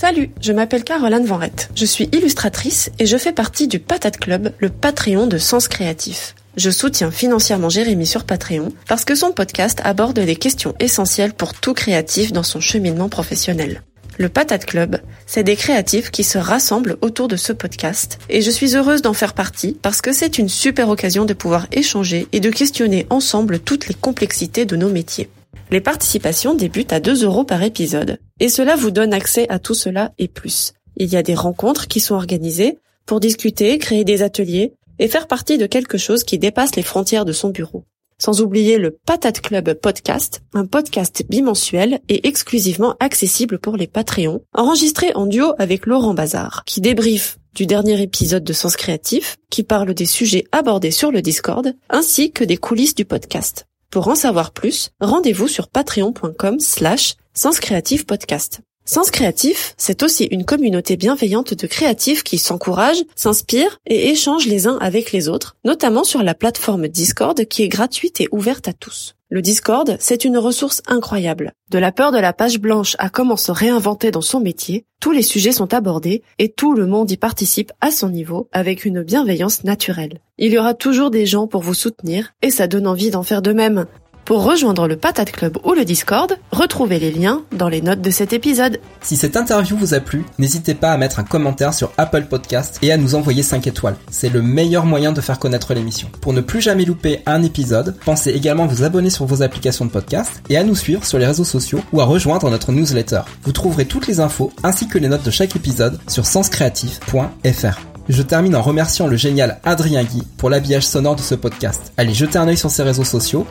Salut, 0.00 0.30
je 0.40 0.52
m'appelle 0.52 0.84
Caroline 0.84 1.26
Vanrette. 1.26 1.70
Je 1.74 1.84
suis 1.84 2.08
illustratrice 2.12 2.92
et 3.00 3.06
je 3.06 3.16
fais 3.16 3.32
partie 3.32 3.66
du 3.66 3.80
Patate 3.80 4.18
Club, 4.18 4.52
le 4.60 4.68
Patreon 4.68 5.26
de 5.26 5.38
Sens 5.38 5.66
Créatif. 5.66 6.36
Je 6.56 6.70
soutiens 6.70 7.10
financièrement 7.10 7.68
Jérémy 7.68 8.06
sur 8.06 8.22
Patreon 8.22 8.68
parce 8.86 9.04
que 9.04 9.16
son 9.16 9.32
podcast 9.32 9.80
aborde 9.82 10.20
les 10.20 10.36
questions 10.36 10.76
essentielles 10.78 11.32
pour 11.32 11.52
tout 11.52 11.74
créatif 11.74 12.32
dans 12.32 12.44
son 12.44 12.60
cheminement 12.60 13.08
professionnel. 13.08 13.82
Le 14.18 14.28
Patate 14.28 14.66
Club, 14.66 15.00
c'est 15.26 15.42
des 15.42 15.56
créatifs 15.56 16.12
qui 16.12 16.22
se 16.22 16.38
rassemblent 16.38 16.96
autour 17.00 17.26
de 17.26 17.34
ce 17.34 17.52
podcast 17.52 18.20
et 18.28 18.40
je 18.40 18.52
suis 18.52 18.76
heureuse 18.76 19.02
d'en 19.02 19.14
faire 19.14 19.34
partie 19.34 19.76
parce 19.82 20.00
que 20.00 20.12
c'est 20.12 20.38
une 20.38 20.48
super 20.48 20.90
occasion 20.90 21.24
de 21.24 21.34
pouvoir 21.34 21.66
échanger 21.72 22.28
et 22.30 22.38
de 22.38 22.50
questionner 22.50 23.08
ensemble 23.10 23.58
toutes 23.58 23.88
les 23.88 23.94
complexités 23.94 24.64
de 24.64 24.76
nos 24.76 24.90
métiers. 24.90 25.28
Les 25.70 25.80
participations 25.80 26.54
débutent 26.54 26.92
à 26.92 27.00
2 27.00 27.24
euros 27.24 27.44
par 27.44 27.62
épisode. 27.62 28.18
Et 28.40 28.48
cela 28.48 28.76
vous 28.76 28.90
donne 28.90 29.12
accès 29.12 29.46
à 29.48 29.58
tout 29.58 29.74
cela 29.74 30.12
et 30.18 30.28
plus. 30.28 30.72
Il 30.96 31.08
y 31.08 31.16
a 31.16 31.22
des 31.22 31.34
rencontres 31.34 31.86
qui 31.88 32.00
sont 32.00 32.14
organisées 32.14 32.78
pour 33.06 33.20
discuter, 33.20 33.78
créer 33.78 34.04
des 34.04 34.22
ateliers 34.22 34.72
et 34.98 35.08
faire 35.08 35.26
partie 35.26 35.58
de 35.58 35.66
quelque 35.66 35.98
chose 35.98 36.24
qui 36.24 36.38
dépasse 36.38 36.76
les 36.76 36.82
frontières 36.82 37.24
de 37.24 37.32
son 37.32 37.50
bureau. 37.50 37.84
Sans 38.20 38.40
oublier 38.40 38.78
le 38.78 38.90
Patate 38.90 39.40
Club 39.40 39.74
Podcast, 39.74 40.42
un 40.52 40.66
podcast 40.66 41.22
bimensuel 41.28 42.00
et 42.08 42.26
exclusivement 42.26 42.96
accessible 42.98 43.60
pour 43.60 43.76
les 43.76 43.86
Patreons, 43.86 44.40
enregistré 44.52 45.14
en 45.14 45.26
duo 45.26 45.52
avec 45.58 45.86
Laurent 45.86 46.14
Bazar, 46.14 46.64
qui 46.66 46.80
débriefe 46.80 47.38
du 47.54 47.66
dernier 47.66 48.02
épisode 48.02 48.42
de 48.42 48.52
Sens 48.52 48.76
Créatif, 48.76 49.36
qui 49.50 49.62
parle 49.62 49.94
des 49.94 50.06
sujets 50.06 50.46
abordés 50.50 50.90
sur 50.90 51.12
le 51.12 51.22
Discord, 51.22 51.72
ainsi 51.90 52.32
que 52.32 52.42
des 52.42 52.56
coulisses 52.56 52.96
du 52.96 53.04
podcast. 53.04 53.67
Pour 53.90 54.08
en 54.08 54.14
savoir 54.14 54.52
plus, 54.52 54.90
rendez-vous 55.00 55.48
sur 55.48 55.68
patreon.com 55.68 56.60
slash 56.60 57.14
senscreatifpodcast. 57.32 58.60
Sens 58.88 59.10
Créatif, 59.10 59.74
c'est 59.76 60.02
aussi 60.02 60.24
une 60.24 60.46
communauté 60.46 60.96
bienveillante 60.96 61.52
de 61.52 61.66
créatifs 61.66 62.22
qui 62.22 62.38
s'encouragent, 62.38 63.04
s'inspirent 63.14 63.80
et 63.84 64.08
échangent 64.08 64.46
les 64.46 64.66
uns 64.66 64.78
avec 64.80 65.12
les 65.12 65.28
autres, 65.28 65.56
notamment 65.62 66.04
sur 66.04 66.22
la 66.22 66.32
plateforme 66.32 66.88
Discord 66.88 67.38
qui 67.44 67.62
est 67.62 67.68
gratuite 67.68 68.22
et 68.22 68.28
ouverte 68.32 68.66
à 68.66 68.72
tous. 68.72 69.14
Le 69.28 69.42
Discord, 69.42 69.98
c'est 70.00 70.24
une 70.24 70.38
ressource 70.38 70.80
incroyable. 70.86 71.52
De 71.70 71.78
la 71.78 71.92
peur 71.92 72.12
de 72.12 72.18
la 72.18 72.32
page 72.32 72.58
blanche 72.58 72.96
à 72.98 73.10
comment 73.10 73.36
se 73.36 73.52
réinventer 73.52 74.10
dans 74.10 74.22
son 74.22 74.40
métier, 74.40 74.86
tous 75.00 75.12
les 75.12 75.20
sujets 75.20 75.52
sont 75.52 75.74
abordés 75.74 76.22
et 76.38 76.50
tout 76.50 76.72
le 76.72 76.86
monde 76.86 77.10
y 77.10 77.18
participe 77.18 77.72
à 77.82 77.90
son 77.90 78.08
niveau 78.08 78.48
avec 78.52 78.86
une 78.86 79.02
bienveillance 79.02 79.64
naturelle. 79.64 80.22
Il 80.38 80.50
y 80.50 80.58
aura 80.58 80.72
toujours 80.72 81.10
des 81.10 81.26
gens 81.26 81.46
pour 81.46 81.60
vous 81.60 81.74
soutenir 81.74 82.32
et 82.40 82.50
ça 82.50 82.66
donne 82.66 82.86
envie 82.86 83.10
d'en 83.10 83.22
faire 83.22 83.42
de 83.42 83.52
même. 83.52 83.84
Pour 84.28 84.44
rejoindre 84.44 84.86
le 84.88 84.98
Patate 84.98 85.32
Club 85.32 85.56
ou 85.64 85.72
le 85.72 85.86
Discord, 85.86 86.36
retrouvez 86.52 86.98
les 86.98 87.10
liens 87.10 87.44
dans 87.50 87.70
les 87.70 87.80
notes 87.80 88.02
de 88.02 88.10
cet 88.10 88.34
épisode. 88.34 88.78
Si 89.00 89.16
cette 89.16 89.38
interview 89.38 89.74
vous 89.74 89.94
a 89.94 90.00
plu, 90.00 90.22
n'hésitez 90.38 90.74
pas 90.74 90.92
à 90.92 90.98
mettre 90.98 91.18
un 91.18 91.24
commentaire 91.24 91.72
sur 91.72 91.92
Apple 91.96 92.26
Podcast 92.28 92.78
et 92.82 92.92
à 92.92 92.98
nous 92.98 93.14
envoyer 93.14 93.42
5 93.42 93.66
étoiles. 93.66 93.96
C'est 94.10 94.28
le 94.28 94.42
meilleur 94.42 94.84
moyen 94.84 95.12
de 95.12 95.22
faire 95.22 95.38
connaître 95.38 95.72
l'émission. 95.72 96.10
Pour 96.20 96.34
ne 96.34 96.42
plus 96.42 96.60
jamais 96.60 96.84
louper 96.84 97.22
un 97.24 97.42
épisode, 97.42 97.96
pensez 98.04 98.28
également 98.28 98.64
à 98.64 98.66
vous 98.66 98.82
abonner 98.82 99.08
sur 99.08 99.24
vos 99.24 99.42
applications 99.42 99.86
de 99.86 99.90
podcast 99.90 100.42
et 100.50 100.58
à 100.58 100.62
nous 100.62 100.76
suivre 100.76 101.06
sur 101.06 101.18
les 101.18 101.24
réseaux 101.24 101.44
sociaux 101.44 101.80
ou 101.94 102.02
à 102.02 102.04
rejoindre 102.04 102.50
notre 102.50 102.70
newsletter. 102.70 103.22
Vous 103.44 103.52
trouverez 103.52 103.86
toutes 103.86 104.08
les 104.08 104.20
infos 104.20 104.52
ainsi 104.62 104.88
que 104.88 104.98
les 104.98 105.08
notes 105.08 105.24
de 105.24 105.30
chaque 105.30 105.56
épisode 105.56 105.98
sur 106.06 106.26
senscreatif.fr. 106.26 107.97
Je 108.08 108.22
termine 108.22 108.56
en 108.56 108.62
remerciant 108.62 109.06
le 109.06 109.16
génial 109.16 109.58
Adrien 109.64 110.02
Guy 110.02 110.22
pour 110.38 110.48
l'habillage 110.48 110.86
sonore 110.86 111.16
de 111.16 111.20
ce 111.20 111.34
podcast. 111.34 111.92
Allez 111.98 112.14
jeter 112.14 112.38
un 112.38 112.48
œil 112.48 112.56
sur 112.56 112.70
ses 112.70 112.82
réseaux 112.82 113.04
sociaux, 113.04 113.46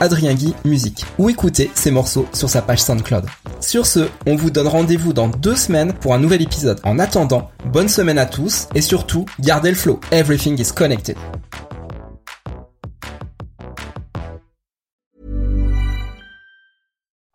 Adrien 0.00 0.32
Guy 0.32 0.54
Musique, 0.64 1.04
ou 1.18 1.28
écoutez 1.28 1.70
ses 1.74 1.90
morceaux 1.90 2.26
sur 2.32 2.48
sa 2.48 2.62
page 2.62 2.82
SoundCloud. 2.82 3.26
Sur 3.60 3.84
ce, 3.84 4.08
on 4.26 4.36
vous 4.36 4.50
donne 4.50 4.68
rendez-vous 4.68 5.12
dans 5.12 5.28
deux 5.28 5.56
semaines 5.56 5.92
pour 5.92 6.14
un 6.14 6.18
nouvel 6.18 6.40
épisode. 6.40 6.80
En 6.84 6.98
attendant, 6.98 7.50
bonne 7.72 7.88
semaine 7.88 8.18
à 8.18 8.24
tous, 8.24 8.68
et 8.74 8.80
surtout, 8.80 9.26
gardez 9.38 9.70
le 9.70 9.76
flow. 9.76 10.00
Everything 10.12 10.58
is 10.58 10.72
connected. 10.72 11.16